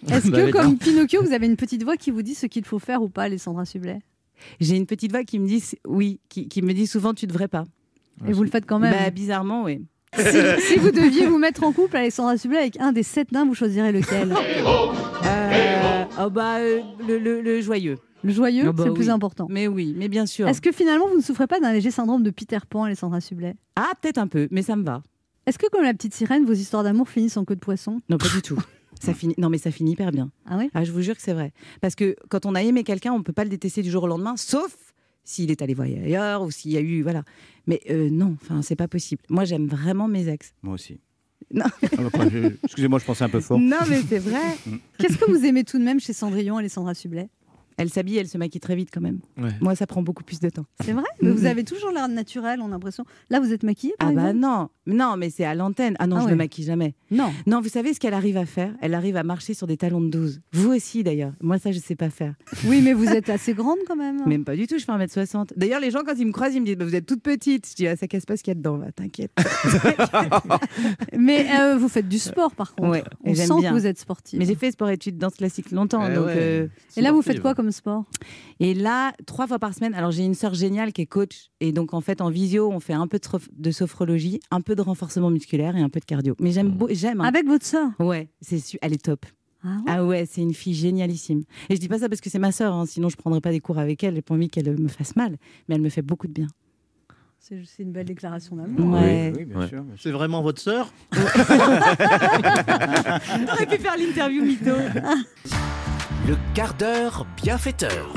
Est-ce 0.08 0.30
que, 0.32 0.52
comme 0.52 0.78
Pinocchio, 0.78 1.22
vous 1.24 1.34
avez 1.34 1.46
une 1.48 1.56
petite 1.58 1.84
voix 1.84 1.98
qui 1.98 2.12
vous 2.12 2.22
dit 2.22 2.36
ce 2.36 2.46
qu'il 2.46 2.64
faut 2.66 2.80
faire 2.80 3.02
ou 3.02 3.10
pas, 3.10 3.24
Alessandra 3.24 3.66
Sublet? 3.66 4.00
J'ai 4.62 4.78
une 4.78 4.86
petite 4.86 5.12
voix 5.12 5.24
qui 5.24 5.40
me 5.40 5.48
dit 5.48 5.64
oui, 5.88 6.20
qui, 6.30 6.48
qui 6.48 6.62
me 6.62 6.74
dit 6.74 6.88
souvent 6.88 7.14
tu 7.14 7.28
devrais 7.28 7.48
pas. 7.50 7.66
Et 8.28 8.32
vous 8.34 8.44
le 8.44 8.50
faites 8.50 8.66
quand 8.66 8.80
même 8.80 8.94
Bah, 8.94 9.10
bizarrement, 9.12 9.64
oui. 9.64 9.86
si, 10.16 10.24
si 10.68 10.76
vous 10.78 10.92
deviez 10.92 11.26
vous 11.28 11.38
mettre 11.38 11.64
en 11.64 11.72
couple, 11.72 11.98
Alessandra 11.98 12.38
Sublet, 12.38 12.58
avec 12.58 12.80
un 12.80 12.92
des 12.92 13.04
sept 13.04 13.32
nains, 13.32 13.46
vous 13.46 13.54
choisirez 13.56 13.92
lequel? 13.92 14.34
Euh, 15.26 16.04
oh 16.20 16.30
bah, 16.30 16.58
euh, 16.60 16.82
le, 17.08 17.18
le- 17.18 17.42
le 17.42 17.62
joyeux. 17.62 17.98
Le 18.24 18.34
joyeux, 18.34 18.66
Oh 18.68 18.74
bah 18.74 18.84
c'est 18.84 18.90
le 18.90 18.94
plus 18.96 19.10
important. 19.10 19.48
Mais 19.50 19.68
oui, 19.68 19.94
mais 19.98 20.10
bien 20.10 20.26
sûr. 20.26 20.48
Est-ce 20.48 20.60
que 20.62 20.72
finalement, 20.74 21.08
vous 21.08 21.18
ne 21.18 21.22
souffrez 21.22 21.48
pas 21.48 21.60
d'un 21.62 21.72
léger 21.72 21.92
syndrome 21.92 22.22
de 22.24 22.32
Peter 22.32 22.58
Pan, 22.70 22.84
Alessandra 22.84 23.22
Sublet? 23.22 23.56
Ah, 23.78 23.92
peut-être 24.02 24.18
un 24.18 24.28
peu, 24.28 24.48
mais 24.52 24.62
ça 24.62 24.76
me 24.76 24.84
va. 24.84 25.02
Est-ce 25.46 25.58
que, 25.58 25.68
comme 25.72 25.84
la 25.84 25.94
petite 25.94 26.14
sirène, 26.14 26.44
vos 26.46 26.54
histoires 26.54 26.84
d'amour 26.84 27.08
finissent 27.08 27.38
en 27.38 27.46
queue 27.46 27.56
de 27.56 27.62
poisson? 27.62 28.02
Non, 28.10 28.18
pas 28.18 28.28
du 28.28 28.42
tout. 28.42 28.58
Ça 29.00 29.14
finit... 29.14 29.34
Non, 29.38 29.50
mais 29.50 29.58
ça 29.58 29.72
finit 29.72 29.94
hyper 29.94 30.12
bien. 30.12 30.32
Ah 30.46 30.58
oui 30.58 30.70
Ah, 30.74 30.84
je 30.84 30.92
vous 30.92 31.02
jure 31.02 31.16
que 31.16 31.22
c'est 31.22 31.34
vrai. 31.34 31.54
Parce 31.82 31.96
que 31.96 32.16
quand 32.30 32.46
on 32.46 32.56
a 32.56 32.62
aimé 32.64 32.84
quelqu'un, 32.84 33.14
on 33.14 33.24
peut 33.24 33.34
pas 33.34 33.44
le 33.44 33.50
détester 33.50 33.82
du 33.82 33.90
jour 33.90 34.04
au 34.04 34.08
lendemain, 34.08 34.36
sauf 34.38 34.76
s'il 35.24 35.52
est 35.52 35.62
allé 35.62 35.74
voyager 35.74 36.04
ailleurs 36.04 36.42
ou 36.42 36.52
s'il 36.52 36.72
y 36.72 36.78
a 36.78 36.82
eu. 36.82 37.02
Voilà. 37.04 37.24
Mais 37.68 37.82
euh, 37.90 38.10
non, 38.10 38.36
enfin, 38.42 38.62
c'est 38.62 38.76
pas 38.76 38.88
possible. 38.88 39.22
Moi, 39.30 39.46
j'aime 39.46 39.68
vraiment 39.68 40.08
mes 40.08 40.28
ex. 40.28 40.54
Moi 40.62 40.74
aussi. 40.76 41.00
Non. 41.52 41.66
Ah, 41.82 42.04
bah, 42.14 42.26
Excusez-moi, 42.64 43.00
je 43.00 43.06
pensais 43.06 43.24
un 43.24 43.30
peu 43.30 43.40
fort. 43.40 43.58
Non, 43.58 43.80
mais 43.90 44.02
c'est 44.08 44.20
vrai. 44.20 44.56
Qu'est-ce 45.00 45.18
que 45.18 45.32
vous 45.32 45.44
aimez 45.46 45.64
tout 45.64 45.80
de 45.80 45.84
même 45.84 46.00
chez 46.00 46.14
Cendrillon, 46.14 46.58
Alessandra 46.58 46.94
Sublet? 46.94 47.28
Elle 47.80 47.90
s'habille, 47.90 48.18
elle 48.18 48.28
se 48.28 48.38
maquille 48.38 48.60
très 48.60 48.76
vite 48.76 48.90
quand 48.94 49.00
même. 49.02 49.20
Ouais. 49.38 49.52
Moi, 49.62 49.74
ça 49.74 49.88
prend 49.88 50.02
beaucoup 50.02 50.24
plus 50.24 50.40
de 50.40 50.50
temps. 50.50 50.66
C'est 50.84 50.92
vrai? 50.92 51.04
Mais 51.22 51.32
vous 51.32 51.46
avez 51.46 51.64
toujours 51.64 51.92
l'air 51.92 52.08
naturel, 52.10 52.60
on 52.62 52.68
a 52.68 52.72
l'impression. 52.72 53.06
Là, 53.30 53.40
vous 53.40 53.54
êtes 53.54 53.64
maquillée, 53.64 53.94
par 53.98 54.10
Ah 54.10 54.12
bah 54.12 54.34
non, 54.34 54.68
non, 54.86 55.16
mais 55.18 55.30
c'est 55.30 55.46
à 55.46 55.56
l'antenne. 55.56 55.96
Ah 55.98 56.06
non, 56.06 56.18
Ah 56.18 56.20
je 56.20 56.26
ouais. 56.26 56.32
me 56.32 56.38
maquille 56.38 56.66
jamais. 56.66 56.94
Non. 57.10 57.32
Non, 57.48 57.62
vous 57.62 57.70
savez 57.70 57.94
ce 57.94 58.00
qu'elle 58.00 58.14
arrive 58.14 58.36
à 58.38 58.46
faire? 58.46 58.74
Elle 58.82 58.94
arrive 58.94 59.16
à 59.16 59.24
marcher 59.24 59.54
sur 59.54 59.66
des 59.66 59.78
talons 59.78 60.02
de 60.02 60.10
12. 60.10 60.42
Vous 60.52 60.72
aussi 60.74 61.04
d'ailleurs. 61.04 61.32
Moi 61.42 61.58
ça 61.58 61.72
je 61.72 61.80
sais 61.80 61.96
pas 61.96 62.10
faire. 62.10 62.36
Oui, 62.68 62.82
mais 62.84 62.94
vous 62.94 63.08
êtes 63.08 63.30
assez 63.30 63.54
grande 63.54 63.78
quand 63.88 63.96
même. 63.96 64.26
Même 64.28 64.44
pas 64.44 64.56
du 64.56 64.68
tout, 64.68 64.78
je 64.78 64.84
fais 64.86 64.92
1m60. 64.92 65.52
D'ailleurs 65.56 65.80
les 65.80 65.90
gens 65.92 66.02
quand 66.06 66.16
ils 66.18 66.26
me 66.28 66.32
croisent, 66.32 66.56
ils 66.56 66.60
me 66.62 66.66
disent 66.66 66.76
bah, 66.78 66.86
vous 66.86 66.96
êtes 66.96 67.06
toute 67.06 67.22
petite. 67.22 67.68
Je 67.70 67.76
dis 67.76 67.88
ah, 67.88 67.96
ça 67.96 68.08
casse 68.08 68.26
pas 68.26 68.36
ce 68.38 68.44
qu'il 68.44 68.52
y 68.52 68.56
a 68.56 68.56
dedans, 68.56 68.78
va, 68.78 68.92
t'inquiète. 68.92 69.32
Mais 71.18 71.48
euh, 71.60 71.78
vous 71.78 71.88
faites 71.90 72.08
du 72.08 72.20
sport, 72.20 72.54
par 72.56 72.76
contre. 72.76 72.90
Ouais, 72.90 73.04
on 73.24 73.32
et 73.32 73.36
j'aime 73.36 73.48
sent 73.48 73.60
bien. 73.60 73.72
que 73.72 73.76
vous 73.76 73.86
êtes 73.88 74.00
sportive. 74.00 74.40
Mais 74.40 74.46
j'ai 74.46 74.56
fait 74.56 74.72
sport 74.72 74.90
études 74.90 75.18
danse 75.18 75.36
classique 75.36 75.72
longtemps 75.72 76.06
Eh 76.10 76.14
donc 76.16 76.26
ouais, 76.28 76.34
euh, 76.38 76.68
Et 76.98 77.02
là, 77.02 77.12
vous 77.12 77.22
faites 77.22 77.42
quoi 77.42 77.56
comme 77.56 77.69
sport 77.72 78.06
Et 78.60 78.74
là, 78.74 79.14
trois 79.26 79.48
fois 79.48 79.60
par 79.60 79.74
semaine. 79.74 79.94
Alors 79.94 80.12
j'ai 80.12 80.24
une 80.26 80.36
sœur 80.36 80.54
géniale 80.54 80.94
qui 80.94 81.02
est 81.02 81.06
coach 81.06 81.50
et 81.60 81.72
donc 81.72 81.94
en 81.94 82.02
fait 82.02 82.22
en 82.22 82.30
visio, 82.30 82.70
on 82.72 82.80
fait 82.80 82.94
un 82.94 83.08
peu 83.08 83.20
de, 83.20 83.26
soph- 83.26 83.50
de 83.58 83.72
sophrologie, 83.72 84.40
un 84.52 84.62
peu 84.62 84.76
de 84.76 84.82
renforcement 84.82 85.30
musculaire 85.30 85.76
et 85.76 85.82
un 85.82 85.90
peu 85.90 86.00
de 86.00 86.06
cardio. 86.06 86.36
Mais 86.40 86.52
j'aime 86.52 86.70
beau- 86.70 86.88
j'aime. 86.92 87.22
hein. 87.22 87.26
Avec 87.26 87.46
votre 87.46 87.66
sœur? 87.66 87.90
Ouais, 88.00 88.30
c'est 88.42 88.60
elle 88.82 88.94
est 88.94 89.04
top. 89.04 89.26
Ah 89.88 90.06
ouais, 90.06 90.26
c'est 90.26 90.42
une 90.42 90.54
fille 90.54 90.74
génialissime. 90.74 91.44
Et 91.70 91.76
je 91.76 91.82
dis 91.82 91.90
pas 91.90 92.00
ça 92.00 92.08
parce 92.08 92.22
que 92.22 92.30
c'est 92.30 92.40
ma 92.40 92.54
sœur, 92.54 92.74
hein, 92.74 92.86
sinon 92.86 93.10
je 93.10 93.18
prendrais 93.18 93.42
pas 93.42 93.52
des 93.52 93.60
cours 93.60 93.78
avec 93.78 94.02
elle. 94.06 94.16
J'ai 94.16 94.22
pas 94.22 94.34
envie 94.34 94.48
qu'elle 94.48 94.80
me 94.80 94.88
fasse 94.88 95.18
mal, 95.18 95.36
mais 95.68 95.76
elle 95.76 95.82
me 95.82 95.90
fait 95.90 96.02
beaucoup 96.02 96.28
de 96.28 96.34
bien. 96.34 96.48
C'est 97.42 97.84
une 97.84 97.92
belle 97.94 98.06
déclaration 98.06 98.58
d'amour. 98.58 99.00
Ouais. 99.00 99.32
Oui, 99.36 99.46
bien 99.46 99.66
sûr. 99.68 99.84
C'est 99.98 100.12
vraiment 100.12 100.42
votre 100.42 100.62
sœur? 100.62 100.92
T'aurais 101.12 101.26
pu 103.66 103.78
faire 103.82 103.96
l'interview 103.98 104.44
mytho. 104.44 104.76
Le 106.28 106.36
quart 106.54 106.74
d'heure 106.76 107.26
bienfaiteur. 107.42 108.14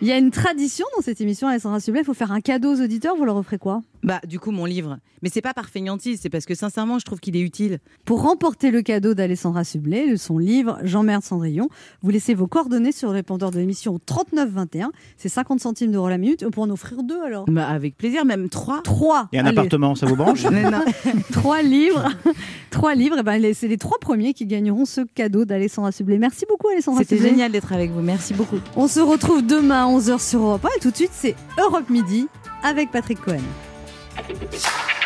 Il 0.00 0.06
y 0.06 0.12
a 0.12 0.18
une 0.18 0.30
tradition 0.30 0.86
dans 0.96 1.02
cette 1.02 1.20
émission, 1.20 1.48
Alessandra 1.48 1.80
Sublet. 1.80 2.00
Il 2.00 2.04
faut 2.04 2.14
faire 2.14 2.30
un 2.30 2.40
cadeau 2.40 2.74
aux 2.74 2.80
auditeurs. 2.80 3.16
Vous 3.16 3.24
leur 3.24 3.36
offrez 3.36 3.58
quoi? 3.58 3.82
Bah, 4.02 4.20
du 4.26 4.38
coup, 4.38 4.50
mon 4.50 4.64
livre. 4.64 4.98
Mais 5.22 5.28
c'est 5.28 5.42
pas 5.42 5.54
par 5.54 5.68
feignantise, 5.68 6.20
c'est 6.22 6.30
parce 6.30 6.44
que 6.46 6.54
sincèrement, 6.54 6.98
je 6.98 7.04
trouve 7.04 7.18
qu'il 7.18 7.36
est 7.36 7.40
utile. 7.40 7.78
Pour 8.04 8.22
remporter 8.22 8.70
le 8.70 8.82
cadeau 8.82 9.14
d'Alessandra 9.14 9.64
Sublet, 9.64 10.10
de 10.10 10.16
son 10.16 10.38
livre 10.38 10.78
Jean-Merde 10.84 11.22
Cendrillon, 11.24 11.68
vous 12.02 12.10
laissez 12.10 12.34
vos 12.34 12.46
coordonnées 12.46 12.92
sur 12.92 13.08
le 13.08 13.14
répondeur 13.14 13.50
de 13.50 13.58
l'émission 13.58 13.94
au 13.94 13.98
3921. 13.98 14.92
C'est 15.16 15.28
50 15.28 15.60
centimes 15.60 15.90
d'euros 15.90 16.08
la 16.08 16.18
minute. 16.18 16.44
On 16.46 16.50
peut 16.50 16.60
en 16.60 16.70
offrir 16.70 17.02
deux 17.02 17.20
alors 17.22 17.44
Bah, 17.48 17.66
avec 17.68 17.96
plaisir, 17.96 18.24
même 18.24 18.48
trois. 18.48 18.82
Trois 18.82 19.28
Et 19.32 19.38
un 19.38 19.46
Allez. 19.46 19.58
appartement, 19.58 19.94
ça 19.94 20.06
vous 20.06 20.16
branche? 20.16 20.44
Trois 21.32 21.62
livres. 21.62 22.08
trois 22.70 22.94
livres. 22.94 23.18
Et 23.18 23.22
ben, 23.22 23.54
c'est 23.54 23.68
les 23.68 23.78
trois 23.78 23.98
premiers 23.98 24.34
qui 24.34 24.46
gagneront 24.46 24.84
ce 24.84 25.00
cadeau 25.00 25.44
d'Alessandra 25.44 25.90
Sublet. 25.92 26.18
Merci 26.18 26.44
beaucoup, 26.48 26.68
Alessandra 26.68 27.02
C'était 27.02 27.18
génial 27.18 27.50
d'être 27.52 27.72
avec 27.72 27.90
vous. 27.90 28.00
Merci 28.00 28.34
beaucoup. 28.34 28.58
On 28.76 28.86
se 28.88 29.00
retrouve 29.00 29.44
demain 29.44 29.86
à 29.86 29.90
11h 29.90 30.20
sur 30.26 30.40
Europe 30.40 30.64
1 30.64 30.68
et 30.76 30.80
tout 30.80 30.90
de 30.90 30.96
suite, 30.96 31.10
c'est 31.12 31.34
Europe 31.58 31.90
Midi 31.90 32.28
avec 32.62 32.90
Patrick 32.90 33.20
Cohen. 33.20 33.38
Thank 34.28 34.52
you. 34.52 34.97